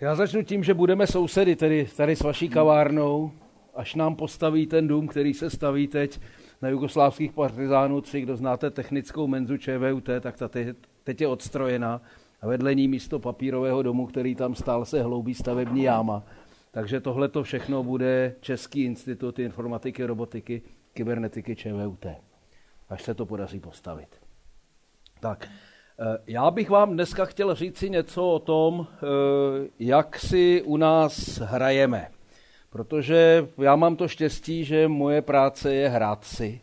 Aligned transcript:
Já 0.00 0.14
začnu 0.14 0.42
tím, 0.42 0.64
že 0.64 0.74
budeme 0.74 1.06
sousedy 1.06 1.56
tedy 1.56 1.88
tady 1.96 2.16
s 2.16 2.20
vaší 2.20 2.48
kavárnou, 2.48 3.32
až 3.74 3.94
nám 3.94 4.16
postaví 4.16 4.66
ten 4.66 4.88
dům, 4.88 5.08
který 5.08 5.34
se 5.34 5.50
staví 5.50 5.88
teď 5.88 6.20
na 6.62 6.68
jugoslávských 6.68 7.32
partizánů 7.32 8.00
3, 8.00 8.20
kdo 8.20 8.36
znáte 8.36 8.70
technickou 8.70 9.26
menzu 9.26 9.56
ČVUT, 9.56 10.08
tak 10.20 10.36
ta 10.36 10.48
teď 11.04 11.20
je 11.20 11.26
odstrojená 11.26 12.02
a 12.40 12.46
vedle 12.46 12.74
ní 12.74 12.88
místo 12.88 13.18
papírového 13.18 13.82
domu, 13.82 14.06
který 14.06 14.34
tam 14.34 14.54
stál, 14.54 14.84
se 14.84 15.02
hloubí 15.02 15.34
stavební 15.34 15.82
jáma. 15.82 16.22
Takže 16.70 17.00
tohle 17.00 17.28
to 17.28 17.42
všechno 17.42 17.82
bude 17.82 18.34
Český 18.40 18.84
institut 18.84 19.38
informatiky, 19.38 20.04
robotiky, 20.04 20.62
kybernetiky 20.92 21.56
ČVUT. 21.56 22.06
Až 22.88 23.02
se 23.02 23.14
to 23.14 23.26
podaří 23.26 23.60
postavit. 23.60 24.08
Tak, 25.20 25.48
já 26.26 26.50
bych 26.50 26.70
vám 26.70 26.92
dneska 26.92 27.24
chtěl 27.24 27.54
říci 27.54 27.90
něco 27.90 28.30
o 28.30 28.38
tom, 28.38 28.86
eh, 28.92 29.68
jak 29.78 30.18
si 30.18 30.62
u 30.62 30.76
nás 30.76 31.38
hrajeme. 31.38 32.08
Protože 32.70 33.48
já 33.58 33.76
mám 33.76 33.96
to 33.96 34.08
štěstí, 34.08 34.64
že 34.64 34.88
moje 34.88 35.22
práce 35.22 35.74
je 35.74 35.88
hrát 35.88 36.24
si. 36.24 36.60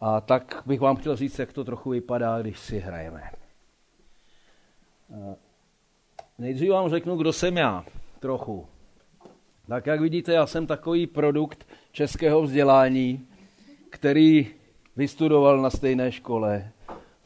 A 0.00 0.20
tak 0.20 0.62
bych 0.66 0.80
vám 0.80 0.96
chtěl 0.96 1.16
říct, 1.16 1.38
jak 1.38 1.52
to 1.52 1.64
trochu 1.64 1.90
vypadá, 1.90 2.40
když 2.40 2.58
si 2.58 2.78
hrajeme. 2.78 3.22
Eh, 5.12 5.36
nejdřív 6.38 6.70
vám 6.70 6.90
řeknu, 6.90 7.16
kdo 7.16 7.32
jsem 7.32 7.56
já. 7.56 7.84
Trochu. 8.20 8.66
Tak 9.68 9.86
jak 9.86 10.00
vidíte, 10.00 10.32
já 10.32 10.46
jsem 10.46 10.66
takový 10.66 11.06
produkt 11.06 11.66
českého 11.92 12.42
vzdělání, 12.42 13.26
který 13.90 14.46
vystudoval 14.96 15.62
na 15.62 15.70
stejné 15.70 16.12
škole, 16.12 16.72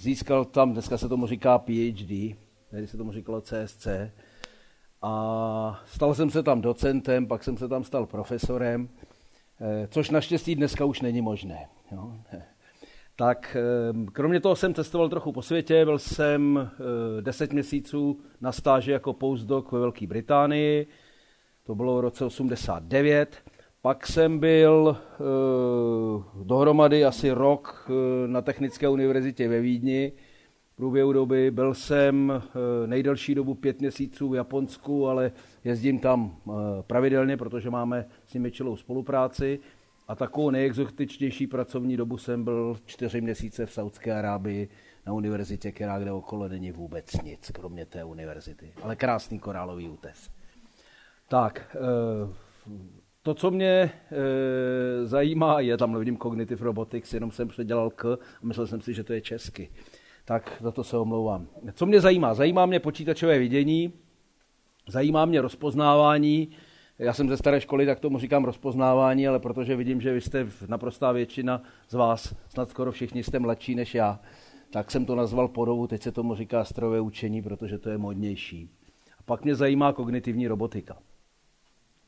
získal 0.05 0.45
tam, 0.45 0.73
dneska 0.73 0.99
se 0.99 1.09
tomu 1.09 1.27
říká 1.27 1.59
PhD, 1.59 2.37
tady 2.71 2.87
se 2.87 2.97
tomu 2.97 3.13
říkalo 3.13 3.41
CSC, 3.41 3.87
a 5.03 5.81
stal 5.87 6.15
jsem 6.15 6.31
se 6.31 6.43
tam 6.43 6.61
docentem, 6.61 7.27
pak 7.27 7.45
jsem 7.45 7.57
se 7.57 7.69
tam 7.69 7.85
stal 7.85 8.07
profesorem, 8.07 8.89
eh, 9.61 9.89
což 9.91 10.11
naštěstí 10.11 10.55
dneska 10.55 10.85
už 10.85 11.01
není 11.01 11.21
možné. 11.21 11.69
Jo. 11.93 12.13
Tak 13.17 13.57
eh, 13.57 14.11
kromě 14.13 14.41
toho 14.41 14.57
jsem 14.57 14.75
cestoval 14.75 15.09
trochu 15.09 15.33
po 15.33 15.43
světě, 15.43 15.85
byl 15.85 15.99
jsem 15.99 16.71
eh, 17.19 17.23
deset 17.23 17.53
měsíců 17.53 18.21
na 18.41 18.53
stáži 18.53 18.91
jako 18.91 19.13
postdoc 19.13 19.73
ve 19.73 19.79
Velké 19.79 20.07
Británii, 20.07 20.87
to 21.67 21.75
bylo 21.75 21.97
v 21.97 22.01
roce 22.01 22.25
89. 22.25 23.43
Pak 23.85 24.07
jsem 24.07 24.39
byl 24.39 24.97
e, 24.97 25.25
dohromady 26.45 27.05
asi 27.05 27.31
rok 27.31 27.91
e, 27.91 28.29
na 28.29 28.43
Technické 28.43 28.89
univerzitě 28.89 29.49
ve 29.49 29.61
Vídni. 29.61 30.13
V 30.73 30.77
průběhu 30.77 31.13
doby 31.13 31.51
byl 31.51 31.75
jsem 31.75 32.33
e, 32.33 32.87
nejdelší 32.87 33.35
dobu 33.35 33.55
pět 33.55 33.81
měsíců 33.81 34.29
v 34.29 34.35
Japonsku, 34.35 35.09
ale 35.09 35.33
jezdím 35.65 35.99
tam 35.99 36.37
e, 36.37 36.53
pravidelně, 36.83 37.37
protože 37.37 37.71
máme 37.71 38.07
s 38.27 38.35
nimi 38.35 38.51
čilou 38.51 38.77
spolupráci. 38.77 39.59
A 40.09 40.15
takovou 40.15 40.51
nejexotičtější 40.51 41.47
pracovní 41.47 41.97
dobu 41.97 42.19
jsem 42.19 42.45
byl 42.45 42.79
čtyři 42.85 43.21
měsíce 43.21 43.67
v 43.67 43.73
Saudské 43.73 44.15
Arábii 44.15 44.69
na 45.07 45.13
univerzitě, 45.13 45.73
která 45.73 45.99
kde 45.99 46.13
okolo 46.13 46.49
není 46.49 46.73
vůbec 46.73 47.23
nic, 47.23 47.51
kromě 47.51 47.87
té 47.87 48.05
univerzity. 48.05 48.73
Ale 48.83 48.97
krásný 48.97 49.39
korálový 49.39 49.89
útes. 49.89 50.31
Tak, 51.29 51.77
eh, 51.77 52.35
to, 53.25 53.35
co 53.35 53.51
mě 53.51 53.67
e, 53.67 53.91
zajímá, 55.07 55.61
je, 55.61 55.77
tam 55.77 55.93
nevidím 55.93 56.19
Cognitive 56.19 56.65
Robotics, 56.65 57.15
jenom 57.15 57.31
jsem 57.31 57.49
předělal 57.49 57.91
K 57.91 58.13
a 58.13 58.47
myslel 58.47 58.67
jsem 58.67 58.81
si, 58.81 58.95
že 58.95 59.05
to 59.05 59.13
je 59.13 59.21
česky. 59.21 59.71
Tak 60.25 60.57
za 60.61 60.71
to 60.71 60.85
se 60.85 60.97
omlouvám. 60.97 61.47
Co 61.73 61.87
mě 61.87 62.01
zajímá? 62.01 62.35
Zajímá 62.35 62.67
mě 62.67 62.81
počítačové 62.81 63.39
vidění, 63.39 63.93
zajímá 64.89 65.25
mě 65.25 65.41
rozpoznávání. 65.41 66.49
Já 66.99 67.13
jsem 67.13 67.29
ze 67.29 67.37
staré 67.37 67.61
školy, 67.61 67.87
tak 67.87 68.01
tomu 68.01 68.19
říkám 68.19 68.45
rozpoznávání, 68.45 69.29
ale 69.29 69.39
protože 69.39 69.77
vidím, 69.77 70.01
že 70.01 70.13
vy 70.13 70.21
jste 70.21 70.47
naprostá 70.69 71.13
většina 71.13 71.63
z 71.89 71.95
vás, 71.95 72.35
snad 72.49 72.71
skoro 72.71 72.93
všichni 72.93 73.23
jste 73.23 73.39
mladší 73.39 73.75
než 73.75 73.95
já, 73.95 74.21
tak 74.71 74.91
jsem 74.91 75.07
to 75.07 75.15
nazval 75.15 75.49
podobu, 75.49 75.87
teď 75.87 76.03
se 76.03 76.13
tomu 76.13 76.35
říká 76.35 76.65
strojové 76.65 77.01
učení, 77.01 77.43
protože 77.43 77.79
to 77.79 77.91
je 77.91 77.99
modnější. 77.99 78.71
A 79.19 79.23
pak 79.25 79.45
mě 79.45 79.55
zajímá 79.55 79.93
kognitivní 79.93 80.49
robotika. 80.49 80.97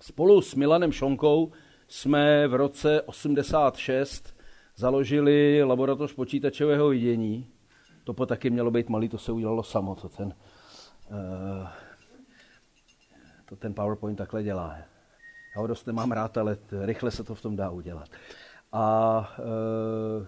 Spolu 0.01 0.41
s 0.41 0.55
Milanem 0.55 0.93
Šonkou 0.93 1.53
jsme 1.89 2.49
v 2.49 2.55
roce 2.55 3.03
86 3.03 4.37
založili 4.77 5.63
laboratoř 5.63 6.15
počítačového 6.15 6.89
vidění. 6.89 7.47
To 8.05 8.15
po 8.15 8.27
taky 8.27 8.51
mělo 8.51 8.71
být 8.71 8.89
malý, 8.89 9.09
to 9.09 9.19
se 9.19 9.33
udělalo 9.33 9.63
samo, 9.63 9.95
to 9.95 10.09
ten, 10.09 10.27
uh, 11.11 11.69
to 13.49 13.57
ten 13.57 13.75
PowerPoint 13.75 14.19
takhle 14.19 14.43
dělá. 14.43 14.77
Já 15.57 15.61
ho 15.61 15.67
dost 15.67 15.87
nemám 15.87 16.13
rád, 16.13 16.39
ale 16.39 16.57
rychle 16.81 17.11
se 17.11 17.25
to 17.25 17.35
v 17.35 17.43
tom 17.43 17.57
dá 17.57 17.71
udělat. 17.71 18.09
A 18.73 19.19
uh, 19.39 20.27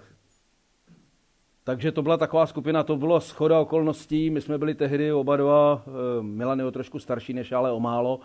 takže 1.68 1.92
to 1.92 2.02
byla 2.02 2.16
taková 2.16 2.46
skupina, 2.46 2.82
to 2.82 2.96
bylo 2.96 3.20
schoda 3.20 3.60
okolností. 3.60 4.30
My 4.30 4.40
jsme 4.40 4.58
byli 4.58 4.74
tehdy 4.74 5.12
oba 5.12 5.36
dva, 5.36 5.82
eh, 5.86 6.22
Milan 6.22 6.58
je 6.58 6.64
o 6.64 6.70
trošku 6.70 6.98
starší 6.98 7.32
než 7.32 7.52
ale 7.52 7.72
o 7.72 7.80
málo, 7.80 8.20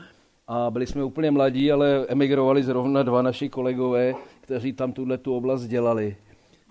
a 0.47 0.71
byli 0.71 0.87
jsme 0.87 1.03
úplně 1.03 1.31
mladí, 1.31 1.71
ale 1.71 2.05
emigrovali 2.07 2.63
zrovna 2.63 3.03
dva 3.03 3.21
naši 3.21 3.49
kolegové, 3.49 4.15
kteří 4.41 4.73
tam 4.73 4.93
tuhle 4.93 5.17
tu 5.17 5.35
oblast 5.35 5.67
dělali. 5.67 6.15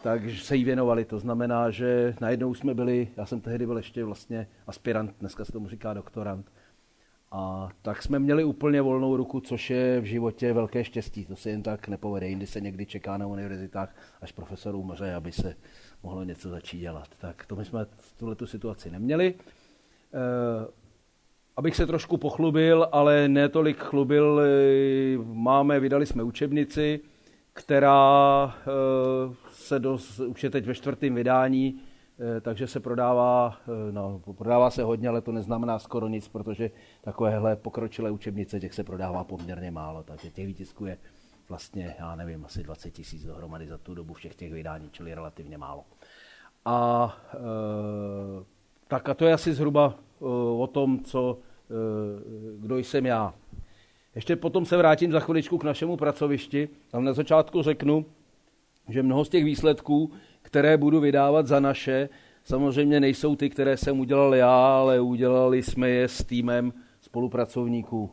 Takže 0.02 0.44
se 0.44 0.56
jí 0.56 0.64
věnovali. 0.64 1.04
To 1.04 1.18
znamená, 1.18 1.70
že 1.70 2.14
najednou 2.20 2.54
jsme 2.54 2.74
byli, 2.74 3.08
já 3.16 3.26
jsem 3.26 3.40
tehdy 3.40 3.66
byl 3.66 3.76
ještě 3.76 4.04
vlastně 4.04 4.48
aspirant, 4.66 5.14
dneska 5.20 5.44
se 5.44 5.52
tomu 5.52 5.68
říká 5.68 5.94
doktorant. 5.94 6.52
A 7.34 7.68
tak 7.82 8.02
jsme 8.02 8.18
měli 8.18 8.44
úplně 8.44 8.82
volnou 8.82 9.16
ruku, 9.16 9.40
což 9.40 9.70
je 9.70 10.00
v 10.00 10.04
životě 10.04 10.52
velké 10.52 10.84
štěstí. 10.84 11.24
To 11.24 11.36
se 11.36 11.50
jen 11.50 11.62
tak 11.62 11.88
nepovede. 11.88 12.28
Jindy 12.28 12.46
se 12.46 12.60
někdy 12.60 12.86
čeká 12.86 13.16
na 13.16 13.26
univerzitách, 13.26 13.96
až 14.20 14.32
profesor 14.32 14.74
umře, 14.74 15.14
aby 15.14 15.32
se 15.32 15.56
mohlo 16.02 16.24
něco 16.24 16.48
začít 16.48 16.78
dělat. 16.78 17.08
Tak 17.18 17.46
to 17.46 17.56
my 17.56 17.64
jsme 17.64 17.86
tuhle 18.16 18.34
tu 18.34 18.46
situaci 18.46 18.90
neměli. 18.90 19.34
Abych 21.56 21.76
se 21.76 21.86
trošku 21.86 22.16
pochlubil, 22.16 22.88
ale 22.92 23.28
ne 23.28 23.48
tolik 23.48 23.78
chlubil, 23.78 24.40
eh, 24.40 25.18
máme, 25.24 25.80
vydali 25.80 26.06
jsme 26.06 26.22
učebnici, 26.22 27.00
která 27.52 28.54
eh, 28.56 29.34
se 29.50 29.78
dost, 29.78 30.20
už 30.20 30.44
je 30.44 30.50
teď 30.50 30.66
ve 30.66 30.74
čtvrtém 30.74 31.14
vydání, 31.14 31.80
eh, 32.36 32.40
takže 32.40 32.66
se 32.66 32.80
prodává, 32.80 33.56
no, 33.90 34.22
prodává 34.38 34.70
se 34.70 34.82
hodně, 34.82 35.08
ale 35.08 35.20
to 35.20 35.32
neznamená 35.32 35.78
skoro 35.78 36.08
nic, 36.08 36.28
protože 36.28 36.70
takovéhle 37.00 37.56
pokročilé 37.56 38.10
učebnice, 38.10 38.60
těch 38.60 38.74
se 38.74 38.84
prodává 38.84 39.24
poměrně 39.24 39.70
málo, 39.70 40.02
takže 40.02 40.30
těch 40.30 40.46
výtisků 40.46 40.86
je 40.86 40.98
vlastně, 41.48 41.94
já 41.98 42.16
nevím, 42.16 42.44
asi 42.44 42.62
20 42.62 42.90
tisíc 42.90 43.24
dohromady 43.24 43.66
za 43.66 43.78
tu 43.78 43.94
dobu 43.94 44.14
všech 44.14 44.34
těch 44.34 44.52
vydání, 44.52 44.90
čili 44.92 45.14
relativně 45.14 45.58
málo. 45.58 45.84
A 46.64 47.16
e, 47.34 47.38
tak 48.88 49.08
a 49.08 49.14
to 49.14 49.24
je 49.24 49.32
asi 49.32 49.54
zhruba 49.54 49.94
o 50.58 50.66
tom, 50.72 51.04
co, 51.04 51.38
eh, 51.70 51.74
kdo 52.58 52.78
jsem 52.78 53.06
já. 53.06 53.34
Ještě 54.14 54.36
potom 54.36 54.64
se 54.64 54.76
vrátím 54.76 55.12
za 55.12 55.20
chviličku 55.20 55.58
k 55.58 55.64
našemu 55.64 55.96
pracovišti, 55.96 56.68
ale 56.92 57.04
na 57.04 57.12
začátku 57.12 57.62
řeknu, 57.62 58.06
že 58.88 59.02
mnoho 59.02 59.24
z 59.24 59.28
těch 59.28 59.44
výsledků, 59.44 60.10
které 60.42 60.76
budu 60.76 61.00
vydávat 61.00 61.46
za 61.46 61.60
naše, 61.60 62.08
samozřejmě 62.44 63.00
nejsou 63.00 63.36
ty, 63.36 63.50
které 63.50 63.76
jsem 63.76 64.00
udělal 64.00 64.34
já, 64.34 64.78
ale 64.78 65.00
udělali 65.00 65.62
jsme 65.62 65.88
je 65.88 66.08
s 66.08 66.24
týmem 66.24 66.72
spolupracovníků. 67.00 68.10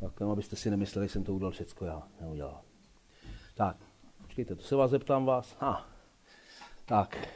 Tak 0.00 0.22
abyste 0.22 0.56
si 0.56 0.70
nemysleli, 0.70 1.08
že 1.08 1.12
jsem 1.12 1.24
to 1.24 1.34
udělal 1.34 1.52
všechno 1.52 1.86
já. 1.86 2.02
Neudělal. 2.20 2.60
Tak, 3.54 3.76
počkejte, 4.22 4.54
to 4.54 4.62
se 4.62 4.76
vás 4.76 4.90
zeptám 4.90 5.24
vás. 5.24 5.56
Ha. 5.60 5.86
Tak, 6.86 7.28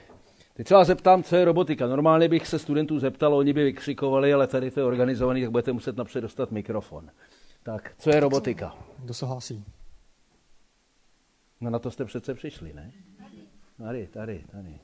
Teď 0.60 0.68
se 0.68 0.74
vás 0.74 0.86
zeptám, 0.86 1.22
co 1.22 1.36
je 1.36 1.44
robotika. 1.44 1.86
Normálně 1.86 2.28
bych 2.28 2.46
se 2.46 2.58
studentů 2.58 2.98
zeptal, 2.98 3.34
oni 3.34 3.52
by 3.52 3.64
vykřikovali, 3.64 4.34
ale 4.34 4.46
tady 4.46 4.70
to 4.70 4.80
je 4.80 4.84
organizovaný, 4.84 5.42
tak 5.42 5.50
budete 5.50 5.72
muset 5.72 5.96
napřed 5.96 6.20
dostat 6.20 6.50
mikrofon. 6.50 7.10
Tak, 7.62 7.94
co 7.98 8.10
je 8.10 8.20
robotika? 8.20 8.74
Kdo 8.98 9.14
se 9.14 9.26
hlásí? 9.26 9.64
No 11.60 11.70
na 11.70 11.78
to 11.78 11.90
jste 11.90 12.04
přece 12.04 12.34
přišli, 12.34 12.72
ne? 12.72 12.92
Tady, 13.78 14.06
tady, 14.06 14.44
tady. 14.52 14.78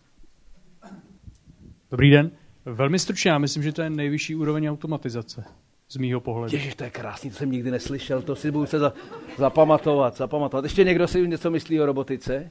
Dobrý 1.90 2.11
den. 2.11 2.31
Velmi 2.64 2.99
stručně, 2.99 3.31
já 3.31 3.38
myslím, 3.38 3.62
že 3.62 3.73
to 3.73 3.82
je 3.82 3.90
nejvyšší 3.90 4.34
úroveň 4.34 4.70
automatizace 4.70 5.44
z 5.88 5.96
mýho 5.96 6.20
pohledu. 6.20 6.56
Ježiš, 6.56 6.75
to 6.75 6.84
je 6.84 6.90
krásný, 6.90 7.31
to 7.31 7.37
jsem 7.37 7.50
nikdy 7.50 7.70
neslyšel, 7.70 8.23
to 8.23 8.37
si 8.37 8.50
budu 8.50 8.67
se 8.67 8.78
za, 8.78 8.93
zapamatovat, 9.38 10.17
zapamatovat. 10.17 10.64
Ještě 10.64 10.84
někdo 10.84 11.08
si 11.08 11.28
něco 11.28 11.50
myslí 11.50 11.81
o 11.81 11.87
robotice? 11.87 12.50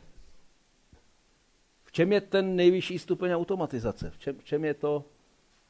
Čem 1.96 2.12
je 2.12 2.22
ten 2.22 2.56
nejvyšší 2.56 3.00
stupeň 3.00 3.32
automatizace? 3.32 4.10
V 4.10 4.18
čem, 4.18 4.36
v 4.40 4.44
čem 4.44 4.66
je 4.66 4.74
to 4.74 5.04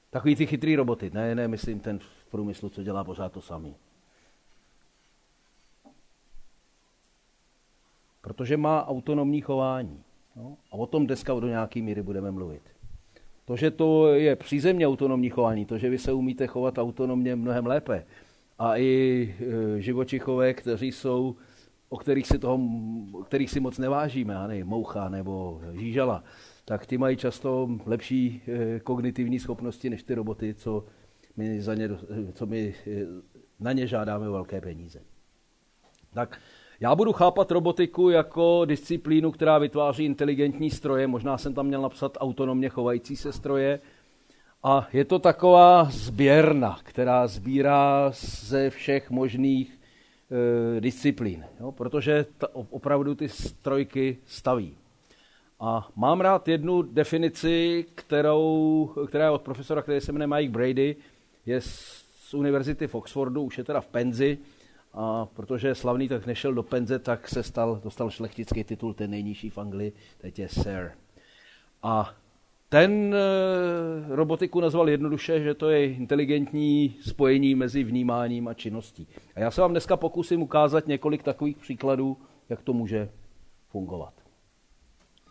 takový 0.10 0.36
ty 0.36 0.46
chytrý 0.46 0.76
roboty? 0.76 1.12
Ne, 1.14 1.36
ne, 1.36 1.48
myslím 1.48 1.80
ten 1.80 2.00
v 2.00 2.26
průmyslu, 2.32 2.70
co 2.70 2.84
dělá 2.84 3.04
pořád 3.04 3.32
to 3.32 3.42
samý. 3.42 3.76
Protože 8.22 8.58
má 8.58 8.88
autonomní 8.88 9.42
chování. 9.42 10.04
No? 10.36 10.58
A 10.72 10.74
o 10.74 10.86
tom 10.86 11.08
dneska 11.08 11.34
do 11.34 11.48
nějaké 11.48 11.82
míry 11.82 12.02
budeme 12.02 12.32
mluvit. 12.32 12.62
To, 13.46 13.56
že 13.56 13.72
to 13.72 14.14
je 14.14 14.36
přízemně 14.36 14.88
autonomní 14.88 15.30
chování, 15.30 15.66
to, 15.66 15.78
že 15.78 15.90
vy 15.90 15.98
se 15.98 16.14
umíte 16.14 16.48
chovat 16.48 16.78
autonomně 16.78 17.36
mnohem 17.36 17.66
lépe. 17.66 18.06
A 18.60 18.78
i 18.78 19.36
e, 19.78 19.82
živočichové, 19.82 20.54
kteří 20.54 20.92
jsou, 20.92 21.36
o 21.90 21.98
kterých 21.98 22.28
si, 22.28 22.40
toho, 22.40 22.60
o 23.14 23.24
kterých 23.24 23.50
si 23.50 23.60
moc 23.60 23.78
nevážíme, 23.78 24.48
ne, 24.48 24.64
moucha 24.64 25.10
nebo 25.10 25.62
žížala, 25.74 26.24
tak 26.66 26.86
ty 26.86 26.98
mají 26.98 27.18
často 27.18 27.70
lepší 27.86 28.42
e, 28.48 28.80
kognitivní 28.80 29.40
schopnosti 29.40 29.90
než 29.90 30.04
ty 30.04 30.16
roboty, 30.16 30.54
co 30.54 30.86
my, 31.38 31.62
za 31.62 31.76
ně, 31.76 31.90
co 32.34 32.46
my 32.46 32.76
e, 32.88 33.06
na 33.60 33.72
ně 33.72 33.88
žádáme 33.88 34.30
velké 34.30 34.62
peníze. 34.62 35.02
Tak 36.14 36.40
já 36.80 36.96
budu 36.96 37.14
chápat 37.14 37.52
robotiku 37.52 38.10
jako 38.10 38.66
disciplínu, 38.66 39.32
která 39.32 39.58
vytváří 39.58 40.06
inteligentní 40.06 40.72
stroje. 40.72 41.08
Možná 41.08 41.38
jsem 41.38 41.54
tam 41.54 41.68
měl 41.68 41.82
napsat 41.82 42.18
autonomně 42.20 42.70
chovající 42.70 43.16
se 43.16 43.32
stroje. 43.32 43.80
A 44.64 44.88
je 44.94 45.06
to 45.06 45.20
taková 45.20 45.88
sběrna, 45.92 46.80
která 46.84 47.28
sbírá 47.28 48.12
ze 48.40 48.70
všech 48.70 49.12
možných 49.12 49.75
disciplín, 50.80 51.46
jo? 51.60 51.72
protože 51.72 52.26
ta, 52.38 52.48
opravdu 52.56 53.16
ty 53.16 53.30
strojky 53.30 54.18
staví. 54.26 54.78
A 55.60 55.90
mám 55.96 56.22
rád 56.22 56.48
jednu 56.48 56.82
definici, 56.82 57.86
kterou, 57.96 58.94
která 59.08 59.24
je 59.24 59.30
od 59.30 59.42
profesora, 59.42 59.82
který 59.82 60.02
se 60.02 60.12
jmenuje 60.12 60.28
Mike 60.28 60.54
Brady, 60.54 60.96
je 61.46 61.62
z 61.62 62.34
univerzity 62.34 62.88
v 62.88 62.96
Oxfordu, 62.96 63.42
už 63.42 63.58
je 63.58 63.64
teda 63.64 63.82
v 63.82 63.88
penzi, 63.88 64.38
a 64.94 65.26
protože 65.26 65.68
je 65.68 65.76
slavný, 65.76 66.08
tak 66.08 66.26
nešel 66.26 66.54
do 66.54 66.64
penze, 66.64 67.00
tak 67.00 67.30
se 67.30 67.44
stal, 67.44 67.82
dostal 67.84 68.10
šlechtický 68.10 68.64
titul, 68.64 68.94
ten 68.94 69.12
nejnižší 69.12 69.50
v 69.50 69.58
Anglii, 69.58 69.94
teď 70.18 70.40
je 70.40 70.50
Sir. 70.50 70.92
A 71.84 72.16
ten 72.70 73.16
e, 73.16 74.16
robotiku 74.16 74.60
nazval 74.60 74.90
jednoduše, 74.90 75.42
že 75.42 75.54
to 75.54 75.70
je 75.70 75.94
inteligentní 75.94 76.96
spojení 77.02 77.56
mezi 77.56 77.84
vnímáním 77.84 78.48
a 78.48 78.54
činností. 78.54 79.08
A 79.36 79.40
já 79.40 79.52
se 79.52 79.62
vám 79.62 79.72
dneska 79.72 79.98
pokusím 79.98 80.42
ukázat 80.42 80.88
několik 80.88 81.24
takových 81.24 81.58
příkladů, 81.58 82.18
jak 82.50 82.62
to 82.62 82.74
může 82.74 83.10
fungovat. 83.70 84.14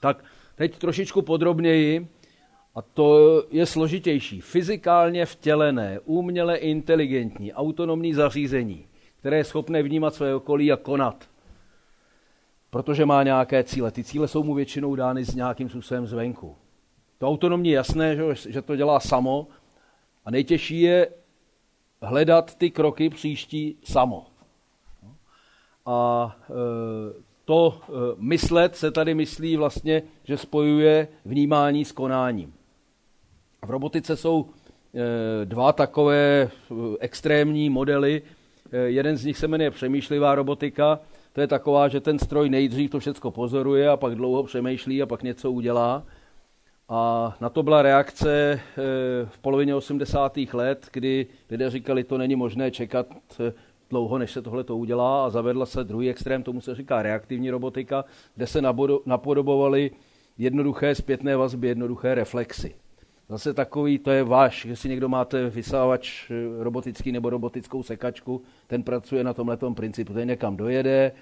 Tak 0.01 0.25
teď 0.55 0.79
trošičku 0.79 1.23
podrobněji, 1.23 2.09
a 2.75 2.83
to 2.83 3.43
je 3.51 3.67
složitější. 3.67 4.41
Fyzikálně 4.41 5.27
vtělené, 5.27 6.01
uměle 6.05 6.57
inteligentní, 6.57 7.53
autonomní 7.53 8.15
zařízení 8.15 8.87
které 9.25 9.37
je 9.37 9.45
schopné 9.45 9.83
vnímat 9.83 10.15
své 10.15 10.35
okolí 10.35 10.73
a 10.73 10.77
konat. 10.77 11.29
Protože 12.71 13.07
má 13.07 13.23
nějaké 13.23 13.65
cíle. 13.65 13.91
Ty 13.91 14.05
cíle 14.05 14.29
jsou 14.29 14.43
mu 14.43 14.55
většinou 14.55 14.95
dány 14.95 15.25
s 15.25 15.35
nějakým 15.35 15.69
způsobem 15.69 16.07
zvenku. 16.07 16.57
To 17.19 17.29
autonomní 17.29 17.71
je 17.71 17.77
jasné, 17.77 18.17
že, 18.35 18.63
to 18.63 18.77
dělá 18.77 19.01
samo 19.01 19.47
a 20.25 20.31
nejtěžší 20.31 20.81
je 20.81 21.09
hledat 22.03 22.55
ty 22.55 22.71
kroky 22.71 23.11
příští 23.11 23.77
samo. 23.85 24.27
A 25.87 26.37
e, 26.51 26.53
to 27.45 27.81
e, 27.83 27.93
myslet 28.17 28.77
se 28.77 28.91
tady 28.91 29.15
myslí 29.15 29.57
vlastně, 29.57 30.03
že 30.25 30.37
spojuje 30.37 31.09
vnímání 31.25 31.85
s 31.85 31.93
konáním. 31.93 32.55
V 33.67 33.71
robotice 33.71 34.17
jsou 34.17 34.47
e, 34.95 35.45
dva 35.45 35.73
takové 35.73 36.51
extrémní 37.01 37.71
modely, 37.71 38.23
jeden 38.85 39.17
z 39.17 39.25
nich 39.25 39.39
se 39.39 39.49
jmenuje 39.49 39.71
přemýšlivá 39.71 40.35
robotika. 40.35 41.01
To 41.33 41.41
je 41.41 41.47
taková, 41.47 41.89
že 41.89 42.01
ten 42.01 42.19
stroj 42.19 42.51
nejdřív 42.51 42.91
to 42.91 43.01
všechno 43.01 43.31
pozoruje 43.31 43.89
a 43.89 43.97
pak 43.97 44.15
dlouho 44.15 44.43
přemýšlí 44.43 45.03
a 45.03 45.07
pak 45.07 45.23
něco 45.23 45.51
udělá. 45.51 46.03
A 46.89 47.37
na 47.41 47.49
to 47.49 47.63
byla 47.63 47.83
reakce 47.83 48.53
eh, 48.53 48.61
v 49.27 49.39
polovině 49.39 49.75
80. 49.75 50.37
let, 50.53 50.89
kdy 50.93 51.27
lidé 51.51 51.71
říkali, 51.71 52.05
to 52.05 52.19
není 52.19 52.37
možné 52.37 52.71
čekat 52.71 53.07
eh, 53.41 53.53
dlouho, 53.91 54.19
než 54.19 54.31
se 54.31 54.43
tohle 54.43 54.65
to 54.65 54.77
udělá 54.77 55.27
a 55.27 55.31
zavedla 55.31 55.67
se 55.67 55.85
druhý 55.85 56.11
extrém, 56.11 56.43
tomu 56.43 56.61
se 56.61 56.75
říká 56.75 57.03
reaktivní 57.03 57.51
robotika, 57.51 58.05
kde 58.35 58.47
se 58.47 58.63
napodobovaly 59.07 59.91
jednoduché 60.39 60.95
zpětné 60.95 61.37
vazby, 61.37 61.69
jednoduché 61.69 62.15
reflexy. 62.15 62.75
Zase 63.29 63.55
takový, 63.55 63.99
to 63.99 64.11
je 64.11 64.25
váš, 64.25 64.67
že 64.67 64.77
si 64.77 64.89
někdo 64.89 65.09
máte 65.09 65.51
vysávač 65.51 66.31
eh, 66.31 66.35
robotický 66.65 67.13
nebo 67.13 67.31
robotickou 67.31 67.83
sekačku, 67.83 68.43
ten 68.67 68.83
pracuje 68.83 69.25
na 69.25 69.35
tomhle 69.35 69.57
principu. 69.75 70.13
Ten 70.13 70.29
někam 70.29 70.57
dojede, 70.57 71.13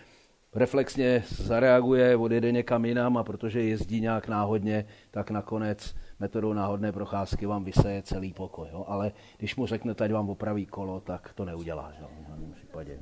reflexně 0.55 1.25
zareaguje, 1.29 2.17
odjede 2.17 2.53
někam 2.53 2.85
jinam 2.85 3.17
a 3.17 3.25
protože 3.25 3.63
jezdí 3.63 4.01
nějak 4.01 4.29
náhodně, 4.29 4.85
tak 5.11 5.31
nakonec 5.31 5.95
metodou 6.19 6.53
náhodné 6.53 6.93
procházky 6.93 7.47
vám 7.47 7.65
vyseje 7.65 8.03
celý 8.03 8.33
pokoj. 8.33 8.69
Jo? 8.73 8.85
Ale 8.89 9.13
když 9.39 9.57
mu 9.57 9.67
řeknete, 9.67 10.05
ať 10.05 10.13
vám 10.13 10.31
opraví 10.31 10.67
kolo, 10.67 11.01
tak 11.01 11.33
to 11.33 11.45
neudělá. 11.45 11.93
Že? 11.93 12.03
V 12.03 12.27
žádném 12.29 12.53
případě. 12.53 13.01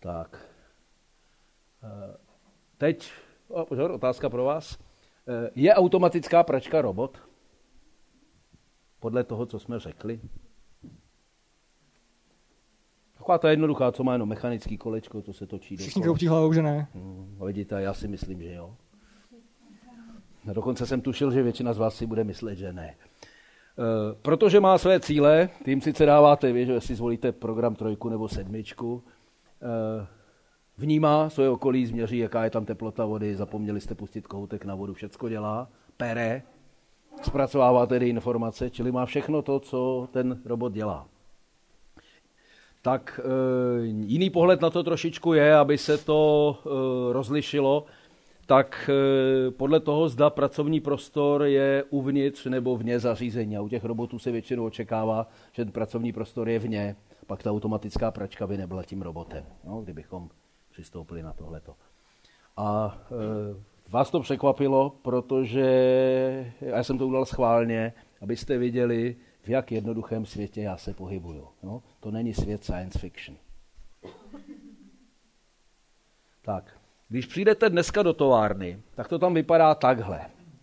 Tak. 0.00 0.46
Eh, 1.82 2.16
teď, 2.78 3.12
o, 3.48 3.64
pozor, 3.64 3.90
otázka 3.90 4.30
pro 4.30 4.44
vás. 4.44 4.78
Eh, 5.28 5.50
je 5.54 5.74
automatická 5.74 6.42
pračka 6.42 6.82
robot? 6.82 7.18
Podle 9.00 9.24
toho, 9.24 9.46
co 9.46 9.58
jsme 9.58 9.78
řekli. 9.78 10.20
Taková 13.26 13.38
ta 13.38 13.50
jednoduchá, 13.50 13.92
co 13.92 14.04
má 14.04 14.12
jenom 14.12 14.28
mechanický 14.28 14.78
kolečko, 14.78 15.22
co 15.22 15.32
se 15.32 15.46
točí. 15.46 15.76
Všichni 15.76 16.02
kroutí 16.02 16.26
hlavou, 16.28 16.52
že 16.52 16.62
ne? 16.62 16.88
Hmm, 16.94 17.38
vidíte, 17.46 17.82
já 17.82 17.94
si 17.94 18.08
myslím, 18.08 18.42
že 18.42 18.54
jo. 18.54 18.74
A 20.50 20.52
dokonce 20.52 20.86
jsem 20.86 21.00
tušil, 21.00 21.30
že 21.30 21.42
většina 21.42 21.72
z 21.72 21.78
vás 21.78 21.94
si 21.94 22.06
bude 22.06 22.24
myslet, 22.24 22.56
že 22.56 22.72
ne. 22.72 22.86
E, 22.88 22.94
protože 24.22 24.60
má 24.60 24.78
své 24.78 25.00
cíle, 25.00 25.48
tím 25.64 25.80
sice 25.80 26.06
dáváte, 26.06 26.52
vy, 26.52 26.66
že 26.66 26.80
si 26.80 26.94
zvolíte 26.94 27.32
program 27.32 27.74
trojku 27.74 28.08
nebo 28.08 28.28
sedmičku, 28.28 29.02
e, 29.62 30.06
vnímá 30.78 31.30
svoje 31.30 31.48
okolí, 31.48 31.86
změří, 31.86 32.18
jaká 32.18 32.44
je 32.44 32.50
tam 32.50 32.64
teplota 32.64 33.04
vody, 33.04 33.36
zapomněli 33.36 33.80
jste 33.80 33.94
pustit 33.94 34.26
kohoutek 34.26 34.64
na 34.64 34.74
vodu, 34.74 34.94
všecko 34.94 35.28
dělá, 35.28 35.68
pere, 35.96 36.42
zpracovává 37.22 37.86
tedy 37.86 38.08
informace, 38.08 38.70
čili 38.70 38.92
má 38.92 39.06
všechno 39.06 39.42
to, 39.42 39.60
co 39.60 40.08
ten 40.12 40.40
robot 40.44 40.72
dělá. 40.72 41.08
Tak 42.86 43.20
e, 43.22 43.86
jiný 43.86 44.30
pohled 44.30 44.60
na 44.60 44.70
to 44.70 44.82
trošičku 44.82 45.32
je, 45.32 45.54
aby 45.54 45.78
se 45.78 45.98
to 45.98 46.58
e, 46.58 47.12
rozlišilo, 47.12 47.84
tak 48.46 48.90
e, 48.90 49.50
podle 49.50 49.80
toho, 49.80 50.08
zda 50.08 50.30
pracovní 50.30 50.80
prostor 50.80 51.42
je 51.44 51.84
uvnitř 51.90 52.46
nebo 52.46 52.76
vně 52.76 53.00
zařízení. 53.00 53.56
A 53.56 53.60
u 53.60 53.68
těch 53.68 53.84
robotů 53.84 54.18
se 54.18 54.30
většinou 54.30 54.64
očekává, 54.64 55.28
že 55.52 55.64
ten 55.64 55.72
pracovní 55.72 56.12
prostor 56.12 56.48
je 56.48 56.58
vně, 56.58 56.96
pak 57.26 57.42
ta 57.42 57.50
automatická 57.50 58.10
pračka 58.10 58.46
by 58.46 58.56
nebyla 58.56 58.82
tím 58.82 59.02
robotem, 59.02 59.44
no, 59.64 59.80
kdybychom 59.80 60.28
přistoupili 60.70 61.22
na 61.22 61.32
tohleto. 61.32 61.74
A 62.56 62.98
vás 63.90 64.10
to 64.10 64.20
překvapilo, 64.20 64.92
protože 65.02 66.52
já 66.60 66.84
jsem 66.84 66.98
to 66.98 67.06
udělal 67.06 67.24
schválně, 67.24 67.92
abyste 68.22 68.58
viděli, 68.58 69.16
v 69.46 69.48
jak 69.48 69.72
jednoduchém 69.72 70.26
světě 70.26 70.60
já 70.60 70.76
se 70.76 70.94
pohybuju. 70.94 71.48
No, 71.62 71.82
to 72.00 72.10
není 72.10 72.34
svět 72.34 72.64
science 72.64 72.98
fiction. 72.98 73.38
Tak, 76.42 76.80
když 77.08 77.26
přijdete 77.26 77.70
dneska 77.70 78.02
do 78.02 78.12
továrny, 78.12 78.82
tak 78.94 79.08
to 79.08 79.18
tam 79.18 79.34
vypadá 79.34 79.74
takhle. 79.74 80.20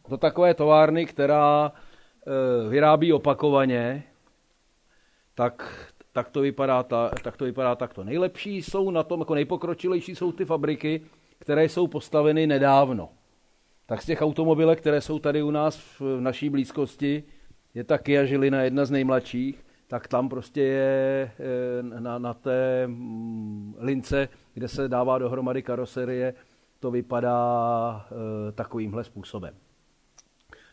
Do 0.09 0.17
takové 0.17 0.53
továrny, 0.53 1.05
která 1.05 1.71
e, 1.71 2.69
vyrábí 2.69 3.13
opakovaně, 3.13 4.03
tak 5.35 5.93
tak 6.11 6.29
to 6.29 6.41
vypadá, 6.41 6.83
ta, 6.83 7.09
tak 7.23 7.37
to 7.37 7.45
vypadá 7.45 7.75
takto. 7.75 8.03
Nejlepší 8.03 8.57
jsou 8.57 8.91
na 8.91 9.03
tom, 9.03 9.19
jako 9.19 9.35
nejpokročilejší 9.35 10.15
jsou 10.15 10.31
ty 10.31 10.45
fabriky, 10.45 11.01
které 11.39 11.69
jsou 11.69 11.87
postaveny 11.87 12.47
nedávno. 12.47 13.09
Tak 13.85 14.01
z 14.01 14.05
těch 14.05 14.21
automobilek, 14.21 14.79
které 14.79 15.01
jsou 15.01 15.19
tady 15.19 15.43
u 15.43 15.51
nás 15.51 15.99
v 15.99 16.19
naší 16.19 16.49
blízkosti, 16.49 17.23
je 17.73 17.83
ta 17.83 17.97
Kia 17.97 18.25
Žilina 18.25 18.61
jedna 18.61 18.85
z 18.85 18.91
nejmladších, 18.91 19.65
tak 19.87 20.07
tam 20.07 20.29
prostě 20.29 20.61
je 20.61 21.31
eh, 21.39 21.99
na, 21.99 22.19
na 22.19 22.33
té 22.33 22.87
mm, 22.87 23.75
lince, 23.79 24.29
kde 24.53 24.67
se 24.67 24.87
dává 24.87 25.17
dohromady 25.17 25.61
karoserie, 25.61 26.33
to 26.83 26.91
vypadá 26.91 28.05
e, 28.11 28.51
takovýmhle 28.51 29.03
způsobem. 29.03 29.53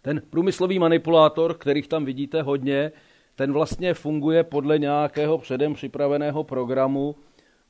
Ten 0.03 0.23
průmyslový 0.31 0.79
manipulátor, 0.79 1.55
kterých 1.55 1.89
tam 1.89 2.05
vidíte 2.05 2.43
hodně, 2.43 2.93
ten 3.35 3.53
vlastně 3.53 3.95
funguje 3.95 4.45
podle 4.45 4.79
nějakého 4.79 5.39
předem 5.39 5.75
připraveného 5.75 6.45
programu, 6.45 7.17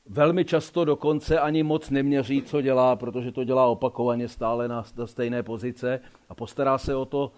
velmi 0.05 0.45
často 0.45 0.85
dokonce 0.85 1.39
ani 1.39 1.63
moc 1.63 1.89
neměří, 1.89 2.41
co 2.41 2.61
dělá, 2.61 2.95
protože 2.95 3.31
to 3.31 3.43
dělá 3.43 3.65
opakovaně 3.65 4.27
stále 4.27 4.67
na, 4.67 4.83
stejné 5.05 5.43
pozice 5.43 5.99
a 6.29 6.35
postará 6.35 6.77
se 6.77 6.95
o 6.95 7.05
to 7.05 7.31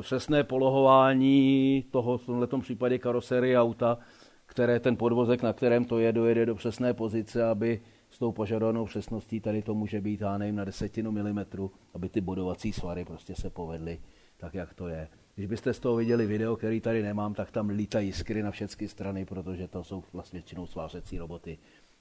přesné 0.00 0.44
polohování 0.44 1.84
toho, 1.90 2.18
v 2.18 2.26
tomto 2.26 2.58
případě 2.58 2.98
karoserie 2.98 3.60
auta, 3.60 3.98
které 4.46 4.80
ten 4.80 4.96
podvozek, 4.96 5.42
na 5.42 5.52
kterém 5.52 5.84
to 5.84 5.98
je, 5.98 6.12
dojede 6.12 6.46
do 6.46 6.54
přesné 6.54 6.94
pozice, 6.94 7.44
aby 7.44 7.80
s 8.10 8.18
tou 8.18 8.32
požadovanou 8.32 8.84
přesností, 8.84 9.40
tady 9.40 9.62
to 9.62 9.74
může 9.74 10.00
být, 10.00 10.20
já 10.20 10.38
nevím, 10.38 10.56
na 10.56 10.64
desetinu 10.64 11.12
milimetru, 11.12 11.70
aby 11.94 12.08
ty 12.08 12.20
bodovací 12.20 12.72
svary 12.72 13.04
prostě 13.04 13.34
se 13.34 13.50
povedly 13.50 13.98
tak 14.36 14.54
jak 14.54 14.74
to 14.74 14.88
je. 14.88 15.08
Když 15.34 15.46
byste 15.46 15.74
z 15.74 15.80
toho 15.80 15.96
viděli 15.96 16.26
video, 16.26 16.56
který 16.56 16.80
tady 16.80 17.02
nemám, 17.02 17.34
tak 17.34 17.50
tam 17.50 17.68
lítají 17.68 18.06
jiskry 18.06 18.42
na 18.42 18.50
všechny 18.50 18.88
strany, 18.88 19.24
protože 19.24 19.68
to 19.68 19.84
jsou 19.84 20.04
vlastně 20.12 20.38
většinou 20.38 20.66
svářecí 20.66 21.18
roboty, 21.18 21.58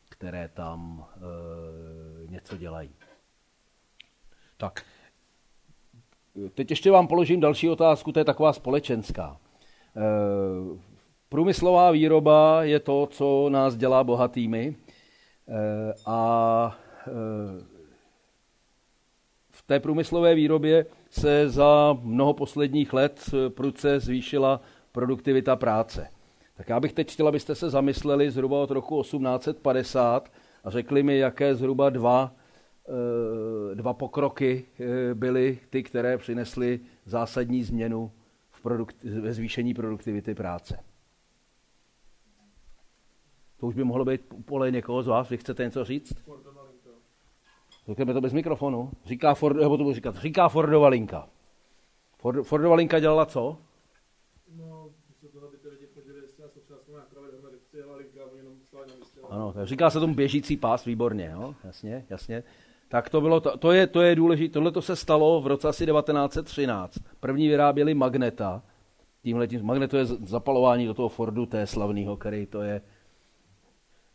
které 0.09 0.47
tam 0.47 1.05
e, 1.15 2.31
něco 2.31 2.57
dělají. 2.57 2.95
Tak, 4.57 4.85
teď 6.55 6.69
ještě 6.69 6.91
vám 6.91 7.07
položím 7.07 7.39
další 7.39 7.69
otázku, 7.69 8.11
to 8.11 8.19
je 8.19 8.25
taková 8.25 8.53
společenská. 8.53 9.37
E, 9.95 10.01
průmyslová 11.29 11.91
výroba 11.91 12.63
je 12.63 12.79
to, 12.79 13.07
co 13.11 13.49
nás 13.49 13.75
dělá 13.75 14.03
bohatými 14.03 14.75
e, 15.47 15.93
a 16.05 16.77
e, 17.07 17.11
v 19.49 19.61
té 19.61 19.79
průmyslové 19.79 20.35
výrobě 20.35 20.85
se 21.09 21.49
za 21.49 21.97
mnoho 22.01 22.33
posledních 22.33 22.93
let 22.93 23.29
prudce 23.49 23.99
zvýšila 23.99 24.61
produktivita 24.91 25.55
práce. 25.55 26.07
Tak 26.57 26.69
já 26.69 26.79
bych 26.79 26.93
teď 26.93 27.13
chtěl, 27.13 27.27
abyste 27.27 27.55
se 27.55 27.69
zamysleli 27.69 28.31
zhruba 28.31 28.57
od 28.61 28.71
roku 28.71 29.01
1850 29.01 30.31
a 30.63 30.69
řekli 30.69 31.03
mi, 31.03 31.17
jaké 31.17 31.55
zhruba 31.55 31.89
dva, 31.89 32.31
eh, 32.35 32.42
dva 33.73 33.93
pokroky 33.93 34.65
eh, 34.79 35.13
byly 35.13 35.59
ty, 35.69 35.83
které 35.83 36.17
přinesly 36.17 36.79
zásadní 37.05 37.63
změnu 37.63 38.11
v 38.51 38.61
produkt, 38.61 39.03
ve 39.03 39.33
zvýšení 39.33 39.73
produktivity 39.73 40.35
práce. 40.35 40.79
To 43.59 43.67
už 43.67 43.75
by 43.75 43.83
mohlo 43.83 44.05
být 44.05 44.21
pole 44.45 44.71
někoho 44.71 45.03
z 45.03 45.07
vás. 45.07 45.29
Vy 45.29 45.37
chcete 45.37 45.63
něco 45.63 45.83
říct? 45.83 46.13
Řekneme 47.87 48.13
to 48.13 48.21
bez 48.21 48.33
mikrofonu. 48.33 48.91
Říká, 49.05 49.33
Ford, 49.33 49.55
nebo 49.55 49.77
to 49.77 49.83
budu 49.83 49.95
říkat, 49.95 50.15
říká 50.15 50.49
Fordova 50.49 50.87
linka. 50.87 51.29
Ford, 52.17 52.43
Fordova 52.43 52.75
linka 52.75 52.99
dělala 52.99 53.25
co? 53.25 53.57
No, 54.55 54.89
ano, 59.29 59.53
tak 59.53 59.67
říká 59.67 59.89
se 59.89 59.99
tomu 59.99 60.15
běžící 60.15 60.57
pás, 60.57 60.85
výborně, 60.85 61.29
jo? 61.33 61.55
jasně, 61.63 62.05
jasně. 62.09 62.43
Tak 62.93 63.09
to 63.09 63.21
bylo, 63.21 63.39
to, 63.39 63.57
to 63.57 63.71
je, 63.71 63.87
to 63.87 64.01
je 64.01 64.15
důležité, 64.15 64.53
tohle 64.53 64.71
to 64.71 64.81
se 64.81 64.95
stalo 64.95 65.41
v 65.41 65.47
roce 65.47 65.67
asi 65.67 65.85
1913. 65.85 66.97
První 67.19 67.47
vyráběli 67.47 67.93
magneta, 67.93 68.63
tímhle 69.21 69.47
tím, 69.47 69.65
magnet 69.65 69.87
to 69.87 69.97
je 69.97 70.05
zapalování 70.05 70.85
do 70.85 70.93
toho 70.93 71.09
Fordu, 71.09 71.45
té 71.45 71.67
slavného, 71.67 72.17
který 72.17 72.45
to 72.45 72.61
je, 72.61 72.81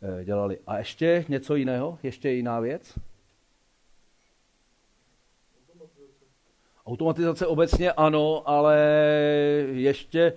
eh, 0.01 0.25
dělali. 0.25 0.59
A 0.67 0.77
ještě 0.77 1.25
něco 1.29 1.55
jiného, 1.55 1.97
ještě 2.03 2.29
jiná 2.29 2.59
věc? 2.59 2.99
Automatizace 6.85 7.47
obecně 7.47 7.91
ano, 7.91 8.49
ale 8.49 8.77
ještě 9.71 10.33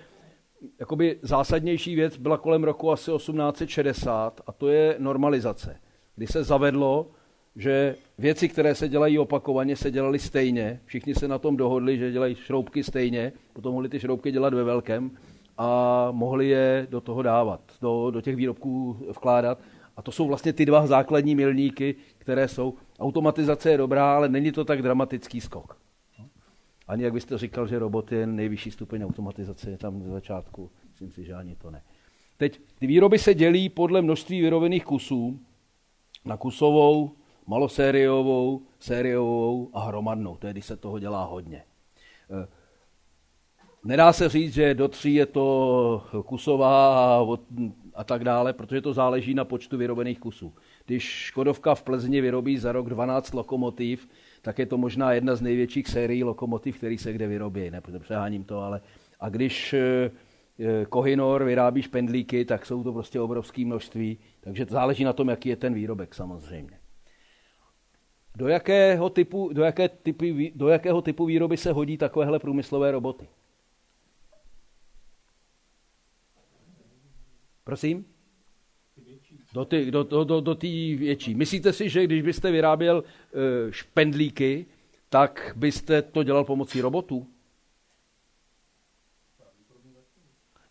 jakoby 0.81 1.19
zásadnější 1.23 1.95
věc 1.95 2.17
byla 2.17 2.39
kolem 2.39 2.65
roku 2.65 2.93
asi 2.93 3.11
1860 3.11 4.41
a 4.47 4.53
to 4.53 4.69
je 4.69 4.97
normalizace, 4.99 5.81
kdy 6.17 6.27
se 6.27 6.45
zavedlo, 6.45 7.11
že 7.57 7.97
věci, 8.19 8.49
které 8.49 8.75
se 8.75 8.89
dělají 8.89 9.19
opakovaně, 9.19 9.77
se 9.77 9.91
dělaly 9.91 10.19
stejně. 10.19 10.81
Všichni 10.85 11.15
se 11.15 11.29
na 11.29 11.39
tom 11.39 11.57
dohodli, 11.57 11.99
že 11.99 12.13
dělají 12.13 12.35
šroubky 12.35 12.85
stejně, 12.85 13.33
potom 13.53 13.73
mohli 13.73 13.89
ty 13.89 14.01
šroubky 14.01 14.33
dělat 14.33 14.55
ve 14.55 14.65
velkém 14.65 15.11
a 15.59 16.09
mohli 16.13 16.49
je 16.49 16.87
do 16.91 17.01
toho 17.01 17.23
dávat, 17.23 17.61
do, 17.81 18.11
do 18.11 18.21
těch 18.21 18.37
výrobků 18.37 18.97
vkládat. 19.09 19.59
A 19.97 20.03
to 20.03 20.13
jsou 20.13 20.27
vlastně 20.27 20.53
ty 20.53 20.67
dva 20.67 20.87
základní 20.87 21.35
milníky, 21.35 21.95
které 22.19 22.49
jsou. 22.49 22.75
Automatizace 23.01 23.71
je 23.71 23.79
dobrá, 23.79 24.17
ale 24.17 24.29
není 24.29 24.53
to 24.53 24.65
tak 24.65 24.83
dramatický 24.83 25.41
skok. 25.41 25.79
Ani 26.89 27.05
jak 27.05 27.13
byste 27.13 27.39
říkal, 27.39 27.67
že 27.67 27.79
robot 27.79 28.13
je 28.13 28.27
nejvyšší 28.27 28.71
stupeň 28.71 29.05
automatizace, 29.05 29.71
je 29.71 29.79
tam 29.79 30.03
z 30.03 30.07
začátku. 30.07 30.71
Myslím 30.89 31.11
si, 31.11 31.25
že 31.25 31.35
ani 31.35 31.57
to 31.57 31.71
ne. 31.71 31.83
Teď 32.37 32.61
ty 32.79 32.87
výroby 32.87 33.19
se 33.19 33.35
dělí 33.35 33.69
podle 33.69 34.03
množství 34.03 34.41
vyrobených 34.41 34.85
kusů 34.85 35.41
na 36.25 36.37
kusovou, 36.37 37.11
malosériovou, 37.47 38.63
sériovou 38.79 39.71
a 39.73 39.81
hromadnou. 39.81 40.37
To 40.37 40.47
je, 40.47 40.53
když 40.53 40.67
se 40.67 40.77
toho 40.77 40.99
dělá 40.99 41.25
hodně. 41.25 41.65
Eh, 42.31 42.49
nedá 43.85 44.13
se 44.13 44.29
říct, 44.29 44.55
že 44.55 44.75
do 44.75 44.89
tří 44.89 45.15
je 45.15 45.27
to 45.27 46.05
kusová 46.27 47.17
a, 47.17 47.27
a 47.95 48.05
tak 48.05 48.25
dále, 48.25 48.53
protože 48.53 48.81
to 48.81 48.93
záleží 48.93 49.35
na 49.35 49.45
počtu 49.45 49.77
vyrobených 49.77 50.19
kusů. 50.19 50.55
Když 50.87 51.05
Škodovka 51.05 51.75
v 51.75 51.83
Plzni 51.83 52.21
vyrobí 52.21 52.59
za 52.59 52.73
rok 52.73 52.89
12 52.89 53.35
lokomotiv, 53.35 54.09
tak 54.43 54.59
je 54.59 54.67
to 54.67 54.79
možná 54.79 55.13
jedna 55.13 55.37
z 55.37 55.43
největších 55.43 55.89
sérií 55.89 56.25
lokomotiv, 56.25 56.77
který 56.77 56.99
se 56.99 57.13
kde 57.13 57.27
vyrobí. 57.27 57.71
Ne, 57.71 57.83
přeháním 57.99 58.45
to, 58.45 58.61
ale 58.61 58.81
a 59.21 59.29
když 59.29 59.73
eh, 59.73 60.11
eh, 60.59 60.87
Kohinor 60.87 61.45
vyrábí 61.45 61.83
špendlíky, 61.83 62.45
tak 62.45 62.67
jsou 62.67 62.83
to 62.85 62.93
prostě 62.93 63.21
obrovské 63.21 63.65
množství, 63.65 64.19
takže 64.41 64.67
to 64.67 64.75
záleží 64.75 65.05
na 65.05 65.13
tom, 65.13 65.29
jaký 65.29 65.49
je 65.49 65.57
ten 65.57 65.75
výrobek 65.75 66.15
samozřejmě. 66.15 66.82
Do 68.37 68.49
jakého 68.49 69.11
typu, 69.11 69.51
do 69.53 69.63
jaké 69.63 69.89
typy, 69.89 70.53
do 70.55 70.69
jakého 70.69 71.03
typu 71.03 71.27
výroby 71.27 71.57
se 71.57 71.73
hodí 71.73 71.97
takovéhle 71.97 72.39
průmyslové 72.39 72.91
roboty? 72.91 73.29
Prosím? 77.65 78.05
Do 79.53 79.65
té 79.65 79.91
do, 79.91 80.03
do, 80.03 80.25
do, 80.25 80.41
do 80.41 80.55
větší. 80.97 81.35
Myslíte 81.35 81.73
si, 81.73 81.89
že 81.89 82.05
když 82.05 82.23
byste 82.23 82.51
vyráběl 82.51 83.05
e, 83.05 83.73
špendlíky, 83.73 84.67
tak 85.09 85.53
byste 85.57 86.03
to 86.03 86.23
dělal 86.23 86.45
pomocí 86.45 86.81
robotů? 86.81 87.27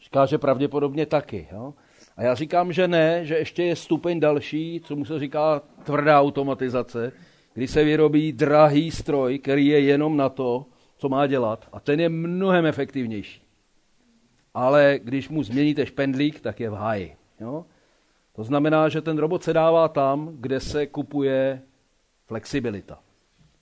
Říká, 0.03 0.25
že 0.25 0.37
pravděpodobně 0.37 1.05
taky. 1.05 1.47
Jo? 1.51 1.73
A 2.17 2.23
já 2.23 2.35
říkám, 2.35 2.73
že 2.73 2.87
ne, 2.87 3.25
že 3.25 3.37
ještě 3.37 3.63
je 3.63 3.75
stupeň 3.75 4.19
další, 4.19 4.81
co 4.83 4.95
mu 4.95 5.05
se 5.05 5.19
říká 5.19 5.61
tvrdá 5.83 6.21
automatizace, 6.21 7.11
kdy 7.53 7.67
se 7.67 7.83
vyrobí 7.83 8.31
drahý 8.31 8.91
stroj, 8.91 9.39
který 9.39 9.67
je 9.67 9.79
jenom 9.79 10.17
na 10.17 10.29
to, 10.29 10.65
co 10.97 11.09
má 11.09 11.27
dělat. 11.27 11.67
A 11.71 11.79
ten 11.79 11.99
je 11.99 12.09
mnohem 12.09 12.65
efektivnější. 12.65 13.41
Ale 14.53 14.99
když 15.03 15.29
mu 15.29 15.43
změníte 15.43 15.85
špendlík, 15.85 16.39
tak 16.39 16.59
je 16.59 16.69
v 16.69 16.73
háji. 16.73 17.15
Jo? 17.39 17.65
To 18.33 18.43
znamená, 18.43 18.89
že 18.89 19.01
ten 19.01 19.17
robot 19.17 19.43
se 19.43 19.53
dává 19.53 19.87
tam, 19.87 20.29
kde 20.39 20.59
se 20.59 20.87
kupuje 20.87 21.61
flexibilita. 22.27 22.99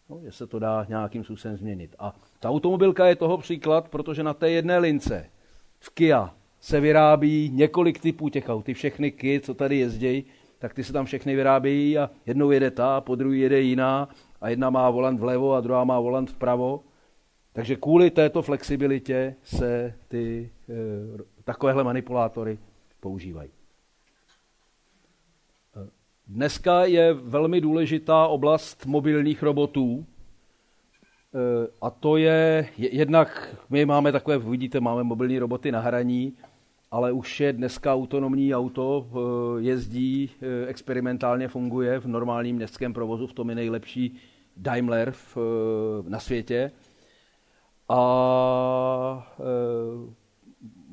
No, 0.10 0.20
že 0.24 0.32
se 0.32 0.48
to 0.48 0.60
dá 0.60 0.86
nějakým 0.90 1.24
způsobem 1.24 1.58
změnit. 1.58 1.96
A 2.00 2.16
ta 2.40 2.50
automobilka 2.50 3.06
je 3.06 3.16
toho 3.16 3.38
příklad, 3.38 3.90
protože 3.90 4.24
na 4.24 4.34
té 4.34 4.50
jedné 4.50 4.78
lince 4.78 5.30
v 5.80 5.90
Kia 5.90 6.34
se 6.60 6.80
vyrábí 6.80 7.50
několik 7.54 8.00
typů 8.00 8.30
těch 8.30 8.50
aut. 8.50 8.66
Ty 8.66 8.74
všechny 8.74 9.12
Kia, 9.12 9.40
co 9.40 9.54
tady 9.54 9.78
jezdí, 9.78 10.26
tak 10.60 10.74
ty 10.74 10.84
se 10.84 10.94
tam 10.94 11.06
všechny 11.06 11.36
vyrábějí 11.36 11.98
a 11.98 12.10
jednou 12.26 12.52
jede 12.52 12.72
ta, 12.72 13.02
po 13.02 13.16
druhé 13.16 13.38
jede 13.38 13.62
jiná 13.62 14.10
a 14.42 14.50
jedna 14.50 14.70
má 14.70 14.90
volant 14.90 15.20
vlevo 15.20 15.54
a 15.54 15.62
druhá 15.62 15.84
má 15.84 16.00
volant 16.00 16.30
vpravo. 16.30 16.84
Takže 17.54 17.76
kvůli 17.76 18.10
této 18.12 18.42
flexibilitě 18.42 19.36
se 19.44 19.94
ty 20.08 20.52
e, 20.70 20.74
takovéhle 21.44 21.84
manipulátory 21.84 22.60
používají. 23.00 23.50
Dneska 26.28 26.86
je 26.86 27.14
velmi 27.14 27.62
důležitá 27.62 28.28
oblast 28.28 28.86
mobilních 28.86 29.44
robotů. 29.44 30.06
E, 30.06 31.68
a 31.82 31.90
to 31.90 32.18
je, 32.18 32.70
jednak 32.78 33.56
my 33.70 33.86
máme 33.86 34.12
takové, 34.12 34.38
vidíte, 34.38 34.80
máme 34.80 35.04
mobilní 35.04 35.40
roboty 35.40 35.72
na 35.72 35.80
hraní, 35.80 36.38
ale 36.92 37.12
už 37.12 37.40
je 37.40 37.54
dneska 37.54 37.94
autonomní 37.94 38.56
auto, 38.56 39.08
e, 39.12 39.62
jezdí, 39.62 40.30
e, 40.42 40.68
experimentálně 40.68 41.48
funguje 41.48 42.00
v 42.00 42.08
normálním 42.08 42.56
městském 42.56 42.94
provozu, 42.94 43.28
v 43.28 43.34
tom 43.34 43.50
je 43.50 43.56
nejlepší 43.56 44.16
Daimler 44.58 45.12
v, 45.12 45.38
na 46.08 46.20
světě. 46.20 46.72
A 47.90 49.28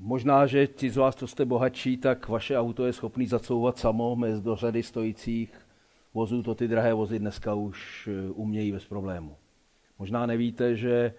Možná, 0.07 0.47
že 0.47 0.67
ti 0.67 0.91
z 0.91 0.97
vás, 0.97 1.17
co 1.17 1.27
jste 1.27 1.45
bohatší, 1.45 1.97
tak 1.97 2.29
vaše 2.29 2.59
auto 2.59 2.87
je 2.87 2.93
schopný 2.93 3.27
zacouvat 3.27 3.79
samo 3.79 4.17
mezi 4.17 4.43
do 4.43 4.57
řady 4.57 4.83
stojících 4.83 5.67
vozů. 6.15 6.43
To 6.43 6.55
ty 6.55 6.69
drahé 6.69 6.95
vozy 6.95 7.19
dneska 7.19 7.55
už 7.55 8.09
eh, 8.13 8.31
umějí 8.31 8.73
bez 8.73 8.85
problému. 8.85 9.37
Možná 9.99 10.27
nevíte, 10.27 10.77
že 10.77 10.93
eh, 10.93 11.13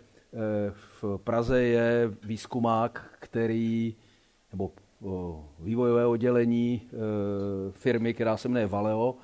v 1.01 1.17
Praze 1.24 1.62
je 1.62 2.12
výzkumák, 2.24 3.17
který, 3.19 3.96
nebo 4.51 4.71
vývojové 5.59 6.05
oddělení 6.05 6.81
eh, 6.83 6.97
firmy, 7.71 8.13
která 8.13 8.37
se 8.37 8.47
jmenuje 8.47 8.67
Valeo, 8.67 9.15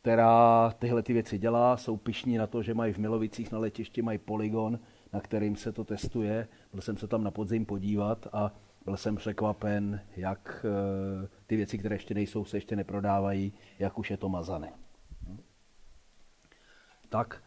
která 0.00 0.70
tyhle 0.78 1.02
ty 1.02 1.12
věci 1.12 1.38
dělá, 1.38 1.76
jsou 1.76 1.96
pišní 1.96 2.36
na 2.36 2.46
to, 2.46 2.62
že 2.62 2.74
mají 2.74 2.92
v 2.92 2.98
Milovicích 2.98 3.52
na 3.52 3.58
letišti 3.58 4.02
mají 4.02 4.18
poligon, 4.18 4.78
na 5.12 5.20
kterým 5.20 5.56
se 5.56 5.72
to 5.72 5.84
testuje. 5.84 6.48
Byl 6.72 6.82
jsem 6.82 6.96
se 6.96 7.06
tam 7.06 7.24
na 7.24 7.30
podzim 7.30 7.66
podívat 7.66 8.26
a 8.32 8.52
byl 8.84 8.96
jsem 8.96 9.16
překvapen, 9.16 10.00
jak 10.16 10.66
eh, 11.24 11.28
ty 11.46 11.56
věci, 11.56 11.78
které 11.78 11.94
ještě 11.94 12.14
nejsou, 12.14 12.44
se 12.44 12.56
ještě 12.56 12.76
neprodávají, 12.76 13.52
jak 13.78 13.98
už 13.98 14.10
je 14.10 14.16
to 14.16 14.28
mazané. 14.28 14.72
Tak, 17.08 17.42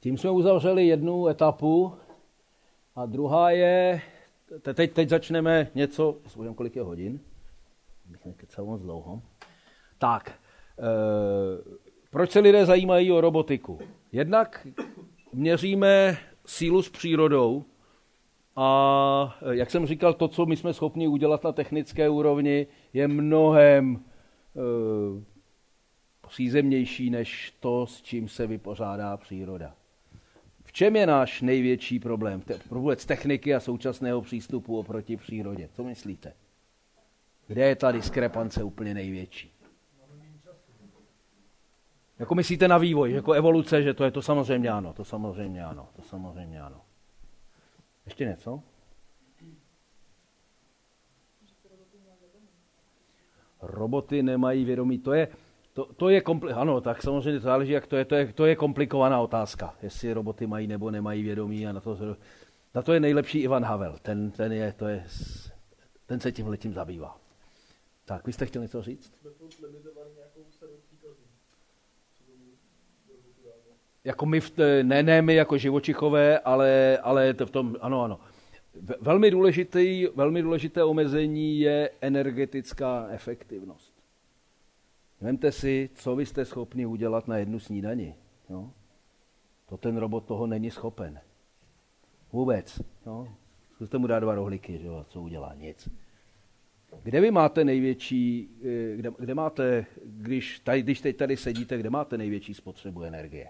tím 0.00 0.18
jsme 0.18 0.30
uzavřeli 0.30 0.86
jednu 0.86 1.28
etapu 1.28 1.94
A 2.96 3.06
druhá 3.06 3.50
je, 3.50 4.00
teď, 4.74 4.92
teď 4.92 5.08
začneme 5.08 5.70
něco, 5.74 6.18
Spojím, 6.26 6.54
kolik 6.54 6.76
je 6.76 6.82
hodin, 6.82 7.20
bych 8.04 8.24
nekecal 8.24 8.64
moc 8.64 8.82
dlouho. 8.82 9.22
Tak, 9.98 10.30
e, 10.30 10.84
proč 12.10 12.30
se 12.30 12.40
lidé 12.40 12.66
zajímají 12.66 13.12
o 13.12 13.20
robotiku? 13.20 13.78
Jednak 14.12 14.66
měříme 15.32 16.18
sílu 16.46 16.82
s 16.82 16.88
přírodou 16.88 17.64
a, 18.56 19.38
jak 19.50 19.70
jsem 19.70 19.86
říkal, 19.86 20.14
to, 20.14 20.28
co 20.28 20.46
my 20.46 20.56
jsme 20.56 20.74
schopni 20.74 21.08
udělat 21.08 21.44
na 21.44 21.52
technické 21.52 22.08
úrovni, 22.08 22.66
je 22.92 23.08
mnohem 23.08 23.96
e, 23.96 24.00
přízemnější 26.28 27.10
než 27.10 27.54
to, 27.60 27.86
s 27.86 28.02
čím 28.02 28.28
se 28.28 28.46
vypořádá 28.46 29.16
příroda. 29.16 29.74
Čem 30.78 30.96
je 30.96 31.06
náš 31.06 31.42
největší 31.42 31.98
problém? 31.98 32.42
Vůbec 32.70 33.06
techniky 33.06 33.54
a 33.54 33.60
současného 33.60 34.22
přístupu 34.22 34.78
oproti 34.78 35.16
přírodě. 35.16 35.68
Co 35.72 35.84
myslíte? 35.84 36.32
Kde 37.46 37.68
je 37.68 37.76
ta 37.76 37.92
diskrepance 37.92 38.62
úplně 38.62 38.94
největší? 38.94 39.52
Jako 42.18 42.34
myslíte 42.34 42.68
na 42.68 42.78
vývoj, 42.78 43.12
jako 43.12 43.32
evoluce, 43.32 43.82
že 43.82 43.94
to 43.94 44.04
je 44.04 44.10
to 44.10 44.22
samozřejmě 44.22 44.70
ano, 44.70 44.92
to 44.92 45.04
samozřejmě 45.04 45.64
ano, 45.64 45.88
to 45.96 46.02
samozřejmě 46.02 46.60
ano. 46.60 46.80
Ještě 48.04 48.24
něco? 48.24 48.62
Roboty 53.62 54.22
nemají 54.22 54.64
vědomí, 54.64 54.98
to 54.98 55.12
je, 55.12 55.28
to, 55.78 55.84
to 55.96 56.08
je 56.08 56.20
kompli- 56.20 56.58
ano, 56.58 56.80
tak 56.80 57.02
samozřejmě 57.02 57.40
záleží, 57.40 57.72
jak 57.72 57.86
to 57.86 57.96
je, 57.96 58.04
to 58.04 58.14
je, 58.14 58.32
to 58.32 58.46
je 58.46 58.56
komplikovaná 58.56 59.20
otázka, 59.20 59.74
jestli 59.82 60.12
roboty 60.12 60.46
mají 60.46 60.66
nebo 60.66 60.90
nemají 60.90 61.22
vědomí 61.22 61.66
a 61.66 61.72
na 61.72 61.80
to, 61.80 62.16
na 62.74 62.82
to 62.82 62.92
je 62.92 63.00
nejlepší 63.00 63.38
Ivan 63.38 63.64
Havel, 63.64 63.98
ten, 64.02 64.30
ten, 64.30 64.52
je, 64.52 64.72
to 64.72 64.88
je, 64.88 65.04
ten 66.06 66.20
se 66.20 66.32
tím 66.32 66.48
letím 66.48 66.74
zabývá. 66.74 67.20
Tak, 68.04 68.26
vy 68.26 68.32
jste 68.32 68.46
chtěl 68.46 68.62
něco 68.62 68.82
říct? 68.82 69.12
Jako 74.04 74.26
my, 74.26 74.40
v, 74.40 74.52
ne, 74.82 75.02
ne 75.02 75.22
my 75.22 75.34
jako 75.34 75.58
živočichové, 75.58 76.38
ale, 76.38 76.98
ale 76.98 77.34
to 77.34 77.46
v 77.46 77.50
tom, 77.50 77.76
ano, 77.80 78.02
ano. 78.02 78.20
Velmi, 79.00 79.30
důležitý, 79.30 80.06
velmi 80.14 80.42
důležité 80.42 80.84
omezení 80.84 81.60
je 81.60 81.90
energetická 82.00 83.06
efektivnost. 83.10 83.97
Vemte 85.20 85.52
si, 85.52 85.90
co 85.94 86.16
vy 86.16 86.26
jste 86.26 86.44
schopni 86.44 86.86
udělat 86.86 87.28
na 87.28 87.38
jednu 87.38 87.58
snídani. 87.58 88.14
Jo? 88.50 88.70
To 89.66 89.76
ten 89.76 89.96
robot 89.96 90.24
toho 90.24 90.46
není 90.46 90.70
schopen. 90.70 91.20
Vůbec. 92.32 92.82
Jo? 93.06 93.28
Zkuste 93.74 93.98
mu 93.98 94.06
dát 94.06 94.20
dva 94.20 94.34
rohlíky, 94.34 94.78
že 94.78 94.86
jo? 94.86 95.06
co 95.08 95.22
udělá? 95.22 95.54
Nic. 95.54 95.88
Kde 97.02 97.20
vy 97.20 97.30
máte 97.30 97.64
největší, 97.64 98.50
eh, 98.60 98.96
kde, 98.96 99.12
kde 99.18 99.34
máte, 99.34 99.86
když, 100.04 100.58
tady, 100.58 100.82
když 100.82 101.00
teď 101.00 101.16
tady 101.16 101.36
sedíte, 101.36 101.78
kde 101.78 101.90
máte 101.90 102.18
největší 102.18 102.54
spotřebu 102.54 103.02
energie? 103.02 103.48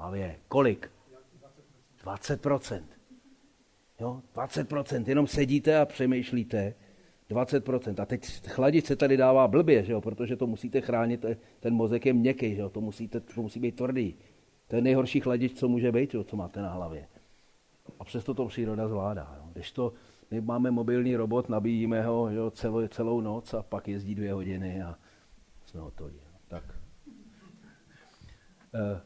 hlavě. 0.00 0.36
Kolik? 0.48 0.90
20%. 2.04 2.82
Jo, 4.00 4.22
20%. 4.34 5.08
Jenom 5.08 5.26
sedíte 5.26 5.78
a 5.78 5.86
přemýšlíte. 5.86 6.74
20%. 7.30 8.02
A 8.02 8.06
teď 8.06 8.26
chladit 8.46 8.86
se 8.86 8.96
tady 8.96 9.16
dává 9.16 9.48
blbě, 9.48 9.84
že 9.84 9.92
jo? 9.92 10.00
protože 10.00 10.36
to 10.36 10.46
musíte 10.46 10.80
chránit, 10.80 11.24
ten 11.60 11.74
mozek 11.74 12.06
je 12.06 12.12
měkký, 12.12 12.54
že 12.54 12.60
jo? 12.60 12.68
To, 12.68 12.80
musíte, 12.80 13.20
to 13.20 13.42
musí 13.42 13.60
být 13.60 13.76
tvrdý. 13.76 14.14
To 14.68 14.76
je 14.76 14.82
nejhorší 14.82 15.20
chladič, 15.20 15.52
co 15.52 15.68
může 15.68 15.92
být, 15.92 16.14
jo? 16.14 16.24
co 16.24 16.36
máte 16.36 16.62
na 16.62 16.72
hlavě. 16.72 17.06
A 18.00 18.04
přesto 18.04 18.34
to 18.34 18.46
příroda 18.46 18.88
zvládá. 18.88 19.34
Jo? 19.38 19.48
Když 19.52 19.72
to, 19.72 19.92
my 20.30 20.40
máme 20.40 20.70
mobilní 20.70 21.16
robot, 21.16 21.48
nabíjíme 21.48 22.02
ho 22.02 22.30
jo, 22.30 22.50
celou, 22.50 22.88
celou 22.88 23.20
noc 23.20 23.54
a 23.54 23.62
pak 23.62 23.88
jezdí 23.88 24.14
dvě 24.14 24.32
hodiny 24.32 24.82
a 24.82 24.98
jsme 25.66 25.80
hotoví. 25.80 26.20
Tak. 26.48 26.64
Eh, 28.74 29.00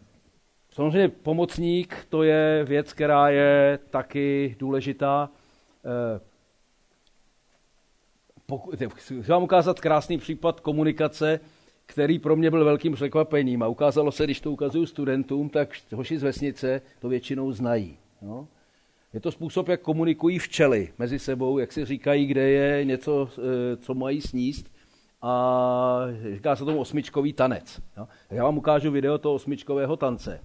Samozřejmě 0.75 1.09
pomocník, 1.09 2.07
to 2.09 2.23
je 2.23 2.65
věc, 2.65 2.93
která 2.93 3.29
je 3.29 3.79
taky 3.91 4.57
důležitá. 4.59 5.31
Chci 8.95 9.21
vám 9.21 9.43
ukázat 9.43 9.81
krásný 9.81 10.19
případ 10.19 10.61
komunikace, 10.61 11.41
který 11.87 12.19
pro 12.19 12.37
mě 12.37 12.51
byl 12.51 12.65
velkým 12.65 12.93
překvapením. 12.93 13.63
A 13.63 13.69
ukázalo 13.69 14.13
se, 14.13 14.25
když 14.25 14.41
to 14.41 14.53
ukazuju 14.53 14.87
studentům, 14.87 15.49
tak 15.49 15.75
hoši 15.95 16.19
z 16.19 16.23
vesnice 16.23 16.83
to 17.01 17.09
většinou 17.09 17.53
znají. 17.53 17.99
No? 18.23 18.49
Je 19.13 19.21
to 19.21 19.33
způsob, 19.33 19.69
jak 19.69 19.81
komunikují 19.81 20.39
včely 20.39 20.93
mezi 20.99 21.19
sebou, 21.19 21.59
jak 21.59 21.73
si 21.73 21.85
říkají, 21.85 22.27
kde 22.27 22.51
je 22.51 22.85
něco, 22.85 23.29
eh, 23.39 23.77
co 23.77 23.95
mají 23.95 24.21
sníst 24.21 24.71
a 25.23 26.07
říká 26.35 26.57
se 26.57 26.65
tomu 26.65 26.81
osmičkový 26.81 27.33
tanec. 27.33 27.81
Jo? 27.97 28.09
Já 28.31 28.45
vám 28.45 28.59
ukážu 28.59 28.91
video 28.91 29.19
toho 29.19 29.35
osmičkového 29.35 29.97
tance. 29.97 30.41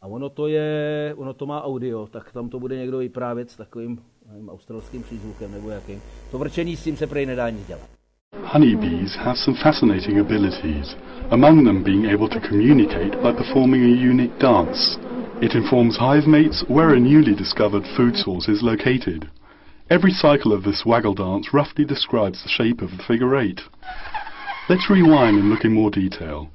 A 0.00 0.06
ono 0.06 0.28
to, 0.28 0.48
je, 0.48 1.14
ono 1.16 1.34
to 1.34 1.46
má 1.46 1.64
audio, 1.64 2.06
tak 2.06 2.32
tam 2.32 2.48
to 2.48 2.60
bude 2.60 2.76
někdo 2.76 2.98
vyprávět 2.98 3.50
s 3.50 3.56
takovým 3.56 4.02
nevím, 4.30 4.48
australským 4.48 5.02
přízvukem 5.02 5.52
nebo 5.52 5.70
jakým. 5.70 6.00
To 6.30 6.38
vrčení 6.38 6.76
s 6.76 6.82
tím 6.82 6.96
se 6.96 7.06
prej 7.06 7.26
nedá 7.26 7.50
nic 7.50 7.66
dělat. 7.66 7.88
Honeybees 8.44 9.16
have 9.16 9.36
some 9.36 9.58
fascinating 9.62 10.18
abilities, 10.18 10.96
among 11.30 11.64
them 11.64 11.82
being 11.82 12.06
able 12.06 12.28
to 12.28 12.48
communicate 12.48 13.16
by 13.22 13.32
performing 13.32 13.84
a 13.84 14.10
unique 14.10 14.38
dance. 14.38 14.98
It 15.40 15.54
informs 15.54 15.96
hive 15.96 16.26
mates 16.26 16.64
where 16.68 16.94
a 16.94 17.00
newly 17.00 17.34
discovered 17.34 17.86
food 17.96 18.16
source 18.16 18.52
is 18.52 18.62
located. 18.62 19.28
Every 19.88 20.12
cycle 20.12 20.52
of 20.52 20.62
this 20.62 20.84
waggle 20.86 21.14
dance 21.14 21.52
roughly 21.52 21.84
describes 21.84 22.42
the 22.42 22.48
shape 22.48 22.82
of 22.82 22.90
the 22.90 23.02
figure 23.08 23.36
eight. 23.36 23.60
Let's 24.68 24.90
rewind 24.90 25.38
and 25.38 25.50
look 25.50 25.64
in 25.64 25.72
more 25.72 25.90
detail. 25.90 26.50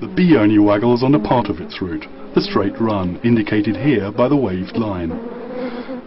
The 0.00 0.08
bee 0.08 0.36
only 0.36 0.58
waggles 0.58 1.02
on 1.02 1.14
a 1.14 1.20
part 1.20 1.48
of 1.48 1.60
its 1.60 1.80
route, 1.82 2.06
the 2.34 2.40
straight 2.40 2.80
run, 2.80 3.20
indicated 3.22 3.76
here 3.76 4.10
by 4.10 4.28
the 4.28 4.36
waved 4.36 4.76
line. 4.76 5.41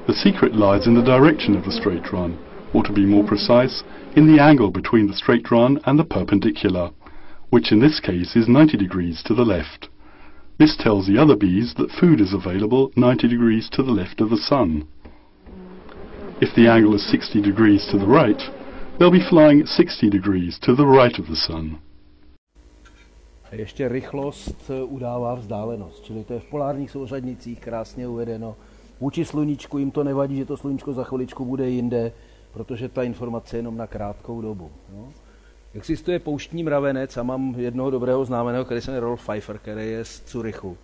The 0.08 0.14
secret 0.14 0.56
lies 0.56 0.86
in 0.86 0.94
the 0.94 1.02
direction 1.02 1.56
of 1.56 1.66
the 1.66 1.72
straight 1.72 2.14
run, 2.14 2.38
or 2.74 2.84
to 2.84 2.94
be 2.94 3.06
more 3.06 3.24
precise, 3.24 3.84
in 4.16 4.28
the 4.28 4.42
angle 4.42 4.70
between 4.70 5.08
the 5.08 5.16
straight 5.16 5.50
run 5.50 5.80
and 5.86 5.98
the 5.98 6.04
perpendicular, 6.04 6.92
which 7.50 7.72
in 7.72 7.80
this 7.80 8.00
case 8.00 8.36
is 8.36 8.48
90 8.48 8.78
degrees 8.78 9.24
to 9.24 9.34
the 9.34 9.46
left. 9.46 9.90
This 10.60 10.78
tells 10.78 11.08
the 11.08 11.18
other 11.18 11.36
bees 11.36 11.74
that 11.78 11.92
food 11.92 12.22
is 12.22 12.34
available 12.34 12.92
90 12.96 13.28
degrees 13.28 13.68
to 13.72 13.84
the 13.84 13.92
left 13.92 14.22
of 14.22 14.30
the 14.30 14.38
sun. 14.38 14.88
If 16.40 16.54
the 16.56 16.68
angle 16.68 16.96
is 16.96 17.10
60 17.10 17.42
degrees 17.42 17.88
to 17.92 17.98
the 17.98 18.08
right, 18.08 18.42
they'll 19.00 19.12
be 19.12 19.28
flying 19.28 19.66
60 19.66 20.10
degrees 20.10 20.60
to 20.64 20.76
the 20.76 20.86
right 20.86 21.18
of 21.18 21.28
the 21.28 21.36
sun. 21.36 21.80
ještě 23.52 23.88
rychlost 23.88 24.70
eh, 24.70 24.84
udává 24.84 25.36
vzdálenost, 25.36 26.04
čili 26.04 26.24
to 26.24 26.34
je 26.34 26.40
v 26.40 26.50
polárních 26.50 26.92
souřadnicích 26.92 27.60
krásně 27.60 28.08
uvedeno. 28.08 28.56
Vůči 29.00 29.26
sluníčku 29.26 29.78
jim 29.78 29.92
to 29.92 30.04
nevadí, 30.04 30.38
že 30.38 30.46
to 30.46 30.58
sluníčko 30.58 30.94
za 30.94 31.04
chviličku 31.04 31.46
bude 31.46 31.70
jinde, 31.70 32.12
protože 32.54 32.90
ta 32.90 33.04
informace 33.04 33.56
je 33.56 33.60
jenom 33.60 33.78
na 33.78 33.88
krátkou 33.88 34.42
dobu. 34.42 34.72
No. 34.94 35.14
Existuje 35.74 36.20
pouštní 36.20 36.64
mravenec 36.64 37.18
a 37.18 37.24
mám 37.24 37.56
jednoho 37.58 37.90
dobrého 37.90 38.26
známeného, 38.26 38.66
který 38.66 38.82
se 38.82 38.92
jmenuje 38.92 39.00
Rolf 39.00 39.24
Pfeiffer, 39.24 39.58
který 39.58 39.92
je 39.92 40.06
z 40.06 40.22
Curychu. 40.22 40.78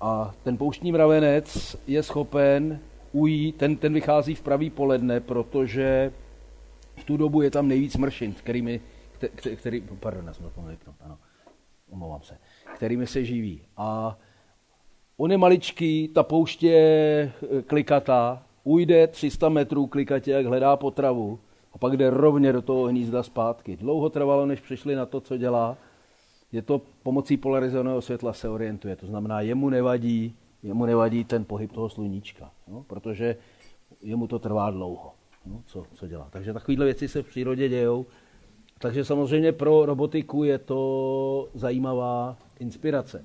A 0.00 0.34
ten 0.44 0.56
pouštní 0.56 0.92
mravenec 0.92 1.76
je 1.86 2.02
schopen 2.02 2.78
ujít, 3.12 3.56
ten, 3.56 3.76
ten 3.76 3.94
vychází 3.94 4.34
v 4.34 4.42
pravý 4.42 4.70
poledne, 4.70 5.20
protože 5.20 6.12
v 6.96 7.04
tu 7.04 7.16
dobu 7.16 7.42
je 7.42 7.50
tam 7.50 7.68
nejvíc 7.68 7.96
mršin, 7.96 8.32
kterými, 8.32 8.80
který, 9.34 9.56
který 9.56 9.82
pardon, 10.00 10.26
já 10.26 10.32
jsem 10.32 10.50
to 10.50 10.94
ano 11.00 11.18
omlouvám 11.90 12.22
se, 12.22 12.38
kterými 12.74 13.06
se 13.06 13.24
živí. 13.24 13.60
A 13.76 14.18
on 15.16 15.32
je 15.32 15.38
maličký, 15.38 16.08
ta 16.08 16.22
pouště 16.22 16.68
je 16.68 17.32
eh, 17.58 17.62
klikatá, 17.62 18.42
ujde 18.64 19.06
300 19.06 19.48
metrů 19.48 19.86
klikatě, 19.86 20.30
jak 20.30 20.46
hledá 20.46 20.76
potravu 20.76 21.38
a 21.72 21.78
pak 21.78 21.96
jde 21.96 22.10
rovně 22.10 22.52
do 22.52 22.62
toho 22.62 22.84
hnízda 22.84 23.22
zpátky. 23.22 23.76
Dlouho 23.76 24.10
trvalo, 24.10 24.46
než 24.46 24.60
přišli 24.60 24.94
na 24.94 25.06
to, 25.06 25.20
co 25.20 25.36
dělá. 25.36 25.76
Je 26.52 26.62
to 26.62 26.80
pomocí 27.02 27.36
polarizovaného 27.36 28.02
světla 28.02 28.32
se 28.32 28.48
orientuje. 28.48 28.96
To 28.96 29.06
znamená, 29.06 29.40
jemu 29.40 29.70
nevadí, 29.70 30.34
jemu 30.62 30.86
nevadí 30.86 31.24
ten 31.24 31.44
pohyb 31.44 31.72
toho 31.72 31.88
sluníčka, 31.88 32.50
no, 32.68 32.84
protože 32.86 33.36
jemu 34.02 34.26
to 34.26 34.38
trvá 34.38 34.70
dlouho, 34.70 35.12
no, 35.46 35.62
co, 35.66 35.84
co 35.94 36.06
dělá. 36.06 36.28
Takže 36.30 36.52
takovéhle 36.52 36.84
věci 36.84 37.08
se 37.08 37.22
v 37.22 37.26
přírodě 37.26 37.68
dějou 37.68 38.06
takže 38.78 39.04
samozřejmě 39.04 39.52
pro 39.52 39.86
robotiku 39.86 40.44
je 40.44 40.58
to 40.58 41.48
zajímavá 41.54 42.36
inspirace. 42.58 43.24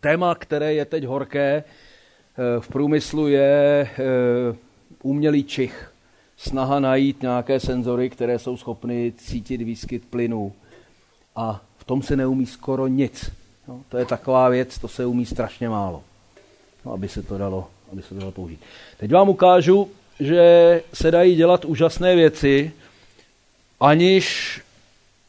Téma, 0.00 0.34
které 0.34 0.74
je 0.74 0.84
teď 0.84 1.04
horké 1.04 1.64
eh, 1.64 2.60
v 2.60 2.68
průmyslu, 2.68 3.28
je 3.28 3.88
eh, 3.90 4.56
umělý 5.02 5.44
čich. 5.44 5.92
Snaha 6.36 6.80
najít 6.80 7.22
nějaké 7.22 7.60
senzory, 7.60 8.10
které 8.10 8.38
jsou 8.38 8.56
schopny 8.56 9.12
cítit 9.16 9.56
výskyt 9.56 10.04
plynů. 10.10 10.52
A 11.36 11.62
v 11.78 11.84
tom 11.84 12.02
se 12.02 12.16
neumí 12.16 12.46
skoro 12.46 12.86
nic. 12.86 13.30
No, 13.68 13.80
to 13.88 13.98
je 13.98 14.04
taková 14.04 14.48
věc, 14.48 14.78
to 14.78 14.88
se 14.88 15.06
umí 15.06 15.26
strašně 15.26 15.68
málo. 15.68 16.02
no, 16.84 16.92
aby, 16.92 17.08
se 17.08 17.22
to 17.22 17.38
dalo, 17.38 17.70
aby 17.92 18.02
se 18.02 18.08
to 18.08 18.20
dalo 18.20 18.32
použít. 18.32 18.60
Teď 18.98 19.12
vám 19.12 19.28
ukážu, 19.28 19.90
že 20.20 20.82
se 20.94 21.10
dají 21.10 21.36
dělat 21.36 21.64
úžasné 21.64 22.16
věci, 22.16 22.72
aniž 23.80 24.60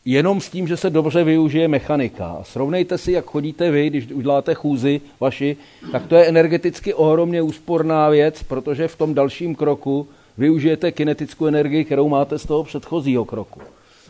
jenom 0.08 0.42
s 0.42 0.50
tím, 0.50 0.68
že 0.68 0.78
se 0.78 0.90
dobře 0.90 1.24
využije 1.24 1.68
mechanika. 1.68 2.38
Srovnejte 2.44 2.98
si, 2.98 3.12
jak 3.12 3.26
chodíte 3.26 3.72
vy, 3.72 3.90
když 3.90 4.12
uděláte 4.12 4.54
chůzi 4.54 5.02
vaši, 5.20 5.58
tak 5.92 6.08
to 6.08 6.16
je 6.16 6.26
energeticky 6.26 6.94
ohromně 6.94 7.42
úsporná 7.42 8.10
věc, 8.10 8.44
protože 8.44 8.88
v 8.88 8.96
tom 8.96 9.14
dalším 9.14 9.56
kroku 9.56 10.08
využijete 10.38 10.92
kinetickou 10.92 11.46
energii, 11.46 11.86
kterou 11.86 12.10
máte 12.10 12.40
z 12.40 12.46
toho 12.46 12.64
předchozího 12.64 13.26
kroku. 13.26 13.62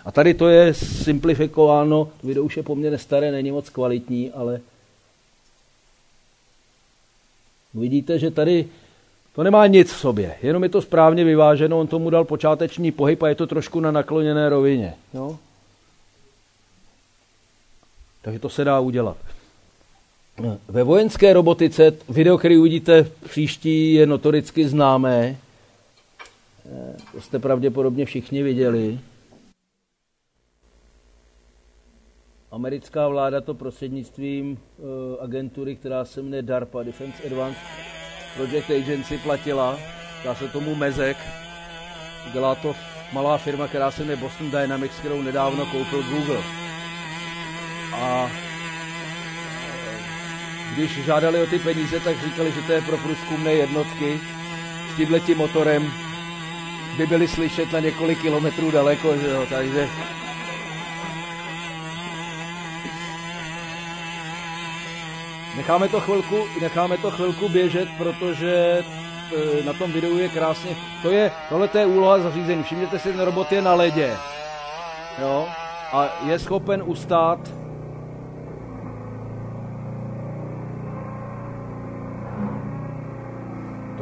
A 0.06 0.12
tady 0.12 0.34
to 0.34 0.48
je 0.48 0.74
simplifikováno, 0.74 2.10
video 2.24 2.44
už 2.44 2.58
je 2.58 2.64
poměrně 2.64 2.98
staré, 2.98 3.32
není 3.32 3.52
moc 3.52 3.70
kvalitní, 3.70 4.32
ale 4.32 4.60
vidíte, 7.74 8.20
že 8.20 8.32
tady 8.32 8.66
to 9.36 9.44
nemá 9.44 9.68
nic 9.68 9.92
v 9.92 10.00
sobě, 10.00 10.36
jenom 10.42 10.64
je 10.64 10.70
to 10.70 10.82
správně 10.82 11.24
vyváženo, 11.24 11.80
on 11.80 11.88
tomu 11.88 12.10
dal 12.10 12.26
počáteční 12.26 12.92
pohyb 12.92 13.24
a 13.24 13.30
je 13.30 13.36
to 13.36 13.48
trošku 13.48 13.80
na 13.80 13.92
nakloněné 13.92 14.50
rovině. 14.50 14.94
Jo? 15.14 15.38
Takže 18.28 18.40
to 18.40 18.50
se 18.50 18.64
dá 18.64 18.80
udělat. 18.80 19.18
Ve 20.68 20.84
vojenské 20.84 21.34
robotice, 21.34 21.92
video, 22.10 22.38
který 22.38 22.58
uvidíte 22.58 23.04
příští, 23.30 23.94
je 23.94 24.06
notoricky 24.06 24.68
známé. 24.68 25.38
To 27.12 27.22
jste 27.22 27.40
pravděpodobně 27.40 28.06
všichni 28.06 28.44
viděli. 28.44 29.00
Americká 32.52 33.08
vláda 33.08 33.42
to 33.42 33.54
prostřednictvím 33.54 34.52
uh, 34.52 34.88
agentury, 35.24 35.76
která 35.76 36.06
se 36.06 36.22
jmenuje 36.22 36.42
DARPA, 36.42 36.84
Defense 36.84 37.24
Advanced 37.24 37.64
Project 38.36 38.70
Agency, 38.70 39.18
platila. 39.18 39.80
Dá 40.24 40.36
se 40.36 40.48
tomu 40.48 40.76
Mezek. 40.76 41.18
Dělá 42.34 42.56
to 42.56 42.76
malá 43.14 43.38
firma, 43.38 43.68
která 43.68 43.92
se 43.92 44.02
jmenuje 44.02 44.18
Boston 44.18 44.52
Dynamics, 44.52 45.00
kterou 45.00 45.22
nedávno 45.22 45.66
koupil 45.66 46.04
Google. 46.04 46.67
A 48.02 48.32
když 50.74 51.06
žádali 51.06 51.42
o 51.42 51.46
ty 51.46 51.60
peníze, 51.60 52.00
tak 52.00 52.24
říkali, 52.24 52.52
že 52.52 52.62
to 52.62 52.72
je 52.72 52.82
pro 52.82 52.98
průzkumné 52.98 53.54
jednotky. 53.54 54.20
S 54.94 54.96
tímhletím 54.96 55.38
motorem 55.38 55.94
by 56.98 57.08
byly 57.08 57.28
slyšet 57.28 57.72
na 57.72 57.80
několik 57.80 58.22
kilometrů 58.22 58.72
daleko, 58.72 59.18
že 59.18 59.28
jo, 59.28 59.46
takže 59.50 59.90
Necháme 65.58 65.88
to 65.88 66.00
chvilku, 66.00 66.46
necháme 66.62 66.98
to 66.98 67.12
chvilku 67.12 67.50
běžet, 67.50 67.90
protože 67.98 68.54
e, 68.54 69.64
na 69.64 69.74
tom 69.74 69.92
videu 69.92 70.18
je 70.18 70.30
krásně, 70.30 70.76
to 71.02 71.12
je, 71.12 71.32
tohle 71.50 71.70
je 71.80 71.86
úloha 71.86 72.20
zařízení, 72.20 72.64
všimněte 72.64 73.00
si, 73.00 73.12
ten 73.12 73.22
robot 73.22 73.52
je 73.52 73.62
na 73.62 73.74
ledě, 73.74 74.18
jo, 75.22 75.48
a 75.94 76.10
je 76.26 76.40
schopen 76.40 76.84
ustát 76.86 77.40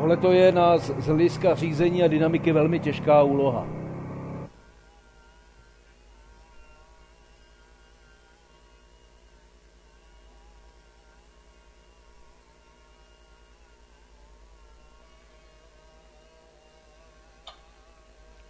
Tohle 0.05 0.17
to 0.17 0.31
je 0.31 0.51
na 0.51 0.77
z 0.77 1.07
hlediska 1.07 1.55
řízení 1.55 2.03
a 2.03 2.07
dynamiky 2.07 2.51
velmi 2.51 2.79
těžká 2.79 3.23
úloha. 3.23 3.67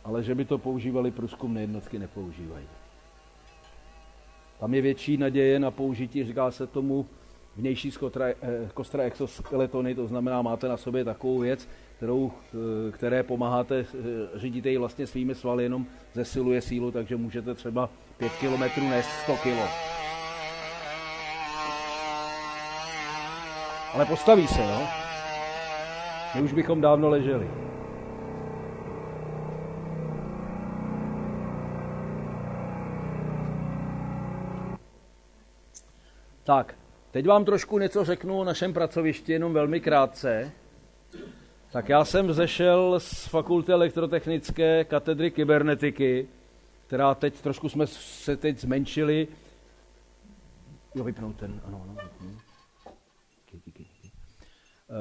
ale 0.03 0.23
že 0.23 0.35
by 0.35 0.45
to 0.45 0.57
používali 0.57 1.11
průzkumné 1.11 1.61
jednotky, 1.61 1.99
nepoužívají. 1.99 2.67
Tam 4.59 4.73
je 4.73 4.81
větší 4.81 5.17
naděje 5.17 5.59
na 5.59 5.71
použití, 5.71 6.23
říká 6.23 6.51
se 6.51 6.67
tomu, 6.67 7.05
vnější 7.57 7.91
skostra, 7.91 8.25
eh, 8.27 8.35
kostra 8.73 9.03
exoskeletony, 9.03 9.95
to 9.95 10.07
znamená, 10.07 10.41
máte 10.41 10.67
na 10.67 10.77
sobě 10.77 11.03
takovou 11.03 11.39
věc, 11.39 11.67
kterou, 11.97 12.31
eh, 12.53 12.91
které 12.91 13.23
pomáháte, 13.23 13.79
eh, 13.79 14.39
řídíte 14.39 14.69
ji 14.69 14.77
vlastně 14.77 15.07
svými 15.07 15.35
svaly, 15.35 15.63
jenom 15.63 15.85
zesiluje 16.13 16.61
sílu, 16.61 16.91
takže 16.91 17.15
můžete 17.15 17.53
třeba 17.53 17.89
5 18.17 18.31
km 18.31 18.89
nést 18.89 19.09
100 19.23 19.35
kg. 19.37 19.69
Ale 23.93 24.05
postaví 24.05 24.47
se, 24.47 24.61
jo? 24.61 24.87
My 26.35 26.41
už 26.41 26.53
bychom 26.53 26.81
dávno 26.81 27.09
leželi. 27.09 27.47
Tak, 36.43 36.75
teď 37.15 37.27
vám 37.27 37.45
trošku 37.45 37.79
něco 37.79 38.05
řeknu 38.05 38.39
o 38.39 38.43
našem 38.43 38.73
pracovišti, 38.73 39.31
jenom 39.31 39.53
velmi 39.53 39.79
krátce. 39.79 40.51
Tak 41.71 41.89
já 41.89 42.05
jsem 42.05 42.33
zešel 42.33 42.99
z 42.99 43.27
fakulty 43.27 43.71
elektrotechnické 43.71 44.83
katedry 44.83 45.31
kybernetiky, 45.31 46.27
která 46.87 47.15
teď, 47.15 47.41
trošku 47.41 47.69
jsme 47.69 47.87
se 47.87 48.37
teď 48.37 48.59
zmenšili. 48.59 49.27
Jo, 50.95 51.03
vypnout 51.03 51.35
ten, 51.35 51.61
ano, 51.67 51.81
ano. 51.83 51.95
Eh, 53.69 54.93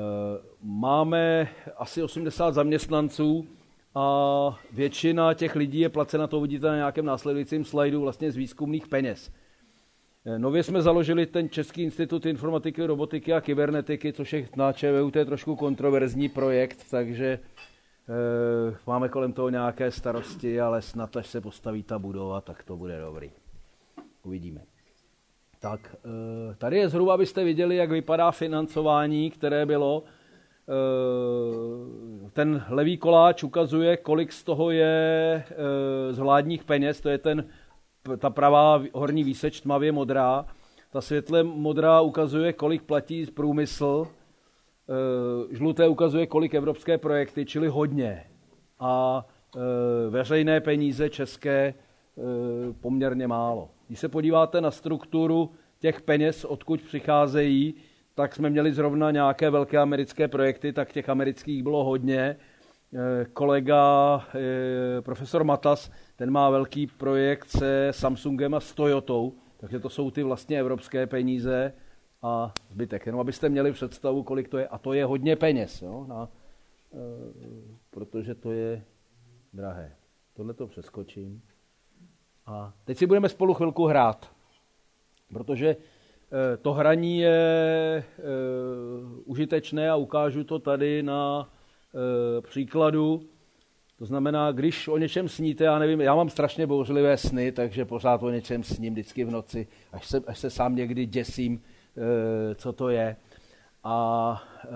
máme 0.62 1.48
asi 1.76 2.02
80 2.02 2.54
zaměstnanců 2.54 3.46
a 3.94 4.58
většina 4.72 5.34
těch 5.34 5.56
lidí 5.56 5.80
je 5.80 5.88
placena, 5.88 6.26
to 6.26 6.38
uvidíte 6.38 6.66
na 6.66 6.76
nějakém 6.76 7.04
následujícím 7.04 7.64
slajdu, 7.64 8.00
vlastně 8.00 8.32
z 8.32 8.36
výzkumných 8.36 8.88
peněz. 8.88 9.30
Eh, 10.26 10.38
nově 10.38 10.62
jsme 10.62 10.82
založili 10.82 11.26
ten 11.26 11.48
Český 11.48 11.82
institut 11.82 12.26
informatiky, 12.26 12.86
robotiky 12.86 13.32
a 13.32 13.40
kybernetiky, 13.40 14.12
což 14.12 14.32
je 14.32 14.48
na 14.56 14.72
ČVUT 14.72 15.12
trošku 15.12 15.56
kontroverzní 15.56 16.28
projekt, 16.28 16.86
takže 16.90 17.26
e, 17.26 17.38
máme 18.86 19.08
kolem 19.08 19.32
toho 19.32 19.48
nějaké 19.48 19.90
starosti, 19.90 20.60
ale 20.60 20.82
snad 20.82 21.16
až 21.16 21.26
se 21.26 21.40
postaví 21.40 21.82
ta 21.82 21.98
budova, 21.98 22.40
tak 22.40 22.62
to 22.62 22.76
bude 22.76 23.00
dobrý. 23.00 23.30
Uvidíme. 24.22 24.60
Tak, 25.60 25.96
e, 26.50 26.54
tady 26.54 26.76
je 26.76 26.88
zhruba, 26.88 27.14
abyste 27.14 27.44
viděli, 27.44 27.76
jak 27.76 27.90
vypadá 27.90 28.30
financování, 28.30 29.30
které 29.30 29.66
bylo. 29.66 30.04
E, 30.68 32.30
ten 32.30 32.64
levý 32.68 32.96
koláč 32.96 33.42
ukazuje, 33.42 33.96
kolik 33.96 34.32
z 34.32 34.44
toho 34.44 34.70
je 34.70 34.84
e, 34.88 36.12
z 36.12 36.18
vládních 36.18 36.64
peněz, 36.64 37.00
to 37.00 37.08
je 37.08 37.18
ten 37.18 37.44
ta 38.18 38.30
pravá 38.30 38.82
horní 38.92 39.24
výseč 39.24 39.60
tmavě 39.60 39.92
modrá, 39.92 40.46
ta 40.90 41.00
světle 41.00 41.42
modrá 41.42 42.00
ukazuje, 42.00 42.52
kolik 42.52 42.82
platí 42.82 43.26
průmysl, 43.26 44.06
e, 45.48 45.56
žluté 45.56 45.88
ukazuje, 45.88 46.26
kolik 46.26 46.54
evropské 46.54 46.98
projekty, 46.98 47.44
čili 47.44 47.68
hodně. 47.68 48.24
A 48.80 49.26
e, 49.56 50.10
veřejné 50.10 50.60
peníze 50.60 51.10
české 51.10 51.58
e, 51.58 51.74
poměrně 52.80 53.26
málo. 53.26 53.68
Když 53.86 54.00
se 54.00 54.08
podíváte 54.08 54.60
na 54.60 54.70
strukturu 54.70 55.50
těch 55.80 56.00
peněz, 56.00 56.44
odkud 56.44 56.82
přicházejí, 56.82 57.74
tak 58.14 58.34
jsme 58.34 58.50
měli 58.50 58.72
zrovna 58.72 59.10
nějaké 59.10 59.50
velké 59.50 59.78
americké 59.78 60.28
projekty, 60.28 60.72
tak 60.72 60.92
těch 60.92 61.08
amerických 61.08 61.62
bylo 61.62 61.84
hodně. 61.84 62.36
Kolega 63.32 64.22
profesor 65.00 65.44
Matas 65.44 65.90
ten 66.16 66.30
má 66.30 66.50
velký 66.50 66.86
projekt 66.86 67.48
se 67.48 67.88
Samsungem 67.90 68.54
a 68.54 68.60
s 68.60 68.74
Toyotou, 68.74 69.32
takže 69.56 69.80
to 69.80 69.88
jsou 69.88 70.10
ty 70.10 70.22
vlastně 70.22 70.60
evropské 70.60 71.06
peníze 71.06 71.72
a 72.22 72.52
zbytek. 72.70 73.06
Jenom 73.06 73.20
abyste 73.20 73.48
měli 73.48 73.72
představu, 73.72 74.22
kolik 74.22 74.48
to 74.48 74.58
je. 74.58 74.68
A 74.68 74.78
to 74.78 74.92
je 74.92 75.04
hodně 75.04 75.36
peněz, 75.36 75.82
jo, 75.82 76.04
na, 76.08 76.28
e, 76.92 76.96
protože 77.90 78.34
to 78.34 78.52
je 78.52 78.84
drahé. 79.52 79.96
Tohle 80.34 80.54
to 80.54 80.66
přeskočím. 80.66 81.42
A 82.46 82.72
teď 82.84 82.98
si 82.98 83.06
budeme 83.06 83.28
spolu 83.28 83.54
chvilku 83.54 83.86
hrát, 83.86 84.32
protože 85.32 85.68
e, 85.68 86.56
to 86.56 86.72
hraní 86.72 87.18
je 87.18 87.38
e, 87.96 88.04
užitečné 89.24 89.90
a 89.90 89.96
ukážu 89.96 90.44
to 90.44 90.58
tady 90.58 91.02
na 91.02 91.48
e, 92.38 92.40
příkladu 92.40 93.33
to 93.98 94.04
znamená, 94.04 94.52
když 94.52 94.88
o 94.88 94.98
něčem 94.98 95.28
sníte, 95.28 95.64
já 95.64 95.78
nevím, 95.78 96.00
já 96.00 96.14
mám 96.14 96.30
strašně 96.30 96.66
bouřlivé 96.66 97.16
sny, 97.16 97.52
takže 97.52 97.84
pořád 97.84 98.22
o 98.22 98.30
něčem 98.30 98.62
sním 98.62 98.92
vždycky 98.92 99.24
v 99.24 99.30
noci, 99.30 99.66
až 99.92 100.06
se, 100.06 100.22
až 100.26 100.38
se 100.38 100.50
sám 100.50 100.76
někdy 100.76 101.06
děsím, 101.06 101.62
e, 101.96 102.54
co 102.54 102.72
to 102.72 102.88
je. 102.88 103.16
A 103.84 104.42
e, 104.64 104.68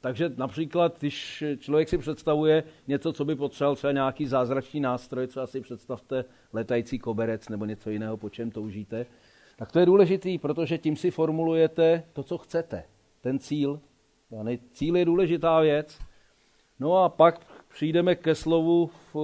takže 0.00 0.32
například, 0.36 0.98
když 0.98 1.44
člověk 1.58 1.88
si 1.88 1.98
představuje 1.98 2.64
něco, 2.88 3.12
co 3.12 3.24
by 3.24 3.34
potřeboval, 3.34 3.76
třeba 3.76 3.92
nějaký 3.92 4.26
zázračný 4.26 4.80
nástroj, 4.80 5.26
třeba 5.26 5.46
si 5.46 5.60
představte 5.60 6.24
letající 6.52 6.98
koberec 6.98 7.48
nebo 7.48 7.64
něco 7.64 7.90
jiného, 7.90 8.16
po 8.16 8.30
čem 8.30 8.50
toužíte, 8.50 9.06
tak 9.56 9.72
to 9.72 9.78
je 9.78 9.86
důležitý, 9.86 10.38
protože 10.38 10.78
tím 10.78 10.96
si 10.96 11.10
formulujete 11.10 12.02
to, 12.12 12.22
co 12.22 12.38
chcete, 12.38 12.84
ten 13.20 13.38
cíl, 13.38 13.80
Cíl 14.72 14.96
je 14.96 15.04
důležitá 15.04 15.60
věc. 15.60 15.98
No 16.80 16.96
a 16.96 17.08
pak 17.08 17.40
přijdeme 17.68 18.14
ke 18.14 18.34
slovu 18.34 18.90
v, 19.14 19.16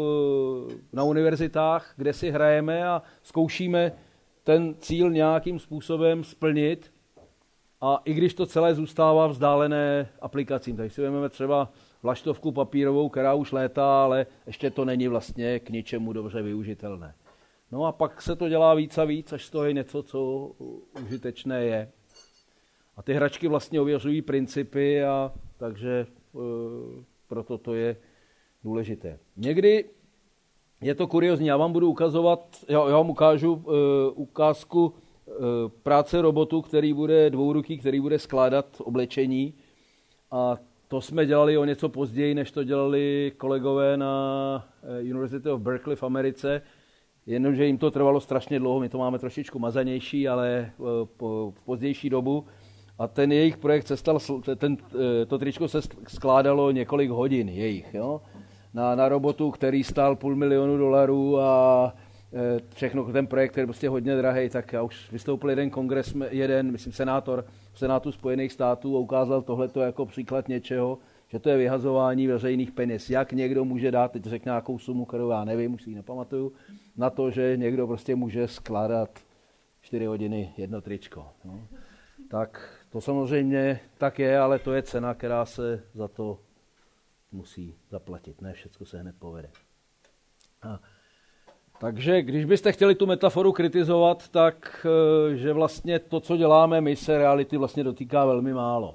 na 0.92 1.04
univerzitách, 1.04 1.94
kde 1.96 2.12
si 2.12 2.30
hrajeme 2.30 2.88
a 2.88 3.02
zkoušíme 3.22 3.92
ten 4.44 4.74
cíl 4.78 5.10
nějakým 5.10 5.58
způsobem 5.58 6.24
splnit. 6.24 6.92
A 7.80 8.02
i 8.04 8.14
když 8.14 8.34
to 8.34 8.46
celé 8.46 8.74
zůstává 8.74 9.26
vzdálené 9.26 10.08
aplikacím, 10.20 10.76
tak 10.76 10.92
si 10.92 11.02
vezmeme 11.02 11.28
třeba 11.28 11.72
vlaštovku 12.02 12.52
papírovou, 12.52 13.08
která 13.08 13.34
už 13.34 13.52
létá, 13.52 14.04
ale 14.04 14.26
ještě 14.46 14.70
to 14.70 14.84
není 14.84 15.08
vlastně 15.08 15.60
k 15.60 15.70
ničemu 15.70 16.12
dobře 16.12 16.42
využitelné. 16.42 17.14
No 17.72 17.84
a 17.84 17.92
pak 17.92 18.22
se 18.22 18.36
to 18.36 18.48
dělá 18.48 18.74
víc 18.74 18.98
a 18.98 19.04
víc, 19.04 19.32
až 19.32 19.44
z 19.44 19.50
toho 19.50 19.64
je 19.64 19.72
něco, 19.72 20.02
co 20.02 20.50
užitečné 21.04 21.64
je. 21.64 21.90
A 22.96 23.02
ty 23.02 23.14
hračky 23.14 23.48
vlastně 23.48 23.80
ověřují 23.80 24.22
principy 24.22 25.04
a 25.04 25.32
takže 25.56 25.90
e, 26.00 26.06
proto 27.28 27.58
to 27.58 27.74
je 27.74 27.96
důležité. 28.64 29.18
Někdy 29.36 29.84
je 30.80 30.94
to 30.94 31.06
kuriozní, 31.06 31.46
já 31.46 31.56
vám 31.56 31.72
budu 31.72 31.90
ukazovat, 31.90 32.64
já, 32.68 32.88
já 32.88 32.96
vám 32.96 33.10
ukážu 33.10 33.64
e, 33.66 33.70
ukázku 34.10 34.94
e, 34.94 35.32
práce 35.82 36.22
robotu, 36.22 36.62
který 36.62 36.92
bude 36.92 37.30
dvouruký, 37.30 37.78
který 37.78 38.00
bude 38.00 38.18
skládat 38.18 38.66
oblečení 38.84 39.54
a 40.30 40.56
to 40.88 41.00
jsme 41.00 41.26
dělali 41.26 41.58
o 41.58 41.64
něco 41.64 41.88
později, 41.88 42.34
než 42.34 42.50
to 42.50 42.64
dělali 42.64 43.32
kolegové 43.36 43.96
na 43.96 44.66
e, 44.82 45.02
University 45.02 45.50
of 45.50 45.60
Berkeley 45.60 45.96
v 45.96 46.02
Americe, 46.02 46.62
jenomže 47.26 47.66
jim 47.66 47.78
to 47.78 47.90
trvalo 47.90 48.20
strašně 48.20 48.58
dlouho, 48.58 48.80
my 48.80 48.88
to 48.88 48.98
máme 48.98 49.18
trošičku 49.18 49.58
mazanější, 49.58 50.28
ale 50.28 50.72
v 51.20 51.60
pozdější 51.64 52.10
dobu 52.10 52.44
a 52.98 53.08
ten 53.08 53.32
jejich 53.32 53.56
projekt 53.56 53.86
se 53.86 53.96
stal, 53.96 54.18
ten, 54.56 54.76
to 55.26 55.38
tričko 55.38 55.68
se 55.68 55.80
skládalo 56.08 56.70
několik 56.70 57.10
hodin 57.10 57.48
jejich, 57.48 57.94
jo? 57.94 58.20
Na, 58.74 58.94
na 58.94 59.08
robotu, 59.08 59.50
který 59.50 59.84
stál 59.84 60.16
půl 60.16 60.36
milionu 60.36 60.76
dolarů 60.76 61.40
a 61.40 61.94
e, 62.32 62.60
všechno, 62.74 63.12
ten 63.12 63.26
projekt, 63.26 63.50
který 63.50 63.62
je 63.62 63.66
prostě 63.66 63.88
hodně 63.88 64.16
drahý, 64.16 64.48
tak 64.48 64.72
já 64.72 64.82
už 64.82 65.12
vystoupil 65.12 65.50
jeden 65.50 65.70
kongres, 65.70 66.14
jeden, 66.30 66.72
myslím, 66.72 66.92
senátor 66.92 67.44
v 67.72 67.78
Senátu 67.78 68.12
Spojených 68.12 68.52
států 68.52 68.96
a 68.96 69.00
ukázal 69.00 69.42
tohleto 69.42 69.80
jako 69.80 70.06
příklad 70.06 70.48
něčeho, 70.48 70.98
že 71.28 71.38
to 71.38 71.48
je 71.48 71.56
vyhazování 71.56 72.26
veřejných 72.26 72.72
peněz. 72.72 73.10
Jak 73.10 73.32
někdo 73.32 73.64
může 73.64 73.90
dát, 73.90 74.12
teď 74.12 74.24
řekne 74.24 74.50
nějakou 74.50 74.78
sumu, 74.78 75.04
kterou 75.04 75.30
já 75.30 75.44
nevím, 75.44 75.74
už 75.74 75.82
si 75.82 75.90
ji 75.90 75.96
nepamatuju, 75.96 76.52
na 76.96 77.10
to, 77.10 77.30
že 77.30 77.56
někdo 77.56 77.86
prostě 77.86 78.14
může 78.14 78.48
skládat 78.48 79.10
4 79.80 80.06
hodiny 80.06 80.52
jedno 80.56 80.80
tričko. 80.80 81.26
No. 81.44 81.68
Tak 82.30 82.78
to 82.90 83.00
samozřejmě 83.00 83.80
tak 83.98 84.18
je, 84.18 84.38
ale 84.38 84.58
to 84.58 84.72
je 84.72 84.82
cena, 84.82 85.14
která 85.14 85.44
se 85.44 85.82
za 85.94 86.08
to 86.08 86.38
musí 87.34 87.74
zaplatit. 87.90 88.40
Ne 88.40 88.52
všechno 88.52 88.86
se 88.86 88.98
hned 88.98 89.16
povede. 89.18 89.50
A, 90.62 90.80
takže 91.80 92.22
když 92.22 92.44
byste 92.44 92.72
chtěli 92.72 92.94
tu 92.94 93.06
metaforu 93.06 93.52
kritizovat, 93.52 94.28
tak 94.28 94.86
eh, 95.30 95.36
že 95.36 95.52
vlastně 95.52 95.98
to, 95.98 96.20
co 96.20 96.36
děláme 96.36 96.80
my, 96.80 96.96
se 96.96 97.18
reality 97.18 97.56
vlastně 97.56 97.84
dotýká 97.84 98.24
velmi 98.24 98.54
málo. 98.54 98.94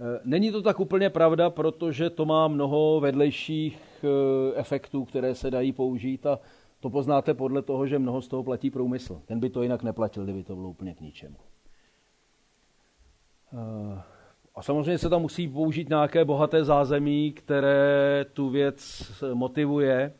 Eh, 0.00 0.20
není 0.24 0.52
to 0.52 0.62
tak 0.62 0.80
úplně 0.80 1.10
pravda, 1.10 1.50
protože 1.50 2.10
to 2.10 2.26
má 2.26 2.48
mnoho 2.48 3.00
vedlejších 3.00 4.04
eh, 4.04 4.58
efektů, 4.60 5.04
které 5.04 5.34
se 5.34 5.50
dají 5.50 5.72
použít 5.72 6.26
a 6.26 6.38
to 6.80 6.90
poznáte 6.90 7.34
podle 7.34 7.62
toho, 7.62 7.86
že 7.86 7.98
mnoho 7.98 8.22
z 8.22 8.28
toho 8.28 8.44
platí 8.44 8.70
průmysl. 8.70 9.22
Ten 9.26 9.40
by 9.40 9.50
to 9.50 9.62
jinak 9.62 9.82
neplatil, 9.82 10.24
kdyby 10.24 10.44
to 10.44 10.54
bylo 10.54 10.68
úplně 10.68 10.94
k 10.94 11.00
ničemu. 11.00 11.36
Eh, 14.58 14.60
a 14.60 14.62
samozřejmě 14.62 14.98
se 14.98 15.08
tam 15.08 15.22
musí 15.22 15.48
použít 15.48 15.88
nějaké 15.88 16.24
bohaté 16.24 16.64
zázemí, 16.64 17.32
které 17.32 18.26
tu 18.32 18.50
věc 18.50 19.02
motivuje. 19.34 20.12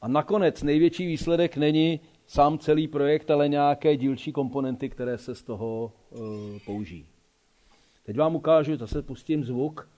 A 0.00 0.08
nakonec 0.08 0.62
největší 0.62 1.06
výsledek 1.06 1.56
není 1.56 2.00
sám 2.26 2.58
celý 2.58 2.88
projekt, 2.88 3.30
ale 3.30 3.48
nějaké 3.48 3.96
dílčí 3.96 4.32
komponenty, 4.32 4.88
které 4.88 5.18
se 5.18 5.34
z 5.34 5.42
toho 5.42 5.92
uh, 6.10 6.20
použijí. 6.66 7.06
Teď 8.06 8.16
vám 8.16 8.36
ukážu, 8.36 8.76
zase 8.76 9.02
pustím 9.02 9.44
zvuk. 9.44 9.88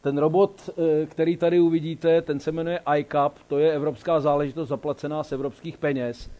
Ten 0.00 0.18
robot, 0.18 0.70
uh, 0.76 0.84
který 1.06 1.36
tady 1.36 1.60
uvidíte, 1.60 2.22
ten 2.22 2.40
se 2.40 2.52
jmenuje 2.52 2.80
iCap, 2.98 3.38
to 3.48 3.58
je 3.58 3.72
evropská 3.72 4.20
záležitost 4.20 4.68
zaplacená 4.68 5.24
z 5.24 5.32
evropských 5.32 5.78
peněz. 5.78 6.30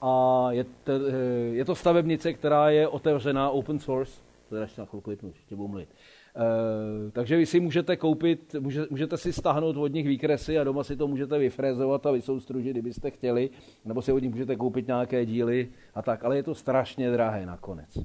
A 0.00 0.46
je 0.50 0.64
to, 0.64 0.92
uh, 0.92 1.14
je 1.52 1.64
to 1.64 1.74
stavebnice, 1.74 2.32
která 2.32 2.70
je 2.70 2.88
otevřená 2.88 3.50
open 3.50 3.78
source 3.78 4.32
to 4.52 4.56
ještě 4.56 4.80
na 4.80 4.86
chvilku 4.86 5.10
vypnu, 5.10 5.28
ještě 5.28 5.56
budu 5.56 5.68
mluvit. 5.68 5.88
Uh, 6.36 7.10
takže 7.10 7.36
vy 7.36 7.46
si 7.46 7.60
můžete 7.60 7.96
koupit, 7.96 8.54
může, 8.60 8.86
můžete 8.90 9.16
si 9.16 9.32
stáhnout 9.32 9.76
od 9.76 9.92
nich 9.92 10.06
výkresy 10.06 10.58
a 10.58 10.64
doma 10.64 10.84
si 10.84 10.96
to 10.96 11.08
můžete 11.08 11.38
vyfrézovat 11.38 12.06
a 12.06 12.10
vysoustružit, 12.10 12.72
kdybyste 12.72 13.10
chtěli, 13.10 13.50
nebo 13.84 14.02
si 14.02 14.12
od 14.12 14.18
nich 14.18 14.30
můžete 14.30 14.56
koupit 14.56 14.86
nějaké 14.86 15.26
díly 15.26 15.68
a 15.94 16.02
tak, 16.02 16.24
ale 16.24 16.36
je 16.36 16.42
to 16.42 16.54
strašně 16.54 17.10
drahé 17.10 17.46
nakonec. 17.46 17.98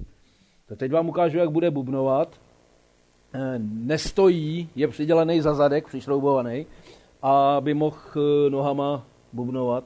Tak 0.66 0.78
teď 0.78 0.92
vám 0.92 1.10
ukážu, 1.10 1.38
jak 1.38 1.52
bude 1.52 1.72
bubnovat. 1.72 2.40
Uh, 3.36 3.42
nestojí, 3.60 4.70
je 4.76 4.88
přidělený 4.88 5.42
za 5.42 5.54
zadek, 5.54 5.88
přišroubovaný, 5.88 6.66
aby 7.22 7.74
mohl 7.74 7.98
uh, 8.16 8.22
nohama 8.50 9.06
bubnovat, 9.34 9.84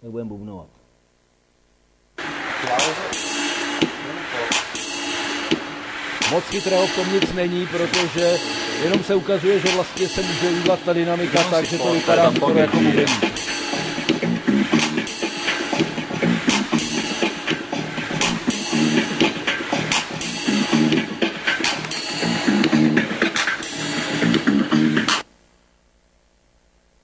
tak 0.00 0.10
budeme 0.10 0.28
bubnovat. 0.28 0.68
Moc 6.32 6.44
chytrého 6.44 6.86
v 6.86 6.94
tom 6.94 7.12
nic 7.12 7.32
není, 7.32 7.66
protože 7.66 8.36
jenom 8.84 9.04
se 9.04 9.14
ukazuje, 9.14 9.60
že 9.60 9.68
vlastně 9.74 10.08
se 10.08 10.22
může 10.22 10.50
udělat 10.50 10.80
ta 10.84 10.92
dynamika 10.92 11.44
tak, 11.50 11.64
že 11.64 11.78
to 11.78 11.92
vypadá 11.92 12.32
skoro 12.32 12.58
jako 12.58 12.76
bubení. 12.76 13.06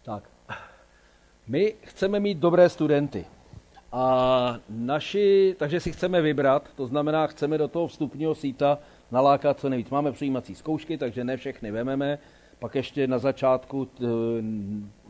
Tak. 0.02 0.22
My 1.46 1.74
chceme 1.82 2.20
mít 2.20 2.38
dobré 2.38 2.68
studenty. 2.68 3.24
A 3.92 4.58
naši, 4.68 5.56
takže 5.58 5.80
si 5.80 5.92
chceme 5.92 6.20
vybrat, 6.20 6.68
to 6.76 6.86
znamená, 6.86 7.26
chceme 7.26 7.58
do 7.58 7.68
toho 7.68 7.86
vstupního 7.86 8.34
síta 8.34 8.78
nalákat 9.10 9.60
co 9.60 9.68
nejvíc. 9.68 9.90
Máme 9.90 10.12
přijímací 10.12 10.54
zkoušky, 10.54 10.98
takže 10.98 11.24
ne 11.24 11.36
všechny 11.36 11.70
vememe. 11.70 12.18
Pak 12.58 12.74
ještě 12.74 13.06
na 13.06 13.18
začátku 13.18 13.88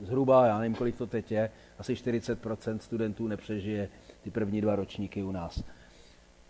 zhruba, 0.03 0.47
já 0.47 0.59
nevím, 0.59 0.75
kolik 0.75 0.97
to 0.97 1.07
teď 1.07 1.33
je, 1.33 1.51
asi 1.79 1.95
40% 1.95 2.79
studentů 2.79 3.29
nepřežije 3.29 3.89
ty 4.23 4.31
první 4.31 4.61
dva 4.61 4.77
ročníky 4.77 5.23
u 5.23 5.33
nás. 5.33 5.65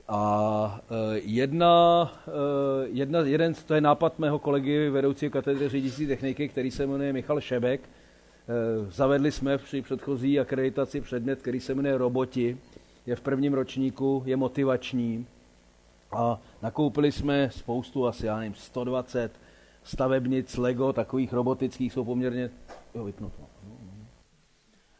A 0.08 0.80
e, 0.90 1.18
jedna, 1.18 2.12
e, 2.28 2.88
jedna, 2.88 3.20
jeden, 3.20 3.54
to 3.54 3.74
je 3.74 3.80
nápad 3.80 4.18
mého 4.18 4.38
kolegy 4.38 4.90
vedoucího 4.90 5.30
katedry 5.30 5.68
řídící 5.68 6.06
techniky, 6.06 6.48
který 6.48 6.70
se 6.70 6.86
jmenuje 6.86 7.12
Michal 7.12 7.40
Šebek. 7.40 7.80
Zavedli 8.88 9.32
jsme 9.32 9.58
při 9.58 9.82
předchozí 9.82 10.40
akreditaci 10.40 11.00
předmět, 11.00 11.42
který 11.42 11.60
se 11.60 11.74
jmenuje 11.74 11.98
Roboti. 11.98 12.58
Je 13.06 13.16
v 13.16 13.20
prvním 13.20 13.54
ročníku, 13.54 14.22
je 14.26 14.36
motivační 14.36 15.26
a 16.14 16.40
nakoupili 16.62 17.12
jsme 17.12 17.50
spoustu, 17.50 18.06
asi 18.06 18.26
já 18.26 18.36
nevím, 18.36 18.54
120 18.54 19.32
stavebnic 19.82 20.56
Lego, 20.56 20.92
takových 20.92 21.32
robotických, 21.32 21.92
jsou 21.92 22.04
poměrně, 22.04 22.50
jo, 22.94 23.04
vypnu 23.04 23.30
to, 23.30 23.42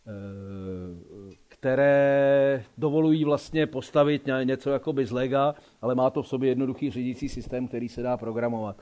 eh, 0.06 1.34
které 1.48 2.64
dovolují 2.78 3.24
vlastně 3.24 3.66
postavit 3.66 4.28
něco 4.44 4.70
jako 4.70 4.94
z 5.04 5.10
Lega, 5.10 5.54
ale 5.82 5.94
má 5.94 6.10
to 6.10 6.22
v 6.22 6.28
sobě 6.28 6.48
jednoduchý 6.48 6.90
řídící 6.90 7.28
systém, 7.28 7.68
který 7.68 7.88
se 7.88 8.02
dá 8.02 8.16
programovat. 8.16 8.76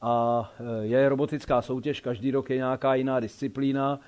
A 0.00 0.52
eh, 0.60 0.86
je 0.86 1.08
robotická 1.08 1.62
soutěž, 1.62 2.00
každý 2.00 2.30
rok 2.30 2.50
je 2.50 2.56
nějaká 2.56 2.94
jiná 2.94 3.20
disciplína, 3.20 4.00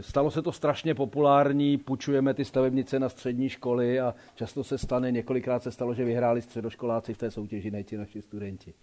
stalo 0.00 0.30
se 0.30 0.42
to 0.42 0.52
strašně 0.52 0.94
populární, 0.94 1.78
půjčujeme 1.78 2.34
ty 2.34 2.44
stavebnice 2.44 2.98
na 2.98 3.08
střední 3.08 3.48
školy 3.48 4.00
a 4.00 4.14
často 4.34 4.64
se 4.64 4.78
stane, 4.78 5.12
několikrát 5.12 5.62
se 5.62 5.70
stalo, 5.70 5.94
že 5.94 6.04
vyhráli 6.04 6.42
středoškoláci 6.42 7.14
v 7.14 7.18
té 7.18 7.30
soutěži, 7.30 7.70
ne 7.70 7.82
ti 7.82 7.96
naši 7.96 8.22
studenti. 8.22 8.74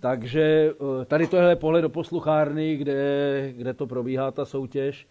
Takže 0.00 0.70
eh, 0.70 1.04
tady 1.04 1.26
to 1.26 1.36
je 1.36 1.56
pohled 1.56 1.82
do 1.82 1.88
posluchárny, 1.88 2.76
kde, 2.76 3.52
kde 3.56 3.74
to 3.74 3.86
probíhá 3.86 4.30
ta 4.30 4.44
soutěž. 4.44 5.08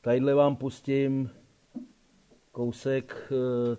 Tadyhle 0.00 0.34
vám 0.34 0.56
pustím 0.56 1.30
kousek 2.52 3.32
eh, 3.32 3.76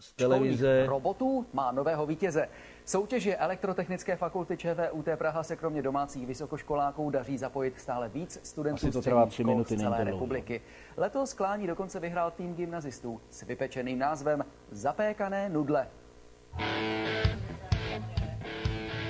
z 0.00 0.12
televize. 0.12 0.56
Školních 0.56 0.88
robotů 0.88 1.46
má 1.52 1.72
nového 1.72 2.06
vítěze. 2.06 2.48
Soutěži 2.84 3.34
Elektrotechnické 3.36 4.16
fakulty 4.16 4.56
ČVUT 4.56 5.08
Praha 5.16 5.42
se 5.42 5.56
kromě 5.56 5.82
domácích 5.82 6.26
vysokoškoláků 6.26 7.10
daří 7.10 7.38
zapojit 7.38 7.80
stále 7.80 8.08
víc 8.08 8.40
studentů 8.42 8.90
to 8.90 9.02
trvá 9.02 9.26
tři 9.26 9.44
minuty, 9.44 9.76
z 9.76 9.80
celé 9.80 10.04
republiky. 10.04 10.60
Letos 10.96 11.34
klání 11.34 11.66
dokonce 11.66 12.00
vyhrál 12.00 12.30
tým 12.30 12.54
gymnazistů 12.54 13.20
s 13.30 13.42
vypečeným 13.42 13.98
názvem 13.98 14.44
Zapékané 14.70 15.48
nudle. 15.48 15.88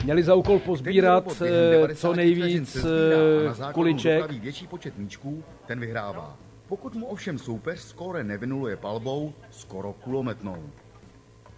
měli 0.04 0.22
za 0.22 0.34
úkol 0.34 0.58
pozbírat 0.58 1.24
eh, 1.42 1.94
co 1.94 2.14
nejvíc 2.14 2.76
eh, 2.76 3.72
kuliček. 3.72 4.30
větší 4.30 4.66
počet 4.66 4.98
míčků, 4.98 5.44
ten 5.66 5.80
vyhrává. 5.80 6.36
Pokud 6.68 6.94
mu 6.94 7.06
ovšem 7.06 7.38
soupeř 7.38 7.80
skóre 7.80 8.24
nevynuluje 8.24 8.76
palbou, 8.76 9.34
skoro 9.50 9.92
kulometnou 9.92 10.70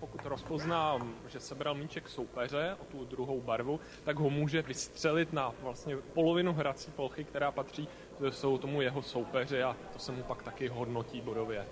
pokud 0.00 0.26
rozpozná, 0.26 0.98
že 1.28 1.40
sebral 1.40 1.74
míček 1.74 2.08
soupeře 2.08 2.76
o 2.80 2.84
tu 2.84 3.04
druhou 3.04 3.40
barvu, 3.40 3.80
tak 4.04 4.16
ho 4.16 4.30
může 4.30 4.62
vystřelit 4.62 5.32
na 5.32 5.54
vlastně 5.62 5.96
polovinu 5.96 6.52
hrací 6.52 6.90
plochy, 6.90 7.24
která 7.24 7.52
patří 7.52 7.88
jsou 8.30 8.58
tomu 8.58 8.82
jeho 8.82 9.02
soupeři 9.02 9.62
a 9.62 9.76
to 9.92 9.98
se 9.98 10.12
mu 10.12 10.22
pak 10.22 10.42
taky 10.42 10.68
hodnotí 10.68 11.20
bodově. 11.20 11.66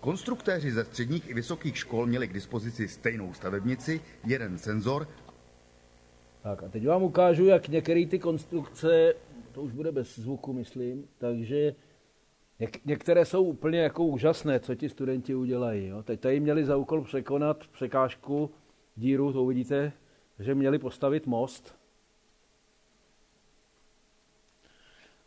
Konstruktéři 0.00 0.72
ze 0.72 0.84
středních 0.84 1.30
i 1.30 1.34
vysokých 1.34 1.76
škol 1.76 2.06
měli 2.06 2.28
k 2.28 2.32
dispozici 2.32 2.88
stejnou 2.88 3.32
stavebnici, 3.34 4.00
jeden 4.24 4.58
senzor. 4.58 5.08
Tak 6.42 6.62
a 6.62 6.68
teď 6.68 6.86
vám 6.86 7.02
ukážu, 7.02 7.46
jak 7.46 7.68
některé 7.68 8.06
ty 8.06 8.18
konstrukce, 8.18 9.14
to 9.52 9.62
už 9.62 9.72
bude 9.72 9.92
bez 9.92 10.18
zvuku, 10.18 10.52
myslím, 10.52 11.08
takže 11.18 11.74
Něk, 12.62 12.80
některé 12.84 13.24
jsou 13.24 13.44
úplně 13.44 13.78
jako 13.78 14.04
úžasné, 14.04 14.60
co 14.60 14.74
ti 14.74 14.88
studenti 14.88 15.34
udělají. 15.34 15.86
Jo. 15.86 16.02
Teď 16.02 16.20
tady 16.20 16.40
měli 16.40 16.64
za 16.64 16.76
úkol 16.76 17.02
překonat 17.02 17.66
překážku, 17.72 18.50
díru, 18.96 19.32
to 19.32 19.42
uvidíte, 19.42 19.92
že 20.38 20.54
měli 20.54 20.78
postavit 20.78 21.26
most. 21.26 21.74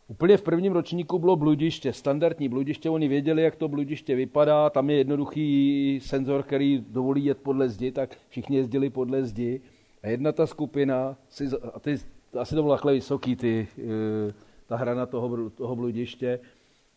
Úplně 0.08 0.36
v 0.36 0.42
prvním 0.42 0.72
ročníku 0.72 1.18
bylo 1.18 1.36
bludiště, 1.36 1.92
standardní 1.92 2.48
bludiště, 2.48 2.90
oni 2.90 3.08
věděli, 3.08 3.42
jak 3.42 3.56
to 3.56 3.68
bludiště 3.68 4.14
vypadá, 4.14 4.70
tam 4.70 4.90
je 4.90 4.96
jednoduchý 4.96 6.00
senzor, 6.02 6.42
který 6.42 6.84
dovolí 6.88 7.24
jet 7.24 7.38
podle 7.38 7.68
zdi, 7.68 7.92
tak 7.92 8.16
všichni 8.28 8.56
jezdili 8.56 8.90
podle 8.90 9.24
zdi. 9.24 9.60
A 10.02 10.08
jedna 10.08 10.32
ta 10.32 10.46
skupina, 10.46 11.16
si, 11.28 11.48
a 11.74 11.80
ty, 11.80 11.98
asi 12.38 12.54
to 12.54 12.62
bylo 12.62 12.74
takhle 12.74 12.92
vysoký, 12.92 13.36
ty, 13.36 13.68
eh, 13.78 14.34
ta 14.66 14.76
hrana 14.76 15.06
toho, 15.06 15.50
toho 15.50 15.76
bludiště, 15.76 16.40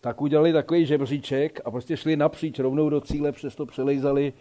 tak 0.02 0.22
udělali 0.22 0.54
takový 0.54 0.86
žebříček 0.86 1.62
a 1.66 1.72
prostě 1.72 1.98
šli 1.98 2.16
napříč 2.16 2.60
rovnou 2.60 2.90
do 2.90 3.02
cíle, 3.02 3.32
přesto 3.32 3.66
přelejzali. 3.66 4.34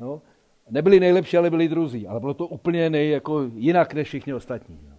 No. 0.00 0.22
Nebyli 0.70 1.00
nejlepší, 1.00 1.36
ale 1.36 1.50
byli 1.50 1.68
druzí. 1.68 2.06
Ale 2.06 2.20
bylo 2.20 2.34
to 2.34 2.46
úplně 2.46 2.90
nej, 2.90 3.10
jako 3.10 3.50
jinak 3.54 3.94
než 3.94 4.08
všichni 4.08 4.34
ostatní. 4.34 4.78
No. 4.88 4.96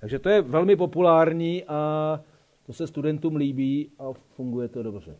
Takže 0.00 0.18
to 0.18 0.28
je 0.28 0.42
velmi 0.42 0.76
populární 0.76 1.64
a 1.64 2.20
to 2.66 2.72
se 2.72 2.86
studentům 2.86 3.36
líbí 3.36 3.90
a 3.98 4.04
funguje 4.36 4.68
to 4.68 4.82
dobře. 4.82 5.16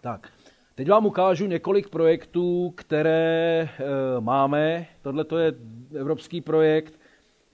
Tak, 0.00 0.32
teď 0.74 0.88
vám 0.88 1.06
ukážu 1.06 1.46
několik 1.46 1.88
projektů, 1.88 2.72
které 2.76 3.68
e, 3.78 4.20
máme. 4.20 4.86
Tohle 5.02 5.24
to 5.24 5.38
je 5.38 5.54
evropský 5.98 6.40
projekt. 6.40 7.00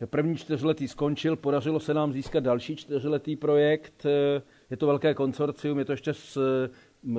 První 0.06 0.36
čtyřletý 0.36 0.88
skončil, 0.88 1.36
podařilo 1.36 1.80
se 1.80 1.94
nám 1.94 2.12
získat 2.12 2.44
další 2.44 2.76
čtyřletý 2.76 3.36
projekt. 3.36 4.06
E, 4.06 4.42
je 4.70 4.76
to 4.76 4.86
velké 4.86 5.14
konsorcium, 5.14 5.78
je 5.78 5.84
to 5.84 5.92
ještě 5.92 6.14
z, 6.14 6.38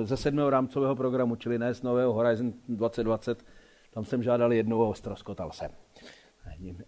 ze 0.02 0.16
sedmého 0.16 0.50
rámcového 0.50 0.96
programu, 0.96 1.36
čili 1.36 1.58
ne 1.58 1.74
z 1.74 1.82
nového 1.82 2.12
Horizon 2.12 2.52
2020. 2.68 3.44
Tam 3.90 4.04
jsem 4.04 4.22
žádal 4.22 4.52
jednou 4.52 4.90
a 4.90 4.94
stroskotal 4.94 5.50
jsem. 5.52 5.70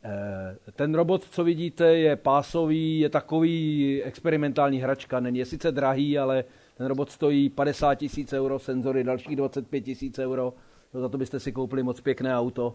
Eh, 0.05 0.73
ten 0.73 0.95
robot, 0.95 1.25
co 1.25 1.45
vidíte, 1.45 1.99
je 1.99 2.17
pásový, 2.17 3.01
je 3.01 3.09
takový 3.09 4.03
experimentální 4.03 4.79
hračka. 4.79 5.21
Není 5.21 5.39
je 5.39 5.47
sice 5.47 5.73
drahý, 5.73 6.19
ale 6.19 6.45
ten 6.77 6.87
robot 6.87 7.11
stojí 7.11 7.51
50 7.51 7.95
tisíc 7.95 8.33
euro, 8.33 8.59
senzory 8.59 9.05
dalších 9.05 9.37
25 9.37 9.81
tisíc 9.81 10.19
euro. 10.19 10.55
No, 10.95 11.01
za 11.01 11.09
to 11.09 11.19
byste 11.19 11.41
si 11.41 11.53
koupili 11.53 11.83
moc 11.83 12.01
pěkné 12.01 12.37
auto. 12.37 12.75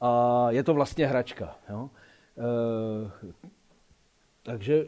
A 0.00 0.46
je 0.50 0.62
to 0.62 0.74
vlastně 0.74 1.06
hračka. 1.06 1.58
Jo? 1.70 1.90
E, 2.38 3.10
takže 4.42 4.86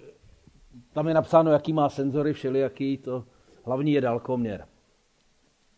tam 0.93 1.09
je 1.09 1.15
napsáno, 1.15 1.51
jaký 1.51 1.73
má 1.73 1.89
senzory, 1.89 2.33
všelijaký, 2.33 2.99
to 2.99 3.25
hlavní 3.65 3.93
je 3.93 4.01
dálkoměr. 4.01 4.67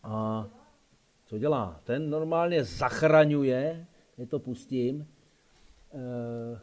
A 0.03 0.45
co 1.25 1.37
dělá? 1.37 1.79
Ten 1.83 2.09
normálně 2.09 2.63
zachraňuje, 2.63 3.87
je 4.17 4.27
to 4.27 4.39
pustím. 4.39 5.07
E, 5.93 6.59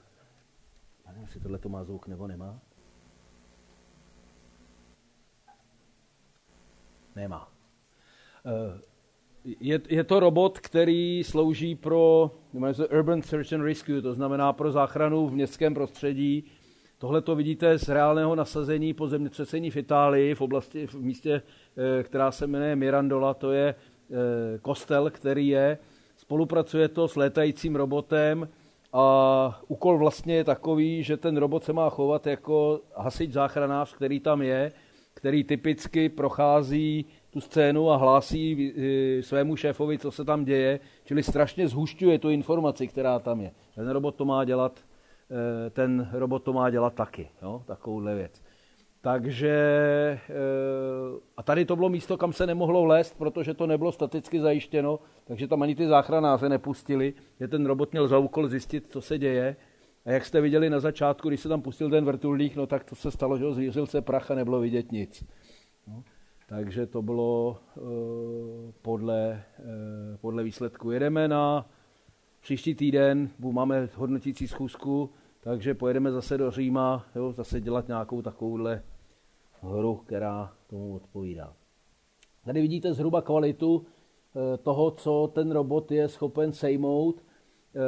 nevím, 1.06 1.22
jestli 1.22 1.40
tohle 1.40 1.58
to 1.58 1.68
má 1.68 1.84
zvuk 1.84 2.06
nebo 2.06 2.26
nemá. 2.26 2.60
Nemá. 7.16 7.52
E, 8.46 8.80
je, 9.44 9.80
je 9.88 10.04
to 10.04 10.20
robot, 10.20 10.58
který 10.58 11.24
slouží 11.24 11.74
pro 11.74 12.30
Urban 12.98 13.22
Search 13.22 13.52
and 13.52 13.62
Rescue, 13.62 14.02
to 14.02 14.14
znamená 14.14 14.52
pro 14.52 14.72
záchranu 14.72 15.28
v 15.28 15.32
městském 15.32 15.74
prostředí 15.74 16.44
Tohle 17.00 17.22
to 17.22 17.34
vidíte 17.34 17.78
z 17.78 17.88
reálného 17.88 18.34
nasazení 18.34 18.94
po 18.94 19.08
zemětřesení 19.08 19.70
v 19.70 19.76
Itálii, 19.76 20.34
v 20.34 20.40
oblasti, 20.40 20.86
v 20.86 20.94
místě, 20.94 21.42
eh, 21.76 22.02
která 22.02 22.32
se 22.32 22.46
jmenuje 22.46 22.76
Mirandola, 22.76 23.34
to 23.34 23.52
je 23.52 23.74
eh, 23.74 24.58
kostel, 24.58 25.10
který 25.10 25.48
je. 25.48 25.78
Spolupracuje 26.16 26.88
to 26.88 27.08
s 27.08 27.16
létajícím 27.16 27.76
robotem 27.76 28.48
a 28.92 29.60
úkol 29.68 29.98
vlastně 29.98 30.34
je 30.34 30.44
takový, 30.44 31.02
že 31.02 31.16
ten 31.16 31.36
robot 31.36 31.64
se 31.64 31.72
má 31.72 31.90
chovat 31.90 32.26
jako 32.26 32.80
hasič 32.96 33.32
záchranář, 33.32 33.94
který 33.94 34.20
tam 34.20 34.42
je, 34.42 34.72
který 35.14 35.44
typicky 35.44 36.08
prochází 36.08 37.04
tu 37.30 37.40
scénu 37.40 37.90
a 37.90 37.96
hlásí 37.96 38.72
eh, 38.76 39.22
svému 39.22 39.56
šéfovi, 39.56 39.98
co 39.98 40.10
se 40.10 40.24
tam 40.24 40.44
děje, 40.44 40.80
čili 41.04 41.22
strašně 41.22 41.68
zhušťuje 41.68 42.18
tu 42.18 42.30
informaci, 42.30 42.88
která 42.88 43.18
tam 43.18 43.40
je. 43.40 43.50
Ten 43.74 43.88
robot 43.88 44.14
to 44.14 44.24
má 44.24 44.44
dělat 44.44 44.89
ten 45.70 46.08
robot 46.12 46.42
to 46.42 46.52
má 46.52 46.70
dělat 46.70 46.94
taky, 46.94 47.28
jo, 47.42 47.62
takovouhle 47.66 48.14
věc. 48.14 48.42
Takže, 49.02 49.50
eh, 50.30 51.20
a 51.36 51.42
tady 51.42 51.64
to 51.64 51.76
bylo 51.76 51.88
místo, 51.88 52.16
kam 52.16 52.32
se 52.32 52.46
nemohlo 52.46 52.82
vlézt, 52.82 53.18
protože 53.18 53.54
to 53.54 53.66
nebylo 53.66 53.92
staticky 53.92 54.40
zajištěno, 54.40 54.98
takže 55.24 55.48
tam 55.48 55.62
ani 55.62 55.74
ty 55.74 55.86
záchranáře 55.86 56.48
nepustili, 56.48 57.14
že 57.40 57.48
ten 57.48 57.66
robot 57.66 57.92
měl 57.92 58.08
za 58.08 58.18
úkol 58.18 58.48
zjistit, 58.48 58.86
co 58.88 59.00
se 59.00 59.18
děje. 59.18 59.56
A 60.04 60.10
jak 60.10 60.24
jste 60.24 60.40
viděli 60.40 60.70
na 60.70 60.80
začátku, 60.80 61.28
když 61.28 61.40
se 61.40 61.48
tam 61.48 61.62
pustil 61.62 61.90
ten 61.90 62.04
vrtulník, 62.04 62.56
no 62.56 62.66
tak 62.66 62.84
to 62.84 62.94
se 62.94 63.10
stalo, 63.10 63.38
že 63.38 63.52
zvířil 63.52 63.86
se 63.86 64.00
prach 64.00 64.30
a 64.30 64.34
nebylo 64.34 64.60
vidět 64.60 64.92
nic. 64.92 65.24
No, 65.86 66.04
takže 66.48 66.86
to 66.86 67.02
bylo 67.02 67.60
uh, 67.76 67.82
podle, 68.82 69.42
uh, 69.58 70.16
podle 70.20 70.42
výsledku. 70.42 70.90
Jedeme 70.90 71.28
na 71.28 71.66
příští 72.40 72.74
týden, 72.74 73.30
máme 73.38 73.88
hodnotící 73.94 74.48
schůzku, 74.48 75.10
takže 75.40 75.74
pojedeme 75.74 76.12
zase 76.12 76.38
do 76.38 76.50
Říma, 76.50 77.06
jo, 77.14 77.32
zase 77.32 77.60
dělat 77.60 77.88
nějakou 77.88 78.22
takovouhle 78.22 78.82
hru, 79.62 79.96
která 79.96 80.52
tomu 80.66 80.94
odpovídá. 80.94 81.52
Tady 82.44 82.60
vidíte 82.60 82.94
zhruba 82.94 83.22
kvalitu 83.22 83.86
eh, 83.86 84.56
toho, 84.56 84.90
co 84.90 85.30
ten 85.34 85.52
robot 85.52 85.92
je 85.92 86.08
schopen 86.08 86.52
sejmout. 86.52 87.20
Eh, 87.20 87.78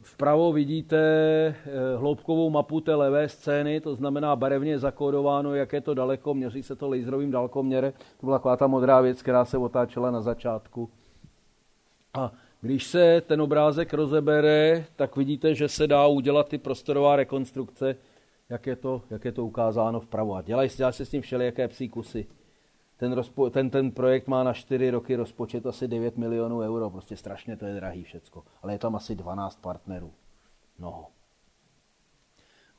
vpravo 0.00 0.52
vidíte 0.52 0.96
eh, 0.96 1.54
hloubkovou 1.96 2.50
mapu 2.50 2.80
té 2.80 2.94
levé 2.94 3.28
scény, 3.28 3.80
to 3.80 3.94
znamená 3.94 4.36
barevně 4.36 4.78
zakódováno, 4.78 5.54
jak 5.54 5.72
je 5.72 5.80
to 5.80 5.94
daleko, 5.94 6.34
měří 6.34 6.62
se 6.62 6.76
to 6.76 6.88
laserovým 6.88 7.30
dálkoměrem. 7.30 7.92
To 8.20 8.26
byla 8.26 8.38
taková 8.38 8.56
ta 8.56 8.66
modrá 8.66 9.00
věc, 9.00 9.22
která 9.22 9.44
se 9.44 9.58
otáčela 9.58 10.10
na 10.10 10.20
začátku. 10.20 10.90
A 12.14 12.32
když 12.64 12.84
se 12.84 13.20
ten 13.20 13.42
obrázek 13.42 13.94
rozebere, 13.94 14.84
tak 14.96 15.16
vidíte, 15.16 15.54
že 15.54 15.68
se 15.68 15.86
dá 15.86 16.06
udělat 16.06 16.48
ty 16.48 16.58
prostorová 16.58 17.16
rekonstrukce, 17.16 17.96
jak 18.48 18.66
je 18.66 18.76
to, 18.76 19.02
jak 19.10 19.24
je 19.24 19.32
to 19.32 19.46
ukázáno 19.46 20.00
vpravo. 20.00 20.34
A 20.34 20.42
dělají, 20.42 20.70
dělají 20.76 20.92
se 20.92 21.06
s 21.06 21.10
tím 21.10 21.22
všelijaké 21.22 21.68
psí 21.68 21.88
kusy. 21.88 22.26
Ten, 22.96 23.12
rozpo, 23.12 23.50
ten, 23.50 23.70
ten 23.70 23.90
projekt 23.90 24.28
má 24.28 24.44
na 24.44 24.52
4 24.52 24.90
roky 24.90 25.16
rozpočet 25.16 25.66
asi 25.66 25.88
9 25.88 26.16
milionů 26.16 26.58
euro. 26.58 26.90
Prostě 26.90 27.16
strašně 27.16 27.56
to 27.56 27.66
je 27.66 27.74
drahý 27.74 28.04
všecko. 28.04 28.44
Ale 28.62 28.72
je 28.72 28.78
tam 28.78 28.96
asi 28.96 29.14
12 29.14 29.60
partnerů. 29.60 30.12
No. 30.78 31.06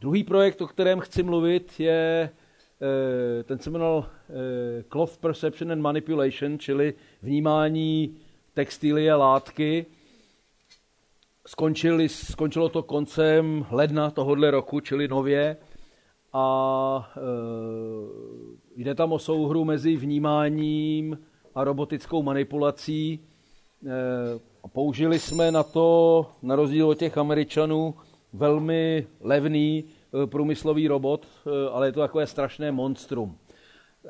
Druhý 0.01 0.23
projekt, 0.23 0.61
o 0.61 0.67
kterém 0.67 0.99
chci 0.99 1.23
mluvit, 1.23 1.79
je 1.79 2.29
eh, 3.39 3.43
ten 3.43 3.59
se 3.59 3.69
jmenoval 3.69 4.05
eh, 4.29 4.83
Cloth 4.83 5.17
Perception 5.17 5.71
and 5.71 5.81
Manipulation, 5.81 6.59
čili 6.59 6.93
vnímání 7.21 8.17
textilie, 8.55 9.13
látky. 9.13 9.85
Skončili, 11.47 12.09
skončilo 12.09 12.69
to 12.69 12.83
koncem 12.83 13.65
ledna 13.71 14.11
tohohle 14.11 14.51
roku, 14.51 14.79
čili 14.79 15.07
nově. 15.07 15.57
A 16.33 17.11
e, 17.17 17.21
jde 18.75 18.95
tam 18.95 19.11
o 19.11 19.19
souhru 19.19 19.65
mezi 19.65 19.95
vnímáním 19.95 21.19
a 21.55 21.63
robotickou 21.63 22.23
manipulací. 22.23 23.13
E, 23.13 23.19
použili 24.73 25.19
jsme 25.19 25.51
na 25.51 25.63
to, 25.63 26.25
na 26.41 26.55
rozdíl 26.55 26.89
od 26.89 26.97
těch 26.97 27.17
Američanů, 27.17 27.95
velmi 28.33 29.07
levný 29.21 29.83
e, 29.83 30.27
průmyslový 30.27 30.87
robot, 30.87 31.25
e, 31.25 31.69
ale 31.69 31.87
je 31.87 31.91
to 31.91 31.99
takové 31.99 32.27
strašné 32.27 32.71
monstrum. 32.71 33.37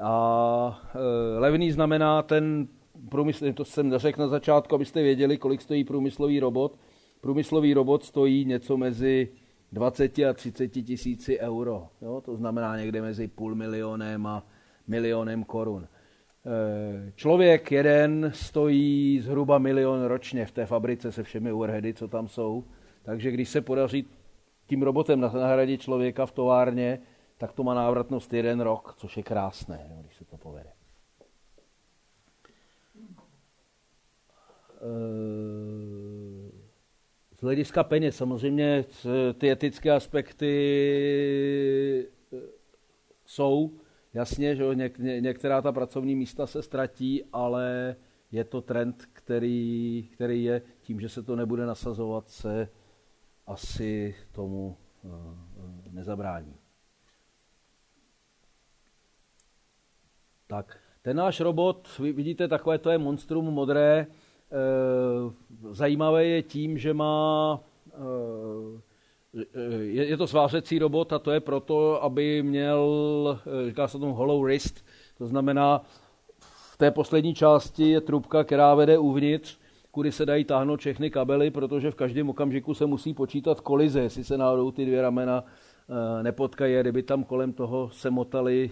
A 0.02 0.82
e, 0.96 1.40
levný 1.40 1.72
znamená 1.72 2.22
ten 2.22 2.68
průmysl, 3.10 3.54
to 3.54 3.66
jsem 3.66 3.90
neřekl 3.90 4.22
na 4.22 4.28
začátku, 4.28 4.76
abyste 4.76 5.02
věděli, 5.02 5.38
kolik 5.38 5.62
stojí 5.62 5.84
průmyslový 5.84 6.40
robot. 6.40 6.80
průmyslový 7.22 7.74
robot 7.74 8.04
stojí 8.04 8.46
něco 8.46 8.78
mezi 8.78 9.30
20 9.72 10.20
a 10.20 10.34
30 10.34 10.68
tisíci 10.68 11.40
euro. 11.40 11.88
Jo? 12.02 12.22
To 12.26 12.36
znamená 12.36 12.78
někde 12.78 13.02
mezi 13.02 13.28
půl 13.28 13.56
milionem 13.56 14.28
a 14.28 14.46
milionem 14.88 15.44
korun. 15.44 15.88
Eh, 16.48 17.12
člověk 17.16 17.72
jeden 17.72 18.32
stojí 18.36 19.20
zhruba 19.20 19.58
milion 19.58 20.04
ročně 20.04 20.46
v 20.46 20.52
té 20.52 20.66
fabrice 20.66 21.12
se 21.12 21.24
všemi 21.24 21.52
overheady, 21.52 21.94
co 21.94 22.08
tam 22.08 22.28
jsou. 22.28 22.64
Takže 23.04 23.32
když 23.32 23.50
se 23.50 23.62
podaří 23.62 24.08
tím 24.68 24.82
robotem 24.82 25.20
nahradit 25.20 25.82
člověka 25.82 26.26
v 26.26 26.32
továrně, 26.32 27.00
tak 27.38 27.54
to 27.54 27.64
má 27.64 27.74
návratnost 27.74 28.34
jeden 28.34 28.60
rok, 28.62 28.96
což 28.98 29.18
je 29.18 29.24
krásné, 29.24 29.98
když 30.02 30.16
se 30.16 30.26
to 30.26 30.38
povede. 30.38 30.72
Eh, 34.75 34.75
z 37.38 37.42
hlediska 37.42 37.84
peněz, 37.84 38.16
samozřejmě 38.16 38.86
ty 39.38 39.52
etické 39.52 39.92
aspekty 39.92 40.52
eh, 42.34 42.38
jsou, 43.26 43.80
jasně, 44.14 44.56
že 44.56 44.64
něk, 44.74 44.98
některá 45.00 45.62
ta 45.62 45.72
pracovní 45.72 46.16
místa 46.16 46.48
se 46.48 46.62
ztratí, 46.62 47.24
ale 47.34 47.96
je 48.32 48.44
to 48.44 48.62
trend, 48.62 49.06
který, 49.14 50.10
který 50.14 50.44
je 50.44 50.62
tím, 50.82 51.00
že 51.00 51.10
se 51.10 51.24
to 51.24 51.36
nebude 51.36 51.66
nasazovat, 51.66 52.30
se 52.30 52.70
asi 53.48 54.16
tomu 54.32 54.78
eh, 55.06 55.92
nezabrání. 55.92 56.56
Tak, 60.48 60.80
ten 61.02 61.18
náš 61.18 61.40
robot, 61.40 62.00
vidíte, 62.00 62.48
takové 62.48 62.78
to 62.78 62.90
je 62.90 62.98
monstrum 62.98 63.46
modré, 63.46 64.08
Eh, 64.08 64.25
zajímavé 65.72 66.26
je 66.26 66.44
tím, 66.44 66.78
že 66.78 66.94
má 66.94 67.60
eh, 67.90 68.82
je 69.84 70.18
to 70.18 70.28
svářecí 70.28 70.80
robot 70.80 71.14
a 71.14 71.20
to 71.20 71.32
je 71.32 71.40
proto, 71.40 72.04
aby 72.04 72.44
měl, 72.44 73.40
eh, 73.46 73.70
říká 73.70 73.88
se 73.88 74.00
tomu 74.00 74.14
hollow 74.14 74.44
wrist, 74.44 74.86
to 75.18 75.28
znamená, 75.28 75.82
v 76.74 76.78
té 76.78 76.92
poslední 76.92 77.34
části 77.36 77.90
je 77.90 78.02
trubka, 78.02 78.44
která 78.44 78.76
vede 78.76 78.98
uvnitř, 78.98 79.58
kudy 79.92 80.12
se 80.12 80.26
dají 80.26 80.44
táhnout 80.44 80.80
všechny 80.80 81.10
kabely, 81.10 81.52
protože 81.52 81.92
v 81.92 81.96
každém 81.96 82.30
okamžiku 82.30 82.74
se 82.74 82.86
musí 82.86 83.14
počítat 83.14 83.62
kolize, 83.62 84.00
jestli 84.00 84.24
se 84.24 84.38
náhodou 84.38 84.72
ty 84.72 84.86
dvě 84.86 85.02
ramena 85.02 85.44
nepotkají, 86.22 86.76
kdyby 86.82 87.04
tam 87.04 87.24
kolem 87.24 87.54
toho 87.54 87.90
se 87.90 88.12
motaly 88.12 88.72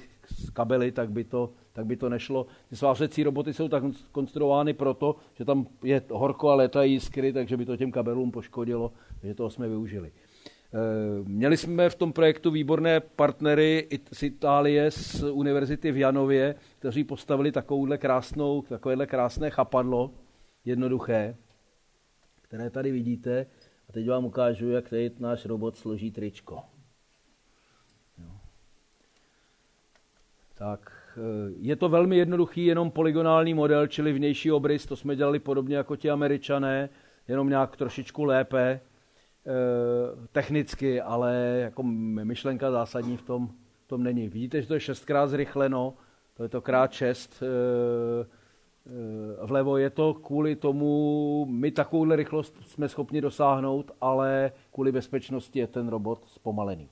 kabely, 0.54 0.92
tak 0.92 1.12
by 1.12 1.24
to 1.24 1.54
tak 1.74 1.86
by 1.86 1.96
to 1.96 2.10
nešlo. 2.10 2.46
Ty 2.70 2.76
svářecí 2.76 3.24
roboty 3.24 3.54
jsou 3.54 3.68
tak 3.68 3.84
konstruovány 4.12 4.74
proto, 4.74 5.16
že 5.34 5.46
tam 5.46 5.68
je 5.84 6.02
horko 6.10 6.50
a 6.50 6.56
letají 6.56 6.94
jiskry, 6.94 7.34
takže 7.34 7.58
by 7.58 7.66
to 7.66 7.78
těm 7.78 7.92
kabelům 7.92 8.32
poškodilo, 8.32 8.92
takže 9.22 9.36
toho 9.36 9.50
jsme 9.50 9.70
využili. 9.70 10.12
Eh, 10.74 10.80
měli 11.24 11.58
jsme 11.58 11.90
v 11.90 11.96
tom 11.96 12.14
projektu 12.14 12.52
výborné 12.52 13.00
partnery 13.00 13.88
z 14.12 14.24
Itálie, 14.24 14.92
z 14.92 15.24
univerzity 15.24 15.92
v 15.92 15.98
Janově, 15.98 16.56
kteří 16.80 17.04
postavili 17.04 17.52
takovouhle 17.52 17.98
krásnou, 17.98 18.62
takovéhle 18.62 19.08
krásné 19.08 19.50
chapadlo, 19.50 20.12
jednoduché, 20.66 21.36
které 22.42 22.70
tady 22.70 22.92
vidíte. 22.92 23.46
A 23.90 23.92
teď 23.92 24.10
vám 24.10 24.26
ukážu, 24.26 24.70
jak 24.70 24.90
tady 24.90 25.12
náš 25.20 25.46
robot 25.46 25.78
složí 25.78 26.12
tričko. 26.12 26.73
Tak, 30.54 31.04
Eh, 31.18 31.54
je 31.58 31.76
to 31.76 31.90
velmi 31.90 32.18
jednoduchý, 32.18 32.66
jenom 32.66 32.92
polygonální 32.92 33.54
model, 33.54 33.88
čili 33.88 34.14
vnější 34.14 34.52
obrys, 34.52 34.86
to 34.86 34.96
jsme 34.96 35.16
dělali 35.16 35.40
podobně 35.40 35.76
jako 35.76 35.96
ti 35.96 36.10
američané, 36.10 36.90
jenom 37.28 37.50
nějak 37.50 37.78
trošičku 37.78 38.24
lépe 38.24 38.62
eh, 38.70 38.80
technicky, 40.32 41.02
ale 41.02 41.60
jako 41.62 41.84
myšlenka 41.84 42.72
zásadní 42.72 43.18
v 43.18 43.22
tom, 43.22 43.50
v 43.86 43.88
tom 43.88 44.04
není. 44.04 44.30
Vidíte, 44.30 44.62
že 44.62 44.68
to 44.68 44.74
je 44.74 44.80
šestkrát 44.80 45.28
zrychleno, 45.28 45.94
to 46.34 46.44
je 46.44 46.50
to 46.50 46.62
krát 46.62 46.92
šest, 46.92 47.44
eh, 47.44 48.26
vlevo 49.46 49.78
je 49.78 49.90
to 49.90 50.14
kvůli 50.14 50.56
tomu, 50.56 51.46
my 51.50 51.72
takovouhle 51.72 52.16
rychlost 52.16 52.56
jsme 52.62 52.90
schopni 52.90 53.22
dosáhnout, 53.22 53.92
ale 54.02 54.52
kvůli 54.72 54.92
bezpečnosti 54.92 55.60
je 55.60 55.68
ten 55.68 55.88
robot 55.88 56.22
zpomalený. 56.26 56.90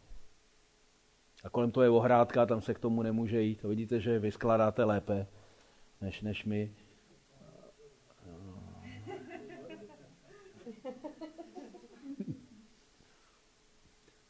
A 1.44 1.50
kolem 1.50 1.72
toho 1.72 1.84
je 1.84 1.90
ohrádka, 1.90 2.46
tam 2.46 2.62
se 2.62 2.74
k 2.74 2.80
tomu 2.80 3.04
nemůže 3.04 3.42
jít. 3.42 3.62
To 3.62 3.68
vidíte, 3.68 4.00
že 4.00 4.20
vy 4.20 4.32
skládáte 4.32 4.84
lépe 4.84 5.28
než, 6.02 6.22
než 6.22 6.46
my. 6.46 6.72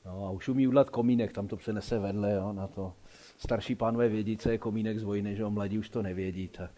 No 0.05 0.25
a 0.25 0.31
už 0.31 0.49
umí 0.49 0.67
udělat 0.67 0.89
komínek, 0.89 1.31
tam 1.31 1.47
to 1.47 1.57
přenese 1.57 1.99
vedle, 1.99 2.33
jo, 2.33 2.53
na 2.53 2.67
to. 2.67 2.93
Starší 3.37 3.75
pánové 3.75 4.09
vědí, 4.09 4.37
co 4.37 4.49
je 4.49 4.57
komínek 4.57 4.99
z 4.99 5.03
vojny, 5.03 5.35
že 5.35 5.41
jo, 5.41 5.49
mladí 5.49 5.79
už 5.79 5.89
to 5.89 6.01
nevědí. 6.01 6.47
Tak. 6.47 6.71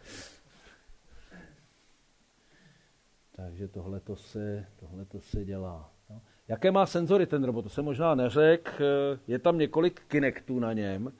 Takže 3.36 3.68
tohle 3.68 4.00
to 4.00 4.16
se, 4.16 4.68
tohleto 4.80 5.22
se 5.22 5.46
dělá. 5.46 5.93
Jaké 6.48 6.72
má 6.72 6.86
senzory 6.86 7.26
ten 7.26 7.44
robot? 7.44 7.64
To 7.64 7.70
se 7.70 7.82
možná 7.82 8.16
neřek. 8.16 8.82
Je 9.28 9.40
tam 9.40 9.58
několik 9.58 10.02
Kinectů 10.08 10.60
na 10.60 10.74
něm. 10.74 11.14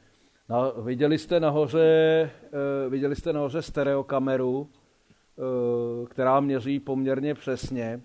Na, 0.50 0.70
viděli, 0.70 1.18
jste 1.18 1.40
nahoře, 1.40 1.82
eh, 1.86 2.90
viděli 2.90 3.16
jste 3.16 3.34
nahoře 3.34 3.62
stereokameru, 3.62 4.70
eh, 4.70 6.06
která 6.08 6.40
měří 6.40 6.80
poměrně 6.80 7.36
přesně. 7.36 8.02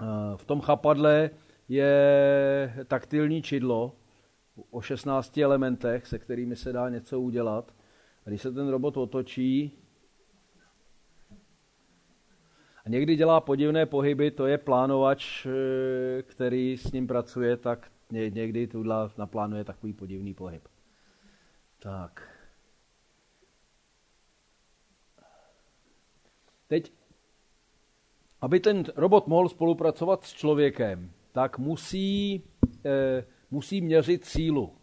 Eh, 0.00 0.36
v 0.36 0.44
tom 0.44 0.60
chapadle 0.60 1.30
je 1.68 2.84
taktilní 2.86 3.42
čidlo 3.42 3.92
o 4.70 4.80
16 4.80 5.38
elementech, 5.38 6.06
se 6.06 6.18
kterými 6.18 6.56
se 6.56 6.72
dá 6.72 6.88
něco 6.88 7.20
udělat. 7.20 7.74
A 8.26 8.28
když 8.28 8.42
se 8.42 8.52
ten 8.52 8.68
robot 8.68 8.96
otočí, 8.96 9.78
a 12.77 12.77
někdy 12.88 13.16
dělá 13.16 13.40
podivné 13.40 13.86
pohyby, 13.86 14.30
to 14.30 14.46
je 14.46 14.58
plánovač, 14.58 15.46
eh, 15.46 16.22
který 16.22 16.76
s 16.76 16.92
ním 16.92 17.06
pracuje, 17.06 17.56
tak 17.56 17.90
někdy 18.10 18.66
tudla 18.66 19.10
naplánuje 19.18 19.64
takový 19.64 19.92
podivný 19.92 20.34
pohyb. 20.34 20.68
Tak. 21.78 22.38
Teď, 26.66 26.92
aby 28.40 28.60
ten 28.60 28.84
robot 28.96 29.26
mohl 29.26 29.48
spolupracovat 29.48 30.24
s 30.24 30.32
člověkem, 30.32 31.10
tak 31.32 31.58
musí, 31.58 32.42
eh, 32.84 33.24
musí 33.50 33.80
měřit 33.80 34.24
sílu. 34.24 34.74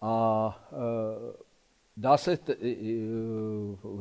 A 0.00 0.68
eh, 0.72 1.44
dá 1.96 2.16
se, 2.16 2.36
t, 2.36 2.56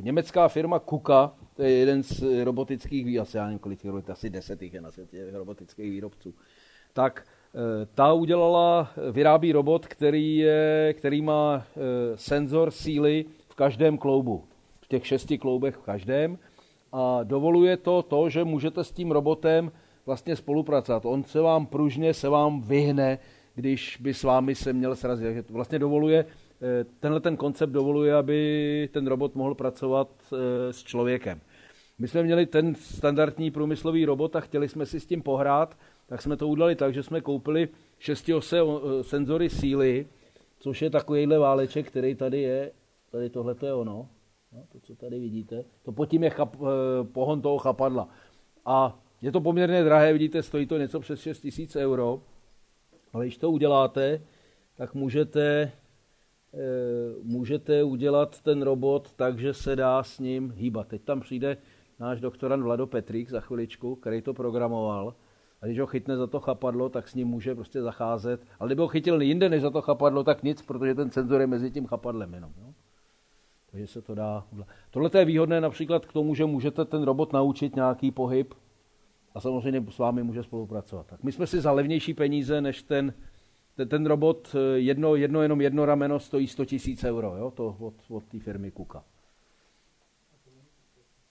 německá 0.02 0.48
firma 0.48 0.80
Kuka, 0.80 1.32
to 1.56 1.64
je 1.64 1.70
jeden 1.70 2.04
z 2.04 2.44
robotických, 2.44 3.20
asi 3.20 3.38
já 3.38 3.46
nevím, 3.46 3.60
kolik 3.60 3.82
těch 3.82 4.10
asi 4.10 4.30
deset 4.30 4.62
je 4.62 4.82
na 4.82 4.92
světě 4.92 5.32
robotických 5.32 5.92
výrobců, 5.92 6.34
tak 6.94 7.26
e, 7.26 7.86
ta 7.86 8.14
udělala, 8.14 8.92
vyrábí 9.12 9.52
robot, 9.52 9.88
který, 9.88 10.38
je, 10.38 10.94
který 10.98 11.22
má 11.22 11.56
e, 11.66 12.18
senzor 12.18 12.72
síly 12.72 13.26
v 13.50 13.56
každém 13.56 13.98
kloubu, 13.98 14.44
v 14.82 14.88
těch 14.88 15.08
šesti 15.08 15.38
kloubech 15.38 15.76
v 15.76 15.82
každém 15.82 16.38
a 16.92 17.24
dovoluje 17.24 17.78
to 17.78 18.02
to, 18.02 18.30
že 18.30 18.44
můžete 18.44 18.84
s 18.84 18.92
tím 18.92 19.12
robotem 19.12 19.72
vlastně 20.06 20.36
spolupracovat. 20.36 21.06
On 21.06 21.24
se 21.24 21.42
vám 21.42 21.66
pružně, 21.66 22.14
se 22.14 22.30
vám 22.30 22.62
vyhne, 22.62 23.20
když 23.56 23.98
by 24.02 24.14
s 24.14 24.24
vámi 24.24 24.56
se 24.56 24.74
měl 24.74 24.96
srazit. 24.96 25.26
Takže 25.26 25.44
vlastně 25.50 25.80
dovoluje 25.80 26.26
Eh, 26.26 26.43
tenhle 27.00 27.20
ten 27.20 27.38
koncept 27.38 27.70
dovoluje, 27.70 28.16
aby 28.16 28.90
ten 28.94 29.08
robot 29.08 29.36
mohl 29.36 29.56
pracovat 29.56 30.10
eh, 30.34 30.74
s 30.74 30.84
člověkem. 30.84 31.42
My 32.00 32.08
jsme 32.08 32.24
měli 32.24 32.46
ten 32.46 32.76
standardní 32.76 33.52
průmyslový 33.52 34.06
robot 34.06 34.36
a 34.36 34.40
chtěli 34.40 34.70
jsme 34.70 34.86
si 34.86 35.00
s 35.00 35.06
tím 35.06 35.22
pohrát, 35.22 35.78
tak 36.08 36.22
jsme 36.22 36.38
to 36.38 36.48
udělali 36.48 36.76
tak, 36.76 36.94
že 36.94 37.04
jsme 37.04 37.22
koupili 37.22 37.70
šestiose 38.00 38.60
eh, 38.60 39.04
senzory 39.04 39.50
síly, 39.50 40.08
což 40.60 40.82
je 40.82 40.90
takovýhle 40.90 41.38
váleček, 41.38 41.88
který 41.88 42.16
tady 42.16 42.42
je. 42.42 42.72
Tady 43.12 43.30
tohle 43.30 43.56
je 43.66 43.74
ono, 43.74 44.10
no, 44.54 44.64
to, 44.72 44.80
co 44.80 44.96
tady 44.96 45.20
vidíte. 45.20 45.64
To 45.84 45.92
pod 45.92 46.06
tím 46.06 46.24
je 46.24 46.30
chap, 46.30 46.56
pohon 47.12 47.42
toho 47.42 47.58
chapadla. 47.58 48.10
A 48.66 49.00
je 49.22 49.32
to 49.32 49.42
poměrně 49.42 49.84
drahé, 49.84 50.14
vidíte, 50.14 50.44
stojí 50.44 50.66
to 50.66 50.78
něco 50.78 51.00
přes 51.00 51.20
6 51.20 51.48
000 51.76 51.86
euro. 51.86 52.22
Ale 53.14 53.26
když 53.26 53.38
to 53.38 53.52
uděláte, 53.52 54.22
tak 54.78 54.94
můžete 54.94 55.72
Eh, 55.72 55.83
můžete 57.24 57.84
udělat 57.84 58.42
ten 58.42 58.62
robot 58.62 59.14
tak, 59.14 59.40
že 59.40 59.54
se 59.54 59.76
dá 59.76 60.04
s 60.04 60.20
ním 60.20 60.54
hýbat. 60.56 60.88
Teď 60.88 61.02
tam 61.02 61.20
přijde 61.20 61.58
náš 62.00 62.22
doktorant 62.22 62.64
Vlado 62.64 62.88
Petrík 62.88 63.30
za 63.30 63.40
chviličku, 63.40 63.96
který 63.96 64.22
to 64.22 64.34
programoval. 64.34 65.16
A 65.62 65.66
když 65.66 65.80
ho 65.80 65.88
chytne 65.88 66.18
za 66.18 66.28
to 66.28 66.40
chapadlo, 66.40 66.90
tak 66.90 67.08
s 67.08 67.16
ním 67.16 67.28
může 67.28 67.56
prostě 67.56 67.82
zacházet. 67.82 68.46
Ale 68.60 68.68
kdyby 68.68 68.82
ho 68.82 68.88
chytil 68.88 69.22
jinde 69.22 69.50
než 69.50 69.62
za 69.62 69.70
to 69.70 69.82
chapadlo, 69.82 70.24
tak 70.24 70.44
nic, 70.44 70.62
protože 70.62 70.96
ten 70.96 71.12
senzor 71.12 71.42
je 71.42 71.48
mezi 71.48 71.72
tím 71.72 71.86
chapadlem 71.86 72.34
jenom. 72.34 72.52
Jo? 72.62 72.74
Takže 73.72 73.88
se 73.88 74.02
to 74.02 74.16
dá. 74.16 74.48
Tohle 74.92 75.10
je 75.18 75.26
výhodné 75.26 75.62
například 75.62 76.06
k 76.06 76.14
tomu, 76.14 76.36
že 76.36 76.46
můžete 76.46 76.86
ten 76.86 77.04
robot 77.04 77.34
naučit 77.34 77.76
nějaký 77.76 78.12
pohyb 78.12 78.54
a 79.36 79.40
samozřejmě 79.40 79.86
s 79.90 79.98
vámi 79.98 80.24
může 80.24 80.44
spolupracovat. 80.44 81.08
Tak 81.08 81.24
my 81.24 81.32
jsme 81.32 81.48
si 81.48 81.62
za 81.62 81.72
levnější 81.72 82.14
peníze 82.14 82.62
než 82.62 82.84
ten, 82.84 83.14
ten, 83.88 84.06
robot, 84.06 84.56
eh, 84.56 84.80
jedno, 84.80 85.16
jedno, 85.16 85.42
jenom 85.42 85.62
jedno 85.62 85.86
rameno 85.86 86.20
stojí 86.20 86.48
100 86.48 86.66
tisíc 86.66 87.04
euro, 87.04 87.36
jo, 87.38 87.52
to 87.52 87.76
od, 87.80 87.94
od 88.10 88.24
té 88.24 88.40
firmy 88.40 88.72
Kuka. 88.72 89.04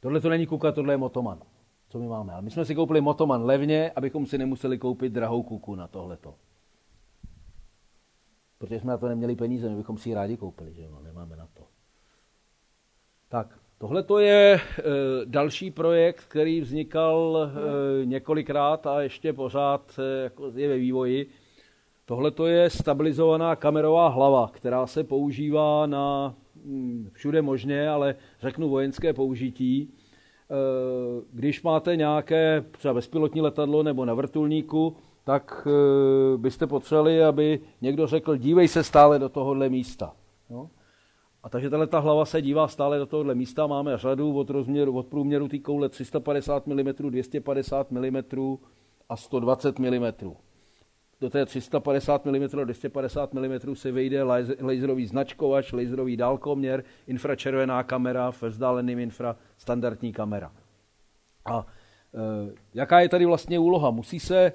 Tohle 0.01 0.21
to 0.21 0.29
není 0.29 0.47
Kuka, 0.47 0.73
tohle 0.73 0.93
je 0.93 0.99
Motoman, 0.99 1.43
co 1.89 1.99
my 1.99 2.09
máme. 2.09 2.33
Ale 2.33 2.43
my 2.43 2.51
jsme 2.51 2.65
si 2.65 2.75
koupili 2.75 3.01
Motoman 3.01 3.45
levně, 3.45 3.91
abychom 3.91 4.27
si 4.27 4.39
nemuseli 4.39 4.79
koupit 4.79 5.13
drahou 5.13 5.43
Kuku 5.43 5.75
na 5.75 5.89
tohleto. 5.89 6.35
Protože 8.59 8.81
jsme 8.81 8.91
na 8.91 8.99
to 8.99 9.09
neměli 9.09 9.37
peníze, 9.37 9.69
my 9.69 9.77
bychom 9.77 9.99
si 9.99 10.09
ji 10.09 10.15
rádi 10.15 10.37
koupili, 10.37 10.75
že 10.75 10.83
jo, 10.83 11.01
nemáme 11.03 11.37
na 11.37 11.49
to. 11.55 11.63
Tak, 13.29 13.59
tohle 13.79 14.03
to 14.03 14.19
je 14.19 14.55
e, 14.55 14.61
další 15.25 15.71
projekt, 15.71 16.25
který 16.25 16.61
vznikal 16.61 17.51
e, 18.03 18.07
několikrát 18.07 18.87
a 18.87 19.03
ještě 19.03 19.33
pořád 19.33 20.01
jako 20.23 20.53
je 20.55 20.69
ve 20.69 20.77
vývoji. 20.77 21.31
Tohle 22.05 22.31
to 22.31 22.47
je 22.47 22.71
stabilizovaná 22.71 23.57
kamerová 23.57 24.09
hlava, 24.09 24.51
která 24.53 24.87
se 24.87 25.05
používá 25.05 25.87
na 25.87 26.35
hm, 26.65 27.09
všude 27.13 27.43
možně, 27.43 27.89
ale 27.89 28.15
řeknu 28.41 28.69
vojenské 28.69 29.13
použití. 29.13 29.81
E, 29.81 29.89
když 31.33 31.63
máte 31.63 31.97
nějaké 31.97 32.65
třeba 32.71 32.95
bezpilotní 32.95 33.41
letadlo 33.41 33.83
nebo 33.83 34.05
na 34.05 34.15
vrtulníku, 34.15 34.97
tak 35.25 35.69
e, 35.71 36.37
byste 36.37 36.67
potřebovali, 36.67 37.25
aby 37.25 37.61
někdo 37.81 38.07
řekl, 38.07 38.37
dívej 38.37 38.69
se 38.69 38.85
stále 38.85 39.19
do 39.19 39.29
tohohle 39.29 39.69
místa. 39.69 40.13
No? 40.51 40.71
A 41.43 41.49
takže 41.49 41.71
tahle 41.71 41.87
ta 41.87 41.99
hlava 41.99 42.25
se 42.25 42.43
dívá 42.43 42.69
stále 42.69 42.99
do 42.99 43.07
tohohle 43.07 43.35
místa. 43.35 43.67
Máme 43.67 43.99
řadu 43.99 44.35
od, 44.35 44.51
rozměru, 44.51 44.97
od 44.97 45.07
průměru 45.07 45.49
té 45.49 45.59
koule 45.59 45.89
350 45.89 46.67
mm, 46.67 46.93
250 47.11 47.91
mm 47.91 48.17
a 49.09 49.17
120 49.17 49.79
mm. 49.79 50.33
Do 51.23 51.31
té 51.31 51.47
350 51.47 52.25
mm 52.25 52.45
a 52.61 52.65
250 52.65 53.35
mm 53.35 53.75
se 53.75 53.93
vejde 53.93 54.23
laserový 54.61 55.07
značkovač, 55.07 55.73
laserový 55.73 56.17
dálkoměr, 56.17 56.85
infračervená 57.07 57.83
kamera, 57.83 58.33
ve 58.41 58.49
vzdáleným 58.49 58.99
infra, 58.99 59.37
standardní 59.57 60.13
kamera. 60.13 60.53
A 61.45 61.67
e, 62.15 62.53
jaká 62.75 63.01
je 63.01 63.09
tady 63.09 63.27
vlastně 63.27 63.59
úloha? 63.59 63.91
Musí 63.91 64.21
se 64.21 64.53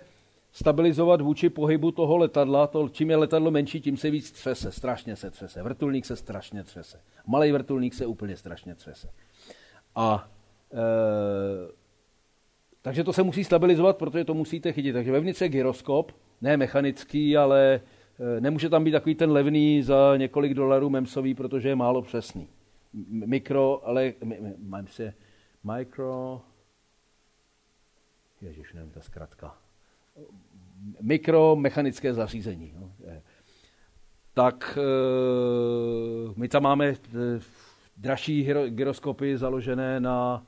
stabilizovat 0.52 1.22
vůči 1.22 1.50
pohybu 1.50 1.92
toho 1.92 2.18
letadla. 2.18 2.68
To, 2.68 2.90
čím 2.90 3.10
je 3.10 3.16
letadlo 3.16 3.52
menší, 3.52 3.82
tím 3.82 3.98
se 3.98 4.10
víc 4.10 4.32
třese. 4.32 4.72
Strašně 4.72 5.16
se 5.16 5.32
třese. 5.32 5.64
Vrtulník 5.64 6.06
se 6.06 6.16
strašně 6.16 6.64
třese. 6.64 7.00
Malý 7.28 7.52
vrtulník 7.52 7.94
se 7.94 8.06
úplně 8.06 8.38
strašně 8.38 8.76
třese. 8.76 9.10
A 9.96 10.30
e, 10.74 10.78
takže 12.82 13.04
to 13.04 13.14
se 13.14 13.24
musí 13.24 13.44
stabilizovat, 13.44 13.98
protože 13.98 14.26
to 14.26 14.34
musíte 14.34 14.74
chytit. 14.74 14.94
Takže 14.94 15.12
vevnitř 15.12 15.42
je 15.42 15.50
gyroskop, 15.50 16.12
ne 16.42 16.58
mechanický, 16.58 17.38
ale 17.38 17.82
e, 18.38 18.42
nemůže 18.42 18.70
tam 18.70 18.84
být 18.84 18.92
takový 18.92 19.16
ten 19.16 19.32
levný 19.32 19.84
za 19.84 20.18
několik 20.18 20.54
dolarů 20.54 20.90
memsový, 20.90 21.34
protože 21.34 21.70
je 21.70 21.76
málo 21.76 22.02
přesný. 22.02 22.48
Mikro, 23.10 23.88
ale 23.88 24.14
mám 24.58 24.88
se 24.88 25.14
micro, 25.64 26.42
ježiš, 28.42 28.74
nevím, 28.74 28.92
ta 28.92 29.02
zkratka 29.02 29.58
mikromechanické 31.02 32.14
zařízení. 32.14 32.74
No. 32.80 32.92
Tak 34.34 34.80
eh, 34.82 36.34
my 36.36 36.48
tam 36.48 36.64
máme 36.64 36.88
eh, 36.88 36.96
dražší 37.98 38.50
gyroskopy 38.68 39.38
založené 39.38 40.00
na, 40.00 40.46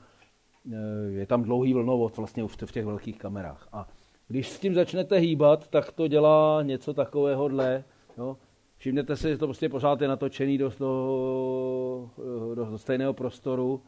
eh, 0.72 1.12
je 1.12 1.26
tam 1.26 1.44
dlouhý 1.44 1.74
vlnovod 1.74 2.18
vlastně 2.18 2.44
v 2.48 2.72
těch 2.72 2.86
velkých 2.86 3.18
kamerách. 3.18 3.68
A 3.72 3.88
když 4.30 4.50
s 4.50 4.60
tím 4.60 4.76
začnete 4.76 5.18
hýbat, 5.18 5.68
tak 5.68 5.92
to 5.92 6.08
dělá 6.08 6.64
něco 6.64 6.94
takového 6.94 7.48
dle. 7.48 7.84
Jo. 8.18 8.38
Všimněte 8.78 9.16
si, 9.16 9.30
že 9.30 9.38
to 9.38 9.48
prostě 9.48 9.70
pořád 9.70 10.02
je 10.02 10.08
natočený 10.08 10.58
do, 10.58 10.72
do, 10.80 12.10
do, 12.56 12.78
stejného 12.78 13.14
prostoru, 13.14 13.82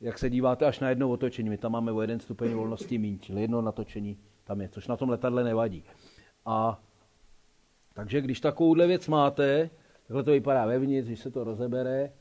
jak 0.00 0.18
se 0.18 0.30
díváte 0.30 0.66
až 0.66 0.80
na 0.80 0.88
jedno 0.88 1.10
otočení. 1.10 1.50
My 1.50 1.58
tam 1.58 1.72
máme 1.72 1.92
o 1.92 2.00
jeden 2.00 2.20
stupeň 2.20 2.52
volnosti 2.52 2.98
méně, 2.98 3.18
čili 3.18 3.40
jedno 3.40 3.62
natočení 3.62 4.18
tam 4.44 4.60
je, 4.60 4.68
což 4.68 4.88
na 4.88 4.96
tom 4.96 5.08
letadle 5.08 5.44
nevadí. 5.44 5.84
A 6.46 6.82
takže 7.94 8.20
když 8.20 8.40
takovouhle 8.40 8.86
věc 8.86 9.08
máte, 9.08 9.70
takhle 10.06 10.22
to 10.22 10.30
vypadá 10.30 10.66
vevnitř, 10.66 11.08
když 11.08 11.20
se 11.20 11.30
to 11.30 11.44
rozebere 11.44 12.12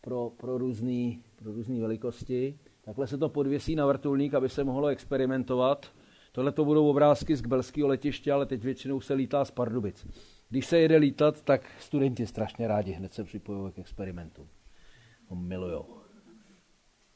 pro, 0.00 0.30
pro 0.30 0.58
různé 0.58 1.12
pro 1.36 1.52
různý 1.52 1.80
velikosti, 1.80 2.58
takhle 2.82 3.06
se 3.06 3.18
to 3.18 3.28
podvěsí 3.28 3.74
na 3.74 3.86
vrtulník, 3.86 4.34
aby 4.34 4.48
se 4.48 4.64
mohlo 4.64 4.88
experimentovat. 4.88 5.92
Tohle 6.32 6.52
to 6.52 6.64
budou 6.64 6.90
obrázky 6.90 7.36
z 7.36 7.42
Kbelského 7.42 7.88
letiště, 7.88 8.32
ale 8.32 8.46
teď 8.46 8.62
většinou 8.62 9.00
se 9.00 9.14
lítá 9.14 9.44
z 9.44 9.50
Pardubic. 9.50 10.06
Když 10.48 10.66
se 10.66 10.78
jede 10.78 10.96
lítat, 10.96 11.42
tak 11.42 11.70
studenti 11.80 12.26
strašně 12.26 12.68
rádi 12.68 12.92
hned 12.92 13.14
se 13.14 13.24
připojují 13.24 13.72
k 13.72 13.78
experimentu. 13.78 14.48
Ho 15.26 15.36
milujou. 15.36 15.86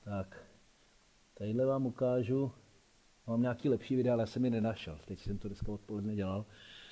Tak, 0.04 0.46
tadyhle 1.34 1.66
vám 1.66 1.86
ukážu 1.86 2.52
Mám 3.26 3.42
nějaký 3.42 3.68
lepší 3.68 3.96
videa, 3.96 4.12
ale 4.12 4.22
já 4.22 4.26
jsem 4.26 4.44
ji 4.44 4.50
nenašel. 4.50 4.98
Teď 5.04 5.20
jsem 5.20 5.38
to 5.38 5.48
dneska 5.48 5.72
odpoledne 5.72 6.14
dělal. 6.14 6.46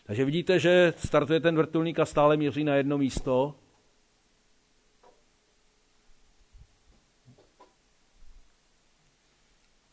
Takže 0.04 0.24
vidíte, 0.24 0.58
že 0.58 0.92
startuje 0.96 1.40
ten 1.40 1.56
vrtulník 1.56 1.98
a 1.98 2.04
stále 2.04 2.36
míří 2.36 2.64
na 2.64 2.74
jedno 2.74 2.98
místo. 2.98 3.54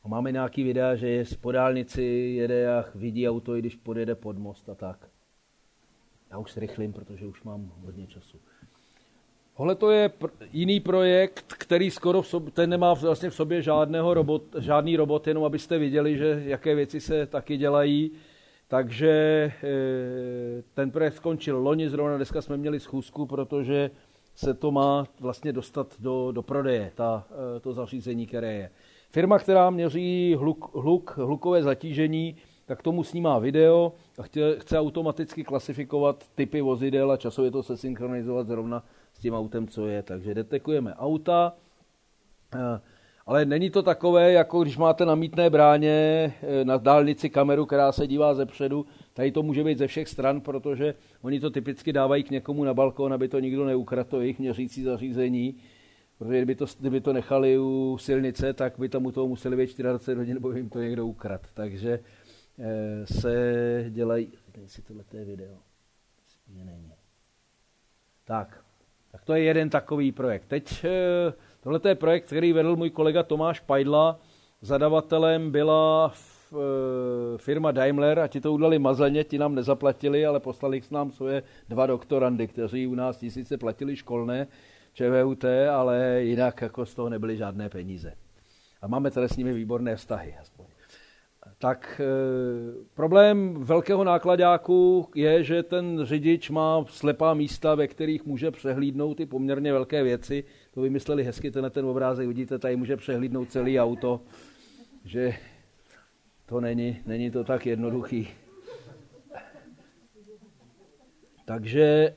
Máme 0.09 0.31
nějaký 0.31 0.63
videa, 0.63 0.95
že 0.95 1.09
je 1.09 1.25
z 1.25 1.35
podálnici, 1.35 2.03
jede 2.35 2.77
a 2.77 2.85
vidí 2.95 3.29
auto, 3.29 3.55
i 3.55 3.59
když 3.59 3.75
podjede 3.75 4.15
pod 4.15 4.37
most 4.37 4.69
a 4.69 4.75
tak. 4.75 5.09
Já 6.31 6.37
už 6.37 6.57
rychlím, 6.57 6.93
protože 6.93 7.25
už 7.25 7.43
mám 7.43 7.71
hodně 7.85 8.07
času. 8.07 8.37
Tohle 9.57 9.75
to 9.75 9.91
je 9.91 10.07
pr- 10.07 10.47
jiný 10.51 10.79
projekt, 10.79 11.53
který 11.53 11.91
skoro 11.91 12.21
v 12.21 12.27
sobě, 12.27 12.51
ten 12.51 12.69
nemá 12.69 12.93
vlastně 12.93 13.29
v 13.29 13.35
sobě 13.35 13.61
žádného 13.61 14.13
robot, 14.13 14.43
žádný 14.59 14.97
robot, 14.97 15.27
jenom 15.27 15.43
abyste 15.43 15.77
viděli, 15.77 16.17
že 16.17 16.41
jaké 16.45 16.75
věci 16.75 17.01
se 17.01 17.25
taky 17.25 17.57
dělají. 17.57 18.11
Takže 18.67 19.11
e, 19.11 19.51
ten 20.73 20.91
projekt 20.91 21.15
skončil 21.15 21.57
loni, 21.57 21.89
zrovna 21.89 22.15
dneska 22.15 22.41
jsme 22.41 22.57
měli 22.57 22.79
schůzku, 22.79 23.25
protože 23.25 23.91
se 24.35 24.53
to 24.53 24.71
má 24.71 25.07
vlastně 25.19 25.53
dostat 25.53 25.95
do, 25.99 26.31
do 26.31 26.41
prodeje, 26.41 26.91
ta, 26.95 27.27
e, 27.57 27.59
to 27.59 27.73
zařízení, 27.73 28.27
které 28.27 28.53
je. 28.53 28.69
Firma, 29.11 29.39
která 29.39 29.69
měří 29.69 30.35
hluk, 30.39 30.75
hluk, 30.75 31.17
hlukové 31.17 31.63
zatížení, 31.63 32.35
tak 32.65 32.81
tomu 32.81 33.03
snímá 33.03 33.39
video 33.39 33.93
a 34.19 34.23
chce, 34.23 34.39
chce 34.59 34.79
automaticky 34.79 35.43
klasifikovat 35.43 36.23
typy 36.35 36.61
vozidel 36.61 37.11
a 37.11 37.17
časově 37.17 37.51
to 37.51 37.63
se 37.63 37.77
synchronizovat 37.77 38.47
zrovna 38.47 38.83
s 39.13 39.19
tím 39.19 39.33
autem, 39.33 39.67
co 39.67 39.87
je. 39.87 40.03
Takže 40.03 40.33
detekujeme 40.33 40.93
auta, 40.93 41.53
eh, 42.55 42.81
ale 43.25 43.45
není 43.45 43.69
to 43.69 43.83
takové, 43.83 44.31
jako 44.31 44.61
když 44.61 44.77
máte 44.77 45.05
na 45.05 45.15
mítné 45.15 45.49
bráně 45.49 45.89
eh, 46.41 46.65
na 46.65 46.77
dálnici 46.77 47.29
kameru, 47.29 47.65
která 47.65 47.91
se 47.91 48.07
dívá 48.07 48.33
ze 48.33 48.45
předu. 48.45 48.85
Tady 49.13 49.31
to 49.31 49.43
může 49.43 49.63
být 49.63 49.77
ze 49.77 49.87
všech 49.87 50.09
stran, 50.09 50.41
protože 50.41 50.93
oni 51.21 51.39
to 51.39 51.49
typicky 51.49 51.93
dávají 51.93 52.23
k 52.23 52.31
někomu 52.31 52.63
na 52.63 52.73
balkon, 52.73 53.13
aby 53.13 53.27
to 53.27 53.39
nikdo 53.39 53.65
neukradl, 53.65 54.09
to 54.09 54.21
jejich 54.21 54.39
měřící 54.39 54.83
zařízení. 54.83 55.55
Protože 56.19 56.37
kdyby 56.37 56.55
to, 56.55 56.65
kdyby 56.79 57.01
to 57.01 57.13
nechali 57.13 57.59
u 57.59 57.97
silnice, 57.99 58.53
tak 58.53 58.79
by 58.79 58.89
tam 58.89 59.05
u 59.05 59.11
toho 59.11 59.27
museli 59.27 59.57
být 59.57 59.77
24 59.77 60.17
hodin, 60.17 60.33
nebo 60.33 60.51
jim 60.51 60.69
to 60.69 60.79
někdo 60.79 61.05
ukrad. 61.05 61.41
Takže 61.53 61.99
eh, 62.59 63.05
se 63.05 63.85
dělají... 63.89 64.31
Si 64.65 64.81
tohle 64.81 65.03
je 65.13 65.25
video. 65.25 65.57
Není. 66.47 66.93
Tak, 68.25 68.63
tak 69.11 69.25
to 69.25 69.33
je 69.33 69.43
jeden 69.43 69.69
takový 69.69 70.11
projekt. 70.11 70.45
Teď 70.47 70.85
eh, 70.85 71.33
tohle 71.59 71.79
je 71.87 71.95
projekt, 71.95 72.25
který 72.25 72.53
vedl 72.53 72.75
můj 72.75 72.89
kolega 72.89 73.23
Tomáš 73.23 73.59
Pajdla. 73.59 74.19
Zadavatelem 74.61 75.51
byla 75.51 76.13
eh, 76.13 76.57
firma 77.37 77.71
Daimler 77.71 78.19
a 78.19 78.27
ti 78.27 78.41
to 78.41 78.53
udali 78.53 78.79
mazleně, 78.79 79.23
ti 79.23 79.37
nám 79.37 79.55
nezaplatili, 79.55 80.25
ale 80.25 80.39
poslali 80.39 80.81
k 80.81 80.91
nám 80.91 81.11
svoje 81.11 81.43
dva 81.69 81.85
doktorandy, 81.85 82.47
kteří 82.47 82.87
u 82.87 82.95
nás 82.95 83.17
tisíce 83.17 83.57
platili 83.57 83.95
školné 83.95 84.47
ČVUT, 84.93 85.45
ale 85.71 86.21
jinak 86.23 86.61
jako 86.61 86.85
z 86.85 86.95
toho 86.95 87.09
nebyly 87.09 87.37
žádné 87.37 87.69
peníze. 87.69 88.13
A 88.81 88.87
máme 88.87 89.11
tady 89.11 89.29
s 89.29 89.37
nimi 89.37 89.53
výborné 89.53 89.95
vztahy. 89.95 90.35
Aspoň 90.41 90.65
tak 91.57 92.01
e, 92.03 92.05
problém 92.93 93.63
velkého 93.63 94.03
nákladáku 94.03 95.09
je, 95.15 95.43
že 95.43 95.63
ten 95.63 95.99
řidič 96.03 96.49
má 96.49 96.85
slepá 96.87 97.33
místa, 97.33 97.75
ve 97.75 97.87
kterých 97.87 98.25
může 98.25 98.51
přehlídnout 98.51 99.17
ty 99.17 99.25
poměrně 99.25 99.73
velké 99.73 100.03
věci. 100.03 100.43
To 100.71 100.81
vymysleli 100.81 101.23
hezky 101.23 101.51
tenhle 101.51 101.69
ten 101.69 101.85
obrázek, 101.85 102.27
vidíte, 102.27 102.59
tady 102.59 102.75
může 102.75 102.97
přehlídnout 102.97 103.51
celý 103.51 103.79
auto, 103.79 104.21
že 105.05 105.33
to 106.45 106.61
není, 106.61 106.99
není 107.05 107.31
to 107.31 107.43
tak 107.43 107.65
jednoduchý. 107.65 108.29
Takže 111.45 111.83
e, 111.83 112.15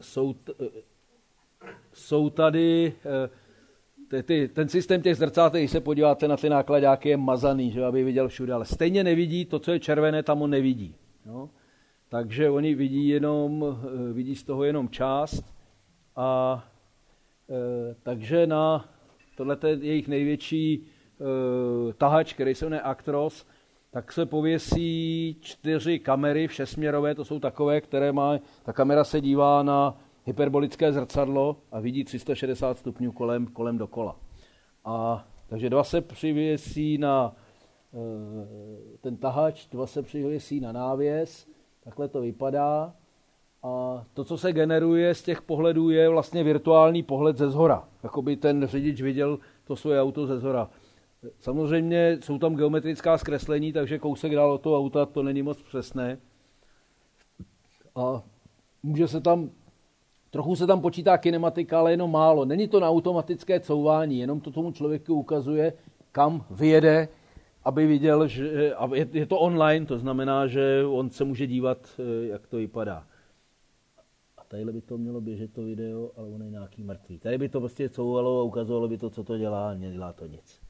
jsou, 0.00 0.32
t, 0.32 0.52
e, 0.60 0.64
jsou 1.92 2.30
tady 2.30 2.92
e, 3.04 3.28
ty, 4.08 4.22
ty, 4.22 4.48
ten 4.48 4.68
systém 4.68 5.02
těch 5.02 5.16
zrcátek, 5.16 5.60
když 5.60 5.70
se 5.70 5.80
podíváte 5.80 6.28
na 6.28 6.36
ty 6.36 6.48
nákladáky, 6.48 7.08
je 7.08 7.16
mazaný, 7.16 7.70
že 7.70 7.84
aby 7.84 8.04
viděl 8.04 8.28
všude, 8.28 8.52
ale 8.52 8.64
stejně 8.64 9.04
nevidí 9.04 9.44
to, 9.44 9.58
co 9.58 9.72
je 9.72 9.80
červené, 9.80 10.22
tam 10.22 10.42
on 10.42 10.50
nevidí. 10.50 10.94
No? 11.26 11.50
Takže 12.08 12.50
oni 12.50 12.74
vidí, 12.74 13.08
jenom, 13.08 13.64
eh, 13.64 14.12
vidí 14.12 14.36
z 14.36 14.44
toho 14.44 14.64
jenom 14.64 14.88
část 14.88 15.56
a 16.16 16.64
e, 17.50 17.94
takže 18.02 18.46
na 18.46 18.88
tohle 19.36 19.56
je 19.66 19.78
jejich 19.80 20.08
největší 20.08 20.74
e, 20.74 20.82
tahač, 21.92 22.32
který 22.32 22.54
se 22.54 22.64
jmenuje 22.64 22.80
Actros, 22.80 23.46
tak 23.90 24.12
se 24.12 24.26
pověsí 24.26 25.36
čtyři 25.40 25.98
kamery 25.98 26.48
všesměrové, 26.48 27.14
to 27.14 27.24
jsou 27.24 27.40
takové, 27.40 27.80
které 27.80 28.12
má, 28.12 28.38
ta 28.62 28.72
kamera 28.72 29.04
se 29.04 29.20
dívá 29.20 29.62
na 29.62 30.00
hyperbolické 30.26 30.92
zrcadlo 30.92 31.56
a 31.72 31.80
vidí 31.80 32.04
360 32.04 32.78
stupňů 32.78 33.12
kolem, 33.12 33.46
kolem 33.46 33.78
dokola. 33.78 34.16
A, 34.84 35.26
takže 35.48 35.70
dva 35.70 35.84
se 35.84 36.00
přivěsí 36.00 36.98
na 36.98 37.36
e, 37.94 38.98
ten 39.00 39.16
tahač, 39.16 39.66
dva 39.66 39.86
se 39.86 40.02
přivěsí 40.02 40.60
na 40.60 40.72
návěs, 40.72 41.48
takhle 41.84 42.08
to 42.08 42.20
vypadá. 42.20 42.94
A 43.62 44.04
to, 44.14 44.24
co 44.24 44.38
se 44.38 44.52
generuje 44.52 45.14
z 45.14 45.22
těch 45.22 45.42
pohledů, 45.42 45.90
je 45.90 46.08
vlastně 46.08 46.44
virtuální 46.44 47.02
pohled 47.02 47.36
ze 47.36 47.50
zhora. 47.50 47.88
Jakoby 48.02 48.36
ten 48.36 48.66
řidič 48.66 49.02
viděl 49.02 49.38
to 49.64 49.76
svoje 49.76 50.02
auto 50.02 50.26
ze 50.26 50.38
zhora. 50.38 50.70
Samozřejmě 51.40 52.18
jsou 52.20 52.38
tam 52.38 52.56
geometrická 52.56 53.18
zkreslení, 53.18 53.72
takže 53.72 53.98
kousek 53.98 54.34
dál 54.34 54.52
od 54.52 54.60
toho 54.60 54.78
auta 54.78 55.06
to 55.06 55.22
není 55.22 55.42
moc 55.42 55.62
přesné. 55.62 56.18
A 57.94 58.22
může 58.82 59.08
se 59.08 59.20
tam, 59.20 59.50
trochu 60.36 60.56
se 60.56 60.66
tam 60.66 60.80
počítá 60.80 61.18
kinematika, 61.18 61.78
ale 61.78 61.90
jenom 61.90 62.12
málo. 62.12 62.44
Není 62.44 62.68
to 62.68 62.80
na 62.80 62.88
automatické 62.88 63.60
couvání, 63.60 64.18
jenom 64.18 64.40
to 64.40 64.50
tomu 64.50 64.72
člověku 64.72 65.14
ukazuje, 65.14 65.72
kam 66.12 66.44
vyjede, 66.50 67.08
aby 67.64 67.86
viděl, 67.86 68.28
že 68.28 68.72
je 69.12 69.26
to 69.26 69.38
online, 69.38 69.86
to 69.86 69.98
znamená, 69.98 70.46
že 70.46 70.84
on 70.84 71.10
se 71.10 71.24
může 71.24 71.46
dívat, 71.46 71.78
eh, 71.98 72.26
jak 72.26 72.46
to 72.46 72.56
vypadá. 72.56 73.06
A 74.36 74.44
tady 74.44 74.64
by 74.64 74.80
to 74.80 74.98
mělo 74.98 75.20
běžet 75.20 75.52
to 75.52 75.64
video, 75.64 76.10
ale 76.16 76.28
on 76.28 76.42
je 76.42 76.50
nějaký 76.50 76.84
mrtvý. 76.84 77.18
Tady 77.18 77.38
by 77.38 77.48
to 77.48 77.60
prostě 77.60 77.88
couvalo 77.88 78.40
a 78.40 78.42
ukazovalo 78.42 78.88
by 78.88 78.98
to, 78.98 79.10
co 79.10 79.24
to 79.24 79.38
dělá, 79.38 79.70
a 79.70 79.74
nedělá 79.74 80.12
to 80.12 80.26
nic. 80.26 80.60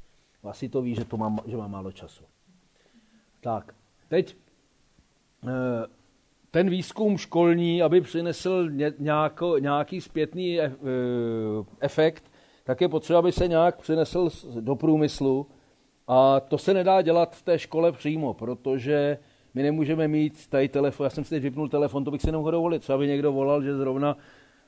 Asi 0.42 0.68
to 0.68 0.82
ví, 0.82 0.94
že, 0.94 1.04
to 1.04 1.16
má, 1.16 1.36
že 1.46 1.56
má 1.56 1.66
málo 1.66 1.92
času. 1.92 2.24
Tak, 3.42 3.74
teď 4.08 4.36
eh, 5.42 5.86
ten 6.56 6.70
výzkum 6.70 7.18
školní, 7.18 7.82
aby 7.82 8.00
přinesl 8.00 8.68
nějako, 8.98 9.58
nějaký 9.58 10.00
zpětný 10.00 10.60
eh, 10.60 10.72
efekt, 11.80 12.24
tak 12.64 12.80
je 12.80 12.88
potřeba, 12.88 13.18
aby 13.18 13.32
se 13.32 13.48
nějak 13.48 13.80
přinesl 13.80 14.28
do 14.60 14.76
průmyslu. 14.76 15.46
A 16.08 16.40
to 16.40 16.58
se 16.58 16.74
nedá 16.74 17.02
dělat 17.02 17.36
v 17.36 17.42
té 17.42 17.58
škole 17.58 17.92
přímo, 17.92 18.34
protože 18.34 19.18
my 19.54 19.62
nemůžeme 19.62 20.08
mít 20.08 20.46
tady 20.46 20.68
telefon. 20.68 21.04
Já 21.04 21.10
jsem 21.10 21.24
si 21.24 21.30
teď 21.30 21.42
vypnul 21.42 21.68
telefon, 21.68 22.04
to 22.04 22.10
bych 22.10 22.20
si 22.20 22.32
nemohl 22.32 22.50
dovolit. 22.50 22.82
Třeba 22.82 22.98
by 22.98 23.06
někdo 23.06 23.32
volal, 23.32 23.62
že 23.62 23.76
zrovna 23.76 24.16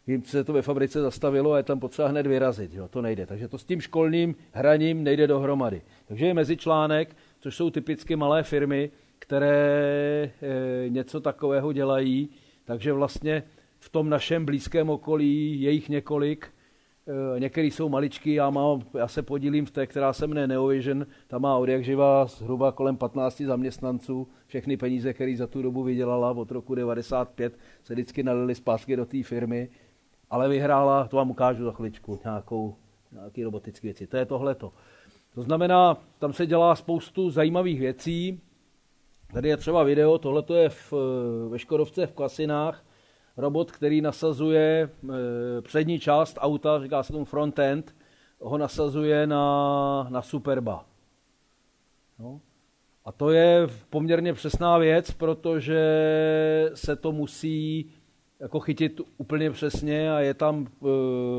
jim 0.07 0.23
se 0.23 0.45
to 0.45 0.53
ve 0.53 0.63
fabrice 0.63 1.01
zastavilo 1.01 1.53
a 1.53 1.57
je 1.57 1.63
tam 1.63 1.81
potřeba 1.81 2.09
hned 2.09 2.27
vyrazit. 2.27 2.75
Jo? 2.75 2.89
To 2.89 3.03
nejde. 3.03 3.27
Takže 3.27 3.49
to 3.49 3.59
s 3.59 3.65
tím 3.65 3.81
školním 3.81 4.35
hraním 4.53 5.05
nejde 5.05 5.27
dohromady. 5.27 5.83
Takže 6.09 6.27
je 6.27 6.35
mezičlánek, 6.35 7.17
což 7.41 7.57
jsou 7.57 7.71
typicky 7.71 8.17
malé 8.17 8.43
firmy, 8.43 8.91
které 9.19 10.31
e, 10.43 10.89
něco 10.89 11.21
takového 11.21 11.73
dělají. 11.73 12.29
Takže 12.65 12.93
vlastně 12.93 13.43
v 13.79 13.89
tom 13.89 14.11
našem 14.11 14.45
blízkém 14.45 14.91
okolí 14.91 15.63
je 15.63 15.71
jich 15.71 15.89
několik. 15.89 16.47
E, 17.37 17.41
některý 17.41 17.71
jsou 17.71 17.89
maličký, 17.89 18.35
já, 18.35 18.51
mám, 18.51 18.83
já 18.95 19.09
se 19.09 19.23
podílím 19.23 19.67
v 19.67 19.71
té, 19.71 19.87
která 19.87 20.13
se 20.13 20.27
mne 20.27 20.47
Neovision, 20.47 21.07
ta 21.27 21.39
má 21.39 21.57
od 21.57 21.69
jak 21.69 21.85
živá 21.85 22.27
zhruba 22.27 22.73
kolem 22.73 22.97
15 22.97 23.41
zaměstnanců. 23.41 24.29
Všechny 24.47 24.77
peníze, 24.77 25.13
které 25.13 25.37
za 25.37 25.47
tu 25.47 25.63
dobu 25.63 25.83
vydělala 25.83 26.31
od 26.31 26.51
roku 26.51 26.75
95, 26.75 27.59
se 27.83 27.95
vždycky 27.95 28.23
nalili 28.23 28.55
zpátky 28.55 28.97
do 28.97 29.07
té 29.07 29.23
firmy 29.23 29.69
ale 30.31 30.49
vyhrála, 30.49 31.09
to 31.09 31.17
vám 31.17 31.31
ukážu 31.31 31.65
za 31.65 31.73
chviličku, 31.73 32.21
nějakou, 32.25 32.75
nějaký 33.13 33.45
robotické 33.45 33.87
věci. 33.87 34.07
To 34.07 34.17
je 34.17 34.27
tohleto. 34.27 34.73
To 35.35 35.43
znamená, 35.43 35.97
tam 36.19 36.33
se 36.33 36.47
dělá 36.47 36.77
spoustu 36.77 37.31
zajímavých 37.31 37.81
věcí. 37.81 38.41
Tady 39.33 39.49
je 39.49 39.57
třeba 39.57 39.83
video, 39.83 40.19
tohle 40.19 40.45
je 40.55 40.69
v, 40.69 40.93
ve 41.49 41.59
Škodovce 41.59 42.07
v 42.07 42.13
Klasinách. 42.13 42.85
Robot, 43.37 43.73
který 43.73 44.01
nasazuje 44.01 44.91
e, 45.59 45.63
přední 45.63 45.99
část 45.99 46.39
auta, 46.41 46.83
říká 46.83 47.03
se 47.03 47.13
tomu 47.13 47.25
frontend, 47.25 47.95
ho 48.41 48.59
nasazuje 48.59 49.27
na, 49.27 50.07
na 50.11 50.23
Superba. 50.23 50.85
No. 52.19 52.41
A 53.05 53.13
to 53.13 53.31
je 53.31 53.69
poměrně 53.91 54.35
přesná 54.35 54.79
věc, 54.79 55.11
protože 55.11 55.81
se 56.75 56.97
to 56.97 57.13
musí 57.13 57.91
jako 58.41 58.61
chytit 58.61 59.01
úplně 59.17 59.51
přesně 59.51 60.13
a 60.13 60.21
je 60.21 60.35
tam 60.35 60.67
uh, 60.81 60.89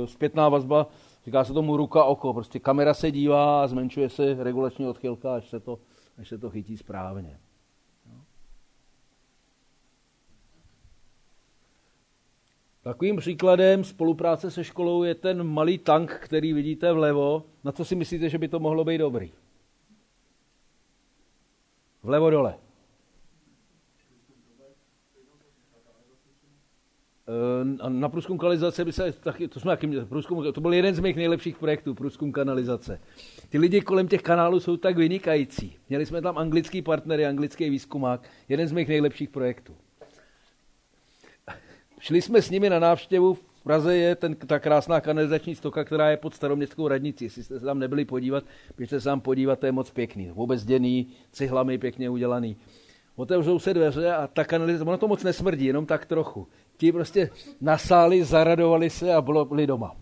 zpětná 0.06 0.50
vazba, 0.50 0.88
říká 1.26 1.44
se 1.44 1.54
tomu 1.54 1.78
ruka 1.78 2.04
oko, 2.04 2.34
prostě 2.34 2.60
kamera 2.60 2.94
se 2.94 3.12
dívá 3.12 3.64
a 3.64 3.68
zmenšuje 3.68 4.10
se 4.10 4.44
regulační 4.44 4.88
odchylka, 4.88 5.36
až 5.36 5.50
se 5.50 5.60
to, 5.60 5.80
až 6.18 6.28
se 6.28 6.38
to 6.38 6.50
chytí 6.50 6.78
správně. 6.78 7.40
Takovým 12.90 13.18
příkladem 13.18 13.84
spolupráce 13.84 14.52
se 14.52 14.64
školou 14.64 15.04
je 15.04 15.16
ten 15.16 15.44
malý 15.44 15.78
tank, 15.78 16.12
který 16.12 16.54
vidíte 16.54 16.94
vlevo. 16.94 17.46
Na 17.64 17.72
co 17.72 17.86
si 17.86 17.96
myslíte, 17.96 18.30
že 18.30 18.38
by 18.38 18.48
to 18.48 18.60
mohlo 18.60 18.84
být 18.84 18.98
dobrý? 18.98 19.32
Vlevo 22.04 22.30
dole. 22.30 22.56
Eh, 27.28 27.90
na 27.90 28.10
průzkum 28.10 28.38
kanalizace 28.38 28.86
by 28.86 28.92
se 28.92 29.12
taky, 29.12 29.48
to 29.48 29.60
jsme 29.60 29.78
průzkum, 30.10 30.54
to 30.54 30.62
byl 30.62 30.74
jeden 30.74 30.96
z 30.96 31.00
mých 31.00 31.16
nejlepších 31.16 31.58
projektů, 31.58 31.94
průzkum 31.96 32.32
kanalizace. 32.32 33.02
Ty 33.50 33.58
lidi 33.58 33.82
kolem 33.82 34.08
těch 34.08 34.22
kanálů 34.22 34.60
jsou 34.60 34.78
tak 34.78 34.98
vynikající. 34.98 35.78
Měli 35.90 36.06
jsme 36.06 36.22
tam 36.22 36.38
anglický 36.38 36.82
partnery, 36.82 37.26
anglický 37.26 37.70
výzkumák, 37.70 38.30
jeden 38.48 38.68
z 38.68 38.72
mých 38.72 38.88
nejlepších 38.88 39.30
projektů. 39.30 39.76
Šli 42.00 42.22
jsme 42.22 42.42
s 42.42 42.50
nimi 42.50 42.70
na 42.70 42.80
návštěvu, 42.80 43.34
v 43.34 43.64
Praze 43.64 43.96
je 43.98 44.16
ten, 44.16 44.36
ta 44.36 44.60
krásná 44.60 45.02
kanalizační 45.02 45.56
stoka, 45.56 45.84
která 45.84 46.10
je 46.10 46.18
pod 46.18 46.34
staroměstskou 46.34 46.88
radnicí. 46.88 47.26
Jestli 47.26 47.44
jste 47.44 47.60
se 47.60 47.66
tam 47.66 47.80
nebyli 47.80 48.06
podívat, 48.06 48.44
běžte 48.78 49.00
se 49.00 49.06
tam 49.06 49.22
podívat, 49.22 49.60
to 49.60 49.66
je 49.66 49.72
moc 49.72 49.92
pěkný. 49.92 50.30
Vůbec 50.30 50.66
děný, 50.66 51.08
cihlami 51.32 51.78
pěkně 51.78 52.10
udělaný. 52.10 52.56
Otevřou 53.16 53.60
se 53.60 53.74
dveře 53.74 54.14
a 54.14 54.28
ta 54.28 54.44
kanalizace, 54.44 54.84
ono 54.84 54.98
to 54.98 55.08
moc 55.08 55.24
nesmrdí, 55.24 55.66
jenom 55.66 55.86
tak 55.86 56.06
trochu 56.06 56.48
ti 56.78 56.92
prostě 56.92 57.30
nasáli, 57.62 58.24
zaradovali 58.24 58.90
se 58.90 59.14
a 59.14 59.22
byli 59.22 59.68
doma. 59.68 59.96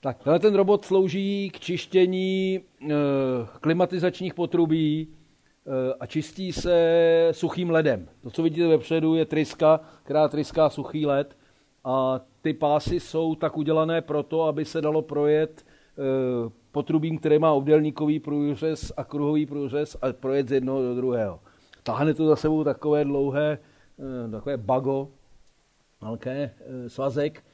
Tak, 0.00 0.16
ten 0.40 0.54
robot 0.54 0.84
slouží 0.84 1.50
k 1.50 1.60
čištění 1.60 2.60
e, 2.60 2.94
klimatizačních 3.60 4.34
potrubí 4.34 5.08
a 6.00 6.06
čistí 6.06 6.52
se 6.52 7.28
suchým 7.32 7.70
ledem. 7.70 8.08
To, 8.22 8.30
co 8.30 8.42
vidíte 8.42 8.68
vepředu, 8.68 9.14
je 9.14 9.24
tryska, 9.24 9.80
která 10.02 10.28
tryská 10.28 10.70
suchý 10.70 11.06
led 11.06 11.36
a 11.84 12.20
ty 12.42 12.52
pásy 12.52 13.00
jsou 13.00 13.34
tak 13.34 13.56
udělané 13.56 14.00
proto, 14.00 14.42
aby 14.42 14.64
se 14.64 14.80
dalo 14.80 15.02
projet 15.02 15.62
e, 15.62 16.02
potrubím, 16.72 17.18
které 17.18 17.38
má 17.38 17.52
obdélníkový 17.52 18.20
průřez 18.20 18.92
a 18.96 19.04
kruhový 19.04 19.46
průřez 19.46 19.96
a 20.02 20.12
projet 20.12 20.48
z 20.48 20.52
jednoho 20.52 20.82
do 20.82 20.94
druhého. 20.94 21.40
Táhne 21.82 22.14
to 22.14 22.26
za 22.26 22.36
sebou 22.36 22.64
takové 22.64 23.04
dlouhé 23.04 23.58
Eh, 24.00 24.30
takové 24.30 24.56
bago, 24.56 25.08
velké 26.00 26.50
eh, 26.60 26.88
svazek, 26.88 27.44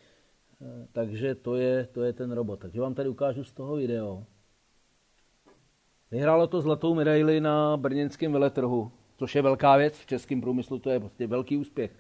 eh, 0.62 0.86
takže 0.92 1.34
to 1.34 1.54
je, 1.54 1.88
to 1.92 2.02
je 2.02 2.12
ten 2.12 2.32
robot. 2.32 2.60
Takže 2.60 2.80
vám 2.80 2.94
tady 2.94 3.08
ukážu 3.08 3.44
z 3.44 3.52
toho 3.52 3.76
video. 3.76 4.24
Vyhrálo 6.10 6.46
to 6.46 6.60
zlatou 6.60 6.94
medaili 6.94 7.40
na 7.40 7.76
brněnském 7.76 8.32
veletrhu, 8.32 8.92
což 9.16 9.34
je 9.34 9.42
velká 9.42 9.76
věc 9.76 9.98
v 9.98 10.06
českém 10.06 10.40
průmyslu, 10.40 10.78
to 10.78 10.90
je 10.90 11.00
prostě 11.00 11.26
velký 11.26 11.56
úspěch. 11.56 11.90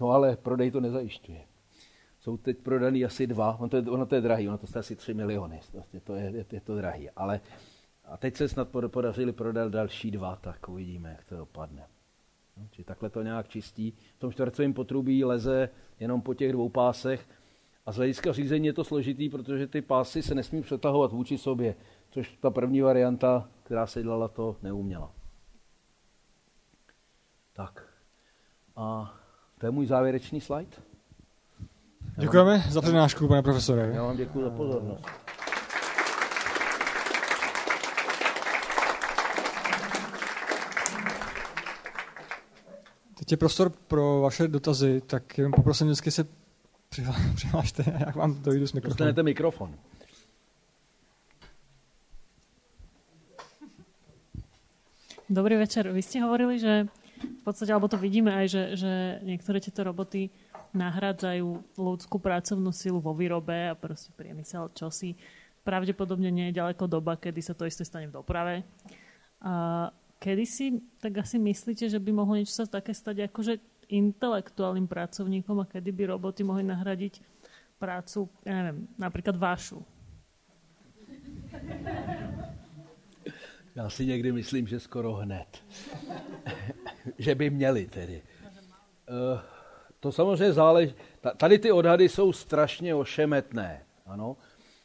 No 0.00 0.10
ale 0.10 0.36
prodej 0.36 0.70
to 0.70 0.80
nezajišťuje. 0.80 1.40
Jsou 2.20 2.36
teď 2.36 2.58
prodaný 2.58 3.04
asi 3.04 3.26
dva, 3.26 3.56
ono 3.60 3.68
to 3.68 3.76
je, 3.76 3.82
ono 3.82 4.06
to 4.06 4.14
je 4.14 4.20
drahý, 4.20 4.48
ono 4.48 4.58
to 4.58 4.66
je 4.74 4.80
asi 4.80 4.96
3 4.96 5.14
miliony, 5.14 5.60
prostě 5.72 6.00
to 6.00 6.14
je, 6.14 6.24
je, 6.34 6.44
je 6.52 6.60
to 6.60 6.76
drahý. 6.76 7.10
Ale 7.10 7.40
a 8.04 8.16
teď 8.16 8.36
se 8.36 8.48
snad 8.48 8.68
podařili 8.86 9.32
prodat 9.32 9.72
další 9.72 10.10
dva, 10.10 10.36
tak 10.36 10.68
uvidíme, 10.68 11.10
jak 11.10 11.24
to 11.24 11.36
dopadne. 11.36 11.86
No, 12.56 12.66
či 12.70 12.84
takhle 12.84 13.10
to 13.10 13.22
nějak 13.22 13.48
čistí. 13.48 13.94
V 14.16 14.20
tom 14.20 14.32
čtvercovém 14.32 14.74
potrubí 14.74 15.24
leze 15.24 15.68
jenom 16.00 16.22
po 16.22 16.34
těch 16.34 16.52
dvou 16.52 16.68
pásech 16.68 17.28
a 17.86 17.92
z 17.92 17.96
hlediska 17.96 18.32
řízení 18.32 18.66
je 18.66 18.72
to 18.72 18.84
složitý, 18.84 19.28
protože 19.28 19.66
ty 19.66 19.82
pásy 19.82 20.22
se 20.22 20.34
nesmí 20.34 20.62
přetahovat 20.62 21.12
vůči 21.12 21.38
sobě, 21.38 21.74
což 22.16 22.36
ta 22.40 22.50
první 22.50 22.80
varianta, 22.80 23.48
která 23.62 23.86
se 23.86 24.02
dělala, 24.02 24.28
to 24.28 24.56
neuměla. 24.62 25.12
Tak. 27.52 27.82
A 28.76 29.14
to 29.58 29.66
je 29.66 29.70
můj 29.70 29.86
závěrečný 29.86 30.40
slide. 30.40 30.76
Děkujeme 32.16 32.64
za 32.70 32.80
přednášku, 32.80 33.28
pane 33.28 33.42
profesore. 33.42 33.92
Já 33.94 34.02
vám 34.02 34.16
děkuji 34.16 34.44
za 34.44 34.50
pozornost. 34.50 35.06
Teď 43.18 43.30
je 43.30 43.36
prostor 43.36 43.70
pro 43.70 44.20
vaše 44.20 44.48
dotazy, 44.48 45.02
tak 45.06 45.38
jenom 45.38 45.52
poprosím 45.52 45.86
vždycky 45.86 46.10
se 46.10 46.26
přihlášte, 47.34 47.84
jak 48.06 48.16
vám 48.16 48.42
dojdu 48.42 48.66
s 48.66 48.72
mikrofonem. 48.72 48.90
Dostanete 48.90 49.22
mikrofon. 49.22 49.74
Dobrý 55.26 55.58
večer. 55.58 55.90
Vy 55.90 56.06
ste 56.06 56.22
hovorili, 56.22 56.54
že 56.62 56.86
v 57.18 57.40
podstate, 57.42 57.74
alebo 57.74 57.90
to 57.90 57.98
vidíme 57.98 58.30
aj, 58.30 58.46
že, 58.46 58.62
že 58.78 58.92
niektoré 59.26 59.58
tieto 59.58 59.82
roboty 59.82 60.30
nahrádzajú 60.70 61.74
ľudskú 61.74 62.22
pracovnú 62.22 62.70
silu 62.70 63.02
vo 63.02 63.10
výrobe 63.10 63.66
a 63.66 63.74
proste 63.74 64.14
priemysel 64.14 64.70
čosi. 64.70 65.18
Pravdepodobne 65.66 66.30
nie 66.30 66.54
je 66.54 66.62
ďaleko 66.62 66.86
doba, 66.86 67.18
kedy 67.18 67.42
sa 67.42 67.58
to 67.58 67.66
isté 67.66 67.82
stane 67.82 68.06
v 68.06 68.14
doprave. 68.14 68.62
A 69.42 69.90
kedy 70.22 70.44
si 70.46 70.78
tak 71.02 71.18
asi 71.18 71.42
myslíte, 71.42 71.90
že 71.90 71.98
by 71.98 72.14
mohlo 72.14 72.38
niečo 72.38 72.62
sa 72.62 72.70
také 72.70 72.94
stať 72.94 73.26
akože 73.26 73.58
intelektuálnym 73.90 74.86
pracovníkom 74.86 75.58
a 75.58 75.66
kedy 75.66 75.90
by 75.90 76.14
roboty 76.14 76.46
mohli 76.46 76.62
nahradiť 76.62 77.18
prácu, 77.82 78.30
ja 78.46 78.62
neviem, 78.62 78.86
napríklad 78.94 79.34
vašu? 79.34 79.82
Já 83.76 83.90
si 83.90 84.06
někdy 84.06 84.32
myslím, 84.32 84.66
že 84.66 84.80
skoro 84.80 85.12
hned. 85.12 85.46
že 87.18 87.34
by 87.34 87.50
měli 87.50 87.86
tedy. 87.86 88.22
Uh, 89.32 89.40
to 90.00 90.12
samozřejmě 90.12 90.52
záleží. 90.52 90.94
Tady 91.36 91.58
ty 91.58 91.72
odhady 91.72 92.08
jsou 92.08 92.32
strašně 92.32 92.94
ošemetné. 92.94 93.82
Ano. 94.06 94.36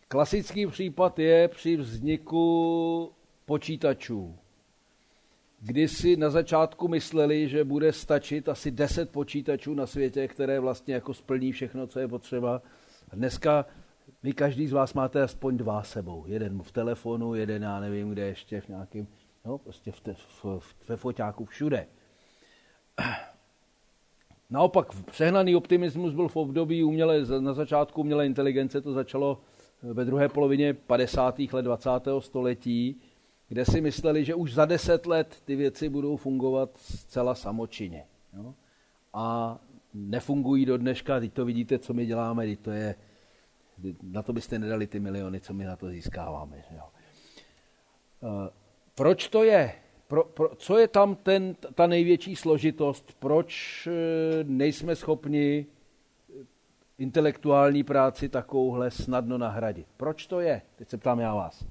Klasický 0.08 0.68
případ 0.68 1.20
je 1.20 1.48
při 1.48 1.78
vzniku 1.78 3.12
počítačů, 3.46 4.36
kdy 5.60 5.88
si 5.88 6.16
na 6.16 6.30
začátku 6.30 6.88
mysleli, 6.88 7.50
že 7.50 7.64
bude 7.64 7.94
stačit 7.94 8.50
asi 8.50 8.72
10 8.72 9.10
počítačů 9.10 9.74
na 9.74 9.88
světě, 9.88 10.28
které 10.28 10.60
vlastně 10.60 10.94
jako 10.94 11.14
splní 11.14 11.52
všechno, 11.52 11.88
co 11.88 12.00
je 12.00 12.08
potřeba. 12.08 12.62
A 13.12 13.16
dneska 13.16 13.66
vy 14.24 14.34
každý 14.34 14.67
z 14.67 14.72
vás 14.72 14.93
máte 14.93 15.22
aspoň 15.22 15.57
dva 15.57 15.84
sebou. 15.84 16.24
Jeden 16.28 16.61
v 16.61 16.72
telefonu, 16.72 17.36
jeden 17.36 17.63
já 17.63 17.80
nevím, 17.80 18.09
kde 18.09 18.22
ještě 18.22 18.61
v 18.61 18.67
nějakém, 18.67 19.07
no 19.45 19.57
prostě 19.57 19.91
v 19.91 19.99
te, 19.99 20.13
v, 20.13 20.45
v, 20.59 20.76
ve 20.88 20.97
foťáku 20.97 21.45
všude. 21.45 21.88
Naopak 24.49 25.03
přehnaný 25.03 25.55
optimismus 25.55 26.13
byl 26.13 26.28
v 26.28 26.36
období 26.36 26.84
umělé, 26.84 27.26
na 27.39 27.53
začátku 27.53 28.01
umělé 28.01 28.26
inteligence, 28.26 28.82
to 28.82 28.93
začalo 28.93 29.41
ve 29.84 30.05
druhé 30.05 30.30
polovině 30.30 30.74
50. 30.74 31.39
let 31.39 31.61
20. 31.61 31.89
století, 32.19 33.01
kde 33.47 33.65
si 33.65 33.82
mysleli, 33.82 34.26
že 34.26 34.36
už 34.36 34.53
za 34.53 34.65
deset 34.65 35.05
let 35.05 35.41
ty 35.45 35.55
věci 35.55 35.89
budou 35.89 36.17
fungovat 36.17 36.69
zcela 36.78 37.36
samočině. 37.36 38.05
Jo? 38.38 38.53
A 39.13 39.57
nefungují 39.93 40.65
do 40.65 40.78
dneška, 40.78 41.19
teď 41.19 41.34
to 41.34 41.45
vidíte, 41.45 41.80
co 41.80 41.93
my 41.93 42.05
děláme, 42.05 42.45
teď 42.45 42.59
to 42.59 42.72
je, 42.72 42.95
na 44.02 44.24
to 44.24 44.34
byste 44.34 44.60
nedali 44.60 44.88
ty 44.88 45.00
miliony, 45.00 45.40
co 45.40 45.54
my 45.54 45.66
na 45.66 45.76
to 45.76 45.90
získáváme. 45.90 46.64
Jo? 46.72 46.84
Uh, 48.22 48.48
proč 48.96 49.28
to 49.28 49.44
je? 49.44 49.74
Pro, 50.08 50.24
pro, 50.24 50.56
co 50.56 50.78
je 50.78 50.88
tam 50.88 51.16
ten, 51.16 51.56
ta 51.56 51.88
největší 51.88 52.36
složitost? 52.36 53.14
Proč 53.20 53.88
uh, 53.88 54.50
nejsme 54.50 54.96
schopni 54.96 55.66
intelektuální 56.98 57.84
práci 57.84 58.30
takovouhle 58.30 58.92
snadno 58.92 59.38
nahradit? 59.38 59.88
Proč 59.98 60.28
to 60.28 60.40
je? 60.40 60.62
Teď 60.76 60.90
se 60.90 60.98
ptám 60.98 61.20
já 61.20 61.36
vás. 61.36 61.66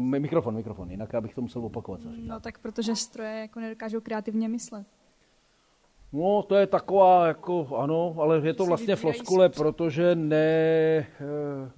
Mikrofon, 0.00 0.54
mikrofon, 0.54 0.90
jinak 0.90 1.12
já 1.12 1.20
bych 1.20 1.34
to 1.34 1.42
musel 1.42 1.64
opakovat. 1.64 2.00
No 2.04 2.40
tak 2.40 2.58
protože 2.58 2.96
stroje 2.96 3.40
jako 3.40 3.60
nedokážou 3.60 4.00
kreativně 4.00 4.48
myslet. 4.48 4.95
No, 6.12 6.42
to 6.42 6.54
je 6.54 6.66
taková, 6.66 7.26
jako, 7.26 7.76
ano, 7.76 8.16
ale 8.18 8.46
je 8.46 8.54
to 8.54 8.66
vlastně 8.66 8.96
floskule, 8.96 9.48
protože 9.48 10.14
ne... 10.14 10.36
Eh, 10.36 11.70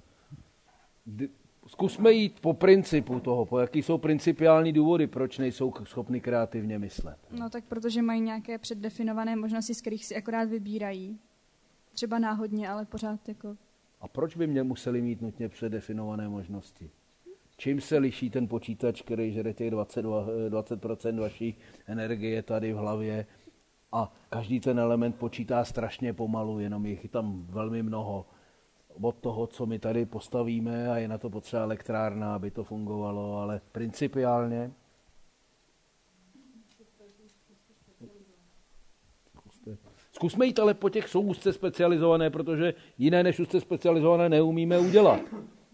zkusme 1.69 2.11
jít 2.11 2.39
po 2.39 2.53
principu 2.53 3.19
toho, 3.19 3.45
po 3.45 3.59
jaký 3.59 3.81
jsou 3.83 3.97
principiální 3.97 4.73
důvody, 4.73 5.07
proč 5.07 5.37
nejsou 5.37 5.73
schopni 5.83 6.21
kreativně 6.21 6.79
myslet. 6.79 7.17
No 7.31 7.49
tak 7.49 7.63
protože 7.63 8.01
mají 8.01 8.21
nějaké 8.21 8.57
předdefinované 8.57 9.35
možnosti, 9.35 9.73
z 9.73 9.81
kterých 9.81 10.05
si 10.05 10.15
akorát 10.15 10.49
vybírají. 10.49 11.19
Třeba 11.93 12.19
náhodně, 12.19 12.69
ale 12.69 12.85
pořád 12.85 13.27
jako... 13.27 13.55
A 14.01 14.07
proč 14.07 14.35
by 14.35 14.47
mě 14.47 14.63
museli 14.63 15.01
mít 15.01 15.21
nutně 15.21 15.49
předdefinované 15.49 16.29
možnosti? 16.29 16.89
Čím 17.57 17.81
se 17.81 17.97
liší 17.97 18.29
ten 18.29 18.47
počítač, 18.47 19.01
který 19.01 19.33
žere 19.33 19.53
těch 19.53 19.71
20, 19.71 20.05
20% 20.05 21.19
vaší 21.19 21.55
energie 21.87 22.43
tady 22.43 22.73
v 22.73 22.77
hlavě 22.77 23.25
a 23.91 24.13
každý 24.29 24.59
ten 24.59 24.79
element 24.79 25.15
počítá 25.15 25.65
strašně 25.65 26.13
pomalu, 26.13 26.59
jenom 26.59 26.85
jich 26.85 27.09
tam 27.09 27.45
velmi 27.49 27.83
mnoho 27.83 28.25
od 29.01 29.15
toho, 29.15 29.47
co 29.47 29.65
my 29.65 29.79
tady 29.79 30.05
postavíme 30.05 30.91
a 30.91 30.97
je 30.97 31.07
na 31.07 31.17
to 31.17 31.29
potřeba 31.29 31.63
elektrárna, 31.63 32.35
aby 32.35 32.51
to 32.51 32.63
fungovalo, 32.63 33.37
ale 33.37 33.61
principiálně 33.71 34.71
Zkusme 40.11 40.45
jít 40.45 40.59
ale 40.59 40.73
po 40.73 40.89
těch, 40.89 41.09
jsou 41.09 41.21
úzce 41.21 41.53
specializované, 41.53 42.29
protože 42.29 42.73
jiné 42.97 43.23
než 43.23 43.39
úzce 43.39 43.61
specializované 43.61 44.29
neumíme 44.29 44.79
udělat. 44.79 45.21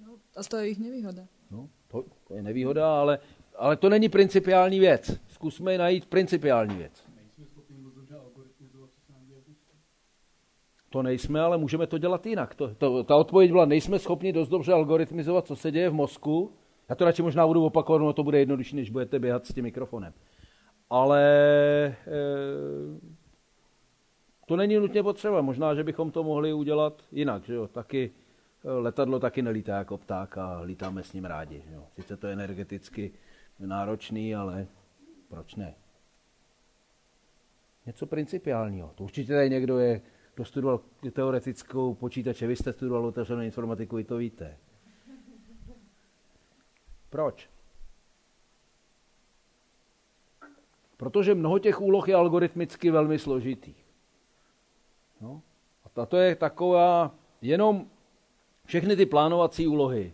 No, 0.06 0.14
a 0.36 0.44
to 0.44 0.58
je 0.58 0.64
jejich 0.64 0.80
nevýhoda. 0.80 1.24
No, 1.52 1.70
to, 1.88 2.06
to 2.28 2.34
je 2.34 2.42
nevýhoda, 2.42 3.00
ale, 3.00 3.20
ale 3.56 3.76
to 3.76 3.90
není 3.90 4.10
principiální 4.10 4.80
věc. 4.80 5.20
Zkusme 5.28 5.78
najít 5.78 6.06
principiální 6.06 6.76
věc. 6.76 7.15
To 10.96 11.04
nejsme, 11.04 11.42
ale 11.42 11.58
můžeme 11.58 11.88
to 11.88 11.98
dělat 11.98 12.26
jinak. 12.26 12.56
To, 12.56 12.76
to, 12.76 13.04
ta 13.04 13.16
odpověď 13.16 13.52
byla, 13.52 13.66
nejsme 13.66 14.00
schopni 14.00 14.34
dost 14.34 14.50
dobře 14.50 14.74
algoritmizovat, 14.74 15.48
co 15.48 15.56
se 15.56 15.72
děje 15.72 15.90
v 15.90 15.94
mozku. 15.94 16.52
Já 16.90 16.96
to 16.96 17.06
radši 17.06 17.22
možná 17.22 17.48
budu 17.48 17.66
opakovat, 17.66 18.00
no 18.02 18.14
to 18.14 18.24
bude 18.24 18.40
jednodušší, 18.40 18.76
než 18.76 18.90
budete 18.90 19.20
běhat 19.20 19.46
s 19.46 19.54
tím 19.54 19.64
mikrofonem. 19.64 20.14
Ale 20.90 21.24
e, 21.86 21.96
to 24.46 24.56
není 24.56 24.76
nutně 24.76 25.04
potřeba. 25.04 25.42
Možná, 25.42 25.76
že 25.76 25.84
bychom 25.84 26.12
to 26.12 26.24
mohli 26.24 26.54
udělat 26.54 27.02
jinak. 27.12 27.44
Že 27.44 27.54
jo? 27.54 27.68
Taky, 27.68 28.12
eh, 28.66 28.72
letadlo 28.72 29.20
taky 29.20 29.42
nelítá 29.42 29.78
jako 29.78 29.98
pták 29.98 30.38
a 30.38 30.62
lítáme 30.62 31.04
s 31.04 31.14
ním 31.14 31.26
rádi. 31.26 31.64
Že 31.70 31.76
jo? 31.76 31.84
Sice 31.96 32.18
to 32.18 32.28
je 32.28 32.34
energeticky 32.34 33.12
náročný, 33.60 34.36
ale 34.36 34.68
proč 35.30 35.56
ne? 35.56 35.76
Něco 37.86 38.06
principiálního. 38.06 38.92
To 38.96 39.04
určitě 39.04 39.34
tady 39.34 39.50
někdo 39.50 39.80
je 39.80 40.02
kdo 40.36 40.46
studoval 40.46 40.80
teoretickou 41.12 41.94
počítače, 41.94 42.48
vy 42.48 42.56
jste 42.56 42.74
studoval 42.74 43.06
otevřenou 43.06 43.42
informatiku, 43.42 43.96
vy 43.96 44.04
to 44.04 44.18
víte. 44.18 44.58
Proč? 47.10 47.50
Protože 50.98 51.36
mnoho 51.36 51.60
těch 51.60 51.82
úloh 51.82 52.08
je 52.08 52.16
algoritmicky 52.16 52.92
velmi 52.92 53.20
složitých. 53.20 53.86
No. 55.22 55.42
A 55.96 56.06
to 56.06 56.18
je 56.18 56.36
taková, 56.36 57.16
jenom 57.42 57.88
všechny 58.66 58.96
ty 58.96 59.06
plánovací 59.06 59.68
úlohy 59.68 60.14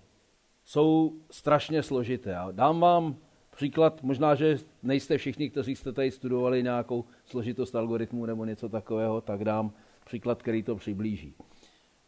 jsou 0.64 1.14
strašně 1.32 1.84
složité. 1.84 2.36
A 2.36 2.52
dám 2.52 2.80
vám 2.80 3.16
příklad, 3.56 4.04
možná, 4.04 4.36
že 4.36 4.58
nejste 4.84 5.18
všichni, 5.18 5.50
kteří 5.50 5.76
jste 5.76 5.92
tady 5.92 6.12
studovali 6.12 6.64
nějakou 6.64 7.06
složitost 7.26 7.76
algoritmů 7.76 8.26
nebo 8.26 8.46
něco 8.46 8.70
takového, 8.70 9.22
tak 9.22 9.44
dám 9.44 9.74
příklad, 10.06 10.42
který 10.42 10.64
to 10.64 10.76
přiblíží. 10.76 11.34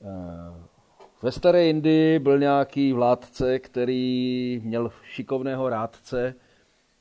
Eh, 0.02 0.74
ve 1.22 1.32
staré 1.32 1.70
Indii 1.70 2.20
byl 2.20 2.40
nějaký 2.40 2.94
vládce, 2.94 3.60
který 3.60 4.62
měl 4.64 4.92
šikovného 5.04 5.70
rádce 5.70 6.36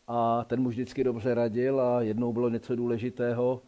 a 0.08 0.44
ten 0.44 0.60
mu 0.62 0.68
vždycky 0.68 1.04
dobře 1.04 1.34
radil 1.34 1.80
a 1.80 2.02
jednou 2.02 2.32
bylo 2.32 2.48
něco 2.48 2.76
důležitého, 2.76 3.62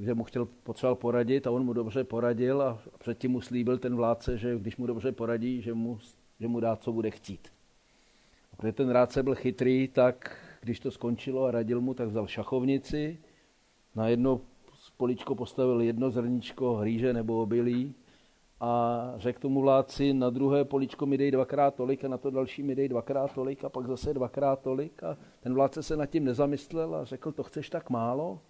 že 0.00 0.14
mu 0.14 0.24
chtěl, 0.24 0.48
potřeboval 0.62 0.94
poradit 0.94 1.46
a 1.46 1.50
on 1.50 1.64
mu 1.64 1.72
dobře 1.72 2.04
poradil 2.04 2.62
a 2.62 2.78
předtím 2.98 3.30
mu 3.30 3.40
slíbil 3.40 3.78
ten 3.78 3.96
vládce, 3.96 4.38
že 4.38 4.58
když 4.58 4.76
mu 4.76 4.86
dobře 4.86 5.12
poradí, 5.12 5.62
že 5.62 5.74
mu, 5.74 5.98
že 6.40 6.48
mu 6.48 6.60
dá, 6.60 6.76
co 6.76 6.92
bude 6.92 7.10
chtít. 7.10 7.48
A 8.52 8.56
protože 8.56 8.72
ten 8.72 8.90
rádce 8.90 9.22
byl 9.22 9.34
chytrý, 9.34 9.88
tak 9.88 10.38
když 10.60 10.80
to 10.80 10.90
skončilo 10.90 11.44
a 11.44 11.50
radil 11.50 11.80
mu, 11.80 11.94
tak 11.94 12.08
vzal 12.08 12.26
šachovnici, 12.26 13.18
na 13.94 14.08
jedno 14.08 14.40
poličko 14.96 15.34
postavil 15.34 15.80
jedno 15.80 16.10
zrníčko 16.10 16.84
rýže 16.84 17.12
nebo 17.12 17.42
obilí 17.42 17.94
a 18.60 19.12
řekl 19.16 19.40
tomu 19.40 19.60
vládci, 19.60 20.14
na 20.14 20.30
druhé 20.30 20.64
poličko 20.64 21.06
mi 21.06 21.18
dej 21.18 21.30
dvakrát 21.30 21.74
tolik 21.74 22.04
a 22.04 22.08
na 22.08 22.18
to 22.18 22.30
další 22.30 22.62
mi 22.62 22.74
dej 22.74 22.88
dvakrát 22.88 23.34
tolik 23.34 23.64
a 23.64 23.68
pak 23.68 23.86
zase 23.86 24.14
dvakrát 24.14 24.60
tolik 24.60 25.02
a 25.02 25.16
ten 25.40 25.54
vládce 25.54 25.82
se 25.82 25.96
nad 25.96 26.06
tím 26.06 26.24
nezamyslel 26.24 26.94
a 26.94 27.04
řekl, 27.04 27.32
to 27.32 27.42
chceš 27.42 27.70
tak 27.70 27.90
málo? 27.90 28.40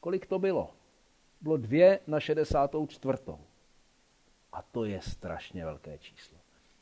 Kolik 0.00 0.26
to 0.26 0.38
bylo? 0.38 0.70
Bylo 1.40 1.56
dvě 1.56 2.00
na 2.06 2.20
64. 2.20 3.18
A 4.52 4.62
to 4.62 4.84
je 4.84 5.00
strašně 5.00 5.64
velké 5.64 5.98
číslo. 5.98 6.38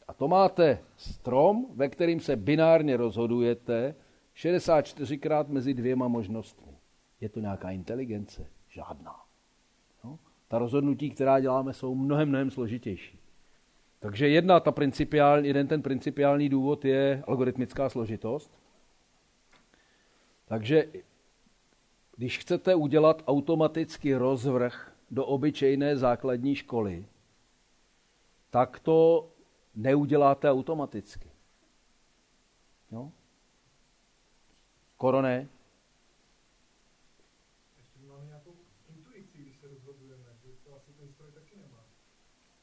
A 0.08 0.14
to 0.14 0.28
máte 0.28 0.78
strom, 0.96 1.66
ve 1.74 1.88
kterým 1.88 2.20
se 2.20 2.36
binárně 2.36 2.96
rozhodujete 2.96 3.94
64krát 4.36 5.48
mezi 5.48 5.74
dvěma 5.74 6.08
možnostmi. 6.08 6.72
Je 7.20 7.28
to 7.28 7.40
nějaká 7.40 7.70
inteligence? 7.70 8.46
Žádná. 8.72 9.24
No? 10.04 10.18
Ta 10.48 10.58
rozhodnutí, 10.58 11.10
která 11.10 11.40
děláme, 11.40 11.72
jsou 11.72 11.94
mnohem, 11.94 12.28
mnohem 12.28 12.50
složitější. 12.50 13.18
Takže 14.00 14.28
jedna 14.28 14.60
ta 14.60 14.72
principiální, 14.72 15.48
jeden 15.48 15.68
ten 15.68 15.82
principiální 15.82 16.48
důvod 16.48 16.84
je 16.84 17.24
algoritmická 17.26 17.88
složitost. 17.88 18.58
Takže 20.44 20.84
když 22.16 22.38
chcete 22.38 22.74
udělat 22.74 23.22
automaticky 23.26 24.14
rozvrh 24.14 24.92
do 25.10 25.26
obyčejné 25.26 25.96
základní 25.96 26.54
školy, 26.54 27.06
tak 28.50 28.80
to 28.80 29.28
neuděláte 29.74 30.50
automaticky. 30.50 31.30
No? 32.90 33.12
Korone? 34.96 35.48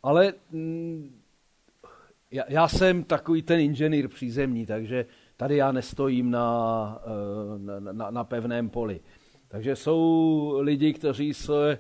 Ale 0.04 0.34
mm, 0.52 1.20
já, 2.32 2.44
já 2.48 2.68
jsem 2.68 3.04
takový 3.04 3.42
ten 3.42 3.60
inženýr 3.60 4.08
přízemní, 4.08 4.66
takže 4.66 5.06
tady 5.38 5.58
já 5.58 5.72
nestojím 5.72 6.32
na, 6.32 7.02
eh, 7.06 7.80
na, 7.80 7.92
na, 7.94 8.12
na 8.12 8.24
pevném 8.24 8.70
poli. 8.70 9.02
Takže 9.50 9.76
jsou 9.76 10.58
lidi, 10.60 10.94
kteří 10.94 11.34
se 11.34 11.72
e, 11.72 11.80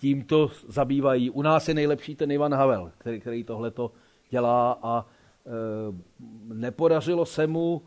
tímto 0.00 0.50
zabývají. 0.68 1.30
U 1.30 1.42
nás 1.42 1.68
je 1.68 1.74
nejlepší 1.74 2.16
ten 2.16 2.30
Ivan 2.30 2.54
Havel, 2.54 2.92
který, 2.98 3.20
který 3.20 3.44
tohleto 3.44 3.92
dělá 4.30 4.78
a 4.82 5.06
e, 5.06 5.50
nepodařilo 6.54 7.26
se 7.26 7.46
mu 7.46 7.82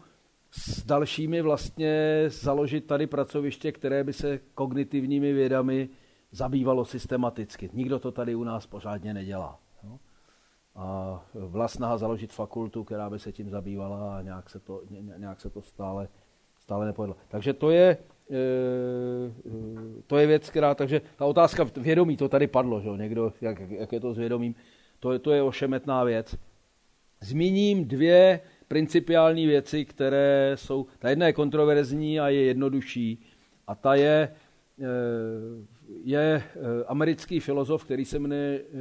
s 0.51 0.85
dalšími 0.85 1.41
vlastně 1.41 2.23
založit 2.27 2.85
tady 2.85 3.07
pracoviště, 3.07 3.71
které 3.71 4.03
by 4.03 4.13
se 4.13 4.39
kognitivními 4.53 5.33
vědami 5.33 5.89
zabývalo 6.31 6.85
systematicky. 6.85 7.69
Nikdo 7.73 7.99
to 7.99 8.11
tady 8.11 8.35
u 8.35 8.43
nás 8.43 8.67
pořádně 8.67 9.13
nedělá. 9.13 9.59
No? 9.83 9.99
A 10.75 11.21
vlastná 11.33 11.97
založit 11.97 12.33
fakultu, 12.33 12.83
která 12.83 13.09
by 13.09 13.19
se 13.19 13.31
tím 13.31 13.49
zabývala 13.49 14.17
a 14.17 14.21
nějak 14.21 14.49
se 14.49 14.59
to, 14.59 14.81
nějak 15.17 15.41
se 15.41 15.49
to 15.49 15.61
stále, 15.61 16.07
stále 16.59 16.85
nepovedlo. 16.85 17.15
Takže 17.27 17.53
to 17.53 17.69
je, 17.69 17.97
e, 18.31 18.37
to 20.07 20.17
je 20.17 20.27
věc, 20.27 20.49
která, 20.49 20.75
takže 20.75 21.01
ta 21.17 21.25
otázka 21.25 21.63
vědomí, 21.77 22.17
to 22.17 22.29
tady 22.29 22.47
padlo, 22.47 22.81
že? 22.81 22.89
někdo, 22.89 23.33
jak, 23.41 23.59
jak 23.59 23.93
je 23.93 23.99
to 23.99 24.13
s 24.13 24.17
vědomím, 24.17 24.55
to, 24.99 25.19
to 25.19 25.31
je 25.31 25.41
ošemetná 25.41 26.03
věc. 26.03 26.35
Zmíním 27.21 27.85
dvě 27.85 28.39
principiální 28.67 29.45
věci, 29.45 29.85
které 29.85 30.51
jsou, 30.55 30.85
ta 30.99 31.09
jedna 31.09 31.27
je 31.27 31.33
kontroverzní 31.33 32.19
a 32.19 32.29
je 32.29 32.43
jednodušší 32.43 33.25
a 33.67 33.75
ta 33.75 33.95
je, 33.95 34.13
e, 34.13 34.33
je 35.87 36.43
eh, 36.43 36.83
americký 36.87 37.39
filozof, 37.39 37.85
který 37.85 38.05
se 38.05 38.19
jmenuje 38.19 38.61
eh, 38.61 38.77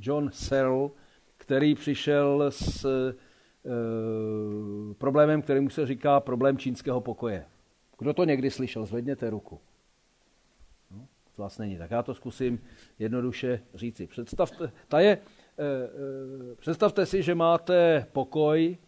John 0.00 0.30
Searle, 0.32 0.88
který 1.36 1.74
přišel 1.74 2.44
s 2.50 2.84
eh, 2.84 3.14
problémem, 4.98 5.42
kterému 5.42 5.70
se 5.70 5.86
říká 5.86 6.20
problém 6.20 6.58
čínského 6.58 7.00
pokoje. 7.00 7.44
Kdo 7.98 8.12
to 8.12 8.24
někdy 8.24 8.50
slyšel, 8.50 8.86
zvedněte 8.86 9.30
ruku. 9.30 9.60
No, 10.90 11.06
to 11.36 11.42
vás 11.42 11.58
není, 11.58 11.78
tak 11.78 11.90
já 11.90 12.02
to 12.02 12.14
zkusím 12.14 12.60
jednoduše 12.98 13.60
říci. 13.74 14.06
Představte, 14.06 14.72
ta 14.88 15.00
je, 15.00 15.18
představte 16.56 17.06
si, 17.06 17.22
že 17.22 17.34
máte 17.34 18.06
pokoj, 18.12 18.78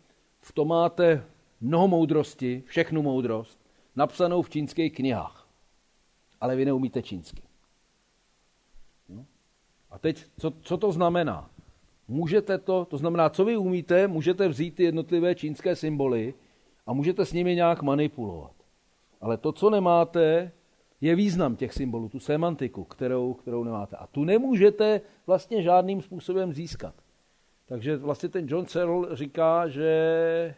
v 0.41 0.53
tom 0.53 0.69
máte 0.69 1.25
mnoho 1.61 1.89
moudrosti, 1.89 2.63
všechnu 2.67 3.03
moudrost, 3.03 3.59
napsanou 3.97 4.43
v 4.43 4.51
čínských 4.51 4.95
knihách 4.95 5.38
ale 6.41 6.57
vy 6.57 6.65
neumíte 6.65 7.03
čínsky. 7.03 7.43
No. 9.09 9.27
A 9.91 9.99
teď, 9.99 10.25
co, 10.39 10.53
co 10.61 10.77
to 10.77 10.93
znamená? 10.93 11.51
Můžete 12.09 12.59
to, 12.59 12.85
to 12.85 12.99
znamená, 12.99 13.29
co 13.31 13.45
vy 13.45 13.57
umíte, 13.57 14.09
můžete 14.09 14.49
vzít 14.49 14.75
ty 14.75 14.83
jednotlivé 14.83 15.35
čínské 15.35 15.77
symboly 15.77 16.35
a 16.87 16.93
můžete 16.93 17.25
s 17.25 17.33
nimi 17.33 17.55
nějak 17.55 17.83
manipulovat. 17.83 18.53
Ale 19.21 19.37
to, 19.37 19.53
co 19.53 19.71
nemáte, 19.71 20.53
je 21.01 21.15
význam 21.15 21.57
těch 21.57 21.73
symbolů, 21.73 22.09
tu 22.09 22.21
semantiku, 22.21 22.85
kterou, 22.85 23.35
kterou 23.35 23.65
nemáte. 23.65 23.97
A 23.97 24.07
tu 24.07 24.25
nemůžete 24.25 25.01
vlastně 25.27 25.63
žádným 25.63 26.03
způsobem 26.03 26.53
získat. 26.53 26.95
Takže 27.67 27.97
vlastně 27.97 28.29
ten 28.29 28.47
John 28.49 28.67
Searle 28.67 29.17
říká, 29.17 29.69
že 29.69 29.85
e, 29.89 30.55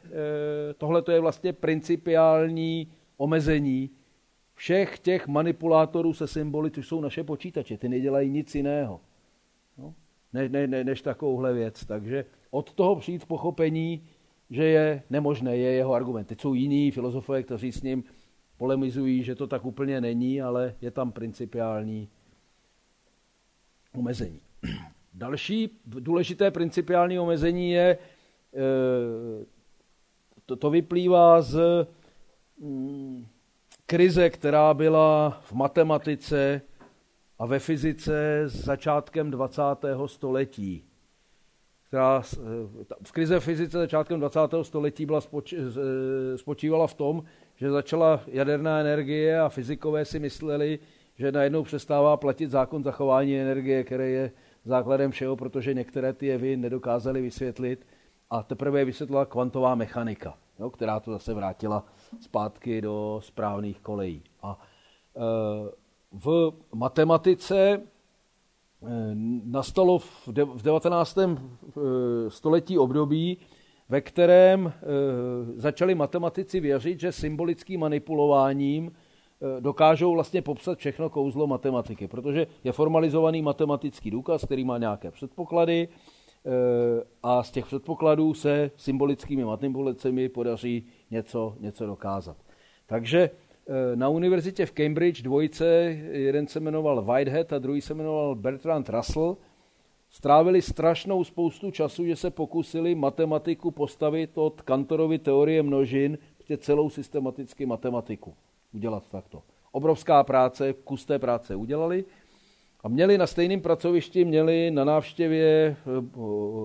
tohle 0.75 1.03
je 1.13 1.21
vlastně 1.21 1.53
principiální 1.53 2.93
omezení 3.17 3.91
všech 4.61 4.99
těch 4.99 5.27
manipulátorů 5.27 6.13
se 6.13 6.27
symboly, 6.27 6.71
což 6.71 6.89
jsou 6.89 7.01
naše 7.01 7.25
počítače. 7.25 7.79
Ty 7.79 7.89
nedělají 7.89 8.31
nic 8.31 8.55
jiného 8.55 9.01
no? 9.79 9.95
ne, 10.33 10.49
ne, 10.49 10.67
ne, 10.67 10.85
než 10.85 11.03
takovouhle 11.03 11.53
věc. 11.53 11.85
Takže 11.85 12.25
od 12.51 12.75
toho 12.75 12.97
přijít 12.97 13.27
pochopení, 13.27 14.05
že 14.51 14.65
je 14.65 15.03
nemožné, 15.11 15.57
je 15.57 15.73
jeho 15.73 15.95
argument. 15.95 16.25
Teď 16.25 16.41
jsou 16.41 16.55
jiní 16.55 16.91
filozofové, 16.91 17.43
kteří 17.43 17.73
s 17.73 17.83
ním 17.83 18.05
polemizují, 18.57 19.23
že 19.23 19.35
to 19.35 19.47
tak 19.47 19.65
úplně 19.65 20.01
není, 20.01 20.43
ale 20.43 20.75
je 20.81 20.91
tam 20.91 21.13
principiální 21.13 22.09
omezení. 23.95 24.41
Další 25.15 25.71
důležité 25.87 26.51
principiální 26.51 27.19
omezení 27.19 27.71
je, 27.71 27.99
eh, 28.55 29.47
to, 30.47 30.57
to 30.57 30.71
vyplývá 30.71 31.43
z 31.43 31.61
mm, 32.59 33.27
krize, 33.91 34.31
která 34.31 34.75
byla 34.75 35.41
v 35.43 35.53
matematice 35.53 36.61
a 37.39 37.47
ve 37.47 37.59
fyzice 37.59 38.43
s 38.47 38.65
začátkem 38.65 39.31
20. 39.31 39.63
století. 40.07 40.85
Která, 41.89 42.23
eh, 42.33 42.39
v 43.03 43.13
krize 43.13 43.41
fyzice 43.41 43.79
začátkem 43.79 44.21
20. 44.21 44.65
století 44.65 45.07
byla 45.07 45.21
spoč, 45.21 45.53
eh, 45.53 45.59
spočívala 46.39 46.87
v 46.87 46.95
tom, 46.95 47.23
že 47.57 47.71
začala 47.71 48.21
jaderná 48.27 48.81
energie 48.81 49.41
a 49.41 49.49
fyzikové 49.49 50.05
si 50.05 50.19
mysleli, 50.19 50.79
že 51.19 51.33
najednou 51.33 51.63
přestává 51.63 52.17
platit 52.17 52.51
zákon 52.51 52.85
zachování 52.85 53.41
energie, 53.41 53.85
který 53.85 54.13
je 54.13 54.31
základem 54.65 55.11
všeho, 55.11 55.37
protože 55.37 55.75
některé 55.75 56.13
ty 56.13 56.27
jevy 56.27 56.57
nedokázali 56.57 57.23
vysvětlit 57.23 57.87
a 58.31 58.43
teprve 58.43 58.79
je 58.79 58.85
vysvětlila 58.85 59.27
kvantová 59.27 59.75
mechanika, 59.75 60.35
jo, 60.59 60.71
která 60.71 61.01
to 61.01 61.13
zase 61.13 61.35
vrátila 61.35 61.85
zpátky 62.21 62.81
do 62.81 63.21
správných 63.23 63.81
kolejí. 63.81 64.23
A 64.43 64.59
e, 65.17 65.21
v 66.13 66.53
matematice 66.75 67.59
e, 67.71 67.81
nastalo 69.45 69.99
v 69.99 70.63
19. 70.63 71.19
E, 71.19 71.29
století 72.29 72.79
období, 72.79 73.39
ve 73.89 74.01
kterém 74.01 74.73
začali 75.57 75.95
matematici 75.95 76.61
věřit, 76.61 77.01
že 77.01 77.13
symbolickým 77.13 77.81
manipulováním 77.81 78.93
dokážou 79.61 80.13
vlastně 80.13 80.43
popsat 80.43 80.79
všechno 80.79 81.11
kouzlo 81.11 81.47
matematiky, 81.47 82.09
protože 82.09 82.47
je 82.65 82.73
formalizovaný 82.73 83.43
matematický 83.43 84.11
důkaz, 84.11 84.45
který 84.45 84.65
má 84.65 84.79
nějaké 84.79 85.11
předpoklady 85.11 85.89
a 87.23 87.43
z 87.43 87.51
těch 87.51 87.67
předpokladů 87.67 88.35
se 88.35 88.71
symbolickými 88.77 89.45
manipulacemi 89.45 90.29
podaří 90.29 90.87
něco, 91.11 91.55
něco 91.61 91.87
dokázat. 91.87 92.37
Takže 92.87 93.31
eh, 93.31 93.97
na 93.97 94.09
univerzitě 94.09 94.67
v 94.67 94.73
Cambridge 94.73 95.23
dvojice, 95.23 95.65
jeden 96.13 96.47
se 96.47 96.61
jmenoval 96.61 97.03
Whitehead 97.03 97.53
a 97.53 97.59
druhý 97.59 97.81
se 97.81 97.95
jmenoval 97.95 98.35
Bertrand 98.35 98.89
Russell, 98.89 99.37
strávili 100.11 100.63
strašnou 100.63 101.25
spoustu 101.25 101.71
času, 101.71 102.05
že 102.07 102.17
se 102.17 102.31
pokusili 102.31 102.95
matematiku 102.95 103.71
postavit 103.71 104.39
od 104.39 104.63
Kantorovy 104.63 105.19
teorie 105.19 105.63
množin, 105.63 106.19
prostě 106.37 106.57
celou 106.57 106.91
systematicky 106.91 107.67
matematiku 107.67 108.35
udělat 108.75 109.11
takto. 109.11 109.43
Obrovská 109.73 110.25
práce, 110.25 110.73
kus 110.73 111.05
té 111.05 111.19
práce 111.19 111.57
udělali 111.57 112.05
a 112.83 112.89
měli 112.89 113.19
na 113.19 113.27
stejném 113.27 113.61
pracovišti, 113.61 114.25
měli 114.25 114.71
na 114.71 114.85
návštěvě 114.85 115.77
eh, 115.77 115.77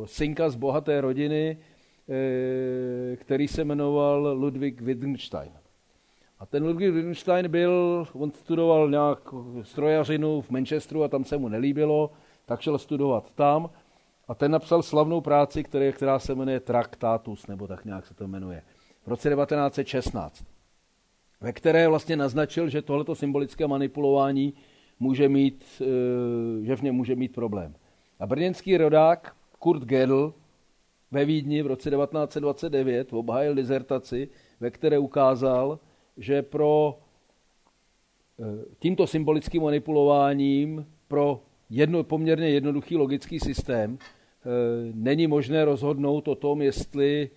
synka 0.05 0.49
z 0.49 0.55
bohaté 0.55 1.01
rodiny, 1.01 1.57
který 3.15 3.47
se 3.47 3.63
jmenoval 3.63 4.37
Ludwig 4.37 4.81
Wittgenstein. 4.81 5.51
A 6.39 6.45
ten 6.45 6.63
Ludwig 6.63 6.93
Wittgenstein 6.93 7.47
byl, 7.47 8.05
on 8.13 8.31
studoval 8.31 8.89
nějak 8.89 9.19
strojařinu 9.61 10.41
v 10.41 10.49
Manchesteru 10.49 11.03
a 11.03 11.07
tam 11.07 11.23
se 11.23 11.37
mu 11.37 11.49
nelíbilo, 11.49 12.11
tak 12.45 12.61
šel 12.61 12.77
studovat 12.77 13.31
tam 13.31 13.69
a 14.27 14.35
ten 14.35 14.51
napsal 14.51 14.83
slavnou 14.83 15.21
práci, 15.21 15.63
který, 15.63 15.93
která 15.93 16.19
se 16.19 16.35
jmenuje 16.35 16.59
Traktatus, 16.59 17.47
nebo 17.47 17.67
tak 17.67 17.85
nějak 17.85 18.05
se 18.05 18.13
to 18.13 18.27
jmenuje, 18.27 18.61
v 19.05 19.07
roce 19.07 19.29
1916. 19.29 20.45
ve 21.41 21.53
které 21.53 21.87
vlastně 21.87 22.15
naznačil, 22.15 22.69
že 22.69 22.81
tohleto 22.81 23.15
symbolické 23.15 23.67
manipulování 23.67 24.53
může 24.99 25.29
mít, 25.29 25.65
eh, 25.81 26.65
že 26.65 26.75
v 26.75 26.81
něm 26.81 26.95
může 26.95 27.15
mít 27.15 27.33
problém. 27.33 27.75
A 28.19 28.25
brněnský 28.25 28.77
rodák 28.77 29.35
Kurt 29.59 29.83
Gödel 29.83 30.33
ve 31.11 31.25
Vídni 31.25 31.63
v 31.63 31.67
roce 31.67 31.89
1929 31.89 33.13
obhájil 33.13 33.55
dizertaci, 33.55 34.29
ve 34.59 34.71
které 34.71 34.99
ukázal, 34.99 35.79
že 36.17 36.41
pro 36.41 36.99
eh, 38.39 38.65
tímto 38.79 39.07
symbolickým 39.07 39.63
manipulováním 39.63 40.85
pro 41.07 41.41
jedno, 41.69 42.03
poměrně 42.03 42.49
jednoduchý 42.49 42.95
logický 42.95 43.39
systém 43.39 43.97
eh, 43.97 44.47
není 44.93 45.27
možné 45.27 45.65
rozhodnout 45.65 46.27
o 46.27 46.35
tom, 46.35 46.61
jestli 46.61 47.29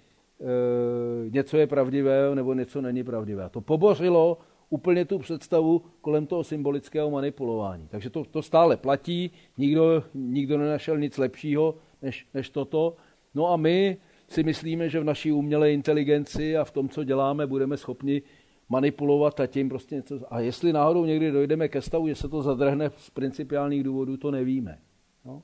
něco 1.29 1.57
je 1.57 1.66
pravdivé 1.66 2.35
nebo 2.35 2.55
něco 2.55 2.81
není 2.81 3.05
pravdivé. 3.05 3.49
To 3.51 3.61
pobořilo 3.61 4.39
úplně 4.71 5.05
tu 5.05 5.19
představu 5.19 5.83
kolem 6.01 6.27
toho 6.27 6.45
symbolického 6.45 7.11
manipulování. 7.11 7.89
Takže 7.89 8.11
to, 8.11 8.25
to 8.25 8.43
stále 8.43 8.77
platí, 8.77 9.31
nikdo, 9.59 10.05
nikdo 10.14 10.59
nenašel 10.59 10.99
nic 10.99 11.19
lepšího 11.19 11.75
než, 12.03 12.27
než 12.35 12.51
toto. 12.51 12.97
No 13.35 13.47
a 13.47 13.57
my 13.57 13.97
si 14.29 14.43
myslíme, 14.43 14.89
že 14.89 15.01
v 15.01 15.05
naší 15.05 15.33
umělé 15.33 15.72
inteligenci 15.72 16.57
a 16.57 16.64
v 16.64 16.70
tom, 16.70 16.89
co 16.89 17.05
děláme, 17.05 17.47
budeme 17.47 17.76
schopni 17.76 18.22
manipulovat 18.68 19.41
a 19.41 19.47
tím 19.47 19.68
prostě 19.68 19.95
něco. 19.95 20.35
A 20.35 20.41
jestli 20.41 20.72
náhodou 20.72 21.05
někdy 21.05 21.31
dojdeme 21.31 21.68
ke 21.68 21.83
stavu, 21.83 22.09
že 22.09 22.14
se 22.14 22.29
to 22.29 22.43
zadrhne 22.43 22.91
z 22.97 23.11
principiálních 23.11 23.83
důvodů, 23.83 24.16
to 24.16 24.31
nevíme. 24.31 24.79
No? 25.24 25.43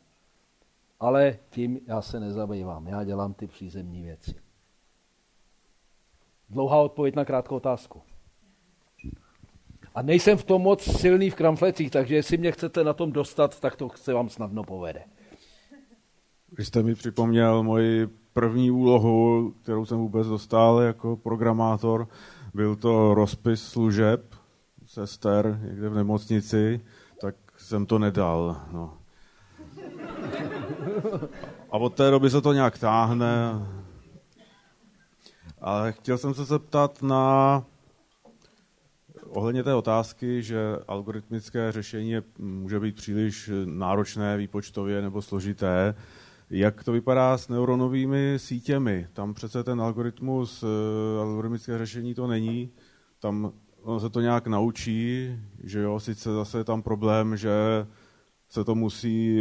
Ale 1.01 1.39
tím 1.51 1.81
já 1.87 2.03
se 2.03 2.21
nezabývám. 2.21 2.87
Já 2.87 3.05
dělám 3.05 3.35
ty 3.35 3.47
přízemní 3.47 4.03
věci. 4.03 4.35
Dlouhá 6.51 6.81
odpověď 6.81 7.15
na 7.15 7.25
krátkou 7.25 7.57
otázku. 7.57 8.03
A 9.95 10.03
nejsem 10.03 10.39
v 10.39 10.45
tom 10.45 10.63
moc 10.63 11.01
silný 11.01 11.31
v 11.31 11.35
kramflecích, 11.35 11.91
takže 11.91 12.15
jestli 12.15 12.37
mě 12.37 12.53
chcete 12.53 12.85
na 12.85 12.93
tom 12.93 13.13
dostat, 13.13 13.61
tak 13.61 13.77
to 13.77 13.91
se 13.95 14.13
vám 14.13 14.29
snadno 14.29 14.65
povede. 14.65 15.05
Vy 16.59 16.65
jste 16.65 16.83
mi 16.83 16.95
připomněl 16.95 17.63
moji 17.63 18.09
první 18.33 18.71
úlohu, 18.71 19.53
kterou 19.63 19.87
jsem 19.87 19.99
vůbec 19.99 20.27
dostal 20.27 20.81
jako 20.81 21.17
programátor. 21.17 22.09
Byl 22.55 22.77
to 22.77 23.15
rozpis 23.15 23.63
služeb 23.63 24.35
sester 24.87 25.61
někde 25.65 25.89
v 25.89 25.95
nemocnici, 25.95 26.81
tak 27.21 27.35
jsem 27.57 27.87
to 27.87 27.99
nedal. 27.99 28.61
No. 28.73 28.99
A 31.71 31.79
od 31.79 31.95
té 31.95 32.11
doby 32.11 32.31
se 32.31 32.41
to 32.41 32.53
nějak 32.53 32.79
táhne. 32.79 33.67
Ale 35.61 35.93
chtěl 35.93 36.19
jsem 36.19 36.35
se 36.35 36.45
zeptat 36.45 37.03
na 37.03 37.65
ohledně 39.29 39.63
té 39.63 39.75
otázky, 39.75 40.43
že 40.43 40.59
algoritmické 40.89 41.73
řešení 41.73 42.15
může 42.39 42.81
být 42.81 42.97
příliš 42.97 43.51
náročné 43.65 44.37
výpočtově 44.37 45.03
nebo 45.03 45.23
složité, 45.23 45.95
jak 46.51 46.85
to 46.85 46.93
vypadá 46.93 47.39
s 47.39 47.49
neuronovými 47.49 48.35
sítěmi? 48.37 49.09
Tam 49.13 49.35
přece 49.35 49.65
ten 49.65 49.81
algoritmus, 49.81 50.63
eh, 50.63 51.21
algoritmické 51.21 51.79
řešení 51.79 52.15
to 52.15 52.27
není. 52.27 52.71
Tam 53.19 53.53
on 53.85 54.01
se 54.01 54.11
to 54.11 54.21
nějak 54.21 54.47
naučí, 54.47 55.31
že 55.65 55.81
jo, 55.81 56.01
sice 56.01 56.35
zase 56.35 56.59
je 56.59 56.65
tam 56.65 56.83
problém, 56.83 57.37
že 57.37 57.53
se 58.49 58.65
to 58.65 58.75
musí 58.75 59.39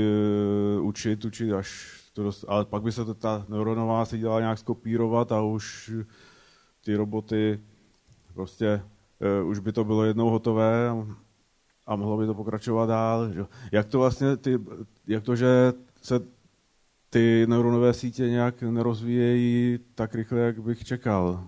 uh, 0.78 0.86
učit, 0.86 1.26
učit 1.26 1.54
až 1.54 2.00
to 2.14 2.24
dost, 2.24 2.46
ale 2.48 2.66
pak 2.66 2.84
by 2.84 2.92
se 2.92 3.06
to, 3.06 3.14
ta 3.14 3.46
neuronová 3.50 4.06
síť 4.06 4.22
dala 4.22 4.40
nějak 4.40 4.60
skopírovat 4.60 5.32
a 5.32 5.42
už 5.42 5.92
ty 6.86 6.96
roboty 6.96 7.60
prostě 8.34 8.84
uh, 9.42 9.50
už 9.50 9.60
by 9.60 9.72
to 9.72 9.84
bylo 9.84 10.04
jednou 10.04 10.30
hotové 10.30 10.90
a 11.86 11.96
mohlo 11.96 12.18
by 12.18 12.26
to 12.26 12.34
pokračovat 12.34 12.86
dál. 12.86 13.30
Jak 13.72 13.88
to 13.88 14.00
vlastně, 14.00 14.38
ty, 14.38 14.60
jak 15.08 15.24
to, 15.24 15.36
že 15.36 15.74
se 16.02 16.20
ty 17.14 17.48
neuronové 17.48 17.94
sítě 17.94 18.30
nějak 18.30 18.62
nerozvíjejí 18.62 19.80
tak 19.96 20.16
rychle, 20.16 20.40
jak 20.40 20.60
bych 20.60 20.84
čekal? 20.84 21.44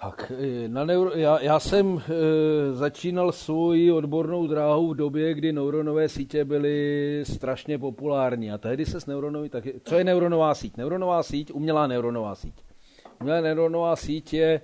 Tak, 0.00 0.32
e, 0.38 0.68
na 0.68 0.84
neuro, 0.84 1.10
já, 1.16 1.40
já 1.40 1.60
jsem 1.60 1.98
e, 1.98 2.74
začínal 2.74 3.32
svoji 3.32 3.92
odbornou 3.92 4.46
dráhu 4.46 4.90
v 4.90 4.96
době, 4.96 5.34
kdy 5.34 5.52
neuronové 5.52 6.08
sítě 6.08 6.44
byly 6.44 7.22
strašně 7.26 7.78
populární. 7.78 8.52
A 8.52 8.58
tehdy 8.58 8.86
se 8.86 9.00
s 9.00 9.06
neuronový, 9.06 9.48
tak, 9.48 9.64
co 9.84 9.98
je 9.98 10.04
neuronová 10.04 10.54
síť? 10.54 10.76
Neuronová 10.76 11.22
síť, 11.22 11.52
umělá 11.52 11.86
neuronová 11.86 12.34
síť. 12.34 12.54
Umělá 13.20 13.40
neuronová 13.40 13.96
síť 13.96 14.32
je 14.32 14.50
e, 14.50 14.60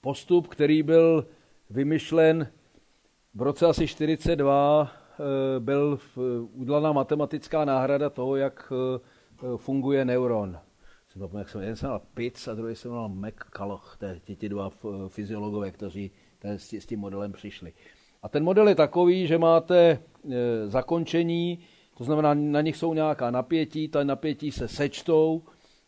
postup, 0.00 0.48
který 0.48 0.82
byl 0.82 1.26
vymyšlen 1.70 2.46
v 3.34 3.42
roce 3.42 3.66
asi 3.66 3.86
42, 3.86 4.92
e, 4.96 4.99
byl 5.58 5.98
udělaná 6.52 6.92
matematická 6.92 7.64
náhrada 7.64 8.10
toho, 8.10 8.36
jak 8.36 8.72
e, 8.72 9.56
funguje 9.56 10.04
neuron. 10.04 10.58
Jsem 11.08 11.38
jak 11.38 11.48
jsem, 11.48 11.60
jeden 11.60 11.76
jsem 11.76 11.88
měl 11.88 12.00
Pitts 12.14 12.48
a 12.48 12.54
druhý 12.54 12.76
jsem 12.76 12.90
měl 12.90 13.08
McCulloch, 13.08 13.98
ti, 14.24 14.36
ti 14.36 14.48
dva 14.48 14.70
fyziologové, 15.08 15.70
kteří 15.70 16.10
s, 16.44 16.86
tím 16.86 17.00
modelem 17.00 17.32
přišli. 17.32 17.72
A 18.22 18.28
ten 18.28 18.44
model 18.44 18.68
je 18.68 18.74
takový, 18.74 19.26
že 19.26 19.38
máte 19.38 19.98
zakončení, 20.66 21.58
to 21.98 22.04
znamená, 22.04 22.34
na 22.34 22.60
nich 22.60 22.76
jsou 22.76 22.94
nějaká 22.94 23.30
napětí, 23.30 23.88
ta 23.88 24.04
napětí 24.04 24.52
se 24.52 24.68
sečtou, 24.68 25.42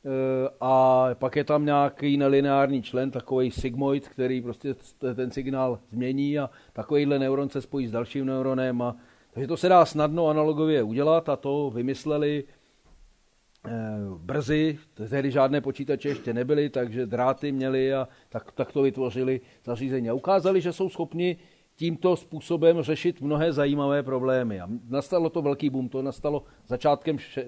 Eh, 0.04 0.48
a 0.60 1.06
pak 1.14 1.36
je 1.36 1.44
tam 1.44 1.64
nějaký 1.64 2.16
nelineární 2.16 2.82
člen, 2.82 3.10
takový 3.10 3.50
sigmoid, 3.50 4.08
který 4.08 4.42
prostě 4.42 4.74
ten 5.14 5.30
signál 5.30 5.78
změní 5.90 6.38
a 6.38 6.50
takovýhle 6.72 7.18
neuron 7.18 7.48
se 7.48 7.60
spojí 7.60 7.86
s 7.86 7.90
dalším 7.90 8.26
neuronem. 8.26 8.82
A, 8.82 8.96
takže 9.32 9.46
to 9.46 9.56
se 9.56 9.68
dá 9.68 9.84
snadno 9.84 10.28
analogově 10.28 10.82
udělat 10.82 11.28
a 11.28 11.36
to 11.36 11.70
vymysleli 11.74 12.44
eh, 13.66 13.70
brzy, 14.18 14.78
tehdy 14.94 15.30
žádné 15.30 15.60
počítače 15.60 16.08
ještě 16.08 16.34
nebyly, 16.34 16.70
takže 16.70 17.06
dráty 17.06 17.52
měli 17.52 17.94
a 17.94 18.08
tak, 18.28 18.52
tak 18.52 18.72
to 18.72 18.82
vytvořili 18.82 19.40
zařízení. 19.64 20.10
A 20.10 20.14
ukázali, 20.14 20.60
že 20.60 20.72
jsou 20.72 20.88
schopni 20.88 21.36
tímto 21.76 22.16
způsobem 22.16 22.82
řešit 22.82 23.20
mnohé 23.20 23.52
zajímavé 23.52 24.02
problémy. 24.02 24.60
A 24.60 24.68
nastalo 24.88 25.30
to 25.30 25.42
velký 25.42 25.70
boom, 25.70 25.88
to 25.88 26.02
nastalo 26.02 26.44
začátkem, 26.66 27.16
eh, 27.36 27.44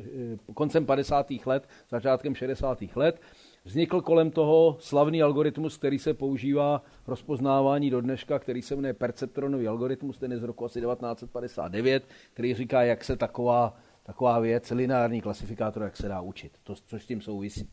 koncem 0.54 0.86
50. 0.86 1.46
let, 1.46 1.68
začátkem 1.90 2.34
60. 2.34 2.96
let. 2.96 3.20
Vznikl 3.66 4.00
kolem 4.00 4.30
toho 4.30 4.76
slavný 4.80 5.22
algoritmus, 5.22 5.76
který 5.76 5.98
se 5.98 6.14
používá 6.14 6.82
v 7.04 7.08
rozpoznávání 7.08 7.90
do 7.90 8.00
dneška, 8.00 8.38
který 8.38 8.62
se 8.62 8.76
jmenuje 8.76 8.94
perceptronový 8.94 9.68
algoritmus, 9.68 10.18
ten 10.18 10.32
je 10.32 10.38
z 10.38 10.42
roku 10.42 10.64
asi 10.64 10.80
1959, 10.80 12.04
který 12.32 12.54
říká, 12.54 12.82
jak 12.82 13.04
se 13.04 13.16
taková, 13.16 13.76
taková 14.02 14.38
věc, 14.38 14.70
lineární 14.70 15.20
klasifikátor, 15.20 15.82
jak 15.82 15.96
se 15.96 16.08
dá 16.08 16.20
učit, 16.20 16.52
to, 16.62 16.74
což 16.74 17.02
s 17.02 17.06
tím 17.06 17.20
souvisí. 17.20 17.70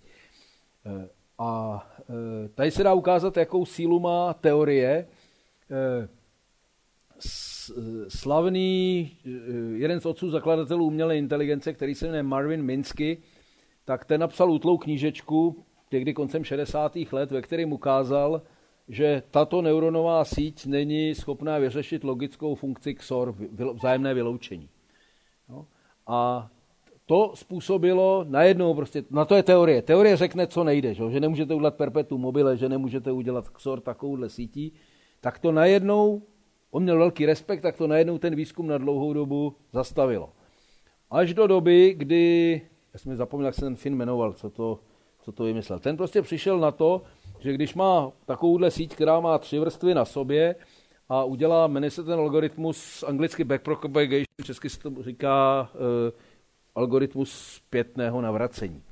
Eh, 0.86 1.10
a 1.38 1.84
eh, 2.00 2.50
tady 2.50 2.72
se 2.72 2.84
dá 2.84 2.94
ukázat, 2.94 3.38
jakou 3.38 3.66
sílu 3.66 4.00
má 4.00 4.34
teorie, 4.34 5.08
slavný, 8.08 9.12
eh, 9.26 9.30
jeden 9.78 10.02
z 10.02 10.06
otců 10.06 10.30
zakladatelů 10.30 10.86
umělé 10.86 11.18
inteligence, 11.18 11.74
který 11.74 11.96
se 11.96 12.06
jmenuje 12.06 12.24
Marvin 12.24 12.64
Minsky, 12.64 13.18
tak 13.86 14.06
ten 14.06 14.22
napsal 14.22 14.52
útlou 14.52 14.78
knížečku 14.78 15.66
někdy 15.92 16.14
koncem 16.14 16.44
60. 16.44 16.98
let, 17.12 17.32
ve 17.32 17.42
kterém 17.42 17.74
ukázal, 17.74 18.42
že 18.88 19.24
tato 19.32 19.62
neuronová 19.62 20.26
síť 20.26 20.66
není 20.66 21.16
schopná 21.16 21.58
vyřešit 21.58 22.04
logickou 22.04 22.56
funkci 22.56 22.94
XOR, 22.94 23.36
vzájemné 23.74 24.14
vyloučení. 24.14 24.70
No. 25.50 25.66
A 26.08 26.50
to 27.06 27.32
způsobilo 27.36 28.26
najednou 28.30 28.74
prostě, 28.74 29.04
na 29.10 29.26
to 29.26 29.36
je 29.36 29.44
teorie. 29.44 29.82
Teorie 29.82 30.18
řekne, 30.18 30.48
co 30.48 30.64
nejde, 30.64 30.94
že, 30.94 31.04
že 31.10 31.20
nemůžete 31.20 31.54
udělat 31.54 31.76
perpetuum 31.76 32.22
mobile, 32.22 32.58
že 32.58 32.70
nemůžete 32.70 33.12
udělat 33.12 33.50
XOR 33.50 33.82
takovouhle 33.82 34.30
sítí, 34.30 34.74
tak 35.22 35.40
to 35.40 35.52
najednou 35.52 36.22
on 36.72 36.84
měl 36.84 36.98
velký 36.98 37.26
respekt, 37.26 37.62
tak 37.62 37.78
to 37.78 37.88
najednou 37.88 38.18
ten 38.18 38.36
výzkum 38.36 38.68
na 38.68 38.78
dlouhou 38.78 39.14
dobu 39.14 39.56
zastavilo. 39.74 40.30
Až 41.10 41.34
do 41.34 41.48
doby, 41.48 41.94
kdy, 41.98 42.62
já 42.94 43.00
jsem 43.00 43.16
zapomněl, 43.16 43.46
jak 43.46 43.56
se 43.56 43.62
ten 43.62 43.76
film 43.76 43.98
jmenoval, 43.98 44.34
co 44.34 44.50
to, 44.50 44.80
co 45.22 45.32
to 45.32 45.44
vymyslel. 45.44 45.80
Ten 45.80 45.98
prostě 45.98 46.22
přišel 46.22 46.60
na 46.60 46.72
to, 46.72 47.02
že 47.40 47.54
když 47.54 47.74
má 47.74 48.12
takovouhle 48.26 48.72
síť, 48.72 48.96
která 48.96 49.20
má 49.20 49.38
tři 49.38 49.60
vrstvy 49.60 49.94
na 49.94 50.06
sobě 50.06 50.56
a 51.10 51.24
udělá, 51.24 51.68
jmenuje 51.68 51.92
se 51.92 52.04
ten 52.04 52.20
algoritmus 52.20 53.04
anglicky 53.04 53.44
backpropagation, 53.44 54.26
česky 54.44 54.70
se 54.70 54.80
to 54.80 55.04
říká 55.04 55.70
uh, 55.74 55.80
algoritmus 56.76 57.32
zpětného 57.32 58.22
navracení. 58.22 58.84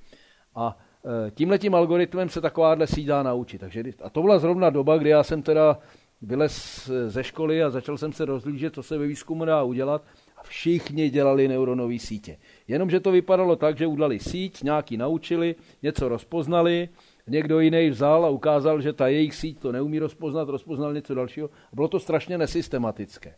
A 0.55 0.77
uh, 1.03 1.11
tímhletím 1.29 1.75
algoritmem 1.75 2.29
se 2.29 2.41
takováhle 2.41 2.87
síť 2.87 3.07
dá 3.07 3.23
naučit. 3.23 3.59
Takže, 3.59 3.83
a 4.03 4.09
to 4.09 4.21
byla 4.21 4.39
zrovna 4.39 4.69
doba, 4.69 4.97
kdy 4.97 5.09
já 5.09 5.23
jsem 5.23 5.41
teda 5.41 5.79
vylez 6.21 6.89
ze 7.07 7.23
školy 7.23 7.63
a 7.63 7.69
začal 7.69 7.97
jsem 7.97 8.13
se 8.13 8.25
rozlížet, 8.25 8.73
co 8.73 8.83
se 8.83 8.97
ve 8.97 9.07
výzkumu 9.07 9.45
dá 9.45 9.63
udělat 9.63 10.03
a 10.37 10.43
všichni 10.43 11.09
dělali 11.09 11.47
neuronové 11.47 11.99
sítě. 11.99 12.37
Jenomže 12.69 12.99
to 12.99 13.11
vypadalo 13.11 13.55
tak, 13.55 13.77
že 13.77 13.87
udali 13.87 14.19
síť, 14.19 14.63
nějaký 14.63 14.97
naučili, 14.97 15.55
něco 15.83 16.09
rozpoznali, 16.09 16.89
někdo 17.27 17.59
jiný 17.59 17.89
vzal 17.89 18.25
a 18.25 18.29
ukázal, 18.29 18.81
že 18.81 18.93
ta 18.93 19.07
jejich 19.07 19.35
síť 19.35 19.59
to 19.59 19.71
neumí 19.71 19.99
rozpoznat, 19.99 20.49
rozpoznal 20.49 20.93
něco 20.93 21.15
dalšího. 21.15 21.49
Bylo 21.73 21.87
to 21.87 21.99
strašně 21.99 22.37
nesystematické. 22.37 23.35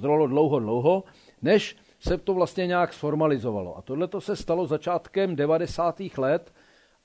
Trvalo 0.00 0.26
dlouho, 0.26 0.58
dlouho, 0.58 1.04
než 1.42 1.76
se 2.00 2.18
to 2.18 2.34
vlastně 2.34 2.66
nějak 2.66 2.92
sformalizovalo. 2.92 3.78
A 3.78 3.82
tohle 3.82 4.08
to 4.08 4.20
se 4.20 4.36
stalo 4.36 4.66
začátkem 4.66 5.36
90. 5.36 6.00
let 6.18 6.54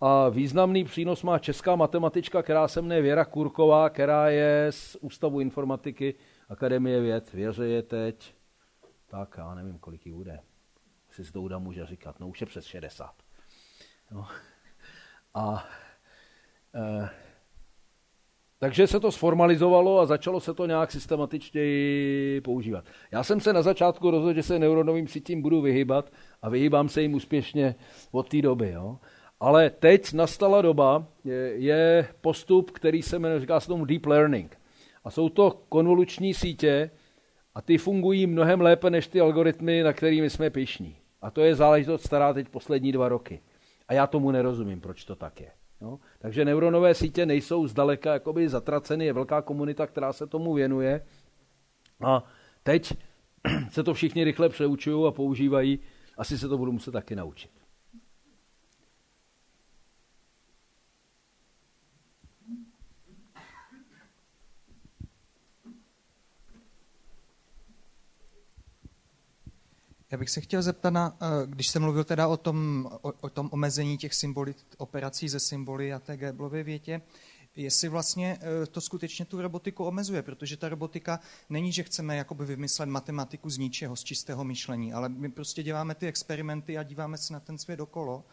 a 0.01 0.29
významný 0.29 0.83
přínos 0.83 1.23
má 1.23 1.39
česká 1.39 1.75
matematička, 1.75 2.43
která 2.43 2.67
se 2.67 2.81
mne 2.81 3.01
Věra 3.01 3.25
Kurková, 3.25 3.89
která 3.89 4.29
je 4.29 4.67
z 4.69 4.97
Ústavu 5.01 5.39
informatiky 5.39 6.15
Akademie 6.49 7.01
věd. 7.01 7.33
Věře 7.33 7.67
je 7.67 7.81
teď, 7.81 8.33
tak 9.07 9.35
já 9.37 9.55
nevím, 9.55 9.77
kolik 9.79 10.05
jí 10.05 10.13
bude. 10.13 10.39
Si 11.13 11.23
z 11.23 11.31
Douda 11.31 11.59
může 11.59 11.85
říkat, 11.85 12.19
no 12.19 12.27
už 12.27 12.41
je 12.41 12.47
přes 12.47 12.65
60. 12.65 13.13
No. 14.11 14.27
A 15.33 15.67
e, 16.75 17.09
takže 18.59 18.87
se 18.87 18.99
to 18.99 19.11
sformalizovalo 19.11 19.99
a 19.99 20.05
začalo 20.05 20.39
se 20.39 20.53
to 20.53 20.65
nějak 20.65 20.91
systematičtěji 20.91 22.41
používat. 22.41 22.85
Já 23.11 23.23
jsem 23.23 23.39
se 23.39 23.53
na 23.53 23.61
začátku 23.61 24.11
rozhodl, 24.11 24.35
že 24.35 24.43
se 24.43 24.59
neuronovým 24.59 25.07
sítím 25.07 25.41
budu 25.41 25.61
vyhybat 25.61 26.11
a 26.41 26.49
vyhýbám 26.49 26.89
se 26.89 27.01
jim 27.01 27.13
úspěšně 27.13 27.75
od 28.11 28.29
té 28.29 28.41
doby. 28.41 28.71
Jo. 28.71 28.99
Ale 29.39 29.69
teď 29.69 30.13
nastala 30.13 30.61
doba, 30.61 31.07
je, 31.23 31.53
je 31.55 32.07
postup, 32.21 32.71
který 32.71 33.01
se 33.01 33.19
jmenuje, 33.19 33.39
říká 33.39 33.59
se 33.59 33.67
tomu 33.67 33.85
deep 33.85 34.05
learning. 34.05 34.57
A 35.03 35.09
jsou 35.09 35.29
to 35.29 35.63
konvoluční 35.69 36.33
sítě 36.33 36.91
a 37.55 37.61
ty 37.61 37.77
fungují 37.77 38.27
mnohem 38.27 38.61
lépe 38.61 38.89
než 38.89 39.07
ty 39.07 39.19
algoritmy, 39.19 39.83
na 39.83 39.93
kterými 39.93 40.29
jsme 40.29 40.49
pišní. 40.49 41.02
A 41.23 41.31
to 41.31 41.41
je 41.41 41.55
záležitost 41.55 42.03
stará 42.03 42.33
teď 42.33 42.49
poslední 42.49 42.91
dva 42.91 43.09
roky. 43.09 43.41
A 43.87 43.93
já 43.93 44.07
tomu 44.07 44.31
nerozumím, 44.31 44.81
proč 44.81 45.05
to 45.05 45.15
tak 45.15 45.41
je. 45.41 45.51
No, 45.81 45.99
takže 46.19 46.45
neuronové 46.45 46.93
sítě 46.93 47.25
nejsou 47.25 47.67
zdaleka 47.67 48.13
jakoby 48.13 48.49
zatraceny, 48.49 49.05
je 49.05 49.13
velká 49.13 49.41
komunita, 49.41 49.87
která 49.87 50.13
se 50.13 50.27
tomu 50.27 50.53
věnuje. 50.53 51.05
A 52.05 52.23
teď 52.63 52.93
se 53.69 53.83
to 53.83 53.93
všichni 53.93 54.23
rychle 54.23 54.49
přeučují 54.49 55.07
a 55.07 55.11
používají. 55.11 55.79
Asi 56.17 56.37
se 56.37 56.47
to 56.47 56.57
budu 56.57 56.71
muset 56.71 56.91
taky 56.91 57.15
naučit. 57.15 57.62
Já 70.13 70.17
bych 70.17 70.29
se 70.29 70.41
chtěl 70.41 70.61
zeptat, 70.61 70.89
na, 70.89 71.17
eh, 71.21 71.25
když 71.45 71.67
jsem 71.67 71.81
mluvil 71.81 72.03
teda 72.03 72.27
o 72.27 72.37
tom, 72.37 72.89
o, 73.01 73.13
o 73.21 73.29
tom 73.29 73.49
omezení 73.51 73.97
těch 73.97 74.13
symboly, 74.13 74.55
operací 74.77 75.29
ze 75.29 75.39
symboly 75.39 75.93
a 75.93 75.99
té 75.99 76.17
Gödelově 76.17 76.63
větě, 76.63 77.01
jestli 77.55 77.89
vlastně 77.89 78.37
eh, 78.41 78.65
to 78.65 78.81
skutečně 78.81 79.25
tu 79.25 79.41
robotiku 79.41 79.85
omezuje, 79.85 80.21
protože 80.21 80.57
ta 80.57 80.69
robotika 80.69 81.19
není, 81.49 81.71
že 81.71 81.83
chceme 81.83 82.15
jakoby 82.15 82.45
vymyslet 82.45 82.85
matematiku 82.89 83.49
z 83.49 83.57
ničeho, 83.57 83.95
z 83.95 84.03
čistého 84.03 84.43
myšlení, 84.43 84.93
ale 84.93 85.09
my 85.09 85.31
prostě 85.31 85.63
děláme 85.63 85.95
ty 85.95 86.07
experimenty 86.07 86.77
a 86.77 86.83
díváme 86.83 87.17
se 87.17 87.33
na 87.33 87.39
ten 87.39 87.57
svět 87.57 87.79
okolo, 87.79 88.25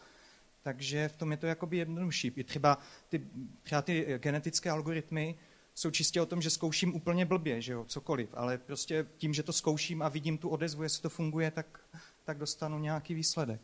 takže 0.61 1.07
v 1.07 1.17
tom 1.17 1.31
je 1.31 1.37
to 1.37 1.47
jakoby 1.47 1.77
jednodušší. 1.77 2.31
I 2.35 2.43
třeba 2.43 2.77
ty, 3.09 3.27
třeba 3.63 3.81
ty 3.81 4.19
genetické 4.19 4.69
algoritmy, 4.69 5.35
jsou 5.81 5.91
čistě 5.91 6.21
o 6.21 6.25
tom, 6.25 6.41
že 6.41 6.49
zkouším 6.49 6.95
úplně 6.95 7.25
blbě, 7.25 7.61
že 7.61 7.73
jo, 7.73 7.85
cokoliv, 7.87 8.29
ale 8.33 8.57
prostě 8.57 9.05
tím, 9.17 9.33
že 9.33 9.43
to 9.43 9.53
zkouším 9.53 10.01
a 10.01 10.09
vidím 10.09 10.37
tu 10.37 10.49
odezvu, 10.49 10.83
jestli 10.83 11.01
to 11.01 11.09
funguje, 11.09 11.51
tak, 11.51 11.79
tak 12.23 12.37
dostanu 12.37 12.79
nějaký 12.79 13.13
výsledek. 13.13 13.61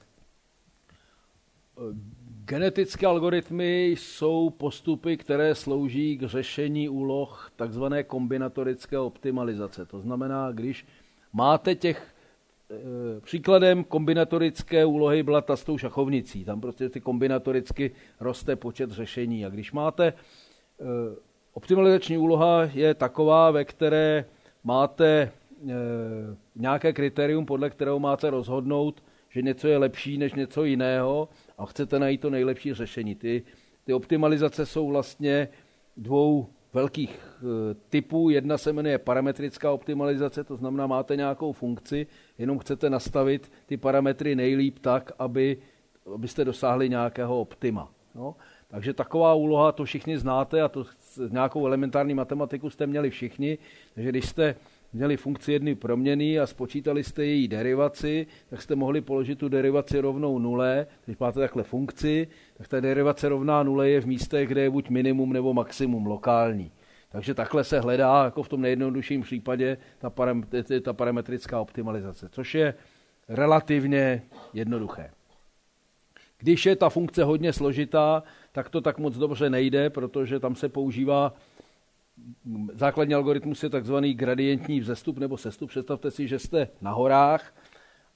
Genetické 2.45 3.07
algoritmy 3.07 3.85
jsou 3.87 4.49
postupy, 4.49 5.17
které 5.17 5.55
slouží 5.55 6.17
k 6.17 6.23
řešení 6.27 6.89
úloh 6.89 7.51
takzvané 7.55 8.03
kombinatorické 8.03 8.99
optimalizace. 8.99 9.85
To 9.85 9.99
znamená, 9.99 10.51
když 10.51 10.85
máte 11.33 11.75
těch 11.75 12.15
e, 12.71 13.21
Příkladem 13.21 13.83
kombinatorické 13.83 14.85
úlohy 14.85 15.23
byla 15.23 15.41
ta 15.41 15.55
s 15.55 15.63
tou 15.63 15.77
šachovnicí. 15.77 16.45
Tam 16.45 16.61
prostě 16.61 16.89
ty 16.89 17.01
kombinatoricky 17.01 17.91
roste 18.19 18.55
počet 18.55 18.91
řešení. 18.91 19.45
A 19.45 19.49
když 19.49 19.71
máte 19.71 20.07
e, 20.07 20.13
Optimalizační 21.57 22.17
úloha 22.17 22.69
je 22.73 22.93
taková, 22.93 23.51
ve 23.51 23.65
které 23.65 24.25
máte 24.63 25.07
e, 25.07 25.31
nějaké 26.55 26.93
kritérium, 26.93 27.45
podle 27.45 27.69
kterého 27.69 27.99
máte 27.99 28.29
rozhodnout, 28.29 29.03
že 29.29 29.41
něco 29.41 29.67
je 29.67 29.77
lepší 29.77 30.17
než 30.17 30.33
něco 30.33 30.63
jiného 30.63 31.29
a 31.57 31.65
chcete 31.65 31.99
najít 31.99 32.21
to 32.21 32.29
nejlepší 32.29 32.73
řešení. 32.73 33.15
Ty, 33.15 33.43
ty 33.83 33.93
optimalizace 33.93 34.65
jsou 34.65 34.87
vlastně 34.87 35.47
dvou 35.97 36.47
velkých 36.73 37.19
e, 37.41 37.73
typů. 37.89 38.29
Jedna 38.29 38.57
se 38.57 38.73
jmenuje 38.73 38.97
parametrická 38.97 39.71
optimalizace, 39.71 40.43
to 40.43 40.55
znamená, 40.55 40.87
máte 40.87 41.15
nějakou 41.15 41.51
funkci, 41.51 42.07
jenom 42.37 42.59
chcete 42.59 42.89
nastavit 42.89 43.51
ty 43.65 43.77
parametry 43.77 44.35
nejlíp 44.35 44.79
tak, 44.79 45.11
aby, 45.19 45.57
abyste 46.13 46.45
dosáhli 46.45 46.89
nějakého 46.89 47.41
optima. 47.41 47.91
No? 48.15 48.35
Takže 48.67 48.93
taková 48.93 49.33
úloha, 49.33 49.71
to 49.71 49.83
všichni 49.83 50.17
znáte 50.17 50.61
a 50.61 50.67
to 50.67 50.85
nějakou 51.29 51.65
elementární 51.65 52.13
matematiku 52.13 52.69
jste 52.69 52.87
měli 52.87 53.09
všichni. 53.09 53.57
Takže 53.93 54.09
když 54.09 54.25
jste 54.25 54.55
měli 54.93 55.17
funkci 55.17 55.51
jedny 55.51 55.75
proměny 55.75 56.39
a 56.39 56.47
spočítali 56.47 57.03
jste 57.03 57.25
její 57.25 57.47
derivaci, 57.47 58.27
tak 58.49 58.61
jste 58.61 58.75
mohli 58.75 59.01
položit 59.01 59.39
tu 59.39 59.49
derivaci 59.49 59.99
rovnou 59.99 60.39
nule. 60.39 60.87
Když 61.05 61.17
máte 61.17 61.39
takhle 61.39 61.63
funkci, 61.63 62.27
tak 62.57 62.67
ta 62.67 62.79
derivace 62.79 63.29
rovná 63.29 63.63
nule 63.63 63.89
je 63.89 64.01
v 64.01 64.05
místech, 64.05 64.47
kde 64.47 64.61
je 64.61 64.69
buď 64.69 64.89
minimum 64.89 65.33
nebo 65.33 65.53
maximum 65.53 66.05
lokální. 66.05 66.71
Takže 67.09 67.33
takhle 67.33 67.63
se 67.63 67.79
hledá, 67.79 68.23
jako 68.25 68.43
v 68.43 68.49
tom 68.49 68.61
nejjednodušším 68.61 69.21
případě, 69.21 69.77
ta, 69.97 70.09
param, 70.09 70.43
ta 70.81 70.93
parametrická 70.93 71.59
optimalizace, 71.59 72.29
což 72.31 72.55
je 72.55 72.73
relativně 73.29 74.21
jednoduché. 74.53 75.11
Když 76.39 76.65
je 76.65 76.75
ta 76.75 76.89
funkce 76.89 77.23
hodně 77.23 77.53
složitá, 77.53 78.23
tak 78.57 78.69
to 78.69 78.81
tak 78.81 78.97
moc 78.97 79.17
dobře 79.17 79.49
nejde, 79.49 79.89
protože 79.89 80.39
tam 80.39 80.55
se 80.55 80.69
používá 80.69 81.33
základní 82.73 83.13
algoritmus 83.13 83.63
je 83.63 83.69
takzvaný 83.69 84.13
gradientní 84.13 84.79
vzestup 84.79 85.17
nebo 85.17 85.37
sestup. 85.37 85.69
Představte 85.69 86.11
si, 86.11 86.27
že 86.27 86.39
jste 86.39 86.67
na 86.81 86.91
horách 86.91 87.55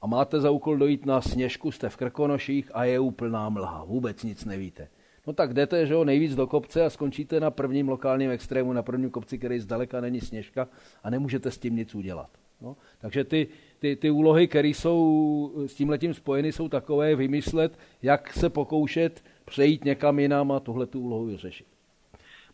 a 0.02 0.08
máte 0.08 0.40
za 0.40 0.52
úkol 0.52 0.78
dojít 0.78 1.06
na 1.06 1.22
sněžku, 1.22 1.72
jste 1.72 1.90
v 1.90 1.98
Krkonoších 1.98 2.72
a 2.74 2.84
je 2.84 3.00
úplná 3.00 3.50
mlha. 3.50 3.84
Vůbec 3.84 4.24
nic 4.24 4.46
nevíte. 4.46 4.88
No 5.28 5.34
tak 5.34 5.54
jdete, 5.54 5.86
že 5.86 5.94
jo, 5.94 6.04
nejvíc 6.04 6.36
do 6.36 6.48
kopce 6.48 6.86
a 6.86 6.90
skončíte 6.90 7.40
na 7.40 7.52
prvním 7.52 7.90
lokálním 7.90 8.32
extrému, 8.32 8.74
na 8.74 8.84
prvním 8.84 9.10
kopci, 9.10 9.38
který 9.38 9.60
zdaleka 9.60 10.02
není 10.02 10.22
sněžka 10.22 10.68
a 11.04 11.10
nemůžete 11.10 11.52
s 11.52 11.58
tím 11.58 11.76
nic 11.76 11.96
udělat. 11.96 12.30
No, 12.62 12.78
takže 13.00 13.24
ty, 13.24 13.48
ty, 13.80 13.96
ty 13.96 14.10
úlohy, 14.10 14.48
které 14.48 14.68
jsou 14.68 15.54
s 15.66 15.74
tím 15.74 15.90
letím 15.90 16.14
spojeny, 16.14 16.52
jsou 16.52 16.70
takové 16.70 17.16
vymyslet, 17.16 17.78
jak 18.02 18.34
se 18.34 18.50
pokoušet 18.50 19.24
přejít 19.46 19.86
někam 19.86 20.20
jinam 20.20 20.52
a 20.52 20.60
tuhle 20.60 20.86
tu 20.86 21.02
úlohu 21.02 21.26
vyřešit. 21.26 21.68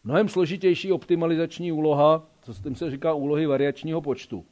Mnohem 0.03 0.29
složitější 0.29 0.91
optimalizační 0.91 1.71
úloha, 1.71 2.27
co 2.41 2.53
s 2.53 2.61
tím 2.61 2.75
se 2.75 2.91
říká 2.91 3.13
úlohy 3.13 3.45
variačního 3.45 4.01
počtu. 4.01 4.45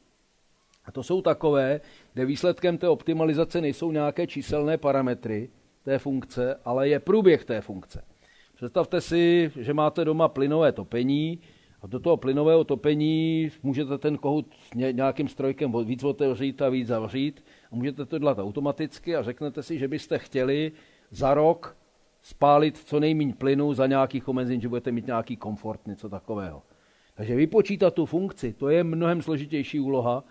A 0.84 0.92
to 0.92 1.02
jsou 1.02 1.22
takové, 1.22 1.80
kde 2.14 2.26
výsledkem 2.26 2.78
té 2.78 2.88
optimalizace 2.88 3.60
nejsou 3.60 3.92
nějaké 3.92 4.26
číselné 4.26 4.78
parametry 4.78 5.48
té 5.82 5.98
funkce, 5.98 6.60
ale 6.64 6.88
je 6.88 7.00
průběh 7.00 7.44
té 7.44 7.60
funkce. 7.60 8.04
Představte 8.56 9.00
si, 9.00 9.52
že 9.56 9.74
máte 9.74 10.04
doma 10.04 10.28
plynové 10.28 10.72
topení 10.72 11.40
a 11.82 11.86
do 11.86 12.00
toho 12.00 12.16
plynového 12.16 12.64
topení 12.64 13.50
můžete 13.62 13.98
ten 13.98 14.18
kohout 14.18 14.46
nějakým 14.74 15.28
strojkem 15.28 15.72
víc 15.84 16.04
otevřít 16.04 16.62
a 16.62 16.68
víc 16.68 16.86
zavřít 16.86 17.44
a 17.72 17.76
můžete 17.76 18.06
to 18.06 18.18
dělat 18.18 18.38
automaticky 18.38 19.16
a 19.16 19.22
řeknete 19.22 19.62
si, 19.62 19.78
že 19.78 19.88
byste 19.88 20.18
chtěli 20.18 20.72
za 21.10 21.34
rok 21.34 21.76
spálit 22.26 22.78
co 22.78 23.00
nejméně 23.00 23.34
plynu 23.34 23.74
za 23.74 23.86
nějakých 23.86 24.28
omezení, 24.28 24.60
že 24.60 24.68
budete 24.68 24.92
mít 24.92 25.06
nějaký 25.06 25.36
komfort, 25.36 25.86
něco 25.86 26.08
takového. 26.08 26.62
Takže 27.14 27.34
vypočítat 27.34 27.94
tu 27.94 28.06
funkci, 28.06 28.52
to 28.52 28.68
je 28.68 28.84
mnohem 28.84 29.22
složitější 29.22 29.80
úloha, 29.80 30.24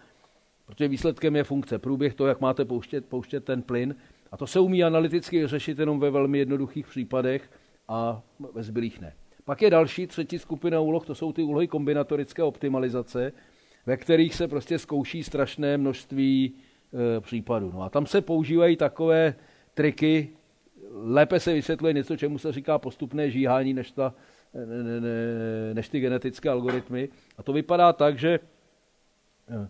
protože 0.65 0.88
výsledkem 0.88 1.35
je 1.35 1.43
funkce, 1.43 1.80
průběh 1.80 2.13
toho, 2.13 2.27
jak 2.27 2.41
máte 2.41 2.65
pouštět, 2.65 3.05
pouštět 3.05 3.45
ten 3.45 3.61
plyn. 3.61 3.95
A 4.31 4.38
to 4.38 4.47
se 4.47 4.59
umí 4.59 4.84
analyticky 4.84 5.47
řešit 5.47 5.80
jenom 5.80 5.99
ve 5.99 6.11
velmi 6.11 6.38
jednoduchých 6.38 6.88
případech 6.88 7.51
a 7.88 8.22
ve 8.53 8.63
zbylých 8.63 9.01
ne. 9.01 9.13
Pak 9.45 9.61
je 9.61 9.69
další, 9.69 10.07
třetí 10.07 10.39
skupina 10.39 10.80
úloh, 10.80 11.05
to 11.05 11.15
jsou 11.15 11.34
ty 11.34 11.43
úlohy 11.43 11.67
kombinatorické 11.67 12.43
optimalizace, 12.43 13.31
ve 13.85 13.97
kterých 13.97 14.35
se 14.35 14.47
prostě 14.47 14.80
zkouší 14.80 15.23
strašné 15.23 15.77
množství 15.77 16.51
e, 17.17 17.22
případů. 17.22 17.72
No 17.73 17.81
a 17.81 17.89
tam 17.89 18.05
se 18.05 18.22
používají 18.22 18.77
takové 18.77 19.35
triky, 19.73 20.30
lépe 21.03 21.39
se 21.39 21.53
vysvětluje 21.53 21.93
něco, 21.93 22.17
čemu 22.17 22.38
se 22.38 22.51
říká 22.51 22.77
postupné 22.77 23.30
žíhání, 23.30 23.73
než, 23.73 23.91
ta, 23.91 24.13
ne, 24.53 25.01
ne, 25.01 25.09
než 25.73 25.89
ty 25.89 25.99
genetické 25.99 26.49
algoritmy. 26.49 27.09
A 27.38 27.43
to 27.43 27.53
vypadá 27.53 27.93
tak, 27.93 28.19
že 28.19 28.39
eh, 29.49 29.67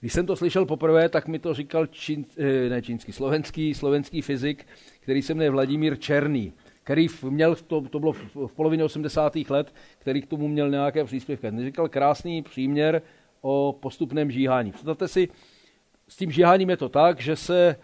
když 0.00 0.12
jsem 0.12 0.26
to 0.26 0.36
slyšel 0.36 0.66
poprvé, 0.66 1.08
tak 1.08 1.28
mi 1.28 1.38
to 1.38 1.54
říkal 1.54 1.86
čín, 1.86 2.24
eh, 2.38 2.68
ne 2.68 2.82
čínský, 2.82 3.12
slovenský, 3.12 3.74
slovenský 3.74 4.22
fyzik, 4.22 4.66
který 5.00 5.22
se 5.22 5.34
jmenuje 5.34 5.50
Vladimír 5.50 5.98
Černý, 5.98 6.52
který 6.82 7.06
měl, 7.30 7.54
to, 7.54 7.80
to 7.80 8.00
bylo 8.00 8.12
v 8.46 8.52
polovině 8.56 8.84
80. 8.84 9.36
let, 9.50 9.74
který 9.98 10.22
k 10.22 10.26
tomu 10.26 10.48
měl 10.48 10.70
nějaké 10.70 11.04
příspěvky. 11.04 11.46
Ten 11.50 11.64
říkal 11.64 11.88
krásný 11.88 12.42
příměr 12.42 13.02
o 13.40 13.78
postupném 13.80 14.30
žíhání. 14.30 14.72
Představte 14.72 15.08
si, 15.08 15.28
s 16.08 16.16
tím 16.16 16.30
žíháním 16.30 16.70
je 16.70 16.76
to 16.76 16.88
tak, 16.88 17.20
že 17.20 17.36
se 17.36 17.76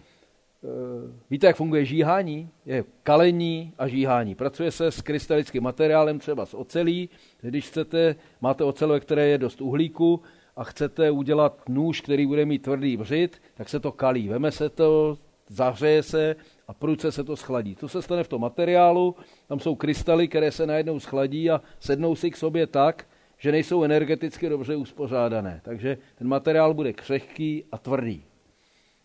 Víte, 1.29 1.47
jak 1.47 1.55
funguje 1.55 1.85
žíhání? 1.85 2.49
Je 2.65 2.83
kalení 3.03 3.73
a 3.77 3.87
žíhání. 3.87 4.35
Pracuje 4.35 4.71
se 4.71 4.91
s 4.91 5.01
krystalickým 5.01 5.63
materiálem, 5.63 6.19
třeba 6.19 6.45
s 6.45 6.53
ocelí. 6.53 7.09
Když 7.41 7.67
chcete, 7.67 8.15
máte 8.41 8.63
ocel, 8.63 8.89
ve 8.89 8.99
které 8.99 9.27
je 9.27 9.37
dost 9.37 9.61
uhlíku 9.61 10.21
a 10.55 10.63
chcete 10.63 11.11
udělat 11.11 11.69
nůž, 11.69 12.01
který 12.01 12.25
bude 12.25 12.45
mít 12.45 12.61
tvrdý 12.61 12.97
břit, 12.97 13.41
tak 13.55 13.69
se 13.69 13.79
to 13.79 13.91
kalí. 13.91 14.29
Veme 14.29 14.51
se 14.51 14.69
to, 14.69 15.17
zahřeje 15.47 16.03
se 16.03 16.35
a 16.67 16.73
prudce 16.73 17.11
se 17.11 17.23
to 17.23 17.35
schladí. 17.35 17.75
Co 17.75 17.89
se 17.89 18.01
stane 18.01 18.23
v 18.23 18.27
tom 18.27 18.41
materiálu? 18.41 19.15
Tam 19.47 19.59
jsou 19.59 19.75
krystaly, 19.75 20.27
které 20.27 20.51
se 20.51 20.65
najednou 20.65 20.99
schladí 20.99 21.49
a 21.49 21.61
sednou 21.79 22.15
si 22.15 22.31
k 22.31 22.37
sobě 22.37 22.67
tak, 22.67 23.07
že 23.37 23.51
nejsou 23.51 23.83
energeticky 23.83 24.49
dobře 24.49 24.75
uspořádané. 24.75 25.61
Takže 25.63 25.97
ten 26.17 26.27
materiál 26.27 26.73
bude 26.73 26.93
křehký 26.93 27.63
a 27.71 27.77
tvrdý. 27.77 28.23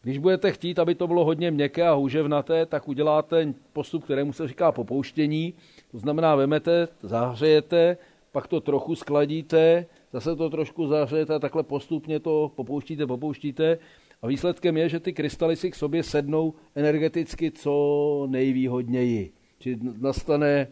Když 0.04 0.18
budete 0.18 0.52
chtít, 0.52 0.78
aby 0.78 0.94
to 0.94 1.06
bylo 1.06 1.24
hodně 1.24 1.50
měkké 1.50 1.82
a 1.82 1.92
hůževnaté, 1.92 2.66
tak 2.66 2.88
uděláte 2.88 3.54
postup, 3.72 4.04
kterému 4.04 4.32
se 4.32 4.48
říká 4.48 4.72
popouštění. 4.72 5.54
To 5.90 5.98
znamená, 5.98 6.34
vemete, 6.34 6.88
zahřejete, 7.02 7.96
pak 8.32 8.46
to 8.46 8.60
trochu 8.60 8.94
skladíte, 8.94 9.86
zase 10.12 10.36
to 10.36 10.50
trošku 10.50 10.86
zahřejete 10.86 11.34
a 11.34 11.38
takhle 11.38 11.62
postupně 11.62 12.20
to 12.20 12.52
popouštíte, 12.54 13.06
popouštíte. 13.06 13.78
A 14.22 14.26
výsledkem 14.26 14.76
je, 14.76 14.88
že 14.88 15.00
ty 15.00 15.12
krystaly 15.12 15.56
si 15.56 15.70
k 15.70 15.74
sobě 15.74 16.02
sednou 16.02 16.54
energeticky 16.74 17.50
co 17.50 18.26
nejvýhodněji. 18.30 19.32
Či 19.58 19.78
nastane 20.00 20.50
e, 20.50 20.68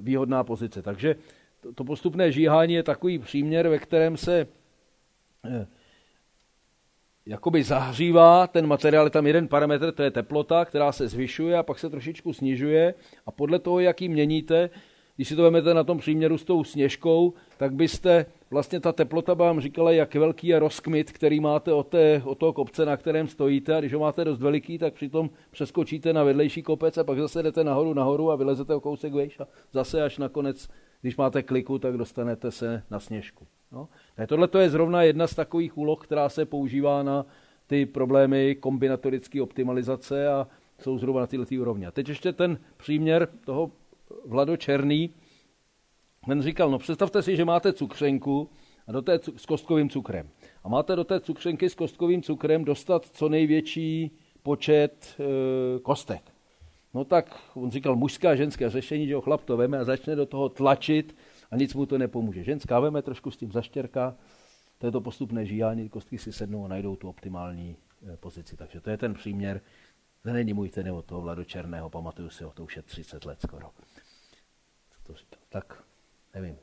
výhodná 0.00 0.44
pozice. 0.44 0.82
Takže 0.82 1.16
to 1.74 1.84
postupné 1.84 2.32
žíhání 2.32 2.74
je 2.74 2.82
takový 2.82 3.18
příměr, 3.18 3.68
ve 3.68 3.78
kterém 3.78 4.16
se 4.16 4.46
e, 5.44 5.66
jakoby 7.30 7.62
zahřívá 7.62 8.46
ten 8.46 8.66
materiál, 8.66 9.06
je 9.06 9.10
tam 9.10 9.26
jeden 9.26 9.48
parametr, 9.48 9.92
to 9.92 10.02
je 10.02 10.10
teplota, 10.10 10.64
která 10.64 10.92
se 10.92 11.08
zvyšuje 11.08 11.58
a 11.58 11.62
pak 11.62 11.78
se 11.78 11.90
trošičku 11.90 12.32
snižuje 12.32 12.94
a 13.26 13.30
podle 13.30 13.58
toho, 13.58 13.80
jak 13.80 14.02
ji 14.02 14.08
měníte, 14.08 14.70
když 15.16 15.28
si 15.28 15.36
to 15.36 15.42
vezmete 15.42 15.74
na 15.74 15.84
tom 15.84 15.98
příměru 15.98 16.38
s 16.38 16.44
tou 16.44 16.64
sněžkou, 16.64 17.34
tak 17.56 17.74
byste, 17.74 18.26
vlastně 18.50 18.80
ta 18.80 18.92
teplota 18.92 19.34
vám 19.34 19.60
říkala, 19.60 19.92
jak 19.92 20.14
velký 20.14 20.46
je 20.46 20.58
rozkmit, 20.58 21.12
který 21.12 21.40
máte 21.40 21.72
od, 21.72 21.88
té, 21.88 22.22
od 22.24 22.38
toho 22.38 22.52
kopce, 22.52 22.86
na 22.86 22.96
kterém 22.96 23.28
stojíte 23.28 23.76
a 23.76 23.80
když 23.80 23.94
ho 23.94 24.00
máte 24.00 24.24
dost 24.24 24.40
veliký, 24.40 24.78
tak 24.78 24.94
přitom 24.94 25.30
přeskočíte 25.50 26.12
na 26.12 26.24
vedlejší 26.24 26.62
kopec 26.62 26.98
a 26.98 27.04
pak 27.04 27.18
zase 27.18 27.42
jdete 27.42 27.64
nahoru, 27.64 27.94
nahoru 27.94 28.30
a 28.30 28.36
vylezete 28.36 28.74
o 28.74 28.80
kousek 28.80 29.12
vejš 29.12 29.40
a 29.40 29.46
zase 29.72 30.02
až 30.02 30.18
nakonec, 30.18 30.68
když 31.00 31.16
máte 31.16 31.42
kliku, 31.42 31.78
tak 31.78 31.96
dostanete 31.96 32.50
se 32.50 32.82
na 32.90 33.00
sněžku. 33.00 33.46
No. 33.72 33.88
Tohle 34.26 34.48
je 34.58 34.70
zrovna 34.70 35.02
jedna 35.02 35.26
z 35.26 35.34
takových 35.34 35.78
úloh, 35.78 36.04
která 36.04 36.28
se 36.28 36.44
používá 36.44 37.02
na 37.02 37.26
ty 37.66 37.86
problémy 37.86 38.54
kombinatorické 38.54 39.42
optimalizace 39.42 40.28
a 40.28 40.46
jsou 40.78 40.98
zhruba 40.98 41.20
na 41.20 41.26
tyhle 41.26 41.46
úrovni. 41.60 41.86
A 41.86 41.90
teď 41.90 42.08
ještě 42.08 42.32
ten 42.32 42.58
příměr 42.76 43.28
toho 43.44 43.70
Vlado 44.26 44.56
Černý, 44.56 45.10
ten 46.26 46.42
říkal, 46.42 46.70
no 46.70 46.78
představte 46.78 47.22
si, 47.22 47.36
že 47.36 47.44
máte 47.44 47.72
cukřenku 47.72 48.50
a 48.86 48.92
do 48.92 49.02
té 49.02 49.20
s 49.36 49.46
kostkovým 49.46 49.90
cukrem. 49.90 50.28
A 50.64 50.68
máte 50.68 50.96
do 50.96 51.04
té 51.04 51.20
cukřenky 51.20 51.70
s 51.70 51.74
kostkovým 51.74 52.22
cukrem 52.22 52.64
dostat 52.64 53.06
co 53.12 53.28
největší 53.28 54.10
počet 54.42 55.16
e, 55.18 55.80
kostek. 55.80 56.22
No 56.94 57.04
tak 57.04 57.40
on 57.54 57.70
říkal 57.70 57.96
mužské 57.96 58.28
a 58.28 58.34
ženské 58.34 58.70
řešení, 58.70 59.06
že 59.06 59.14
ho 59.14 59.20
chlap 59.20 59.44
to 59.44 59.56
veme 59.56 59.78
a 59.78 59.84
začne 59.84 60.16
do 60.16 60.26
toho 60.26 60.48
tlačit 60.48 61.16
a 61.50 61.56
nic 61.56 61.74
mu 61.74 61.86
to 61.86 61.98
nepomůže. 61.98 62.44
Ženská 62.44 62.80
veme 62.80 63.02
trošku 63.02 63.30
s 63.30 63.36
tím 63.36 63.52
zaštěrka, 63.52 64.16
to 64.78 64.86
je 64.86 64.92
to 64.92 65.00
postupné 65.00 65.46
žíhání, 65.46 65.88
kostky 65.88 66.18
si 66.18 66.32
sednou 66.32 66.64
a 66.64 66.68
najdou 66.68 66.96
tu 66.96 67.08
optimální 67.08 67.76
eh, 68.02 68.16
pozici. 68.16 68.56
Takže 68.56 68.80
to 68.80 68.90
je 68.90 68.96
ten 68.96 69.14
příměr. 69.14 69.60
To 70.22 70.32
není 70.32 70.52
můj, 70.52 70.68
ten 70.68 70.90
od 70.90 71.04
toho 71.04 71.20
Vlado 71.20 71.44
Černého, 71.44 71.90
pamatuju 71.90 72.30
si 72.30 72.44
ho, 72.44 72.50
to 72.50 72.64
už 72.64 72.76
je 72.76 72.82
30 72.82 73.24
let 73.24 73.40
skoro. 73.40 73.70
Co 74.90 75.02
to 75.02 75.14
říkal? 75.14 75.38
Tak, 75.48 75.84
nevím. 76.34 76.56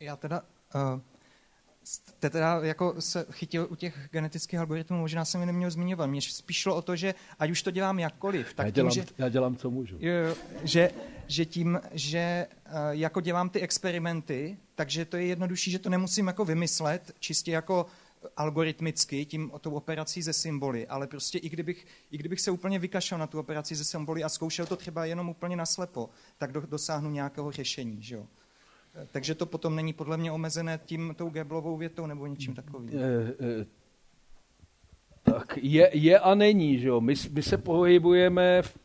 Já 0.00 0.16
teda 0.16 0.42
uh, 0.74 1.00
teda 2.18 2.60
jako 2.62 2.94
se 2.98 3.26
chytil 3.30 3.66
u 3.70 3.74
těch 3.74 4.08
genetických 4.10 4.58
algoritmů, 4.58 4.98
možná 4.98 5.24
jsem 5.24 5.40
je 5.40 5.46
neměl 5.46 5.70
zmiňovat. 5.70 6.06
Mně 6.06 6.22
spíš 6.22 6.56
šlo 6.56 6.76
o 6.76 6.82
to, 6.82 6.96
že 6.96 7.14
ať 7.38 7.50
už 7.50 7.62
to 7.62 7.70
dělám 7.70 7.98
jakkoliv, 7.98 8.54
tak 8.54 8.66
já 8.66 8.70
dělám, 8.70 8.90
tím, 8.90 9.02
že, 9.02 9.08
já 9.18 9.28
dělám, 9.28 9.56
co 9.56 9.70
můžu. 9.70 9.96
Jo, 10.00 10.12
jo, 10.12 10.34
že, 10.62 10.90
že 11.26 11.44
tím, 11.44 11.80
že 11.92 12.46
uh, 12.66 12.72
jako 12.90 13.20
dělám 13.20 13.50
ty 13.50 13.60
experimenty, 13.60 14.56
takže 14.74 15.04
to 15.04 15.16
je 15.16 15.26
jednodušší, 15.26 15.70
že 15.70 15.78
to 15.78 15.90
nemusím 15.90 16.26
jako 16.26 16.44
vymyslet, 16.44 17.12
čistě 17.18 17.52
jako 17.52 17.86
algoritmicky, 18.36 19.24
tím 19.24 19.50
o 19.50 19.58
tou 19.58 19.70
operací 19.70 20.22
ze 20.22 20.32
symboly, 20.32 20.86
ale 20.86 21.06
prostě 21.06 21.38
i 21.38 21.48
kdybych, 21.48 21.86
i 22.10 22.18
kdybych 22.18 22.40
se 22.40 22.50
úplně 22.50 22.78
vykašel 22.78 23.18
na 23.18 23.26
tu 23.26 23.38
operaci 23.38 23.74
ze 23.74 23.84
symboly 23.84 24.24
a 24.24 24.28
zkoušel 24.28 24.66
to 24.66 24.76
třeba 24.76 25.04
jenom 25.04 25.28
úplně 25.28 25.56
naslepo, 25.56 26.10
tak 26.38 26.52
do, 26.52 26.60
dosáhnu 26.60 27.10
nějakého 27.10 27.52
řešení. 27.52 28.02
Že 28.02 28.14
jo? 28.14 28.26
Takže 29.10 29.34
to 29.34 29.46
potom 29.46 29.76
není 29.76 29.92
podle 29.92 30.16
mě 30.16 30.32
omezené 30.32 30.80
tím 30.84 31.14
tou 31.18 31.30
Geblovou 31.30 31.76
větou 31.76 32.06
nebo 32.06 32.26
něčím 32.26 32.54
takovým. 32.54 32.88
E, 32.88 33.02
e, 33.60 33.66
tak 35.22 35.58
je, 35.62 35.90
je 35.92 36.18
a 36.18 36.34
není, 36.34 36.78
že 36.78 36.88
jo. 36.88 37.00
My, 37.00 37.14
my 37.32 37.42
se 37.42 37.56
pohybujeme 37.56 38.62
v, 38.62 38.76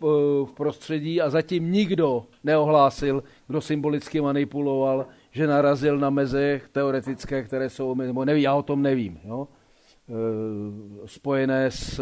v 0.45 0.53
prostředí 0.55 1.21
a 1.21 1.29
zatím 1.29 1.71
nikdo 1.71 2.25
neohlásil, 2.43 3.23
kdo 3.47 3.61
symbolicky 3.61 4.21
manipuloval, 4.21 5.07
že 5.31 5.47
narazil 5.47 5.99
na 5.99 6.09
meze 6.09 6.61
teoretické, 6.71 7.43
které 7.43 7.69
jsou, 7.69 7.95
nebo 7.95 8.25
neví, 8.25 8.41
já 8.41 8.55
o 8.55 8.63
tom 8.63 8.81
nevím, 8.81 9.19
jo. 9.23 9.47
Spojené 11.05 11.71
s 11.71 12.01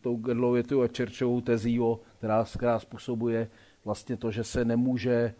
tou 0.00 0.16
Gedlovou 0.16 0.52
větou 0.52 0.82
a 0.82 0.88
Čerčovou 0.88 1.40
tezí, 1.40 1.80
která, 2.18 2.44
která 2.56 2.78
způsobuje 2.78 3.48
vlastně 3.84 4.16
to, 4.16 4.30
že 4.30 4.44
se 4.44 4.64
nemůže 4.64 5.34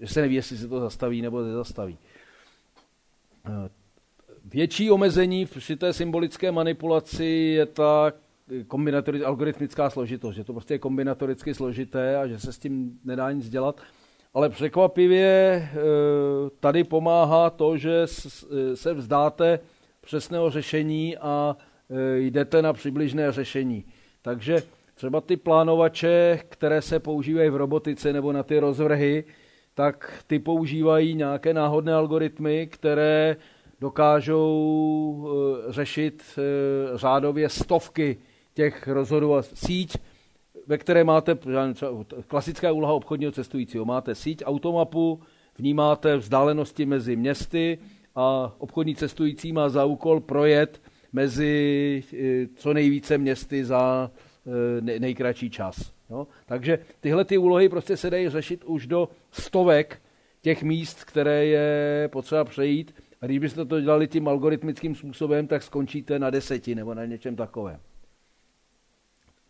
že 0.00 0.06
se 0.06 0.20
neví, 0.20 0.34
jestli 0.34 0.56
se 0.56 0.68
to 0.68 0.80
zastaví 0.80 1.22
nebo 1.22 1.42
nezastaví. 1.42 1.98
Eh, 3.46 3.70
větší 4.44 4.90
omezení 4.90 5.46
při 5.46 5.76
té 5.76 5.92
symbolické 5.92 6.52
manipulaci 6.52 7.24
je 7.24 7.66
ta 7.66 8.12
algoritmická 9.24 9.90
složitost, 9.90 10.34
že 10.34 10.44
to 10.44 10.52
prostě 10.52 10.74
je 10.74 10.78
kombinatoricky 10.78 11.54
složité 11.54 12.16
a 12.16 12.26
že 12.26 12.38
se 12.38 12.52
s 12.52 12.58
tím 12.58 12.98
nedá 13.04 13.32
nic 13.32 13.48
dělat. 13.48 13.80
Ale 14.34 14.48
překvapivě 14.48 15.28
eh, 15.28 15.78
tady 16.60 16.84
pomáhá 16.84 17.50
to, 17.50 17.76
že 17.76 18.06
se 18.74 18.94
vzdáte 18.94 19.60
přesného 20.00 20.50
řešení 20.50 21.16
a 21.16 21.56
eh, 21.90 22.18
jdete 22.18 22.62
na 22.62 22.72
přibližné 22.72 23.32
řešení. 23.32 23.84
Takže 24.22 24.62
třeba 24.94 25.20
ty 25.20 25.36
plánovače, 25.36 26.40
které 26.48 26.82
se 26.82 27.00
používají 27.00 27.50
v 27.50 27.56
robotice 27.56 28.12
nebo 28.12 28.32
na 28.32 28.42
ty 28.42 28.58
rozvrhy, 28.58 29.24
tak 29.78 30.24
ty 30.26 30.38
používají 30.38 31.14
nějaké 31.14 31.54
náhodné 31.54 31.94
algoritmy, 31.94 32.66
které 32.66 33.36
dokážou 33.80 35.28
eh, 35.28 35.72
řešit 35.72 36.22
eh, 36.38 36.42
řádově 36.98 37.48
stovky 37.48 38.16
těch 38.54 38.88
rozhodovacích 38.88 39.58
síť, 39.58 39.96
ve 40.66 40.78
které 40.78 41.04
máte 41.04 41.38
klasická 42.26 42.72
úloha 42.72 42.92
obchodního 42.92 43.32
cestujícího. 43.32 43.84
Máte 43.84 44.14
síť 44.14 44.42
automapu, 44.44 45.20
vnímáte 45.58 46.16
vzdálenosti 46.16 46.86
mezi 46.86 47.16
městy 47.16 47.78
a 48.14 48.52
obchodní 48.58 48.96
cestující 48.96 49.52
má 49.52 49.68
za 49.68 49.84
úkol 49.84 50.20
projet 50.20 50.82
mezi 51.12 52.02
eh, 52.12 52.46
co 52.56 52.72
nejvíce 52.74 53.18
městy 53.18 53.64
za 53.64 54.10
nejkratší 54.98 55.50
čas. 55.50 55.97
Jo? 56.10 56.26
Takže 56.46 56.78
tyhle 57.00 57.24
ty 57.24 57.38
úlohy 57.38 57.68
prostě 57.68 57.96
se 57.96 58.10
dají 58.10 58.28
řešit 58.28 58.64
už 58.64 58.86
do 58.86 59.08
stovek 59.30 60.02
těch 60.40 60.62
míst, 60.62 61.04
které 61.04 61.46
je 61.46 62.08
potřeba 62.12 62.44
přejít. 62.44 62.94
A 63.20 63.26
když 63.26 63.38
byste 63.38 63.64
to 63.64 63.80
dělali 63.80 64.08
tím 64.08 64.28
algoritmickým 64.28 64.94
způsobem, 64.94 65.46
tak 65.46 65.62
skončíte 65.62 66.18
na 66.18 66.30
deseti 66.30 66.74
nebo 66.74 66.94
na 66.94 67.04
něčem 67.04 67.36
takovém. 67.36 67.80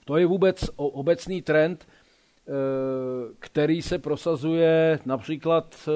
To 0.04 0.16
je 0.16 0.26
vůbec 0.26 0.70
obecný 0.76 1.42
trend, 1.42 1.88
eh, 1.88 2.52
který 3.38 3.82
se 3.82 3.98
prosazuje 3.98 4.98
například 5.06 5.88
eh, 5.88 5.90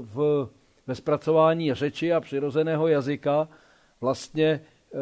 v, 0.00 0.48
ve 0.86 0.94
zpracování 0.94 1.74
řeči 1.74 2.12
a 2.12 2.20
přirozeného 2.20 2.88
jazyka. 2.88 3.48
Vlastně 4.00 4.60
eh, 4.94 4.98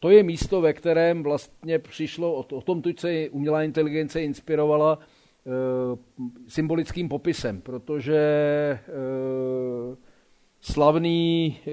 to 0.00 0.10
je 0.10 0.22
místo, 0.22 0.60
ve 0.60 0.72
kterém 0.72 1.22
vlastně 1.22 1.78
přišlo, 1.78 2.34
o, 2.34 2.56
o 2.56 2.60
tom 2.60 2.82
tuď 2.82 3.00
se 3.00 3.28
umělá 3.28 3.62
inteligence 3.62 4.22
inspirovala 4.22 4.98
e, 4.98 5.50
symbolickým 6.48 7.08
popisem, 7.08 7.60
protože 7.60 8.16
e, 8.16 8.80
slavný 10.60 11.56
e, 11.66 11.70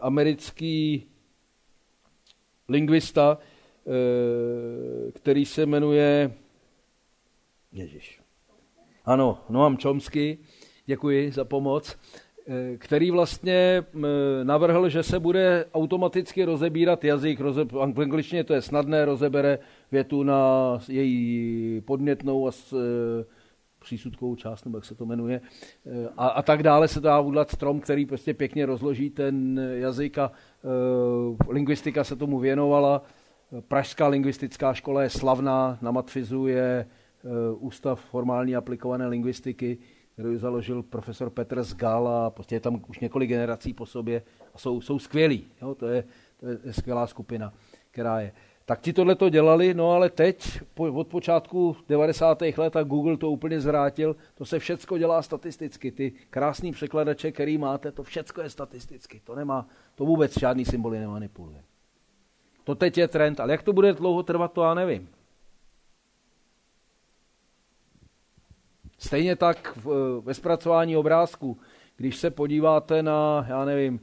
americký 0.00 1.06
lingvista, 2.68 3.38
e, 3.38 5.12
který 5.12 5.46
se 5.46 5.66
jmenuje 5.66 6.34
Ježiš. 7.72 8.20
Ano, 9.04 9.38
Noam 9.48 9.76
Chomsky, 9.76 10.38
děkuji 10.86 11.32
za 11.32 11.44
pomoc, 11.44 11.96
který 12.78 13.10
vlastně 13.10 13.84
navrhl, 14.42 14.88
že 14.88 15.02
se 15.02 15.20
bude 15.20 15.64
automaticky 15.74 16.44
rozebírat 16.44 17.04
jazyk. 17.04 17.40
Roze, 17.40 17.64
v 17.64 18.00
angličtině 18.02 18.44
to 18.44 18.54
je 18.54 18.62
snadné, 18.62 19.04
rozebere 19.04 19.58
větu 19.92 20.22
na 20.22 20.78
její 20.88 21.80
podmětnou 21.80 22.48
a 22.48 22.52
s, 22.52 22.72
eh, 22.72 23.24
přísudkovou 23.78 24.36
část, 24.36 24.64
nebo 24.64 24.76
jak 24.76 24.84
se 24.84 24.94
to 24.94 25.06
jmenuje, 25.06 25.40
eh, 25.86 26.08
a, 26.16 26.28
a 26.28 26.42
tak 26.42 26.62
dále 26.62 26.88
se 26.88 27.00
dá 27.00 27.20
udělat 27.20 27.50
strom, 27.50 27.80
který 27.80 28.06
prostě 28.06 28.34
pěkně 28.34 28.66
rozloží 28.66 29.10
ten 29.10 29.60
jazyk 29.74 30.18
a 30.18 30.32
uh, 30.62 31.36
lingvistika 31.48 32.04
se 32.04 32.16
tomu 32.16 32.38
věnovala. 32.38 33.02
Pražská 33.68 34.08
lingvistická 34.08 34.74
škola 34.74 35.02
je 35.02 35.10
slavná, 35.10 35.78
na 35.82 35.90
Matfizu 35.90 36.46
je 36.46 36.86
uh, 37.22 37.66
Ústav 37.66 38.00
formální 38.00 38.56
aplikované 38.56 39.06
lingvistiky, 39.06 39.78
který 40.12 40.36
založil 40.36 40.82
profesor 40.82 41.30
Petr 41.30 41.62
Zgal 41.62 42.08
a 42.08 42.30
prostě 42.30 42.54
je 42.54 42.60
tam 42.60 42.82
už 42.88 42.98
několik 42.98 43.28
generací 43.28 43.74
po 43.74 43.86
sobě 43.86 44.22
a 44.54 44.58
jsou, 44.58 44.80
jsou 44.80 44.98
skvělí. 44.98 45.46
Jo? 45.62 45.74
To, 45.74 45.88
je, 45.88 46.04
to 46.40 46.46
je 46.46 46.72
skvělá 46.72 47.06
skupina, 47.06 47.52
která 47.90 48.20
je. 48.20 48.32
Tak 48.64 48.80
ti 48.80 48.92
tohle 48.92 49.14
to 49.14 49.28
dělali, 49.28 49.74
no 49.74 49.90
ale 49.90 50.10
teď, 50.10 50.60
po, 50.74 50.92
od 50.92 51.08
počátku 51.08 51.76
90. 51.88 52.42
let, 52.56 52.76
a 52.76 52.82
Google 52.82 53.16
to 53.16 53.30
úplně 53.30 53.60
zvrátil, 53.60 54.16
to 54.34 54.44
se 54.44 54.58
všecko 54.58 54.98
dělá 54.98 55.22
statisticky. 55.22 55.92
Ty 55.92 56.12
krásný 56.30 56.72
překladače, 56.72 57.32
který 57.32 57.58
máte, 57.58 57.92
to 57.92 58.02
všecko 58.02 58.40
je 58.40 58.50
statisticky. 58.50 59.20
To 59.24 59.34
nemá, 59.34 59.66
to 59.94 60.04
vůbec 60.04 60.38
žádný 60.38 60.64
symboly 60.64 60.98
nemanipuluje. 60.98 61.62
To 62.64 62.74
teď 62.74 62.98
je 62.98 63.08
trend, 63.08 63.40
ale 63.40 63.52
jak 63.52 63.62
to 63.62 63.72
bude 63.72 63.92
dlouho 63.92 64.22
trvat, 64.22 64.52
to 64.52 64.62
já 64.62 64.74
nevím. 64.74 65.08
Stejně 69.06 69.36
tak 69.36 69.76
v, 69.76 70.20
ve 70.24 70.34
zpracování 70.34 70.96
obrázků, 70.96 71.58
když 71.96 72.16
se 72.16 72.30
podíváte 72.30 73.02
na, 73.02 73.46
já 73.48 73.64
nevím, 73.64 74.00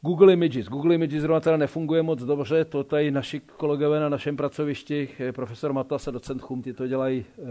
Google 0.00 0.32
Images. 0.32 0.66
Google 0.66 0.94
Images 0.94 1.22
zrovna 1.22 1.40
teda 1.40 1.56
nefunguje 1.56 2.02
moc 2.02 2.22
dobře, 2.22 2.64
to 2.64 2.84
tady 2.84 3.10
naši 3.10 3.40
kolegové 3.40 4.00
na 4.00 4.08
našem 4.08 4.36
pracovišti, 4.36 5.08
profesor 5.32 5.72
Matas 5.72 6.08
a 6.08 6.10
docent 6.10 6.42
Chum, 6.42 6.62
ty 6.62 6.72
to 6.72 6.86
dělají 6.86 7.20
e, 7.20 7.42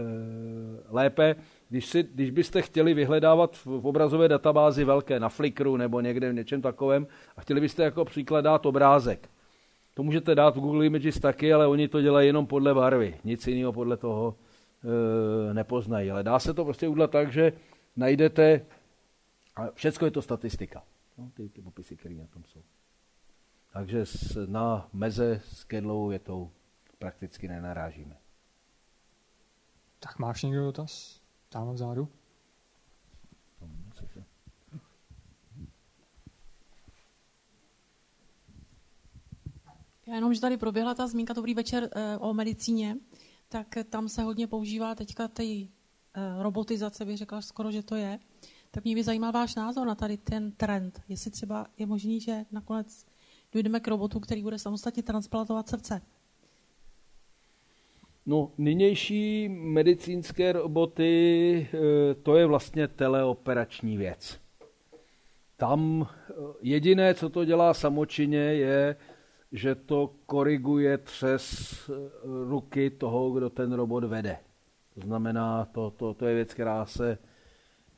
lépe. 0.88 1.36
Když, 1.68 1.86
si, 1.86 2.08
když 2.14 2.30
byste 2.30 2.62
chtěli 2.62 2.94
vyhledávat 2.94 3.56
v, 3.56 3.66
v 3.66 3.86
obrazové 3.86 4.28
databázi 4.28 4.84
velké, 4.84 5.20
na 5.20 5.28
Flickru 5.28 5.76
nebo 5.76 6.00
někde 6.00 6.30
v 6.30 6.34
něčem 6.34 6.62
takovém, 6.62 7.06
a 7.36 7.40
chtěli 7.40 7.60
byste 7.60 7.82
jako 7.82 8.04
příklad 8.04 8.40
dát 8.40 8.66
obrázek, 8.66 9.28
to 9.94 10.02
můžete 10.02 10.34
dát 10.34 10.56
v 10.56 10.60
Google 10.60 10.86
Images 10.86 11.20
taky, 11.20 11.52
ale 11.52 11.66
oni 11.66 11.88
to 11.88 12.00
dělají 12.00 12.26
jenom 12.26 12.46
podle 12.46 12.74
barvy. 12.74 13.16
Nic 13.24 13.46
jiného 13.46 13.72
podle 13.72 13.96
toho 13.96 14.34
nepoznají. 15.52 16.10
Ale 16.10 16.22
dá 16.22 16.38
se 16.38 16.54
to 16.54 16.64
prostě 16.64 16.88
udělat 16.88 17.10
tak, 17.10 17.32
že 17.32 17.52
najdete, 17.96 18.66
a 19.56 19.70
všechno 19.70 20.06
je 20.06 20.10
to 20.10 20.22
statistika. 20.22 20.84
No, 21.18 21.30
ty, 21.34 21.48
ty 21.48 21.62
popisy, 21.62 21.96
které 21.96 22.14
na 22.14 22.26
tom 22.26 22.44
jsou. 22.44 22.62
Takže 23.72 24.04
na 24.46 24.88
meze 24.92 25.40
s 25.44 25.64
kedlovou 25.64 26.08
větou 26.08 26.50
prakticky 26.98 27.48
nenarážíme. 27.48 28.16
Tak 29.98 30.18
máš 30.18 30.42
někdo 30.42 30.64
dotaz? 30.64 31.20
Tam 31.48 31.72
vzadu? 31.72 32.08
Já 40.08 40.14
jenom, 40.14 40.34
že 40.34 40.40
tady 40.40 40.56
proběhla 40.56 40.94
ta 40.94 41.06
zmínka 41.06 41.34
Dobrý 41.34 41.54
večer 41.54 41.88
e, 41.92 42.18
o 42.18 42.34
medicíně, 42.34 42.96
tak 43.48 43.66
tam 43.90 44.08
se 44.08 44.22
hodně 44.22 44.46
používá 44.46 44.94
teďka 44.94 45.28
té 45.28 45.44
e, 45.44 45.68
robotizace, 46.38 47.04
bych 47.04 47.18
řekla 47.18 47.42
skoro, 47.42 47.70
že 47.70 47.82
to 47.82 47.94
je. 47.94 48.18
Tak 48.70 48.84
mě 48.84 48.94
by 48.94 49.02
zajímal 49.02 49.32
váš 49.32 49.54
názor 49.54 49.86
na 49.86 49.94
tady 49.94 50.16
ten 50.16 50.52
trend. 50.52 51.02
Jestli 51.08 51.30
třeba 51.30 51.66
je 51.78 51.86
možný, 51.86 52.20
že 52.20 52.44
nakonec 52.52 53.06
dojdeme 53.52 53.80
k 53.80 53.88
robotu, 53.88 54.20
který 54.20 54.42
bude 54.42 54.58
samostatně 54.58 55.02
transplantovat 55.02 55.68
srdce. 55.68 56.00
No, 58.26 58.52
nynější 58.58 59.48
medicínské 59.48 60.52
roboty, 60.52 61.68
eh, 61.72 62.14
to 62.14 62.36
je 62.36 62.46
vlastně 62.46 62.88
teleoperační 62.88 63.96
věc. 63.96 64.40
Tam 65.56 66.08
eh, 66.08 66.34
jediné, 66.62 67.14
co 67.14 67.28
to 67.28 67.44
dělá 67.44 67.74
samočině, 67.74 68.38
je, 68.38 68.96
že 69.52 69.74
to 69.74 70.14
koriguje 70.26 70.98
přes 70.98 71.72
eh, 71.90 71.92
ruky 72.48 72.90
toho, 72.90 73.30
kdo 73.30 73.50
ten 73.50 73.72
robot 73.72 74.04
vede. 74.04 74.36
To 74.94 75.00
znamená, 75.00 75.64
to, 75.64 75.90
to, 75.90 76.14
to 76.14 76.26
je 76.26 76.34
věc, 76.34 76.54
která 76.54 76.86
se 76.86 77.18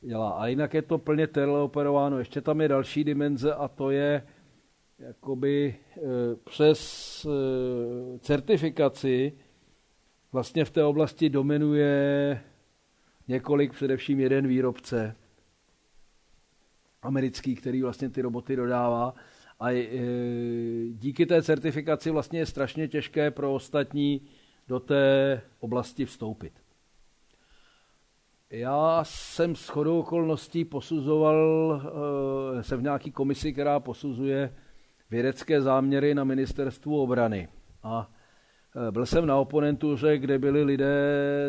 dělá. 0.01 0.31
A 0.31 0.47
jinak 0.47 0.75
je 0.75 0.83
to 0.83 0.99
plně 0.99 1.27
teleoperováno. 1.27 2.19
Ještě 2.19 2.41
tam 2.41 2.61
je 2.61 2.69
další 2.69 3.05
dimenze 3.05 3.55
a 3.55 3.69
to 3.69 3.91
je 3.91 4.27
jakoby 4.99 5.77
e, 5.97 6.01
přes 6.45 7.27
certifikaci 8.21 9.33
vlastně 10.33 10.65
v 10.65 10.71
té 10.71 10.85
oblasti 10.85 11.29
dominuje 11.29 12.41
několik, 13.29 13.73
především 13.73 14.21
jeden 14.21 14.47
výrobce 14.47 15.17
americký, 17.03 17.55
který 17.55 17.83
vlastně 17.83 18.11
ty 18.11 18.23
roboty 18.23 18.57
dodává. 18.57 19.15
A 19.61 19.71
e, 19.71 19.87
díky 20.93 21.27
té 21.27 21.43
certifikaci 21.43 22.11
vlastně 22.11 22.39
je 22.39 22.47
strašně 22.47 22.89
těžké 22.89 23.31
pro 23.31 23.55
ostatní 23.55 24.21
do 24.69 24.81
té 24.81 25.41
oblasti 25.61 26.05
vstoupit. 26.05 26.53
Já 28.51 29.01
jsem 29.05 29.57
s 29.57 29.69
chodou 29.69 30.01
okolností 30.01 30.65
posuzoval, 30.65 31.37
uh, 32.55 32.61
jsem 32.61 32.79
v 32.81 32.83
nějaký 32.83 33.13
komisi, 33.13 33.53
která 33.53 33.81
posuzuje 33.81 34.55
vědecké 35.11 35.63
záměry 35.63 36.15
na 36.15 36.25
ministerstvu 36.25 37.03
obrany. 37.03 37.49
A 37.83 38.11
uh, 38.77 38.91
byl 38.91 39.07
jsem 39.07 39.27
na 39.27 39.37
oponentuře, 39.37 40.19
kde 40.19 40.39
byli 40.39 40.65
lidé 40.65 40.97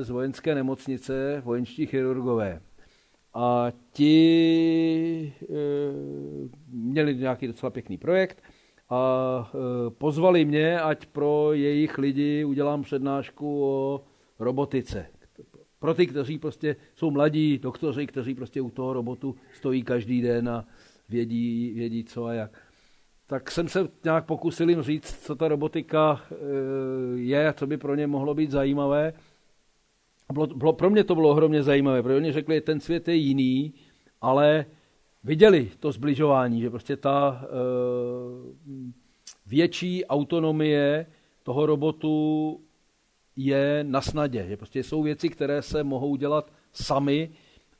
z 0.02 0.10
vojenské 0.10 0.56
nemocnice, 0.56 1.42
vojenští 1.46 1.86
chirurgové. 1.86 2.62
A 3.34 3.68
ti 3.92 5.34
uh, 5.42 5.56
měli 6.68 7.16
nějaký 7.16 7.48
docela 7.48 7.70
pěkný 7.70 7.98
projekt 7.98 8.44
a 8.90 9.52
pozvali 9.98 10.46
mě, 10.46 10.80
ať 10.80 11.06
pro 11.06 11.54
jejich 11.54 11.98
lidi 11.98 12.44
udělám 12.44 12.82
přednášku 12.82 13.64
o 13.64 14.04
robotice, 14.40 15.06
pro 15.80 15.94
ty, 15.94 16.08
kteří 16.08 16.38
prostě 16.38 16.76
jsou 16.96 17.12
mladí 17.12 17.58
doktoři, 17.58 18.08
kteří 18.08 18.36
prostě 18.36 18.62
u 18.62 18.70
toho 18.70 18.94
robotu 18.94 19.36
stojí 19.54 19.84
každý 19.84 20.22
den 20.22 20.50
a 20.50 20.66
vědí, 21.10 21.74
vědí 21.74 22.04
co 22.04 22.26
a 22.26 22.34
jak. 22.34 22.62
Tak 23.28 23.52
jsem 23.52 23.68
se 23.68 23.88
nějak 24.04 24.26
pokusil 24.26 24.70
jim 24.70 24.82
říct, 24.82 25.26
co 25.26 25.36
ta 25.36 25.48
robotika 25.48 26.22
eh, 26.32 26.36
je, 27.16 27.54
co 27.58 27.68
by 27.68 27.78
pro 27.78 27.96
ně 27.96 28.08
mohlo 28.08 28.34
být 28.34 28.52
zajímavé. 28.52 29.14
Bylo, 30.32 30.48
bylo, 30.48 30.74
pro 30.74 30.90
mě 30.90 31.04
to 31.04 31.16
bylo 31.16 31.30
ohromně 31.30 31.64
zajímavé, 31.64 32.04
protože 32.04 32.16
oni 32.16 32.32
řekli, 32.32 32.56
že 32.56 32.62
ten 32.62 32.80
svět 32.80 33.08
je 33.08 33.16
jiný, 33.16 33.74
ale 34.22 34.66
viděli 35.24 35.72
to 35.80 35.92
zbližování, 35.92 36.62
že 36.62 36.70
prostě 36.70 36.98
ta 36.98 37.42
uh, 37.44 38.56
větší 39.46 40.06
autonomie 40.06 41.06
toho 41.44 41.66
robotu 41.66 42.60
je 43.36 43.84
na 43.88 44.02
snadě. 44.02 44.46
Že 44.48 44.58
prostě 44.58 44.84
jsou 44.84 45.04
věci, 45.04 45.30
které 45.30 45.62
se 45.62 45.84
mohou 45.84 46.16
dělat 46.16 46.52
sami 46.74 47.30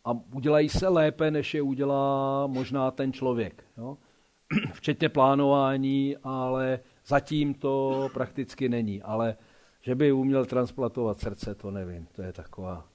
a 0.06 0.12
udělají 0.34 0.70
se 0.70 0.88
lépe, 0.88 1.32
než 1.32 1.54
je 1.54 1.62
udělá 1.62 2.48
možná 2.48 2.92
ten 2.92 3.14
člověk. 3.14 3.64
Jo? 3.78 3.98
Včetně 4.74 5.10
plánování, 5.10 6.18
ale 6.24 6.80
zatím 7.06 7.54
to 7.54 8.10
prakticky 8.14 8.70
není. 8.70 9.02
Ale 9.02 9.36
že 9.82 9.96
by 9.96 10.12
uměl 10.12 10.46
transplantovat 10.46 11.20
srdce, 11.20 11.56
to 11.56 11.72
nevím. 11.72 12.08
To 12.12 12.22
je 12.22 12.34
taková... 12.34 12.88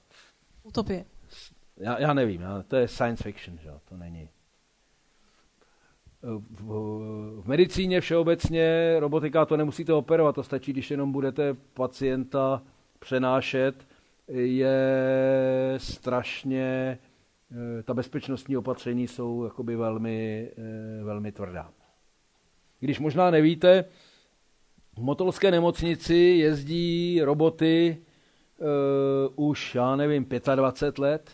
Utopie. 0.63 1.05
Já, 1.77 1.99
já 1.99 2.13
nevím, 2.13 2.41
já, 2.41 2.63
to 2.67 2.75
je 2.75 2.87
science 2.87 3.23
fiction, 3.23 3.57
že? 3.57 3.69
to 3.89 3.97
není. 3.97 4.29
V, 6.21 6.63
v 7.41 7.47
medicíně 7.47 8.01
všeobecně 8.01 8.95
robotika 8.99 9.45
to 9.45 9.57
nemusíte 9.57 9.93
operovat, 9.93 10.35
to 10.35 10.43
stačí, 10.43 10.73
když 10.73 10.91
jenom 10.91 11.11
budete 11.11 11.53
pacienta 11.73 12.61
přenášet. 12.99 13.87
Je 14.27 14.77
strašně, 15.77 16.99
eh, 17.79 17.83
ta 17.83 17.93
bezpečnostní 17.93 18.57
opatření 18.57 19.07
jsou 19.07 19.43
jakoby 19.43 19.75
velmi, 19.75 20.49
eh, 20.57 21.03
velmi 21.03 21.31
tvrdá. 21.31 21.71
Když 22.79 22.99
možná 22.99 23.31
nevíte, 23.31 23.85
v 24.97 25.01
Motolské 25.01 25.51
nemocnici 25.51 26.15
jezdí 26.15 27.21
roboty 27.23 27.97
uh, 29.35 29.49
už, 29.49 29.75
já 29.75 29.95
nevím, 29.95 30.25
25 30.55 30.97
let, 30.97 31.31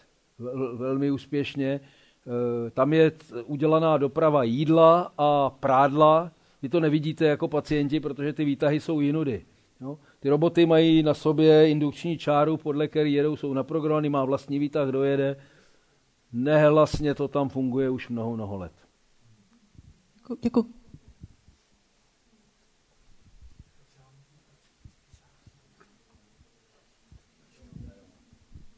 velmi 0.75 1.11
úspěšně. 1.11 1.79
Eh, 2.27 2.69
tam 2.71 2.93
je 2.93 3.11
udělaná 3.45 3.97
doprava 3.97 4.43
jídla 4.43 5.13
a 5.17 5.49
prádla. 5.49 6.31
Vy 6.61 6.69
to 6.69 6.79
nevidíte 6.79 7.25
jako 7.25 7.47
pacienti, 7.47 7.99
protože 7.99 8.33
ty 8.33 8.45
výtahy 8.45 8.79
jsou 8.79 8.99
jinudy. 8.99 9.45
Jo? 9.81 9.97
ty 10.19 10.29
roboty 10.29 10.65
mají 10.65 11.03
na 11.03 11.13
sobě 11.13 11.69
indukční 11.69 12.17
čáru, 12.17 12.57
podle 12.57 12.87
které 12.87 13.09
jedou, 13.09 13.35
jsou 13.35 13.53
naprogramovaný, 13.53 14.09
má 14.09 14.25
vlastní 14.25 14.59
výtah, 14.59 14.89
dojede. 14.89 15.35
Nehlasně 16.33 17.15
to 17.15 17.27
tam 17.27 17.49
funguje 17.49 17.89
už 17.89 18.09
mnoho, 18.09 18.33
mnoho 18.33 18.57
let. 18.57 18.73
Děkuji. 20.41 20.82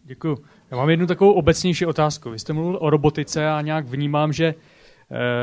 Děkuji. 0.08 0.38
Já 0.72 0.78
mám 0.78 0.90
jednu 0.90 1.08
takovou 1.08 1.32
obecnější 1.32 1.86
otázku. 1.86 2.30
Vy 2.30 2.40
jste 2.40 2.54
mluvil 2.54 2.78
o 2.82 2.90
robotice 2.90 3.50
a 3.50 3.62
nějak 3.62 3.88
vnímám, 3.88 4.34
že 4.34 4.46
eh, 4.46 4.56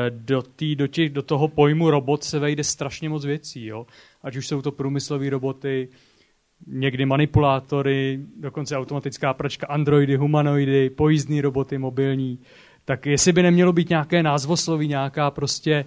do, 0.09 0.41
tý, 0.41 0.75
do, 0.75 0.87
těch, 0.87 1.09
do 1.09 1.21
toho 1.21 1.47
pojmu 1.47 1.89
robot 1.89 2.23
se 2.23 2.39
vejde 2.39 2.63
strašně 2.63 3.09
moc 3.09 3.25
věcí. 3.25 3.65
Jo? 3.65 3.85
Ať 4.23 4.35
už 4.35 4.47
jsou 4.47 4.61
to 4.61 4.71
průmyslové 4.71 5.29
roboty, 5.29 5.89
někdy 6.67 7.05
manipulátory, 7.05 8.19
dokonce 8.39 8.77
automatická 8.77 9.33
pračka, 9.33 9.67
androidy, 9.67 10.15
humanoidy, 10.15 10.89
pojízdní 10.89 11.41
roboty, 11.41 11.77
mobilní. 11.77 12.39
Tak 12.85 13.05
jestli 13.05 13.31
by 13.31 13.43
nemělo 13.43 13.73
být 13.73 13.89
nějaké 13.89 14.23
názvosloví, 14.23 14.87
nějaká 14.87 15.31
prostě 15.31 15.85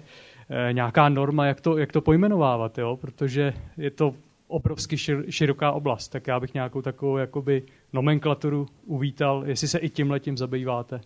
eh, 0.49 0.73
nějaká 0.73 1.09
norma, 1.09 1.45
jak 1.45 1.61
to, 1.61 1.77
jak 1.77 1.91
to 1.91 2.01
pojmenovávat, 2.01 2.77
jo? 2.77 2.97
protože 3.01 3.53
je 3.77 3.91
to 3.91 4.13
obrovsky 4.47 4.97
široká 5.29 5.71
oblast, 5.71 6.07
tak 6.07 6.27
já 6.27 6.39
bych 6.39 6.53
nějakou 6.53 6.81
takovou 6.81 7.17
jakoby 7.17 7.63
nomenklaturu 7.93 8.65
uvítal, 8.85 9.43
jestli 9.45 9.67
se 9.67 9.79
i 9.79 9.89
tím 9.89 10.11
letím 10.11 10.37
zabýváte. 10.37 11.01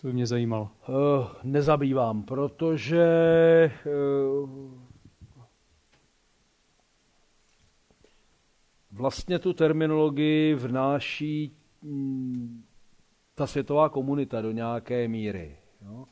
To 0.00 0.06
by 0.06 0.12
mě 0.12 0.26
zajímalo. 0.26 0.70
Uh, 0.88 0.94
nezabývám, 1.42 2.22
protože 2.22 3.04
uh, 3.86 4.50
vlastně 8.92 9.38
tu 9.38 9.52
terminologii 9.52 10.54
vnáší 10.54 11.56
um, 11.82 12.64
ta 13.34 13.46
světová 13.46 13.88
komunita 13.88 14.40
do 14.40 14.50
nějaké 14.50 15.08
míry. 15.08 15.56
Jo? 15.82 16.04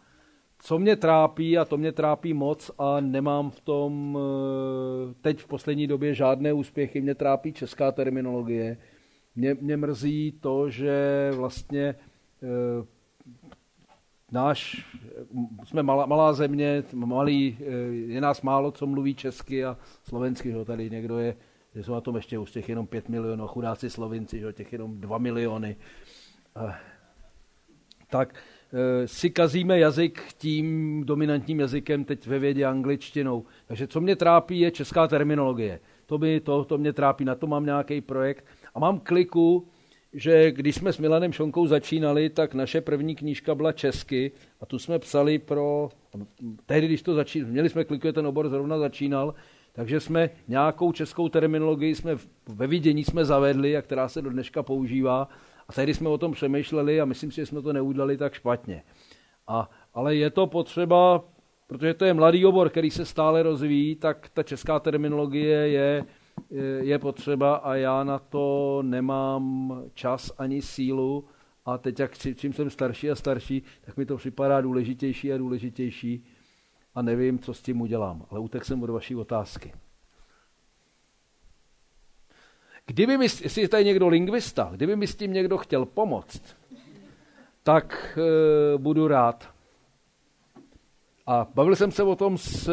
Co 0.64 0.78
mě 0.78 0.96
trápí, 0.96 1.58
a 1.58 1.64
to 1.64 1.76
mě 1.76 1.92
trápí 1.92 2.34
moc 2.34 2.70
a 2.78 3.00
nemám 3.00 3.50
v 3.50 3.60
tom 3.60 4.18
eh, 4.20 5.14
teď 5.20 5.38
v 5.38 5.46
poslední 5.46 5.86
době 5.86 6.14
žádné 6.14 6.52
úspěchy, 6.52 7.00
mě 7.00 7.14
trápí 7.14 7.52
česká 7.52 7.92
terminologie. 7.92 8.76
Mě, 9.36 9.54
mě 9.60 9.76
mrzí 9.76 10.32
to, 10.40 10.70
že 10.70 11.30
vlastně 11.36 11.82
e, 11.82 11.94
náš, 14.32 14.86
jsme 15.64 15.82
malá, 15.82 16.06
malá 16.06 16.32
země, 16.32 16.84
malý, 16.94 17.58
eh, 17.60 17.64
je 17.92 18.20
nás 18.20 18.42
málo, 18.42 18.70
co 18.72 18.86
mluví 18.86 19.14
česky 19.14 19.64
a 19.64 19.78
slovensky, 20.04 20.50
že 20.50 20.64
tady 20.64 20.90
někdo 20.90 21.18
je, 21.18 21.36
že 21.74 21.82
jsou 21.82 21.92
na 21.92 22.00
tom 22.00 22.16
ještě 22.16 22.38
už 22.38 22.50
těch 22.50 22.68
jenom 22.68 22.86
pět 22.86 23.08
milionů, 23.08 23.46
chudáci 23.46 23.90
slovinci, 23.90 24.40
že 24.40 24.52
těch 24.52 24.72
jenom 24.72 25.00
dva 25.00 25.18
miliony. 25.18 25.76
E, 26.56 26.74
tak 28.10 28.34
si 29.06 29.30
kazíme 29.30 29.78
jazyk 29.78 30.22
tím 30.38 31.04
dominantním 31.06 31.60
jazykem, 31.60 32.04
teď 32.04 32.26
ve 32.26 32.38
vědě 32.38 32.64
angličtinou. 32.64 33.44
Takže 33.66 33.86
co 33.86 34.00
mě 34.00 34.16
trápí, 34.16 34.60
je 34.60 34.70
česká 34.70 35.08
terminologie. 35.08 35.80
To, 36.06 36.18
by, 36.18 36.40
to, 36.40 36.64
to 36.64 36.78
mě 36.78 36.92
trápí, 36.92 37.24
na 37.24 37.34
to 37.34 37.46
mám 37.46 37.64
nějaký 37.64 38.00
projekt. 38.00 38.44
A 38.74 38.80
mám 38.80 39.00
kliku, 39.00 39.68
že 40.12 40.50
když 40.50 40.74
jsme 40.74 40.92
s 40.92 40.98
Milanem 40.98 41.32
Šonkou 41.32 41.66
začínali, 41.66 42.30
tak 42.30 42.54
naše 42.54 42.80
první 42.80 43.14
knížka 43.14 43.54
byla 43.54 43.72
česky 43.72 44.32
a 44.60 44.66
tu 44.66 44.78
jsme 44.78 44.98
psali 44.98 45.38
pro, 45.38 45.88
tehdy, 46.66 46.86
když 46.86 47.02
to 47.02 47.14
začínal, 47.14 47.50
měli 47.50 47.68
jsme 47.68 47.84
kliku, 47.84 48.12
ten 48.12 48.26
obor 48.26 48.48
zrovna 48.48 48.78
začínal, 48.78 49.34
takže 49.72 50.00
jsme 50.00 50.30
nějakou 50.48 50.92
českou 50.92 51.28
terminologii 51.28 51.94
jsme 51.94 52.16
ve 52.48 52.66
vidění 52.66 53.04
jsme 53.04 53.24
zavedli, 53.24 53.76
a 53.76 53.82
která 53.82 54.08
se 54.08 54.22
do 54.22 54.30
dneška 54.30 54.62
používá 54.62 55.28
a 55.72 55.74
tehdy 55.74 55.94
jsme 55.94 56.08
o 56.08 56.18
tom 56.18 56.32
přemýšleli 56.32 57.00
a 57.00 57.04
myslím 57.04 57.30
si, 57.30 57.36
že 57.36 57.46
jsme 57.46 57.62
to 57.62 57.72
neudělali 57.72 58.16
tak 58.16 58.34
špatně. 58.34 58.82
A, 59.46 59.70
ale 59.94 60.16
je 60.16 60.30
to 60.30 60.46
potřeba, 60.46 61.24
protože 61.66 61.94
to 61.94 62.04
je 62.04 62.14
mladý 62.14 62.46
obor, 62.46 62.70
který 62.70 62.90
se 62.90 63.04
stále 63.04 63.42
rozvíjí, 63.42 63.96
tak 63.96 64.28
ta 64.34 64.42
česká 64.42 64.80
terminologie 64.80 65.68
je, 65.68 66.04
je 66.80 66.98
potřeba 66.98 67.54
a 67.54 67.74
já 67.74 68.04
na 68.04 68.18
to 68.18 68.78
nemám 68.82 69.82
čas 69.94 70.32
ani 70.38 70.62
sílu. 70.62 71.24
A 71.64 71.78
teď, 71.78 72.00
jak 72.00 72.18
čím 72.18 72.52
jsem 72.52 72.70
starší 72.70 73.10
a 73.10 73.14
starší, 73.14 73.62
tak 73.80 73.96
mi 73.96 74.06
to 74.06 74.16
připadá 74.16 74.60
důležitější 74.60 75.32
a 75.32 75.38
důležitější 75.38 76.24
a 76.94 77.02
nevím, 77.02 77.38
co 77.38 77.54
s 77.54 77.62
tím 77.62 77.80
udělám. 77.80 78.26
Ale 78.30 78.40
utek 78.40 78.64
jsem 78.64 78.82
od 78.82 78.90
vaší 78.90 79.16
otázky. 79.16 79.72
Kdyby 82.86 83.18
mi, 83.18 83.24
jestli 83.24 83.62
je 83.62 83.68
tady 83.68 83.84
někdo 83.84 84.08
lingvista, 84.08 84.70
kdyby 84.74 84.96
mi 84.96 85.06
s 85.06 85.16
tím 85.16 85.32
někdo 85.32 85.58
chtěl 85.58 85.84
pomoct, 85.84 86.56
tak 87.62 88.18
e, 88.18 88.78
budu 88.78 89.08
rád. 89.08 89.48
A 91.26 91.46
bavil 91.54 91.76
jsem 91.76 91.90
se 91.90 92.02
o 92.02 92.16
tom 92.16 92.38
s 92.38 92.68
e, 92.68 92.72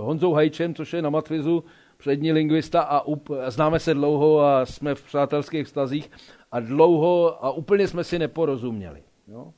Honzou 0.00 0.32
Hajčem, 0.32 0.74
což 0.74 0.92
je 0.92 1.02
na 1.02 1.10
Matvizu 1.10 1.64
přední 1.96 2.32
lingvista 2.32 2.80
a, 2.80 3.00
up, 3.00 3.28
známe 3.48 3.80
se 3.80 3.94
dlouho 3.94 4.40
a 4.40 4.66
jsme 4.66 4.94
v 4.94 5.04
přátelských 5.04 5.66
vztazích 5.66 6.10
a 6.52 6.60
dlouho 6.60 7.44
a 7.44 7.50
úplně 7.50 7.88
jsme 7.88 8.04
si 8.04 8.18
neporozuměli. 8.18 9.02
Jo? 9.28 9.52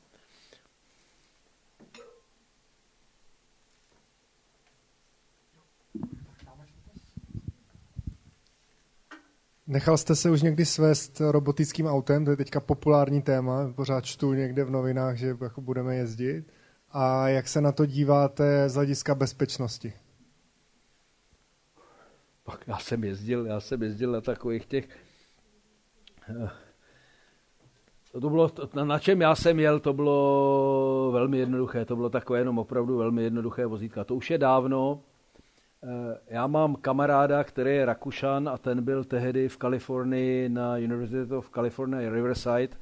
Nechal 9.72 9.96
jste 9.96 10.16
se 10.16 10.30
už 10.30 10.42
někdy 10.42 10.64
svést 10.66 11.20
robotickým 11.20 11.86
autem, 11.86 12.24
to 12.24 12.30
je 12.30 12.36
teďka 12.36 12.60
populární 12.60 13.22
téma, 13.22 13.72
pořád 13.76 14.04
čtu 14.04 14.32
někde 14.32 14.64
v 14.64 14.70
novinách, 14.70 15.16
že 15.16 15.36
jako 15.40 15.60
budeme 15.60 15.96
jezdit. 15.96 16.44
A 16.90 17.28
jak 17.28 17.48
se 17.48 17.60
na 17.60 17.72
to 17.72 17.86
díváte 17.86 18.68
z 18.68 18.74
hlediska 18.74 19.14
bezpečnosti? 19.14 19.92
Pak 22.44 22.64
já 22.66 22.78
jsem 22.78 23.04
jezdil, 23.04 23.46
já 23.46 23.60
jsem 23.60 23.82
jezdil 23.82 24.12
na 24.12 24.20
takových 24.20 24.66
těch 24.66 24.88
eh, 26.30 26.50
to 28.20 28.30
bylo, 28.30 28.50
na 28.84 28.98
čem 28.98 29.20
já 29.20 29.34
jsem 29.34 29.60
jel, 29.60 29.80
to 29.80 29.92
bylo 29.92 31.10
velmi 31.12 31.38
jednoduché, 31.38 31.84
to 31.84 31.96
bylo 31.96 32.10
takové 32.10 32.38
jenom 32.38 32.58
opravdu 32.58 32.98
velmi 32.98 33.22
jednoduché 33.22 33.66
vozítka. 33.66 34.04
To 34.04 34.14
už 34.14 34.30
je 34.30 34.38
dávno, 34.38 35.02
já 36.28 36.46
mám 36.46 36.76
kamaráda, 36.76 37.44
který 37.44 37.70
je 37.70 37.84
Rakušan 37.84 38.48
a 38.48 38.58
ten 38.58 38.82
byl 38.82 39.04
tehdy 39.04 39.48
v 39.48 39.56
Kalifornii 39.56 40.48
na 40.48 40.76
University 40.76 41.34
of 41.34 41.50
California 41.50 42.10
Riverside 42.10 42.76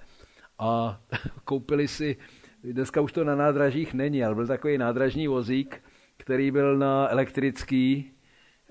a 0.59 1.01
koupili 1.44 1.89
si, 1.89 2.16
dneska 2.64 3.01
už 3.01 3.12
to 3.12 3.24
na 3.24 3.36
nádražích 3.36 3.94
není, 3.94 4.24
ale 4.24 4.35
byl 4.35 4.47
takový 4.47 4.78
nádražní 4.78 5.28
vozík, 5.28 5.82
který 6.16 6.51
byl 6.51 6.78
na 6.78 7.09
elektrický 7.09 8.12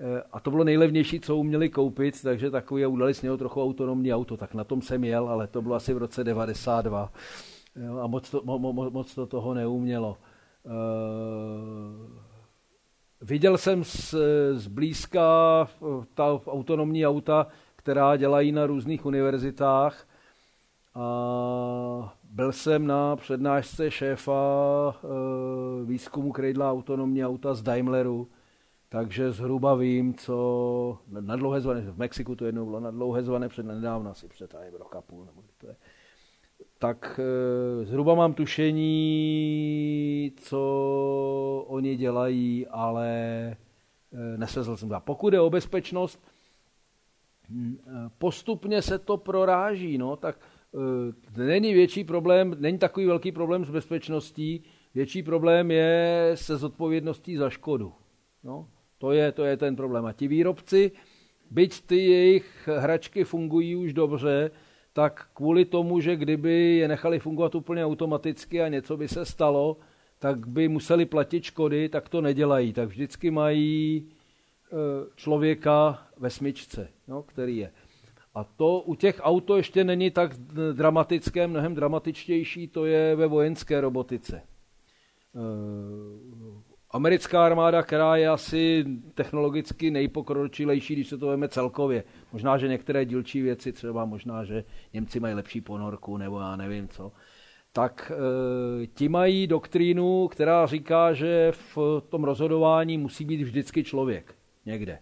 eh, 0.00 0.22
a 0.32 0.40
to 0.40 0.50
bylo 0.50 0.64
nejlevnější, 0.64 1.20
co 1.20 1.36
uměli 1.36 1.68
koupit, 1.68 2.22
takže 2.22 2.50
takový 2.50 2.86
udali 2.86 3.14
s 3.14 3.22
něho 3.22 3.36
trochu 3.36 3.62
autonomní 3.62 4.14
auto, 4.14 4.36
tak 4.36 4.54
na 4.54 4.64
tom 4.64 4.82
jsem 4.82 5.04
jel, 5.04 5.28
ale 5.28 5.46
to 5.46 5.62
bylo 5.62 5.74
asi 5.74 5.94
v 5.94 5.98
roce 5.98 6.24
92 6.24 7.12
a 8.02 8.06
moc 8.06 8.30
to, 8.30 8.42
mo, 8.44 8.58
mo, 8.58 8.90
moc 8.90 9.14
to 9.14 9.26
toho 9.26 9.54
neumělo. 9.54 10.16
Viděl 13.22 13.58
jsem 13.58 13.84
z, 13.84 14.14
zblízka 14.52 15.22
ta 16.14 16.40
autonomní 16.46 17.06
auta, 17.06 17.46
která 17.76 18.16
dělají 18.16 18.52
na 18.52 18.66
různých 18.66 19.06
univerzitách. 19.06 20.06
A 20.94 22.14
byl 22.24 22.52
jsem 22.52 22.86
na 22.86 23.16
přednášce 23.16 23.90
šéfa 23.90 24.94
e, 24.94 25.84
výzkumu, 25.84 26.32
dělá 26.52 26.72
autonomní 26.72 27.24
auta 27.24 27.54
z 27.54 27.62
Daimleru, 27.62 28.28
takže 28.88 29.32
zhruba 29.32 29.74
vím, 29.74 30.14
co 30.14 30.98
na 31.08 31.36
dlouhé 31.36 31.60
zvané, 31.60 31.80
v 31.80 31.98
Mexiku 31.98 32.36
to 32.36 32.44
jednou 32.44 32.64
bylo 32.64 32.80
na 32.80 32.90
dlouhé 32.90 33.22
zvané 33.22 33.48
před 33.48 33.66
nedávno, 33.66 34.10
asi 34.10 34.28
před 34.28 34.54
rok 34.78 34.96
a 34.96 35.00
půl, 35.00 35.24
nebo 35.24 35.42
to 35.58 35.66
je 35.66 35.76
tak 36.80 37.20
eh, 37.22 37.84
zhruba 37.84 38.14
mám 38.14 38.34
tušení, 38.34 40.32
co 40.36 41.64
oni 41.68 41.96
dělají, 41.96 42.66
ale 42.66 43.08
eh, 43.50 43.56
nesvezl 44.38 44.76
jsem 44.76 44.88
to. 44.88 45.00
Pokud 45.00 45.32
je 45.32 45.40
o 45.40 45.50
bezpečnost, 45.50 46.24
hm, 47.48 47.78
eh, 47.86 47.90
postupně 48.18 48.82
se 48.82 48.98
to 48.98 49.16
proráží, 49.16 49.98
no, 49.98 50.16
tak 50.16 50.40
není 51.36 51.74
větší 51.74 52.04
problém, 52.04 52.56
není 52.58 52.78
takový 52.78 53.06
velký 53.06 53.32
problém 53.32 53.64
s 53.64 53.70
bezpečností, 53.70 54.62
větší 54.94 55.22
problém 55.22 55.70
je 55.70 56.30
se 56.34 56.56
zodpovědností 56.56 57.36
za 57.36 57.50
škodu. 57.50 57.92
No, 58.44 58.68
to 58.98 59.12
je, 59.12 59.32
to 59.32 59.44
je 59.44 59.56
ten 59.56 59.76
problém. 59.76 60.06
A 60.06 60.12
ti 60.12 60.28
výrobci, 60.28 60.92
byť 61.50 61.86
ty 61.86 61.96
jejich 61.96 62.68
hračky 62.76 63.24
fungují 63.24 63.76
už 63.76 63.92
dobře, 63.92 64.50
tak 64.92 65.26
kvůli 65.34 65.64
tomu, 65.64 66.00
že 66.00 66.16
kdyby 66.16 66.76
je 66.76 66.88
nechali 66.88 67.18
fungovat 67.18 67.54
úplně 67.54 67.86
automaticky 67.86 68.62
a 68.62 68.68
něco 68.68 68.96
by 68.96 69.08
se 69.08 69.24
stalo, 69.24 69.76
tak 70.18 70.46
by 70.46 70.68
museli 70.68 71.04
platit 71.04 71.44
škody, 71.44 71.88
tak 71.88 72.08
to 72.08 72.20
nedělají. 72.20 72.72
Tak 72.72 72.88
vždycky 72.88 73.30
mají 73.30 74.08
člověka 75.16 76.06
ve 76.16 76.30
smyčce, 76.30 76.88
no, 77.08 77.22
který 77.22 77.56
je. 77.56 77.70
A 78.34 78.44
to 78.44 78.80
u 78.80 78.94
těch 78.94 79.20
auto 79.22 79.56
ještě 79.56 79.84
není 79.84 80.10
tak 80.10 80.36
dramatické, 80.72 81.46
mnohem 81.46 81.74
dramatičtější, 81.74 82.68
to 82.68 82.84
je 82.84 83.16
ve 83.16 83.26
vojenské 83.26 83.80
robotice. 83.80 84.42
Americká 86.92 87.46
armáda, 87.46 87.82
která 87.82 88.16
je 88.16 88.28
asi 88.28 88.84
technologicky 89.14 89.90
nejpokročilejší, 89.90 90.94
když 90.94 91.08
se 91.08 91.18
to 91.18 91.26
veme 91.26 91.48
celkově. 91.48 92.04
Možná, 92.32 92.58
že 92.58 92.68
některé 92.68 93.04
dílčí 93.04 93.42
věci, 93.42 93.72
třeba 93.72 94.04
možná, 94.04 94.44
že 94.44 94.64
Němci 94.92 95.20
mají 95.20 95.34
lepší 95.34 95.60
ponorku, 95.60 96.16
nebo 96.16 96.40
já 96.40 96.56
nevím 96.56 96.88
co, 96.88 97.12
tak 97.72 98.12
e, 98.14 98.86
ti 98.86 99.08
mají 99.08 99.46
doktrínu, 99.46 100.28
která 100.28 100.66
říká, 100.66 101.12
že 101.12 101.52
v 101.52 101.78
tom 102.08 102.24
rozhodování 102.24 102.98
musí 102.98 103.24
být 103.24 103.42
vždycky 103.42 103.84
člověk 103.84 104.34
někde. 104.66 104.98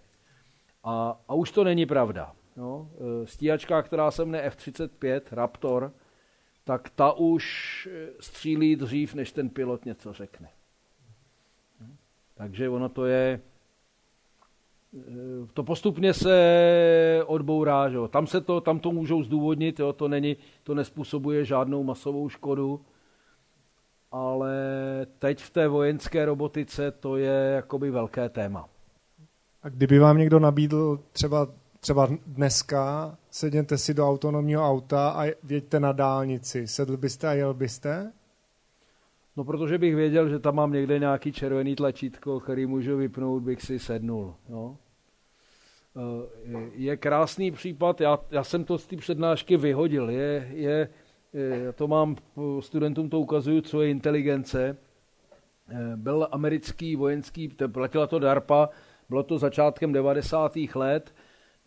A, 0.85 1.21
a 1.29 1.35
už 1.35 1.51
to 1.51 1.65
není 1.65 1.87
pravda. 1.87 2.33
No, 2.57 2.91
stíhačka, 3.25 3.83
která 3.83 4.11
se 4.11 4.25
mne 4.25 4.43
F-35, 4.43 5.21
Raptor, 5.31 5.93
tak 6.65 6.91
ta 6.91 7.13
už 7.13 7.89
střílí 8.21 8.77
dřív, 8.77 9.15
než 9.15 9.33
ten 9.33 9.51
pilot 9.51 9.85
něco 9.85 10.13
řekne. 10.13 10.49
Takže 12.39 12.69
ono 12.69 12.89
to 12.89 13.07
je, 13.07 13.41
to 15.55 15.63
postupně 15.63 16.15
se 16.15 17.23
odbourá, 17.27 17.89
že 17.91 17.97
jo. 17.97 18.09
Tam, 18.09 18.27
se 18.27 18.41
to, 18.41 18.61
tam 18.61 18.79
to 18.81 18.93
můžou 18.93 19.23
zdůvodnit, 19.23 19.81
jo. 19.81 19.93
To, 19.93 20.09
není, 20.09 20.37
to 20.63 20.75
nespůsobuje 20.75 21.45
žádnou 21.45 21.83
masovou 21.83 22.29
škodu, 22.29 22.81
ale 24.13 24.57
teď 25.19 25.43
v 25.43 25.51
té 25.51 25.69
vojenské 25.69 26.25
robotice 26.25 26.91
to 26.91 27.17
je 27.17 27.53
jakoby 27.55 27.91
velké 27.91 28.29
téma. 28.29 28.69
A 29.63 29.69
kdyby 29.69 29.99
vám 29.99 30.19
někdo 30.19 30.39
nabídl 30.39 31.01
třeba, 31.13 31.49
třeba 31.81 32.09
dneska, 32.27 33.17
sedněte 33.31 33.79
si 33.79 33.95
do 33.95 34.09
autonomního 34.09 34.71
auta 34.71 35.11
a 35.11 35.25
jeďte 35.49 35.81
na 35.81 35.93
dálnici, 35.93 36.69
sedl 36.69 36.97
byste 36.97 37.29
a 37.29 37.33
jel 37.33 37.55
byste? 37.55 38.13
No 39.39 39.45
protože 39.45 39.79
bych 39.79 39.97
věděl, 39.97 40.29
že 40.29 40.39
tam 40.39 40.55
mám 40.55 40.73
někde 40.73 40.99
nějaký 40.99 41.33
červený 41.33 41.77
tlačítko, 41.77 42.41
který 42.41 42.67
můžu 42.67 42.97
vypnout, 42.97 43.43
bych 43.43 43.63
si 43.63 43.79
sednul. 43.79 44.35
No. 44.49 44.77
Je 46.73 46.97
krásný 46.97 47.51
případ, 47.51 48.01
já, 48.01 48.19
já 48.31 48.45
jsem 48.45 48.65
to 48.65 48.79
z 48.79 48.87
té 48.87 48.97
přednášky 48.97 49.57
vyhodil, 49.57 50.11
je, 50.11 50.49
je, 50.53 50.89
já 51.65 51.73
to 51.73 51.89
mám, 51.89 52.17
studentům 52.61 53.11
to 53.11 53.21
ukazuju, 53.21 53.61
co 53.61 53.83
je 53.83 53.91
inteligence. 53.91 54.77
Byl 55.97 56.29
americký 56.31 56.97
vojenský, 56.97 57.49
platila 57.73 58.07
to 58.07 58.19
DARPA, 58.19 58.69
bylo 59.09 59.23
to 59.23 59.39
začátkem 59.39 59.93
90. 59.93 60.57
let, 60.75 61.15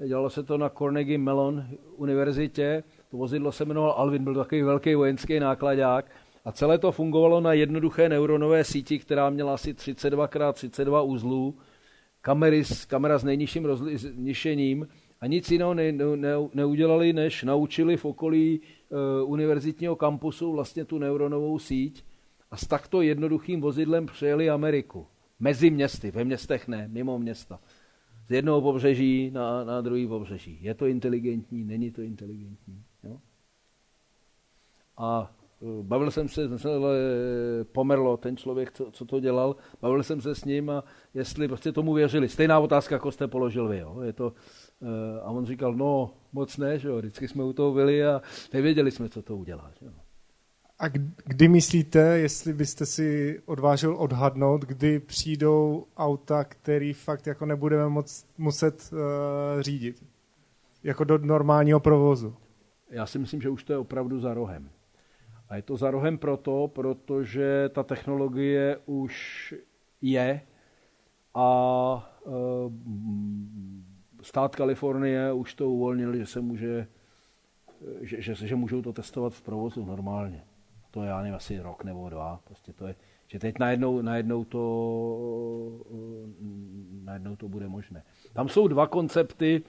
dělalo 0.07 0.29
se 0.29 0.43
to 0.43 0.57
na 0.57 0.69
Carnegie 0.69 1.17
Mellon 1.17 1.65
univerzitě, 1.95 2.83
to 3.11 3.17
vozidlo 3.17 3.51
se 3.51 3.63
jmenovalo 3.63 3.99
Alvin, 3.99 4.23
byl 4.23 4.35
takový 4.35 4.61
velký 4.61 4.95
vojenský 4.95 5.39
nákladák 5.39 6.05
a 6.45 6.51
celé 6.51 6.77
to 6.77 6.91
fungovalo 6.91 7.41
na 7.41 7.53
jednoduché 7.53 8.09
neuronové 8.09 8.63
síti, 8.63 8.99
která 8.99 9.29
měla 9.29 9.53
asi 9.53 9.73
32x32 9.73 11.05
uzlů, 11.05 11.57
kamery, 12.21 12.63
kamera 12.87 13.17
s 13.17 13.23
nejnižším 13.23 13.65
rozlišením 13.65 14.87
a 15.21 15.27
nic 15.27 15.51
jiného 15.51 15.73
ne, 15.73 15.91
ne, 15.91 16.29
neudělali, 16.53 17.13
než 17.13 17.43
naučili 17.43 17.97
v 17.97 18.05
okolí 18.05 18.59
e, 18.59 19.23
univerzitního 19.23 19.95
kampusu 19.95 20.51
vlastně 20.51 20.85
tu 20.85 20.97
neuronovou 20.97 21.59
síť 21.59 22.03
a 22.51 22.57
s 22.57 22.67
takto 22.67 23.01
jednoduchým 23.01 23.61
vozidlem 23.61 24.05
přejeli 24.05 24.49
Ameriku. 24.49 25.07
Mezi 25.39 25.69
městy, 25.69 26.11
ve 26.11 26.23
městech 26.23 26.67
ne, 26.67 26.87
mimo 26.91 27.19
města. 27.19 27.59
Z 28.27 28.31
jednoho 28.31 28.61
pobřeží 28.61 29.31
na, 29.31 29.63
na 29.63 29.81
druhý 29.81 30.07
pobřeží. 30.07 30.57
Je 30.61 30.73
to 30.73 30.85
inteligentní, 30.85 31.63
není 31.63 31.91
to 31.91 32.01
inteligentní. 32.01 32.83
Jo? 33.03 33.17
A 34.97 35.31
bavil 35.81 36.11
jsem 36.11 36.27
se, 36.29 36.49
pomerlo 37.71 38.17
ten 38.17 38.37
člověk, 38.37 38.71
co, 38.71 38.91
co 38.91 39.05
to 39.05 39.19
dělal, 39.19 39.55
bavil 39.81 40.03
jsem 40.03 40.21
se 40.21 40.35
s 40.35 40.45
ním 40.45 40.69
a 40.69 40.83
jestli 41.13 41.47
prostě 41.47 41.71
tomu 41.71 41.93
věřili. 41.93 42.29
Stejná 42.29 42.59
otázka, 42.59 42.95
jako 42.95 43.11
jste 43.11 43.27
položil 43.27 43.67
vy. 43.67 43.77
Jo. 43.77 44.01
Je 44.01 44.13
to, 44.13 44.33
eh, 44.81 45.21
a 45.21 45.31
on 45.31 45.45
říkal, 45.45 45.73
no 45.73 46.13
moc 46.33 46.57
ne, 46.57 46.79
že 46.79 46.87
jo. 46.87 46.97
vždycky 46.97 47.27
jsme 47.27 47.43
u 47.43 47.53
toho 47.53 47.71
byli 47.71 48.05
a 48.05 48.21
nevěděli 48.53 48.91
jsme, 48.91 49.09
co 49.09 49.21
to 49.21 49.37
udělá. 49.37 49.71
Že 49.79 49.85
jo. 49.85 49.91
A 50.79 50.87
kdy 51.25 51.47
myslíte, 51.47 51.99
jestli 51.99 52.53
byste 52.53 52.85
si 52.85 53.41
odvážil 53.45 53.95
odhadnout, 53.95 54.61
kdy 54.61 54.99
přijdou 54.99 55.85
auta, 55.97 56.43
který 56.43 56.93
fakt 56.93 57.27
jako 57.27 57.45
nebudeme 57.45 57.89
moc, 57.89 58.25
muset 58.37 58.89
uh, 58.93 58.99
řídit? 59.61 60.03
Jako 60.83 61.03
do 61.03 61.17
normálního 61.17 61.79
provozu? 61.79 62.35
Já 62.89 63.05
si 63.05 63.19
myslím, 63.19 63.41
že 63.41 63.49
už 63.49 63.63
to 63.63 63.73
je 63.73 63.77
opravdu 63.77 64.19
za 64.19 64.33
rohem. 64.33 64.69
A 65.51 65.55
je 65.55 65.61
to 65.61 65.77
za 65.77 65.91
rohem 65.91 66.17
proto, 66.17 66.67
protože 66.67 67.69
ta 67.69 67.83
technologie 67.83 68.79
už 68.85 69.55
je 70.01 70.41
a 71.33 72.11
e, 72.25 72.29
stát 74.21 74.55
Kalifornie 74.55 75.33
už 75.33 75.53
to 75.53 75.69
uvolnil, 75.69 76.15
že 76.15 76.25
se 76.25 76.41
může, 76.41 76.87
že, 78.01 78.21
že, 78.21 78.47
že 78.47 78.55
můžou 78.55 78.81
to 78.81 78.93
testovat 78.93 79.33
v 79.33 79.41
provozu 79.41 79.85
normálně. 79.85 80.43
To 80.91 81.03
je, 81.03 81.09
já 81.09 81.17
nevím, 81.21 81.35
asi 81.35 81.59
rok 81.59 81.83
nebo 81.83 82.09
dva. 82.09 82.41
Prostě 82.43 82.73
to 82.73 82.87
je, 82.87 82.95
že 83.27 83.39
teď 83.39 83.59
najednou, 83.59 84.01
najednou, 84.01 84.43
to, 84.43 85.85
najednou 87.03 87.35
to 87.35 87.49
bude 87.49 87.67
možné. 87.67 88.03
Tam 88.33 88.49
jsou 88.49 88.67
dva 88.67 88.87
koncepty, 88.87 89.63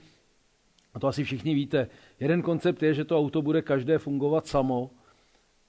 a 0.93 0.99
to 0.99 1.07
asi 1.07 1.23
všichni 1.23 1.53
víte. 1.53 1.87
Jeden 2.19 2.41
koncept 2.41 2.83
je, 2.83 2.93
že 2.93 3.05
to 3.05 3.19
auto 3.19 3.41
bude 3.41 3.61
každé 3.61 3.97
fungovat 3.97 4.47
samo, 4.47 4.91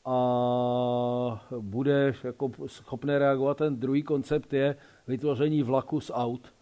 a 0.05 1.47
bude 1.61 2.15
jako 2.25 2.51
schopné 2.67 3.19
reagovat. 3.19 3.57
Ten 3.57 3.77
druhý 3.77 4.03
koncept 4.03 4.53
je 4.53 4.77
vytvoření 5.09 5.63
vlaku 5.63 6.01
z 6.01 6.11
aut. 6.15 6.55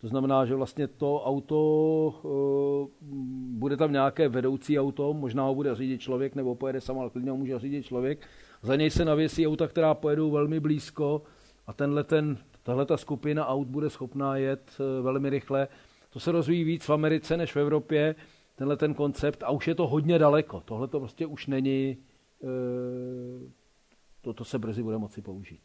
To 0.00 0.08
znamená, 0.08 0.44
že 0.44 0.54
vlastně 0.54 0.88
to 0.88 1.22
auto, 1.24 2.14
eh, 2.24 3.06
bude 3.58 3.76
tam 3.76 3.92
nějaké 3.92 4.28
vedoucí 4.28 4.80
auto, 4.80 5.14
možná 5.14 5.44
ho 5.44 5.54
bude 5.54 5.74
řídit 5.74 6.00
člověk, 6.00 6.34
nebo 6.34 6.54
pojede 6.54 6.80
sám, 6.80 6.98
ale 6.98 7.10
klidně 7.10 7.30
ho 7.30 7.36
může 7.36 7.58
řídit 7.58 7.86
člověk. 7.86 8.26
Za 8.62 8.76
něj 8.76 8.90
se 8.90 9.04
navěsí 9.04 9.46
auta, 9.46 9.68
která 9.68 9.94
pojedou 9.94 10.30
velmi 10.30 10.60
blízko 10.60 11.22
a 11.66 11.72
tenhle 11.72 12.04
ten, 12.04 12.38
tahle 12.62 12.86
ta 12.86 12.96
skupina 12.96 13.46
aut 13.46 13.68
bude 13.68 13.90
schopná 13.90 14.36
jet 14.36 14.70
eh, 14.80 15.02
velmi 15.02 15.30
rychle. 15.30 15.68
To 16.10 16.20
se 16.20 16.32
rozvíjí 16.32 16.64
víc 16.64 16.84
v 16.88 16.92
Americe 16.92 17.36
než 17.36 17.54
v 17.54 17.58
Evropě, 17.58 18.14
tenhle 18.56 18.76
ten 18.76 18.94
koncept, 18.94 19.42
a 19.42 19.50
už 19.50 19.68
je 19.68 19.74
to 19.74 19.86
hodně 19.86 20.18
daleko. 20.18 20.62
Tohle 20.64 20.88
to 20.88 20.98
prostě 20.98 21.26
už 21.26 21.46
není, 21.46 21.96
Eh, 22.42 23.50
to, 24.20 24.32
to 24.32 24.44
se 24.44 24.58
brzy 24.58 24.82
bude 24.82 24.98
moci 24.98 25.22
použít. 25.22 25.60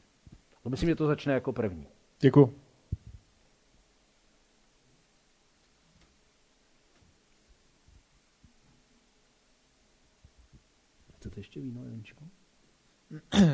To 0.63 0.69
myslím, 0.69 0.89
že 0.89 0.95
to 0.95 1.07
začne 1.07 1.33
jako 1.33 1.53
první. 1.53 1.87
Děkuji. 2.19 2.55
Chcete 11.17 11.39
ještě 11.39 11.59
víno, 11.59 11.85
Jančko? 11.85 12.23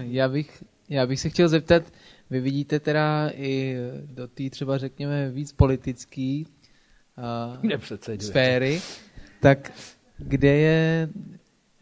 Já 0.01 0.29
bych, 0.29 0.63
já 0.89 1.07
bych 1.07 1.19
se 1.19 1.29
chtěl 1.29 1.49
zeptat, 1.49 1.93
vy 2.29 2.39
vidíte 2.39 2.79
teda 2.79 3.29
i 3.33 3.75
do 4.05 4.27
té 4.27 4.49
třeba 4.49 4.77
řekněme 4.77 5.31
víc 5.31 5.53
politický 5.53 6.47
uh, 7.63 8.17
sféry, 8.19 8.81
tak 9.41 9.71
kde 10.17 10.55
je 10.55 11.09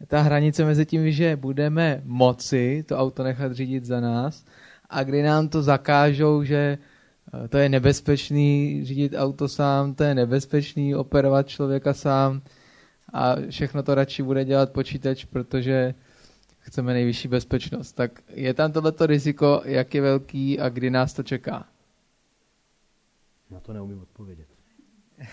ta 0.06 0.20
hranice 0.20 0.64
mezi 0.64 0.86
tím, 0.86 1.10
že 1.10 1.36
budeme 1.36 2.02
moci 2.04 2.84
to 2.88 2.98
auto 2.98 3.22
nechat 3.22 3.52
řídit 3.52 3.84
za 3.84 4.00
nás 4.00 4.44
a 4.90 5.02
kdy 5.02 5.22
nám 5.22 5.48
to 5.48 5.62
zakážou, 5.62 6.44
že 6.44 6.78
eh, 7.44 7.48
to 7.48 7.58
je 7.58 7.68
nebezpečný 7.68 8.80
řídit 8.84 9.14
auto 9.16 9.48
sám, 9.48 9.94
to 9.94 10.04
je 10.04 10.14
nebezpečný 10.14 10.94
operovat 10.94 11.48
člověka 11.48 11.94
sám 11.94 12.42
a 13.12 13.34
všechno 13.50 13.82
to 13.82 13.94
radši 13.94 14.22
bude 14.22 14.44
dělat 14.44 14.72
počítač, 14.72 15.24
protože 15.24 15.94
chceme 16.58 16.92
nejvyšší 16.92 17.28
bezpečnost. 17.28 17.92
Tak 17.92 18.22
je 18.28 18.54
tam 18.54 18.72
tohleto 18.72 19.06
riziko, 19.06 19.62
jak 19.64 19.94
je 19.94 20.00
velký 20.00 20.60
a 20.60 20.68
kdy 20.68 20.90
nás 20.90 21.12
to 21.12 21.22
čeká? 21.22 21.66
Na 23.50 23.60
to 23.60 23.72
neumím 23.72 24.02
odpovědět. 24.02 24.48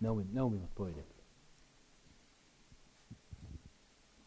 Neumím, 0.00 0.28
neumím 0.32 0.62
odpovědět. 0.62 1.15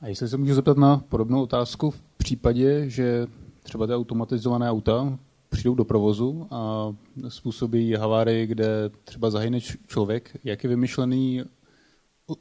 A 0.01 0.07
jestli 0.07 0.29
se 0.29 0.37
můžu 0.37 0.53
zeptat 0.53 0.77
na 0.77 0.97
podobnou 0.97 1.43
otázku, 1.43 1.91
v 1.91 2.01
případě, 2.17 2.89
že 2.89 3.27
třeba 3.63 3.87
ty 3.87 3.93
automatizované 3.93 4.69
auta 4.69 5.19
přijdou 5.49 5.75
do 5.75 5.85
provozu 5.85 6.47
a 6.51 6.93
způsobí 7.27 7.93
havárii, 7.93 8.47
kde 8.47 8.89
třeba 9.03 9.29
zahyne 9.29 9.59
člověk, 9.87 10.37
jak 10.43 10.63
je 10.63 10.69
vymyšlený 10.69 11.43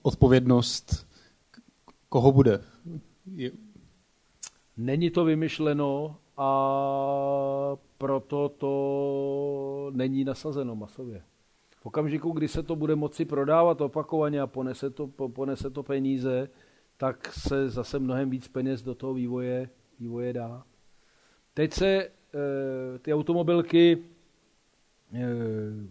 odpovědnost, 0.02 1.06
koho 2.08 2.32
bude? 2.32 2.60
Je... 3.34 3.50
Není 4.76 5.10
to 5.10 5.24
vymyšleno 5.24 6.16
a 6.36 7.76
proto 7.98 8.48
to 8.48 9.90
není 9.94 10.24
nasazeno 10.24 10.76
masově. 10.76 11.22
v 11.76 11.86
okamžiku, 11.86 12.30
kdy 12.30 12.48
se 12.48 12.62
to 12.62 12.76
bude 12.76 12.96
moci 12.96 13.24
prodávat 13.24 13.80
opakovaně 13.80 14.40
a 14.40 14.46
ponese 14.46 14.90
to, 14.90 15.06
ponese 15.06 15.70
to 15.70 15.82
peníze, 15.82 16.48
tak 16.98 17.32
se 17.32 17.70
zase 17.70 17.98
mnohem 17.98 18.30
víc 18.30 18.48
peněz 18.48 18.82
do 18.82 18.94
toho 18.94 19.14
vývoje, 19.14 19.68
vývoje 20.00 20.32
dá. 20.32 20.62
Teď 21.54 21.72
se 21.72 21.86
e, 21.86 22.08
ty 22.98 23.14
automobilky, 23.14 23.98
e, 25.12 25.26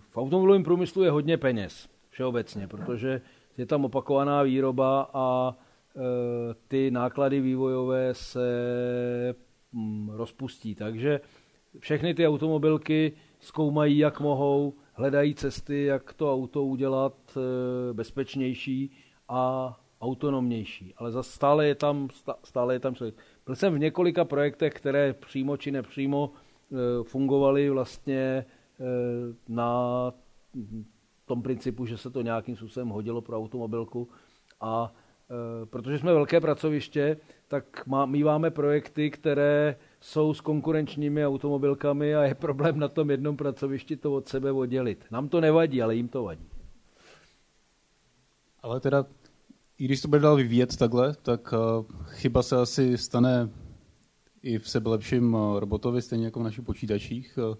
v 0.09 0.17
automobilovém 0.17 0.63
průmyslu 0.63 1.03
je 1.03 1.11
hodně 1.11 1.37
peněz 1.37 1.89
všeobecně, 2.09 2.67
protože 2.67 3.21
je 3.57 3.65
tam 3.65 3.85
opakovaná 3.85 4.43
výroba 4.43 5.09
a 5.13 5.55
e, 5.55 5.99
ty 6.67 6.91
náklady 6.91 7.41
vývojové 7.41 8.13
se 8.13 8.49
mm, 9.71 10.09
rozpustí. 10.09 10.75
Takže 10.75 11.21
všechny 11.79 12.13
ty 12.13 12.27
automobilky 12.27 13.11
zkoumají, 13.39 13.97
jak 13.97 14.19
mohou, 14.19 14.73
hledají 14.93 15.35
cesty, 15.35 15.83
jak 15.83 16.13
to 16.13 16.33
auto 16.33 16.63
udělat 16.63 17.37
bezpečnější 17.93 18.91
a 19.29 19.73
autonomnější. 20.01 20.93
Ale 20.97 21.11
zase 21.11 21.31
stále 21.31 21.67
je 21.67 21.75
tam, 21.75 22.09
stále 22.43 22.75
je 22.75 22.79
tam 22.79 22.95
člověk. 22.95 23.15
Byl 23.45 23.55
jsem 23.55 23.73
v 23.73 23.79
několika 23.79 24.25
projektech, 24.25 24.73
které 24.73 25.13
přímo 25.13 25.57
či 25.57 25.71
nepřímo 25.71 26.31
e, 26.31 27.03
fungovaly 27.03 27.69
vlastně 27.69 28.17
e, 28.19 28.45
na 29.47 30.13
tom 31.25 31.41
principu, 31.41 31.85
že 31.85 31.97
se 31.97 32.09
to 32.09 32.21
nějakým 32.21 32.55
způsobem 32.55 32.89
hodilo 32.89 33.21
pro 33.21 33.37
automobilku 33.37 34.09
a 34.61 34.93
e, 35.63 35.65
protože 35.65 35.99
jsme 35.99 36.13
velké 36.13 36.41
pracoviště, 36.41 37.17
tak 37.47 37.87
míváme 38.05 38.51
projekty, 38.51 39.11
které 39.11 39.75
jsou 40.01 40.33
s 40.33 40.41
konkurenčními 40.41 41.25
automobilkami 41.25 42.15
a 42.15 42.23
je 42.23 42.35
problém 42.35 42.79
na 42.79 42.87
tom 42.87 43.11
jednom 43.11 43.37
pracovišti 43.37 43.97
to 43.97 44.13
od 44.13 44.27
sebe 44.27 44.51
oddělit. 44.51 45.05
Nám 45.11 45.29
to 45.29 45.41
nevadí, 45.41 45.81
ale 45.81 45.95
jim 45.95 46.07
to 46.07 46.23
vadí. 46.23 46.49
Ale 48.63 48.79
teda, 48.79 49.05
i 49.77 49.85
když 49.85 50.01
to 50.01 50.07
bude 50.07 50.21
dál 50.21 50.35
vyvíjet 50.35 50.77
takhle, 50.77 51.13
tak 51.13 51.53
uh, 51.53 51.85
chyba 52.05 52.43
se 52.43 52.57
asi 52.57 52.97
stane 52.97 53.49
i 54.41 54.59
v 54.59 54.69
sebelepším 54.69 55.33
uh, 55.33 55.59
robotovi, 55.59 56.01
stejně 56.01 56.25
jako 56.25 56.39
v 56.39 56.43
našich 56.43 56.65
počítačích. 56.65 57.39
Uh, 57.49 57.55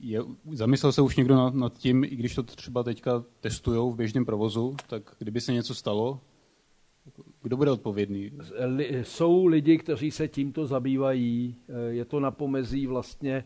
je, 0.00 0.20
zamyslel 0.52 0.92
se 0.92 1.02
už 1.02 1.16
někdo 1.16 1.36
nad, 1.36 1.54
nad 1.54 1.78
tím, 1.78 2.04
i 2.04 2.16
když 2.16 2.34
to 2.34 2.42
třeba 2.42 2.82
teďka 2.82 3.24
testují 3.40 3.92
v 3.92 3.96
běžném 3.96 4.24
provozu, 4.24 4.76
tak 4.86 5.14
kdyby 5.18 5.40
se 5.40 5.52
něco 5.52 5.74
stalo, 5.74 6.20
kdo 7.42 7.56
bude 7.56 7.70
odpovědný? 7.70 8.30
Jsou 9.02 9.46
lidi, 9.46 9.78
kteří 9.78 10.10
se 10.10 10.28
tímto 10.28 10.66
zabývají. 10.66 11.56
Je 11.88 12.04
to 12.04 12.20
na 12.20 12.30
pomezí 12.30 12.86
vlastně 12.86 13.44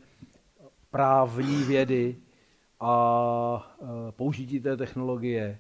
právní 0.90 1.62
vědy 1.62 2.16
a 2.80 3.76
použití 4.10 4.60
té 4.60 4.76
technologie. 4.76 5.58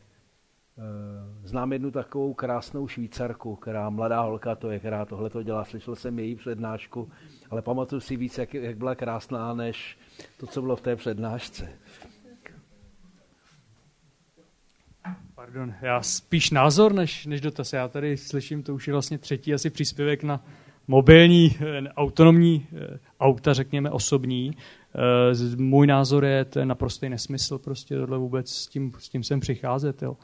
E, 0.78 1.48
znám 1.48 1.72
jednu 1.72 1.90
takovou 1.90 2.34
krásnou 2.34 2.88
švýcarku, 2.88 3.56
která 3.56 3.90
mladá 3.90 4.20
holka 4.20 4.54
to 4.54 4.70
je, 4.70 4.78
která 4.78 5.04
tohle 5.04 5.30
to 5.30 5.42
dělá. 5.42 5.64
Slyšel 5.64 5.96
jsem 5.96 6.18
její 6.18 6.34
přednášku, 6.34 7.10
ale 7.50 7.62
pamatuju 7.62 8.00
si 8.00 8.16
víc, 8.16 8.38
jak, 8.38 8.54
jak 8.54 8.76
byla 8.76 8.94
krásná, 8.94 9.54
než 9.54 9.98
to, 10.36 10.46
co 10.46 10.62
bylo 10.62 10.76
v 10.76 10.80
té 10.80 10.96
přednášce. 10.96 11.68
Pardon, 15.34 15.74
já 15.82 16.02
spíš 16.02 16.50
názor 16.50 16.92
než, 16.92 17.26
než 17.26 17.40
dotaz. 17.40 17.72
Já 17.72 17.88
tady 17.88 18.16
slyším, 18.16 18.62
to 18.62 18.74
už 18.74 18.86
je 18.86 18.92
vlastně 18.92 19.18
třetí 19.18 19.54
asi 19.54 19.70
příspěvek 19.70 20.22
na 20.22 20.44
mobilní, 20.88 21.56
eh, 21.60 21.88
autonomní 21.96 22.66
eh, 22.72 22.98
auta, 23.20 23.52
řekněme 23.52 23.90
osobní. 23.90 24.50
Eh, 24.94 25.56
můj 25.56 25.86
názor 25.86 26.24
je, 26.24 26.44
to 26.44 26.58
je 26.58 26.66
naprostý 26.66 27.08
nesmysl, 27.08 27.58
prostě 27.58 27.96
tohle 27.96 28.18
vůbec 28.18 28.50
s 28.50 28.66
tím, 28.66 28.92
s 28.98 29.08
tím 29.08 29.22
sem 29.22 29.40
přicházet. 29.40 30.02
Jo. 30.02 30.16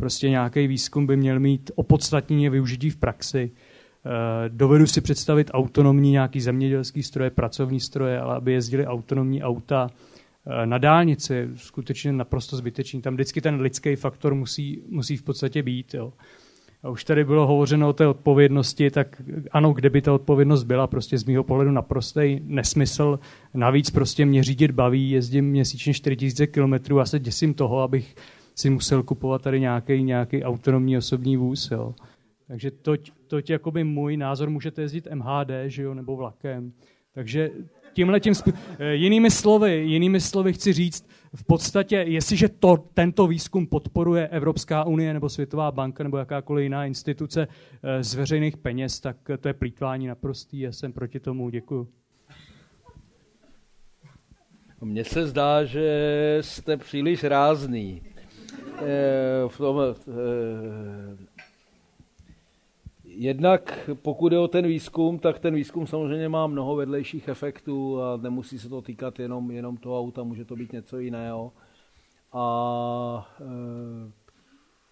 Prostě 0.00 0.30
nějaký 0.30 0.66
výzkum 0.66 1.06
by 1.06 1.16
měl 1.16 1.40
mít 1.40 1.70
opodstatnění 1.74 2.48
využití 2.48 2.90
v 2.90 2.96
praxi. 2.96 3.50
Dovedu 4.48 4.86
si 4.86 5.00
představit 5.00 5.50
autonomní 5.54 6.10
nějaký 6.10 6.40
zemědělský 6.40 7.02
stroje, 7.02 7.30
pracovní 7.30 7.80
stroje, 7.80 8.20
ale 8.20 8.36
aby 8.36 8.52
jezdili 8.52 8.86
autonomní 8.86 9.42
auta, 9.42 9.90
Eh, 10.46 10.66
na 10.66 10.78
dálnici 10.78 11.48
skutečně 11.56 12.12
naprosto 12.12 12.56
zbytečný. 12.56 13.02
Tam 13.02 13.14
vždycky 13.14 13.40
ten 13.40 13.60
lidský 13.60 13.96
faktor 13.96 14.34
musí, 14.34 14.82
musí 14.88 15.16
v 15.16 15.22
podstatě 15.22 15.62
být. 15.62 15.94
Jo. 15.94 16.12
A 16.82 16.88
už 16.88 17.04
tady 17.04 17.24
bylo 17.24 17.46
hovořeno 17.46 17.88
o 17.88 17.92
té 17.92 18.06
odpovědnosti, 18.06 18.90
tak 18.90 19.22
ano, 19.50 19.72
kde 19.72 19.90
by 19.90 20.02
ta 20.02 20.12
odpovědnost 20.12 20.64
byla, 20.64 20.86
prostě 20.86 21.18
z 21.18 21.24
mého 21.24 21.44
pohledu 21.44 21.70
naprostý 21.70 22.40
nesmysl. 22.44 23.18
Navíc 23.54 23.90
prostě 23.90 24.26
mě 24.26 24.44
řídit 24.44 24.70
baví, 24.70 25.10
jezdím 25.10 25.44
měsíčně 25.44 25.94
4000 25.94 26.46
km 26.46 26.98
a 27.00 27.06
se 27.06 27.18
děsím 27.18 27.54
toho, 27.54 27.80
abych 27.80 28.14
si 28.60 28.70
musel 28.70 29.02
kupovat 29.02 29.42
tady 29.42 29.60
nějaký, 29.60 30.02
nějaký 30.02 30.44
autonomní 30.44 30.96
osobní 30.96 31.36
vůz. 31.36 31.70
Jo. 31.70 31.94
Takže 32.46 32.70
toť, 32.70 33.12
toť 33.26 33.50
jakoby 33.50 33.84
můj 33.84 34.16
názor, 34.16 34.50
můžete 34.50 34.82
jezdit 34.82 35.08
MHD, 35.14 35.50
že 35.66 35.82
jo, 35.82 35.94
nebo 35.94 36.16
vlakem. 36.16 36.72
Takže 37.14 37.50
tímhle 37.92 38.20
tím 38.20 38.34
eh, 38.78 38.94
jinými 38.94 39.30
slovy, 39.30 39.72
jinými 39.72 40.20
slovy 40.20 40.52
chci 40.52 40.72
říct, 40.72 41.08
v 41.34 41.44
podstatě, 41.44 41.96
jestliže 41.96 42.48
to, 42.48 42.84
tento 42.94 43.26
výzkum 43.26 43.66
podporuje 43.66 44.28
Evropská 44.28 44.84
unie 44.84 45.12
nebo 45.14 45.28
Světová 45.28 45.72
banka 45.72 46.04
nebo 46.04 46.16
jakákoliv 46.18 46.62
jiná 46.62 46.86
instituce 46.86 47.48
eh, 47.82 48.04
z 48.04 48.14
veřejných 48.14 48.56
peněz, 48.56 49.00
tak 49.00 49.16
to 49.40 49.48
je 49.48 49.54
plítvání 49.54 50.06
naprostý. 50.06 50.60
Já 50.60 50.72
jsem 50.72 50.92
proti 50.92 51.20
tomu. 51.20 51.50
Děkuju. 51.50 51.88
Mně 54.80 55.04
se 55.04 55.26
zdá, 55.26 55.64
že 55.64 56.38
jste 56.40 56.76
příliš 56.76 57.24
rázný. 57.24 58.02
Eh, 58.54 59.48
v 59.48 59.56
tom, 59.58 59.80
Jednak 63.20 63.90
pokud 64.02 64.32
je 64.32 64.38
o 64.38 64.48
ten 64.48 64.66
výzkum, 64.66 65.18
tak 65.18 65.38
ten 65.38 65.54
výzkum 65.54 65.86
samozřejmě 65.86 66.28
má 66.28 66.46
mnoho 66.46 66.76
vedlejších 66.76 67.28
efektů 67.28 68.02
a 68.02 68.16
nemusí 68.16 68.58
se 68.58 68.68
to 68.68 68.82
týkat 68.82 69.18
jenom, 69.18 69.50
jenom 69.50 69.76
toho 69.76 69.98
auta, 69.98 70.22
může 70.22 70.44
to 70.44 70.56
být 70.56 70.72
něco 70.72 70.98
jiného. 70.98 71.52
A 72.32 73.36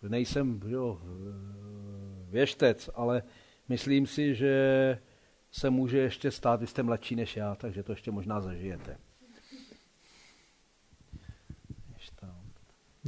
e, 0.04 0.08
nejsem 0.08 0.60
jo, 0.66 1.00
věštec, 2.30 2.90
ale 2.94 3.22
myslím 3.68 4.06
si, 4.06 4.34
že 4.34 4.98
se 5.50 5.70
může 5.70 5.98
ještě 5.98 6.30
stát, 6.30 6.60
vy 6.60 6.66
jste 6.66 6.82
mladší 6.82 7.16
než 7.16 7.36
já, 7.36 7.54
takže 7.54 7.82
to 7.82 7.92
ještě 7.92 8.10
možná 8.10 8.40
zažijete. 8.40 8.96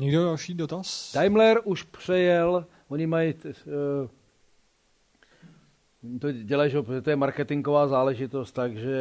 Někdo 0.00 0.24
další 0.24 0.54
dotaz? 0.54 1.12
Daimler 1.14 1.60
už 1.64 1.82
přejel, 1.82 2.66
oni 2.88 3.06
mají 3.06 3.34
e, 3.44 3.52
to 6.18 6.32
dělají, 6.32 6.70
že 6.70 6.82
to 7.02 7.10
je 7.10 7.16
marketingová 7.16 7.88
záležitost, 7.88 8.52
takže 8.52 8.98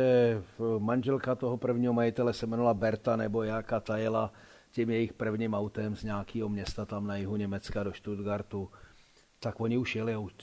manželka 0.80 1.36
toho 1.36 1.58
prvního 1.58 1.94
majitele 1.94 2.34
se 2.34 2.46
jmenovala 2.46 2.74
Berta 2.74 3.16
nebo 3.16 3.44
Jaka, 3.44 3.80
ta 3.80 3.98
jela 3.98 4.34
tím 4.72 4.90
jejich 4.90 5.14
prvním 5.14 5.54
autem 5.54 5.96
z 5.96 6.04
nějakého 6.04 6.50
města 6.50 6.86
tam 6.86 7.08
na 7.08 7.16
jihu 7.16 7.36
Německa 7.36 7.84
do 7.84 7.94
Stuttgartu. 7.94 8.70
Tak 9.40 9.60
oni 9.60 9.78
už 9.78 9.96
jeli 9.96 10.18
už 10.18 10.34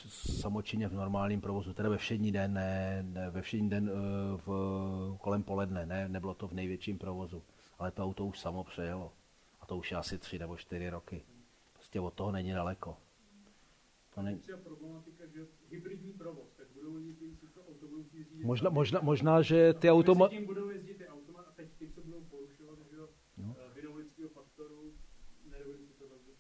samočinně 0.40 0.88
v 0.88 0.94
normálním 0.94 1.40
provozu, 1.40 1.72
teda 1.72 1.88
ve 1.88 1.96
všední 1.96 2.32
den, 2.32 2.52
ne, 2.52 3.04
ne 3.08 3.30
ve 3.30 3.42
všední 3.42 3.70
den 3.70 3.90
eh, 3.92 3.92
v, 4.46 5.16
kolem 5.20 5.42
poledne, 5.42 5.86
ne, 5.86 6.08
nebylo 6.08 6.34
to 6.34 6.48
v 6.48 6.52
největším 6.52 6.98
provozu, 6.98 7.42
ale 7.78 7.90
to 7.90 8.04
auto 8.04 8.26
už 8.26 8.38
samo 8.38 8.64
přejelo. 8.64 9.12
A 9.66 9.68
to 9.68 9.76
už 9.76 9.90
je 9.90 9.96
asi 9.96 10.18
tři 10.18 10.38
nebo 10.38 10.56
čtyři 10.56 10.90
roky. 10.90 11.22
Prostě 11.72 12.00
od 12.00 12.14
toho 12.14 12.32
není 12.32 12.52
daleko. 12.52 12.96
To 14.14 14.22
není 14.22 14.42
hybridní 15.70 16.12
provoz, 16.12 16.52
tak 16.56 16.66
budou 16.74 16.98
jezdit 16.98 17.38
to 17.54 17.60
auto 17.60 17.86
budou 17.86 18.04
jezdit 18.12 18.44
možná, 18.44 18.70
možná, 18.70 19.00
možná, 19.00 19.42
že 19.42 19.74
ty 19.74 19.90
automa... 19.90 20.28
tím 20.28 20.46
budou 20.46 20.70
jezdit 20.70 20.94
ty 20.94 21.08
automa 21.08 21.40
a 21.40 21.52
teď 21.52 21.68
ty, 21.78 21.90
co 21.90 22.00
budou 22.00 22.20
porušovat, 22.20 22.78
že 22.90 22.96
jo, 22.96 23.08
no. 23.36 23.56
Eh, 23.58 23.74
vinou 23.74 23.96
lidského 23.96 24.28
faktoru, 24.28 24.92
to 25.98 26.08
velmi 26.08 26.32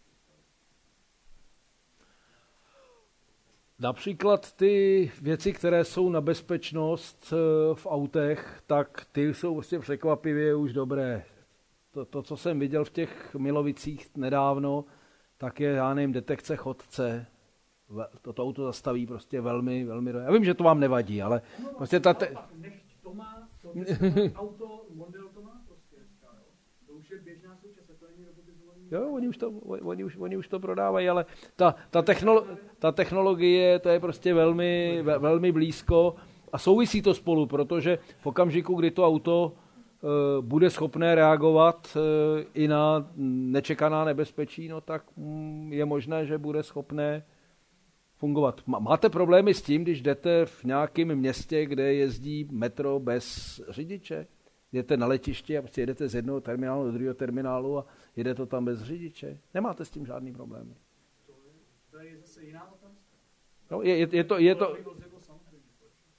Například 3.78 4.52
ty 4.52 5.12
věci, 5.22 5.52
které 5.52 5.84
jsou 5.84 6.10
na 6.10 6.20
bezpečnost 6.20 7.32
eh, 7.32 7.74
v 7.74 7.86
autech, 7.86 8.62
tak 8.66 9.06
ty 9.12 9.34
jsou 9.34 9.54
prostě 9.54 9.78
překvapivě 9.78 10.54
už 10.54 10.72
dobré. 10.72 11.35
To, 11.96 12.04
to, 12.04 12.22
co 12.22 12.36
jsem 12.36 12.58
viděl 12.58 12.84
v 12.84 12.90
těch 12.90 13.34
Milovicích 13.34 14.16
nedávno, 14.16 14.84
tak 15.38 15.60
je, 15.60 15.70
já 15.70 15.94
nevím, 15.94 16.12
detekce 16.12 16.56
chodce, 16.56 17.26
toto 18.22 18.42
auto 18.44 18.64
zastaví 18.64 19.06
prostě 19.06 19.40
velmi, 19.40 19.84
velmi... 19.84 20.10
Já 20.10 20.32
vím, 20.32 20.44
že 20.44 20.54
to 20.54 20.64
vám 20.64 20.80
nevadí, 20.80 21.22
ale 21.22 21.42
no, 21.62 21.68
prostě 21.76 22.00
ta... 22.00 22.14
Te... 22.14 22.34
to 23.02 23.14
má, 23.14 23.48
to 23.62 23.72
auto, 24.34 24.84
model 24.94 25.28
to 25.34 25.42
má 25.42 25.62
prostě 25.66 25.96
To 26.86 26.92
už 26.92 27.10
je 27.10 27.18
běžná 27.18 27.56
současně, 27.56 27.94
to 27.94 28.06
není. 28.08 28.26
Jo, 28.90 29.10
oni 29.10 29.28
už 29.28 29.36
to, 29.36 29.50
oni 29.60 30.04
už, 30.04 30.16
oni 30.16 30.36
už 30.36 30.48
to 30.48 30.60
prodávají, 30.60 31.08
ale 31.08 31.26
ta, 31.56 31.74
ta, 31.90 32.02
technolo, 32.02 32.46
ta 32.78 32.92
technologie, 32.92 33.78
to 33.78 33.88
je 33.88 34.00
prostě 34.00 34.34
velmi, 34.34 35.02
velmi 35.02 35.52
blízko 35.52 36.14
a 36.52 36.58
souvisí 36.58 37.02
to 37.02 37.14
spolu, 37.14 37.46
protože 37.46 37.98
v 38.18 38.26
okamžiku, 38.26 38.74
kdy 38.74 38.90
to 38.90 39.06
auto 39.06 39.52
bude 40.40 40.70
schopné 40.70 41.14
reagovat 41.14 41.96
i 42.54 42.68
na 42.68 43.10
nečekaná 43.16 44.04
nebezpečí, 44.04 44.68
no 44.68 44.80
tak 44.80 45.02
mm, 45.16 45.72
je 45.72 45.84
možné, 45.84 46.26
že 46.26 46.38
bude 46.38 46.62
schopné 46.62 47.24
fungovat. 48.16 48.62
Máte 48.66 49.08
problémy 49.08 49.54
s 49.54 49.62
tím, 49.62 49.82
když 49.82 50.02
jdete 50.02 50.46
v 50.46 50.64
nějakém 50.64 51.14
městě, 51.14 51.66
kde 51.66 51.94
jezdí 51.94 52.48
metro 52.50 53.00
bez 53.00 53.60
řidiče? 53.68 54.26
Jdete 54.72 54.96
na 54.96 55.06
letiště 55.06 55.58
a 55.58 55.62
prostě 55.62 55.82
jedete 55.82 56.08
z 56.08 56.14
jednoho 56.14 56.40
terminálu 56.40 56.84
do 56.84 56.92
druhého 56.92 57.14
terminálu 57.14 57.78
a 57.78 57.86
jede 58.16 58.34
to 58.34 58.46
tam 58.46 58.64
bez 58.64 58.82
řidiče? 58.82 59.38
Nemáte 59.54 59.84
s 59.84 59.90
tím 59.90 60.06
žádný 60.06 60.32
problémy. 60.32 60.74
To 61.90 61.98
je 61.98 62.18
zase 62.18 62.44
jiná 62.44 62.72
No, 63.70 63.82
je, 63.82 63.96
je, 63.96 64.08
je, 64.12 64.24
to, 64.24 64.38
je, 64.38 64.54
to, 64.54 64.76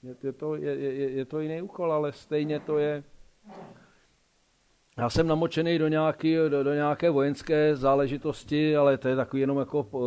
je, 0.02 0.16
je, 0.22 0.32
to, 0.32 0.54
je, 0.54 0.74
je, 0.74 1.10
je 1.10 1.24
to 1.24 1.40
jiný 1.40 1.62
úkol, 1.62 1.92
ale 1.92 2.12
stejně 2.12 2.60
to 2.60 2.78
je... 2.78 3.04
Já 4.98 5.10
jsem 5.10 5.26
namočený 5.26 5.78
do, 5.78 5.88
nějaký, 5.88 6.34
do, 6.48 6.64
do 6.64 6.74
nějaké 6.74 7.10
vojenské 7.10 7.76
záležitosti, 7.76 8.76
ale 8.76 8.98
to 8.98 9.08
je 9.08 9.16
takový 9.16 9.40
jenom 9.40 9.58
jako 9.58 9.82
uh, 9.82 10.00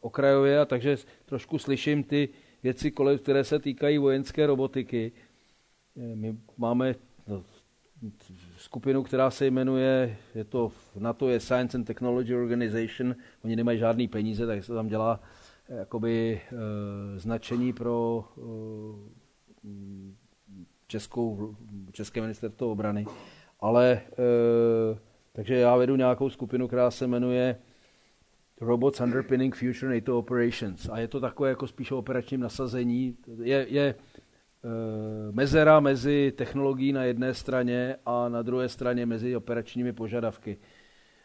okrajově, 0.00 0.60
a 0.60 0.64
takže 0.64 0.96
trošku 1.24 1.58
slyším 1.58 2.04
ty 2.04 2.28
věci, 2.62 2.92
které 3.18 3.44
se 3.44 3.58
týkají 3.58 3.98
vojenské 3.98 4.46
robotiky. 4.46 5.12
Eh, 5.96 6.16
my 6.16 6.36
máme 6.56 6.94
no, 7.26 7.44
skupinu, 8.56 9.02
která 9.02 9.30
se 9.30 9.46
jmenuje, 9.46 10.16
je 10.34 10.44
to, 10.44 10.72
na 10.98 11.12
to 11.12 11.28
je 11.28 11.40
Science 11.40 11.76
and 11.76 11.84
Technology 11.84 12.34
Organization, 12.34 13.14
oni 13.44 13.56
nemají 13.56 13.78
žádný 13.78 14.08
peníze, 14.08 14.46
tak 14.46 14.64
se 14.64 14.74
tam 14.74 14.88
dělá 14.88 15.20
eh, 15.68 15.76
jakoby 15.76 16.40
uh, 16.52 16.58
značení 17.18 17.72
pro 17.72 18.24
uh, 18.36 18.98
českou, 20.86 21.56
České 21.92 22.20
ministerstvo 22.20 22.70
obrany. 22.70 23.06
Ale, 23.60 23.92
e, 23.92 24.02
takže 25.32 25.54
já 25.54 25.76
vedu 25.76 25.96
nějakou 25.96 26.30
skupinu, 26.30 26.66
která 26.66 26.90
se 26.90 27.06
jmenuje 27.06 27.56
Robots 28.60 29.00
Underpinning 29.00 29.56
Future 29.56 29.94
NATO 29.94 30.18
Operations. 30.18 30.88
A 30.88 30.98
je 30.98 31.08
to 31.08 31.20
takové 31.20 31.48
jako 31.48 31.66
spíš 31.66 31.90
o 31.90 31.98
operačním 31.98 32.40
nasazení. 32.40 33.16
Je, 33.42 33.66
je 33.68 33.84
e, 33.84 33.94
mezera 35.32 35.80
mezi 35.80 36.32
technologií 36.36 36.92
na 36.92 37.04
jedné 37.04 37.34
straně 37.34 37.96
a 38.06 38.28
na 38.28 38.42
druhé 38.42 38.68
straně 38.68 39.06
mezi 39.06 39.36
operačními 39.36 39.92
požadavky, 39.92 40.58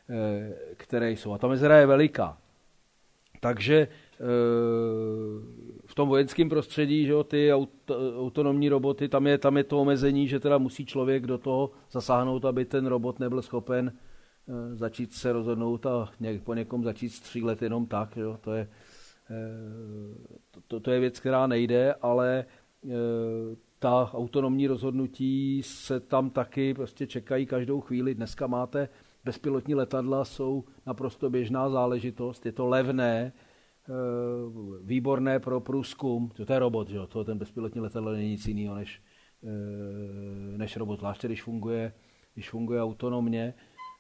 e, 0.09 0.75
které 0.75 1.11
jsou. 1.11 1.33
A 1.33 1.37
ta 1.37 1.47
mezera 1.47 1.77
je 1.77 1.85
veliká. 1.85 2.37
Takže 3.39 3.87
v 5.85 5.95
tom 5.95 6.09
vojenském 6.09 6.49
prostředí, 6.49 7.05
že 7.05 7.11
jo, 7.11 7.23
ty 7.23 7.51
autonomní 8.17 8.69
roboty, 8.69 9.09
tam 9.09 9.27
je, 9.27 9.37
tam 9.37 9.57
je 9.57 9.63
to 9.63 9.81
omezení, 9.81 10.27
že 10.27 10.39
teda 10.39 10.57
musí 10.57 10.85
člověk 10.85 11.27
do 11.27 11.37
toho 11.37 11.71
zasáhnout, 11.91 12.45
aby 12.45 12.65
ten 12.65 12.85
robot 12.85 13.19
nebyl 13.19 13.41
schopen 13.41 13.93
eh, 13.93 14.75
začít 14.75 15.13
se 15.13 15.31
rozhodnout 15.31 15.85
a 15.85 16.09
něk, 16.19 16.43
po 16.43 16.53
někom 16.53 16.83
začít 16.83 17.09
střílet 17.09 17.61
jenom 17.61 17.85
tak. 17.85 18.17
Jo. 18.17 18.37
To, 18.41 18.53
je, 18.53 18.69
eh, 19.29 20.59
to, 20.67 20.79
to 20.79 20.91
je 20.91 20.99
věc, 20.99 21.19
která 21.19 21.47
nejde, 21.47 21.93
ale 22.01 22.45
eh, 22.85 22.89
ta 23.79 24.11
autonomní 24.13 24.67
rozhodnutí 24.67 25.61
se 25.63 25.99
tam 25.99 26.29
taky 26.29 26.73
prostě 26.73 27.07
čekají 27.07 27.45
každou 27.45 27.81
chvíli. 27.81 28.15
Dneska 28.15 28.47
máte 28.47 28.89
bezpilotní 29.25 29.75
letadla, 29.75 30.25
jsou 30.25 30.63
naprosto 30.85 31.29
běžná 31.29 31.69
záležitost, 31.69 32.45
je 32.45 32.51
to 32.51 32.67
levné, 32.67 33.33
Eh, 33.33 33.48
výborné 34.81 35.39
pro 35.39 35.61
průzkum, 35.61 36.29
to 36.29 36.53
je 36.53 36.59
robot, 36.59 36.89
že? 36.89 36.99
to 37.07 37.23
ten 37.23 37.37
bezpilotní 37.37 37.81
letadlo 37.81 38.11
není 38.11 38.29
nic 38.29 38.47
jiného 38.47 38.75
než, 38.75 39.01
eh, 39.43 40.57
než 40.57 40.77
robot, 40.77 40.99
zvláště 40.99 41.27
když 41.27 41.43
funguje, 41.43 41.93
když 42.33 42.49
funguje 42.49 42.81
autonomně, 42.81 43.53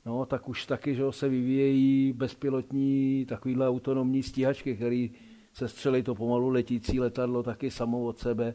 no, 0.05 0.25
tak 0.25 0.49
už 0.49 0.65
taky 0.65 0.95
že 0.95 1.03
se 1.09 1.29
vyvíjejí 1.29 2.13
bezpilotní 2.13 3.25
takovýhle 3.25 3.69
autonomní 3.69 4.23
stíhačky, 4.23 4.75
které 4.75 5.07
se 5.53 5.67
střelí 5.67 6.03
to 6.03 6.15
pomalu 6.15 6.49
letící 6.49 6.99
letadlo 6.99 7.43
taky 7.43 7.71
samo 7.71 8.05
od 8.05 8.19
sebe. 8.19 8.53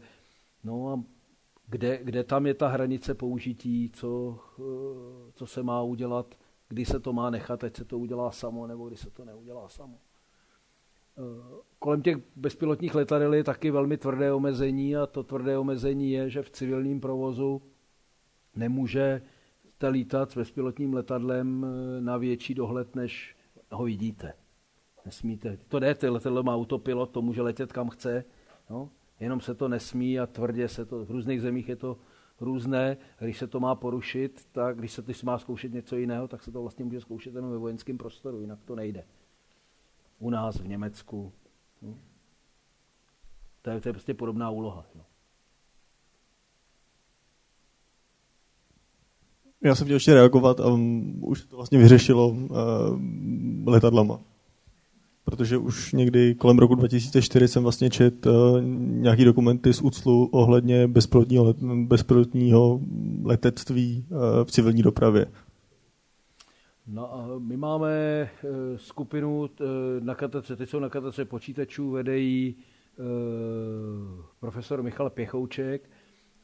No 0.65 0.89
a 0.89 1.03
kde, 1.69 1.99
kde 2.03 2.25
tam 2.25 2.47
je 2.47 2.55
ta 2.55 2.69
hranice 2.69 3.15
použití, 3.15 3.91
co, 3.91 4.39
eh, 4.59 5.33
co 5.35 5.47
se 5.47 5.63
má 5.63 5.83
udělat, 5.83 6.35
kdy 6.69 6.85
se 6.85 7.01
to 7.01 7.13
má 7.13 7.31
nechat, 7.31 7.65
ať 7.65 7.77
se 7.77 7.85
to 7.85 7.99
udělá 7.99 8.31
samo, 8.31 8.67
nebo 8.67 8.89
kdy 8.89 8.97
se 8.97 9.11
to 9.11 9.25
neudělá 9.25 9.69
samo. 9.69 9.99
Eh, 11.19 11.23
kolem 11.79 12.03
těch 12.03 12.17
bezpilotních 12.37 12.95
letadel 12.95 13.35
je 13.35 13.45
taky 13.45 13.71
velmi 13.71 13.97
tvrdé 13.97 14.33
omezení 14.33 14.97
a 14.97 15.07
to 15.07 15.23
tvrdé 15.23 15.59
omezení 15.59 16.11
je, 16.11 16.31
že 16.31 16.43
v 16.43 16.51
civilním 16.51 17.01
provozu 17.01 17.63
nemůže 18.57 19.23
lítat 19.91 20.31
s 20.31 20.37
bezpilotním 20.37 20.95
letadlem 20.95 21.67
eh, 21.67 22.01
na 22.01 22.17
větší 22.17 22.55
dohled, 22.55 22.97
než 22.97 23.37
ho 23.71 23.85
vidíte. 23.85 24.33
Nesmíte. 25.07 25.59
To 25.69 25.79
jde, 25.79 25.95
ty 25.95 26.09
letadlo 26.09 26.43
má 26.43 26.55
autopilot, 26.55 27.11
to 27.11 27.23
může 27.23 27.43
letět 27.43 27.73
kam 27.73 27.89
chce, 27.89 28.25
no? 28.71 28.91
jenom 29.21 29.41
se 29.41 29.55
to 29.55 29.69
nesmí 29.69 30.21
a 30.21 30.27
tvrdě 30.27 30.69
se 30.69 30.85
to, 30.85 31.05
v 31.05 31.11
různých 31.11 31.43
zemích 31.43 31.69
je 31.69 31.77
to 31.77 31.99
různé. 32.41 32.97
Když 33.19 33.39
se 33.39 33.47
to 33.47 33.61
má 33.61 33.75
porušit, 33.75 34.49
tak 34.53 34.79
když 34.79 34.93
se 34.93 35.03
to 35.03 35.13
má 35.25 35.39
zkoušet 35.39 35.73
něco 35.73 35.97
jiného, 35.97 36.29
tak 36.29 36.43
se 36.43 36.53
to 36.53 36.61
vlastně 36.61 36.85
může 36.85 37.01
zkoušet 37.01 37.35
jenom 37.35 37.51
ve 37.51 37.59
vojenském 37.59 37.99
prostoru, 37.99 38.41
jinak 38.41 38.59
to 38.65 38.77
nejde 38.77 39.05
u 40.25 40.31
nás 40.31 40.57
v 40.57 40.69
Německu. 40.69 41.33
No. 41.83 41.95
To, 43.63 43.71
je, 43.71 43.81
to 43.81 43.89
je 43.89 43.93
prostě 43.93 44.15
podobná 44.15 44.51
úloha. 44.51 44.87
No. 44.95 45.01
Já 49.65 49.75
jsem 49.75 49.85
chtěl 49.85 49.97
ještě 49.97 50.15
reagovat 50.15 50.61
a 50.61 50.65
už 51.21 51.45
to 51.45 51.57
vlastně 51.57 51.79
vyřešilo 51.79 52.29
uh, 52.29 52.49
letadlama. 53.67 54.21
Protože 55.25 55.59
už 55.59 55.93
někdy 55.93 56.35
kolem 56.35 56.59
roku 56.59 56.75
2004 56.75 57.49
jsem 57.49 57.63
vlastně 57.63 57.91
čet 57.91 58.27
uh, 58.27 58.33
nějaký 58.79 59.25
dokumenty 59.25 59.73
z 59.73 59.81
úclu 59.81 60.27
ohledně 60.33 60.89
bezpilotního, 60.89 61.45
let, 61.45 61.57
bezpilotního 61.63 62.81
letectví 63.23 64.05
uh, 64.09 64.19
v 64.45 64.51
civilní 64.51 64.83
dopravě. 64.83 65.27
No 66.87 67.15
a 67.15 67.39
my 67.39 67.57
máme 67.57 67.91
eh, 67.91 68.29
skupinu 68.77 69.51
eh, 69.61 69.65
na 70.01 70.15
katedře, 70.15 70.57
teď 70.57 70.69
jsou 70.69 70.79
na 70.79 70.89
katedře 70.89 71.25
počítačů, 71.25 71.91
vedejí 71.91 72.57
eh, 72.57 73.03
profesor 74.41 74.83
Michal 74.83 75.11
Pěchouček 75.11 75.91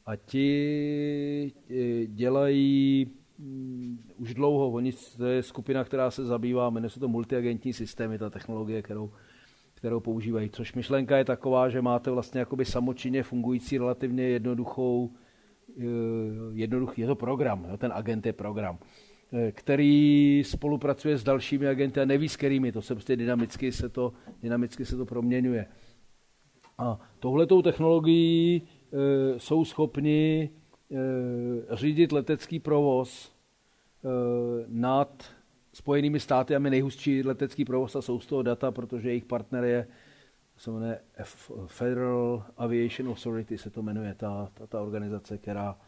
a 0.06 0.16
ti 0.16 1.52
dělají 2.06 3.06
mm, 3.38 3.98
už 4.16 4.34
dlouho, 4.34 4.70
oni, 4.70 4.92
to 5.16 5.24
je 5.24 5.42
skupina, 5.42 5.84
která 5.84 6.10
se 6.10 6.24
zabývá, 6.24 6.70
jmenuje 6.70 6.90
se 6.90 7.00
to 7.00 7.08
multiagentní 7.08 7.72
systémy, 7.72 8.18
ta 8.18 8.30
technologie, 8.30 8.82
kterou, 8.82 9.12
kterou 9.74 10.00
používají. 10.00 10.50
Což 10.50 10.74
myšlenka 10.74 11.16
je 11.16 11.24
taková, 11.24 11.68
že 11.68 11.82
máte 11.82 12.10
vlastně 12.10 12.40
jakoby 12.40 12.64
samočinně 12.64 13.22
fungující 13.22 13.78
relativně 13.78 14.22
jednoduchou, 14.22 15.10
jednoduchý, 16.52 17.00
je 17.00 17.06
to 17.06 17.14
program, 17.14 17.66
ten 17.78 17.92
agent 17.94 18.26
je 18.26 18.32
program 18.32 18.78
který 19.52 20.42
spolupracuje 20.44 21.18
s 21.18 21.24
dalšími 21.24 21.68
agenty 21.68 22.00
a 22.00 22.04
neví 22.04 22.28
s 22.28 22.36
kterými, 22.36 22.72
to 22.72 22.82
se 22.82 22.94
prostě 22.94 23.16
dynamicky 23.16 23.72
se 23.72 23.88
to, 23.88 24.12
dynamicky 24.42 24.84
se 24.84 24.96
to 24.96 25.06
proměňuje. 25.06 25.66
A 26.78 27.00
touhletou 27.18 27.62
technologií 27.62 28.62
e, 28.62 29.38
jsou 29.38 29.64
schopni 29.64 30.50
e, 30.90 31.76
řídit 31.76 32.12
letecký 32.12 32.58
provoz 32.58 33.32
e, 34.04 34.08
nad 34.68 35.24
Spojenými 35.72 36.20
státy 36.20 36.56
a 36.56 36.58
my 36.58 36.70
nejhustší 36.70 37.22
letecký 37.22 37.64
provoz 37.64 37.96
a 37.96 38.02
jsou 38.02 38.20
z 38.20 38.26
toho 38.26 38.42
data, 38.42 38.70
protože 38.70 39.08
jejich 39.08 39.24
partner 39.24 39.64
je 39.64 39.86
se 40.56 40.70
jmenuje 40.70 41.00
Federal 41.66 42.44
Aviation 42.56 43.08
Authority, 43.08 43.58
se 43.58 43.70
to 43.70 43.82
jmenuje 43.82 44.14
ta, 44.14 44.50
ta, 44.54 44.66
ta 44.66 44.82
organizace, 44.82 45.38
která 45.38 45.78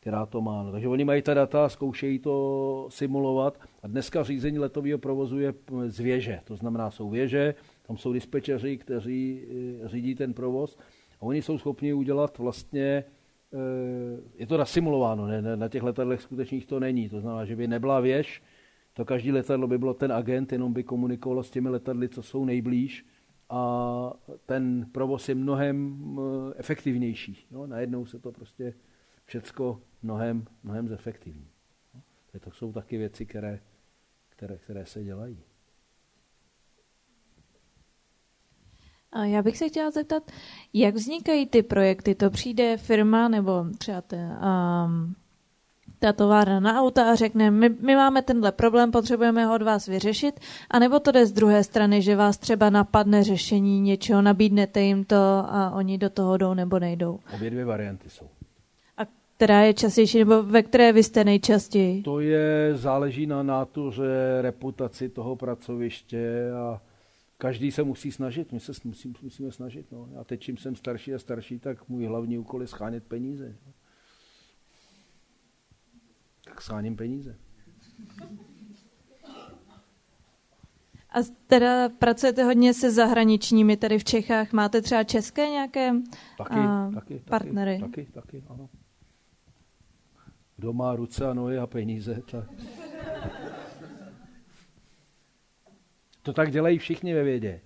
která 0.00 0.26
to 0.26 0.40
má. 0.40 0.62
No, 0.62 0.72
takže 0.72 0.88
oni 0.88 1.04
mají 1.04 1.22
ta 1.22 1.34
data, 1.34 1.68
zkoušejí 1.68 2.18
to 2.18 2.86
simulovat 2.90 3.60
a 3.82 3.86
dneska 3.86 4.22
řízení 4.22 4.58
letového 4.58 4.98
provozu 4.98 5.38
je 5.38 5.54
z 5.86 6.00
věže. 6.00 6.40
To 6.44 6.56
znamená, 6.56 6.90
jsou 6.90 7.10
věže, 7.10 7.54
tam 7.86 7.96
jsou 7.96 8.12
dispečeři, 8.12 8.78
kteří 8.78 9.42
eh, 9.84 9.88
řídí 9.88 10.14
ten 10.14 10.34
provoz 10.34 10.78
a 11.20 11.22
oni 11.22 11.42
jsou 11.42 11.58
schopni 11.58 11.92
udělat 11.92 12.38
vlastně, 12.38 13.04
eh, 13.52 13.58
je 14.34 14.46
to 14.46 14.56
nasimulováno, 14.56 15.26
ne, 15.26 15.56
na 15.56 15.68
těch 15.68 15.82
letadlech 15.82 16.22
skutečných 16.22 16.66
to 16.66 16.80
není. 16.80 17.08
To 17.08 17.20
znamená, 17.20 17.44
že 17.44 17.56
by 17.56 17.66
nebyla 17.66 18.00
věž, 18.00 18.42
to 18.92 19.04
každý 19.04 19.32
letadlo 19.32 19.66
by 19.66 19.78
bylo 19.78 19.94
ten 19.94 20.12
agent, 20.12 20.52
jenom 20.52 20.72
by 20.72 20.84
komunikovalo 20.84 21.42
s 21.42 21.50
těmi 21.50 21.68
letadly, 21.68 22.08
co 22.08 22.22
jsou 22.22 22.44
nejblíž 22.44 23.06
a 23.50 24.12
ten 24.46 24.86
provoz 24.92 25.28
je 25.28 25.34
mnohem 25.34 25.98
eh, 26.18 26.54
efektivnější. 26.56 27.46
No, 27.50 27.66
najednou 27.66 28.06
se 28.06 28.18
to 28.18 28.32
prostě 28.32 28.74
všecko 29.24 29.80
mnohem, 30.02 30.44
mnohem 30.62 30.88
zefektivní. 30.88 31.48
No, 31.94 32.40
to 32.40 32.50
jsou 32.50 32.72
taky 32.72 32.98
věci, 32.98 33.26
které, 33.26 33.60
které, 34.28 34.58
které 34.58 34.86
se 34.86 35.04
dělají. 35.04 35.38
A 39.12 39.24
já 39.24 39.42
bych 39.42 39.58
se 39.58 39.68
chtěla 39.68 39.90
zeptat, 39.90 40.30
jak 40.72 40.94
vznikají 40.94 41.46
ty 41.46 41.62
projekty? 41.62 42.14
To 42.14 42.30
přijde 42.30 42.76
firma 42.76 43.28
nebo 43.28 43.64
třeba 43.78 44.00
te, 44.00 44.16
um, 44.86 45.14
ta 45.98 46.12
továrna 46.12 46.60
na 46.60 46.80
auta 46.80 47.10
a 47.12 47.14
řekne, 47.14 47.50
my, 47.50 47.68
my 47.68 47.96
máme 47.96 48.22
tenhle 48.22 48.52
problém, 48.52 48.90
potřebujeme 48.90 49.46
ho 49.46 49.54
od 49.54 49.62
vás 49.62 49.86
vyřešit, 49.86 50.40
anebo 50.70 51.00
to 51.00 51.12
jde 51.12 51.26
z 51.26 51.32
druhé 51.32 51.64
strany, 51.64 52.02
že 52.02 52.16
vás 52.16 52.38
třeba 52.38 52.70
napadne 52.70 53.24
řešení 53.24 53.80
něčeho, 53.80 54.22
nabídnete 54.22 54.80
jim 54.80 55.04
to 55.04 55.16
a 55.48 55.70
oni 55.70 55.98
do 55.98 56.10
toho 56.10 56.36
jdou 56.36 56.54
nebo 56.54 56.78
nejdou. 56.78 57.18
Obě 57.34 57.50
dvě 57.50 57.64
varianty 57.64 58.10
jsou. 58.10 58.28
A 59.38 59.44
která 59.44 59.62
je 59.62 59.74
častější, 59.74 60.18
nebo 60.18 60.42
ve 60.42 60.62
které 60.62 60.92
vy 60.92 61.02
jste 61.02 61.24
nejčastěji? 61.24 62.02
To 62.02 62.20
je, 62.20 62.72
záleží 62.74 63.26
na 63.26 63.42
nátuře, 63.42 64.38
reputaci 64.40 65.08
toho 65.08 65.36
pracoviště 65.36 66.50
a 66.52 66.80
každý 67.36 67.70
se 67.70 67.82
musí 67.82 68.12
snažit, 68.12 68.52
my 68.52 68.60
se 68.60 68.72
musí, 68.84 69.14
musíme 69.22 69.52
snažit. 69.52 69.92
No. 69.92 70.08
Já 70.12 70.24
teď, 70.24 70.40
čím 70.40 70.56
jsem 70.56 70.76
starší 70.76 71.14
a 71.14 71.18
starší, 71.18 71.58
tak 71.58 71.88
můj 71.88 72.06
hlavní 72.06 72.38
úkol 72.38 72.60
je 72.60 72.66
schánět 72.66 73.04
peníze. 73.04 73.56
Tak 76.44 76.62
scháním 76.62 76.96
peníze. 76.96 77.36
A 81.10 81.18
teda 81.46 81.88
pracujete 81.88 82.44
hodně 82.44 82.74
se 82.74 82.90
zahraničními 82.90 83.76
tady 83.76 83.98
v 83.98 84.04
Čechách. 84.04 84.52
Máte 84.52 84.82
třeba 84.82 85.04
české 85.04 85.48
nějaké 85.48 85.92
taky, 86.38 86.54
a, 86.54 86.90
taky, 86.94 87.22
partnery? 87.24 87.78
Taky, 87.80 88.04
taky, 88.04 88.12
taky, 88.12 88.44
ano. 88.48 88.68
Kdo 90.58 90.72
má 90.72 90.96
ruce 90.96 91.26
a 91.26 91.34
nohy 91.34 91.58
a 91.58 91.66
peníze, 91.66 92.22
tak... 92.30 92.50
To 96.22 96.32
tak 96.32 96.50
dělají 96.50 96.78
všichni 96.78 97.14
ve 97.14 97.22
vědě. 97.22 97.60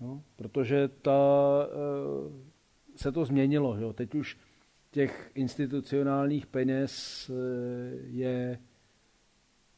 No, 0.00 0.22
protože 0.36 0.88
ta, 0.88 1.20
eh, 1.66 2.96
se 2.96 3.12
to 3.12 3.24
změnilo. 3.24 3.78
Že? 3.78 3.92
Teď 3.92 4.14
už 4.14 4.38
těch 4.90 5.30
institucionálních 5.34 6.46
peněz 6.46 7.30
eh, 7.30 7.96
je 8.06 8.58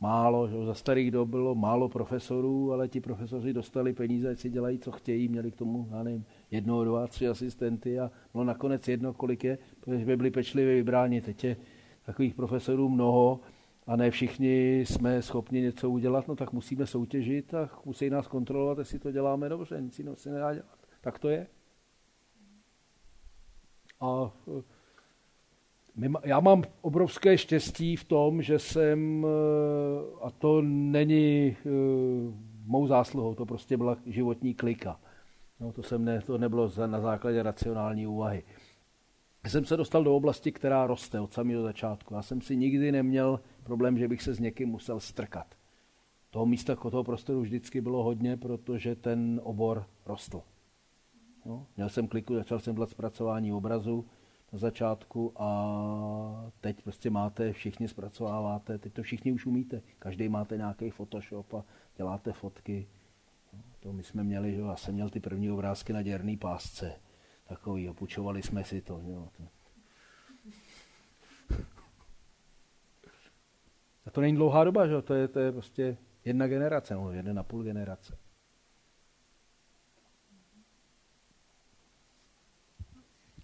málo. 0.01 0.49
Že? 0.49 0.65
Za 0.65 0.75
starých 0.75 1.11
dob 1.11 1.29
bylo 1.29 1.55
málo 1.55 1.89
profesorů, 1.89 2.73
ale 2.73 2.89
ti 2.89 3.01
profesoři 3.01 3.53
dostali 3.53 3.93
peníze, 3.93 4.31
ať 4.31 4.39
si 4.39 4.51
dělají, 4.51 4.79
co 4.79 4.93
chtějí, 4.93 5.29
měli 5.29 5.51
k 5.51 5.57
tomu, 5.57 5.89
já 5.91 6.03
nevím, 6.03 6.25
jedno, 6.51 6.85
dva, 6.85 7.07
tři 7.07 7.29
asistenty 7.29 8.01
a 8.01 8.11
bylo 8.33 8.45
nakonec 8.45 8.89
jedno, 8.89 9.15
kolik 9.15 9.45
je, 9.45 9.59
protože 9.81 10.05
by 10.05 10.17
byli 10.17 10.31
pečlivě 10.31 10.75
vybráni. 10.75 11.21
Teď 11.21 11.45
je 11.45 11.57
takových 12.05 12.35
profesorů 12.35 12.89
mnoho 12.89 13.41
a 13.87 13.97
ne 13.97 14.11
všichni 14.11 14.81
jsme 14.81 15.23
schopni 15.23 15.61
něco 15.61 15.91
udělat, 15.91 16.29
no 16.29 16.37
tak 16.37 16.53
musíme 16.53 16.87
soutěžit 16.87 17.55
a 17.55 17.71
musí 17.85 18.11
nás 18.11 18.27
kontrolovat, 18.27 18.79
jestli 18.79 18.99
to 18.99 19.13
děláme 19.13 19.49
dobře, 19.49 19.81
nic 19.81 19.99
jiného 19.99 20.17
se 20.17 20.31
nedá 20.31 20.55
dělat. 20.55 20.79
Tak 21.01 21.19
to 21.19 21.29
je. 21.29 21.47
A 24.01 24.33
eh, 24.59 24.63
já 26.25 26.41
mám 26.41 26.63
obrovské 26.81 27.39
štěstí 27.39 27.97
v 27.97 28.05
tom, 28.05 28.43
že 28.43 28.59
jsem, 28.59 29.27
eh, 29.27 29.29
a 30.23 30.31
to 30.31 30.63
není 30.63 31.57
eh, 31.67 31.71
mou 32.67 32.87
zásluhou, 32.87 33.35
to 33.35 33.47
prostě 33.47 33.77
byla 33.77 33.97
životní 34.07 34.55
klika. 34.55 35.01
No, 35.61 35.73
to, 35.73 35.83
jsem 35.83 36.05
ne, 36.05 36.21
to 36.21 36.39
nebylo 36.39 36.73
na 36.87 37.01
základě 37.01 37.43
racionální 37.43 38.07
úvahy 38.07 38.43
jsem 39.51 39.65
se 39.65 39.77
dostal 39.77 40.05
do 40.05 40.17
oblasti, 40.17 40.53
která 40.53 40.87
roste 40.87 41.21
od 41.21 41.33
samého 41.33 41.63
začátku. 41.63 42.15
Já 42.15 42.23
jsem 42.23 42.41
si 42.41 42.57
nikdy 42.57 42.93
neměl 42.93 43.41
problém, 43.63 43.99
že 43.99 44.09
bych 44.09 44.23
se 44.23 44.35
s 44.35 44.41
někým 44.41 44.69
musel 44.69 45.01
strkat. 45.01 45.55
Toho 46.31 46.47
místa, 46.47 46.77
toho 46.77 47.05
prostoru 47.05 47.41
vždycky 47.41 47.81
bylo 47.81 48.03
hodně, 48.03 48.37
protože 48.37 48.97
ten 48.97 49.41
obor 49.45 49.87
rostl. 50.07 50.43
No, 51.45 51.67
měl 51.77 51.89
jsem 51.89 52.09
kliku, 52.09 52.35
začal 52.35 52.59
jsem 52.59 52.75
dělat 52.75 52.91
zpracování 52.91 53.53
obrazu 53.53 54.07
na 54.53 54.59
začátku 54.59 55.33
a 55.37 56.51
teď 56.61 56.83
prostě 56.83 57.11
máte, 57.11 57.53
všichni 57.53 57.89
zpracováváte, 57.89 58.79
teď 58.79 58.93
to 58.93 59.03
všichni 59.03 59.33
už 59.33 59.47
umíte. 59.47 59.83
Každý 59.99 60.29
máte 60.29 60.57
nějaký 60.57 60.91
Photoshop 60.91 61.55
a 61.55 61.65
děláte 61.97 62.33
fotky. 62.33 62.87
No, 63.53 63.59
to 63.81 63.93
my 63.93 64.03
jsme 64.03 64.25
měli, 64.25 64.55
že 64.55 64.61
já 64.61 64.77
jsem 64.77 64.95
měl 64.95 65.11
ty 65.11 65.21
první 65.21 65.51
obrázky 65.51 65.93
na 65.93 66.03
děrný 66.03 66.37
pásce 66.37 66.93
takový, 67.49 67.89
opučovali 67.89 68.43
jsme 68.43 68.65
si 68.65 68.83
to. 68.83 69.01
Jo. 69.05 69.29
A 74.07 74.11
to 74.11 74.21
není 74.21 74.37
dlouhá 74.37 74.65
doba, 74.65 74.87
že? 74.87 75.03
To, 75.03 75.15
je, 75.15 75.29
to 75.29 75.39
je 75.39 75.53
prostě 75.53 75.97
jedna 76.25 76.49
generace, 76.49 76.95
no, 76.95 77.13
jedna 77.13 77.41
a 77.41 77.45
půl 77.45 77.63
generace. 77.63 78.19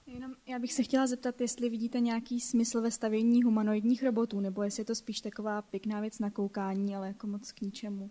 Jenom 0.06 0.35
já 0.47 0.59
bych 0.59 0.72
se 0.72 0.82
chtěla 0.82 1.06
zeptat, 1.06 1.40
jestli 1.40 1.70
vidíte 1.70 2.01
nějaký 2.01 2.40
smysl 2.40 2.81
ve 2.81 2.90
stavění 2.90 3.43
humanoidních 3.43 4.02
robotů, 4.02 4.40
nebo 4.40 4.62
jestli 4.62 4.81
je 4.81 4.85
to 4.85 4.94
spíš 4.94 5.20
taková 5.20 5.62
pěkná 5.62 6.01
věc 6.01 6.18
na 6.18 6.31
koukání, 6.31 6.97
ale 6.97 7.06
jako 7.06 7.27
moc 7.27 7.52
k 7.52 7.60
ničemu. 7.60 8.10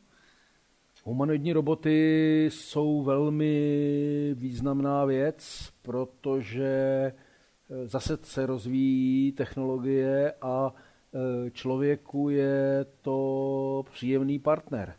Humanoidní 1.04 1.54
roboty 1.54 2.46
jsou 2.52 3.02
velmi 3.02 4.36
významná 4.38 5.06
věc, 5.06 5.70
protože 5.82 6.66
eh, 6.66 7.88
zase 7.88 8.18
se 8.24 8.46
rozvíjí 8.46 9.32
technologie 9.32 10.34
a 10.42 10.74
eh, 10.76 11.52
člověku 11.52 12.30
je 12.30 12.86
to 13.02 13.86
příjemný 13.92 14.40
partner. 14.40 14.94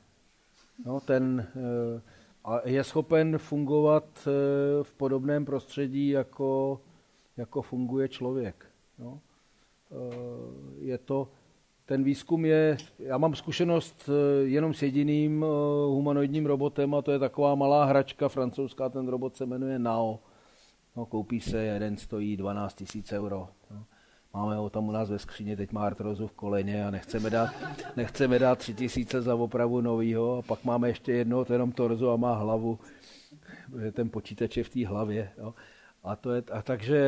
No, 0.86 1.00
ten 1.00 1.46
eh, 1.56 2.70
je 2.70 2.84
schopen 2.84 3.38
fungovat 3.38 4.28
v 4.82 4.92
podobném 4.96 5.44
prostředí, 5.44 6.08
jako, 6.08 6.80
jako 7.36 7.62
funguje 7.62 8.08
člověk. 8.08 8.66
No. 8.98 9.20
Je 10.78 10.98
to, 10.98 11.28
ten 11.90 12.04
výzkum 12.04 12.44
je, 12.44 12.76
já 12.98 13.18
mám 13.18 13.34
zkušenost 13.34 14.08
eh, 14.08 14.44
jenom 14.44 14.74
s 14.74 14.82
jediným 14.82 15.44
eh, 15.44 15.46
humanoidním 15.86 16.46
robotem 16.46 16.94
a 16.94 17.02
to 17.02 17.12
je 17.12 17.18
taková 17.18 17.54
malá 17.54 17.84
hračka 17.84 18.28
francouzská, 18.28 18.88
ten 18.88 19.08
robot 19.08 19.36
se 19.36 19.46
jmenuje 19.46 19.78
Nao. 19.78 20.18
No, 20.96 21.06
koupí 21.06 21.40
se, 21.40 21.62
jeden 21.62 21.96
stojí 21.96 22.36
12 22.36 22.84
000 22.94 23.04
euro. 23.12 23.48
No. 23.70 23.84
Máme 24.34 24.56
ho 24.56 24.70
tam 24.70 24.88
u 24.88 24.92
nás 24.92 25.10
ve 25.10 25.18
skříně, 25.18 25.56
teď 25.56 25.72
má 25.72 25.86
artrozu 25.86 26.26
v 26.26 26.32
koleně 26.32 26.86
a 26.86 26.90
nechceme 26.90 27.30
dát, 27.30 27.50
nechceme 27.96 28.38
dát 28.38 28.58
3 28.58 28.74
tisíce 28.74 29.22
za 29.22 29.34
opravu 29.34 29.80
novýho 29.80 30.38
a 30.38 30.42
pak 30.42 30.64
máme 30.64 30.88
ještě 30.88 31.12
jedno, 31.12 31.44
to 31.44 31.52
jenom 31.52 31.72
torzu 31.72 32.10
a 32.10 32.16
má 32.16 32.34
hlavu, 32.34 32.78
ten 33.92 34.10
počítač 34.10 34.56
je 34.56 34.64
v 34.64 34.68
té 34.68 34.86
hlavě. 34.86 35.30
Jo. 35.38 35.54
A, 36.04 36.16
to 36.16 36.32
je, 36.32 36.42
a 36.52 36.62
takže 36.62 36.98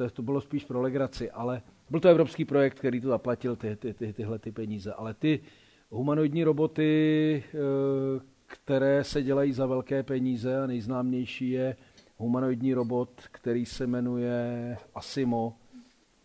eh, 0.00 0.10
to 0.10 0.22
bylo 0.22 0.40
spíš 0.40 0.64
pro 0.64 0.80
legraci, 0.82 1.30
ale 1.30 1.62
byl 1.90 2.00
to 2.00 2.08
evropský 2.08 2.44
projekt, 2.44 2.78
který 2.78 3.00
to 3.00 3.08
zaplatil 3.08 3.56
ty, 3.56 3.76
ty, 3.76 3.94
ty, 3.94 4.12
tyhle 4.12 4.38
ty 4.38 4.52
peníze. 4.52 4.92
Ale 4.92 5.14
ty 5.14 5.40
humanoidní 5.90 6.44
roboty, 6.44 7.44
eh, 7.46 7.58
které 8.46 9.04
se 9.04 9.22
dělají 9.22 9.52
za 9.52 9.66
velké 9.66 10.02
peníze 10.02 10.62
a 10.62 10.66
nejznámější 10.66 11.50
je 11.50 11.76
humanoidní 12.16 12.74
robot, 12.74 13.20
který 13.30 13.66
se 13.66 13.86
jmenuje 13.86 14.76
Asimo, 14.94 15.56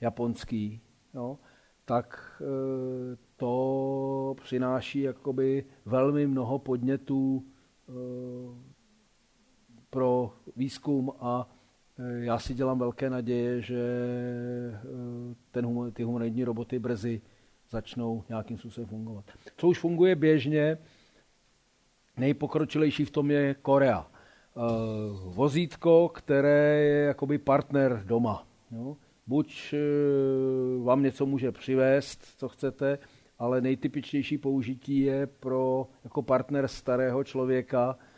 japonský, 0.01 0.81
jo, 1.13 1.37
tak 1.85 2.41
eh, 2.41 3.17
to 3.37 4.35
přináší 4.43 5.01
jakoby 5.01 5.65
velmi 5.85 6.27
mnoho 6.27 6.59
podnětů 6.59 7.45
pro 9.89 10.33
výzkum 10.55 11.11
a 11.19 11.54
já 11.97 12.39
si 12.39 12.53
dělám 12.53 12.79
velké 12.79 13.09
naděje, 13.09 13.61
že 13.61 13.79
e, 13.79 15.35
ten, 15.51 15.91
ty 15.91 16.03
humanoidní 16.03 16.43
roboty 16.43 16.79
brzy 16.79 17.21
začnou 17.69 18.23
nějakým 18.29 18.57
způsobem 18.57 18.87
fungovat. 18.89 19.25
Co 19.57 19.67
už 19.67 19.79
funguje 19.79 20.15
běžně, 20.15 20.77
nejpokročilejší 22.17 23.05
v 23.05 23.11
tom 23.11 23.31
je 23.31 23.53
Korea. 23.53 24.07
E, 24.07 24.11
vozítko, 25.25 26.09
které 26.09 26.79
je 26.83 27.05
jakoby 27.05 27.37
partner 27.37 28.03
doma. 28.05 28.47
Jo? 28.71 28.97
Buď 29.27 29.73
vám 30.83 31.03
něco 31.03 31.25
může 31.25 31.51
přivést, 31.51 32.25
co 32.37 32.49
chcete, 32.49 32.99
ale 33.39 33.61
nejtypičnější 33.61 34.37
použití 34.37 34.99
je 34.99 35.27
pro 35.27 35.87
jako 36.03 36.21
partner 36.21 36.67
starého 36.67 37.23
člověka, 37.23 37.97
Eh, 37.97 38.14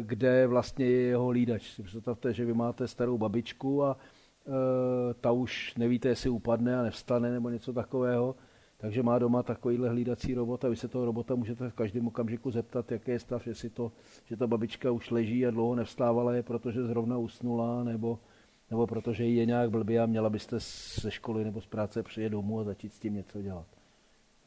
kde 0.00 0.46
vlastně 0.46 0.86
je 0.86 1.00
jeho 1.00 1.30
lídač. 1.30 1.70
Si 1.70 1.82
představte, 1.82 2.32
že 2.32 2.44
vy 2.44 2.54
máte 2.54 2.88
starou 2.88 3.18
babičku 3.18 3.84
a 3.84 3.96
e, 3.96 5.14
ta 5.14 5.32
už 5.32 5.74
nevíte, 5.74 6.08
jestli 6.08 6.30
upadne 6.30 6.78
a 6.78 6.82
nevstane 6.82 7.30
nebo 7.30 7.50
něco 7.50 7.72
takového, 7.72 8.36
takže 8.78 9.02
má 9.02 9.18
doma 9.18 9.42
takovýhle 9.42 9.88
hlídací 9.88 10.34
robot 10.34 10.64
a 10.64 10.68
vy 10.68 10.76
se 10.76 10.88
toho 10.88 11.04
robota 11.04 11.34
můžete 11.34 11.70
v 11.70 11.74
každém 11.74 12.06
okamžiku 12.06 12.50
zeptat, 12.50 12.92
jaký 12.92 13.10
je 13.10 13.18
stav, 13.18 13.46
jestli 13.46 13.70
to, 13.70 13.92
že 14.24 14.36
ta 14.36 14.46
babička 14.46 14.90
už 14.90 15.10
leží 15.10 15.46
a 15.46 15.50
dlouho 15.50 15.74
nevstávala 15.74 16.34
je, 16.34 16.42
protože 16.42 16.86
zrovna 16.86 17.18
usnula, 17.18 17.84
nebo, 17.84 18.18
nebo 18.70 18.86
protože 18.86 19.24
je 19.24 19.46
nějak 19.46 19.70
blbě 19.70 20.00
a 20.00 20.06
měla 20.06 20.30
byste 20.30 20.56
ze 21.00 21.10
školy 21.10 21.44
nebo 21.44 21.60
z 21.60 21.66
práce 21.66 22.02
přijet 22.02 22.32
domů 22.32 22.60
a 22.60 22.64
začít 22.64 22.94
s 22.94 22.98
tím 22.98 23.14
něco 23.14 23.42
dělat. 23.42 23.66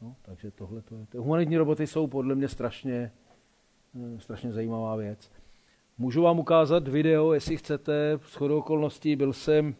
No, 0.02 0.16
takže 0.22 0.50
tohle 0.50 0.82
to 0.82 0.94
je. 0.94 1.06
Humanitní 1.16 1.56
roboty 1.56 1.86
jsou 1.86 2.06
podle 2.06 2.34
mě 2.34 2.48
strašně, 2.48 3.12
Eh, 3.25 3.25
strašně 4.18 4.52
zajímavá 4.52 4.96
věc. 4.96 5.30
Můžu 5.98 6.22
vám 6.22 6.38
ukázat 6.38 6.88
video, 6.88 7.32
jestli 7.32 7.56
chcete. 7.56 8.18
S 8.22 8.34
chodou 8.34 8.58
okolností 8.58 9.16
byl 9.16 9.32
jsem 9.32 9.74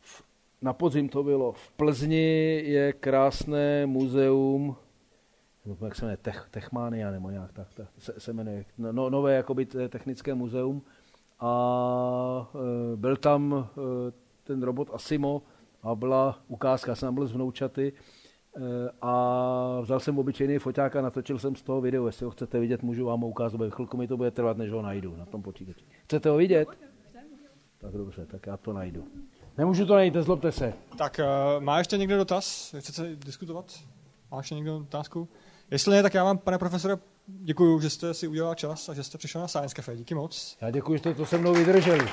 v 0.00 0.22
na 0.62 0.72
podzim 0.72 1.08
to 1.08 1.22
bylo. 1.22 1.52
V 1.52 1.72
Plzni 1.72 2.62
je 2.64 2.92
krásné 2.92 3.86
muzeum, 3.86 4.76
jak 5.84 5.94
se 5.94 6.04
jmenuje, 6.04 6.16
Tech, 6.16 6.48
Techmania 6.50 7.10
nebo 7.10 7.30
nějak 7.30 7.52
tak, 7.52 7.74
tak 7.74 7.88
se, 7.98 8.20
se 8.20 8.32
jmenuje, 8.32 8.64
no, 8.78 8.92
no 8.92 9.10
nové 9.10 9.34
jakoby 9.34 9.66
technické 9.66 10.34
muzeum 10.34 10.82
a 11.40 12.50
e, 12.54 12.96
byl 12.96 13.16
tam 13.16 13.68
e, 13.68 14.12
ten 14.44 14.62
robot 14.62 14.90
Asimo 14.92 15.42
a 15.82 15.94
byla 15.94 16.38
ukázka, 16.48 16.94
jsem 16.94 17.06
tam 17.06 17.14
byl 17.14 17.26
z 17.26 17.32
vnoučaty 17.32 17.92
a 19.02 19.78
vzal 19.80 20.00
jsem 20.00 20.18
obyčejný 20.18 20.58
foťák 20.58 20.96
a 20.96 21.02
natočil 21.02 21.38
jsem 21.38 21.56
z 21.56 21.62
toho 21.62 21.80
video, 21.80 22.06
jestli 22.06 22.24
ho 22.24 22.30
chcete 22.30 22.60
vidět, 22.60 22.82
můžu 22.82 23.04
vám 23.06 23.20
ho 23.20 23.28
ukázat, 23.28 23.60
chvilku 23.70 23.96
mi 23.96 24.08
to 24.08 24.16
bude 24.16 24.30
trvat, 24.30 24.56
než 24.56 24.70
ho 24.70 24.82
najdu 24.82 25.16
na 25.16 25.26
tom 25.26 25.42
počítači. 25.42 25.84
Chcete 26.04 26.28
ho 26.28 26.36
vidět? 26.36 26.68
Tak 27.78 27.92
dobře, 27.92 28.26
tak 28.26 28.46
já 28.46 28.56
to 28.56 28.72
najdu. 28.72 29.04
Nemůžu 29.58 29.86
to 29.86 29.94
najít, 29.94 30.14
nezlobte 30.14 30.52
se. 30.52 30.72
Tak 30.98 31.20
uh, 31.20 31.62
má 31.64 31.78
ještě 31.78 31.98
někdo 31.98 32.16
dotaz? 32.16 32.74
Chcete 32.78 33.16
diskutovat? 33.16 33.80
Má 34.30 34.38
ještě 34.38 34.54
někdo 34.54 34.76
otázku? 34.76 35.28
Jestli 35.70 35.92
ne, 35.92 36.02
tak 36.02 36.14
já 36.14 36.24
vám, 36.24 36.38
pane 36.38 36.58
profesore, 36.58 36.96
děkuji, 37.26 37.80
že 37.80 37.90
jste 37.90 38.14
si 38.14 38.28
udělal 38.28 38.54
čas 38.54 38.88
a 38.88 38.94
že 38.94 39.02
jste 39.02 39.18
přišel 39.18 39.40
na 39.40 39.48
Science 39.48 39.74
Cafe. 39.74 39.96
Díky 39.96 40.14
moc. 40.14 40.56
Já 40.60 40.70
děkuji, 40.70 40.92
že 40.92 40.98
jste 40.98 41.14
to 41.14 41.26
se 41.26 41.38
mnou 41.38 41.54
vydrželi. 41.54 42.08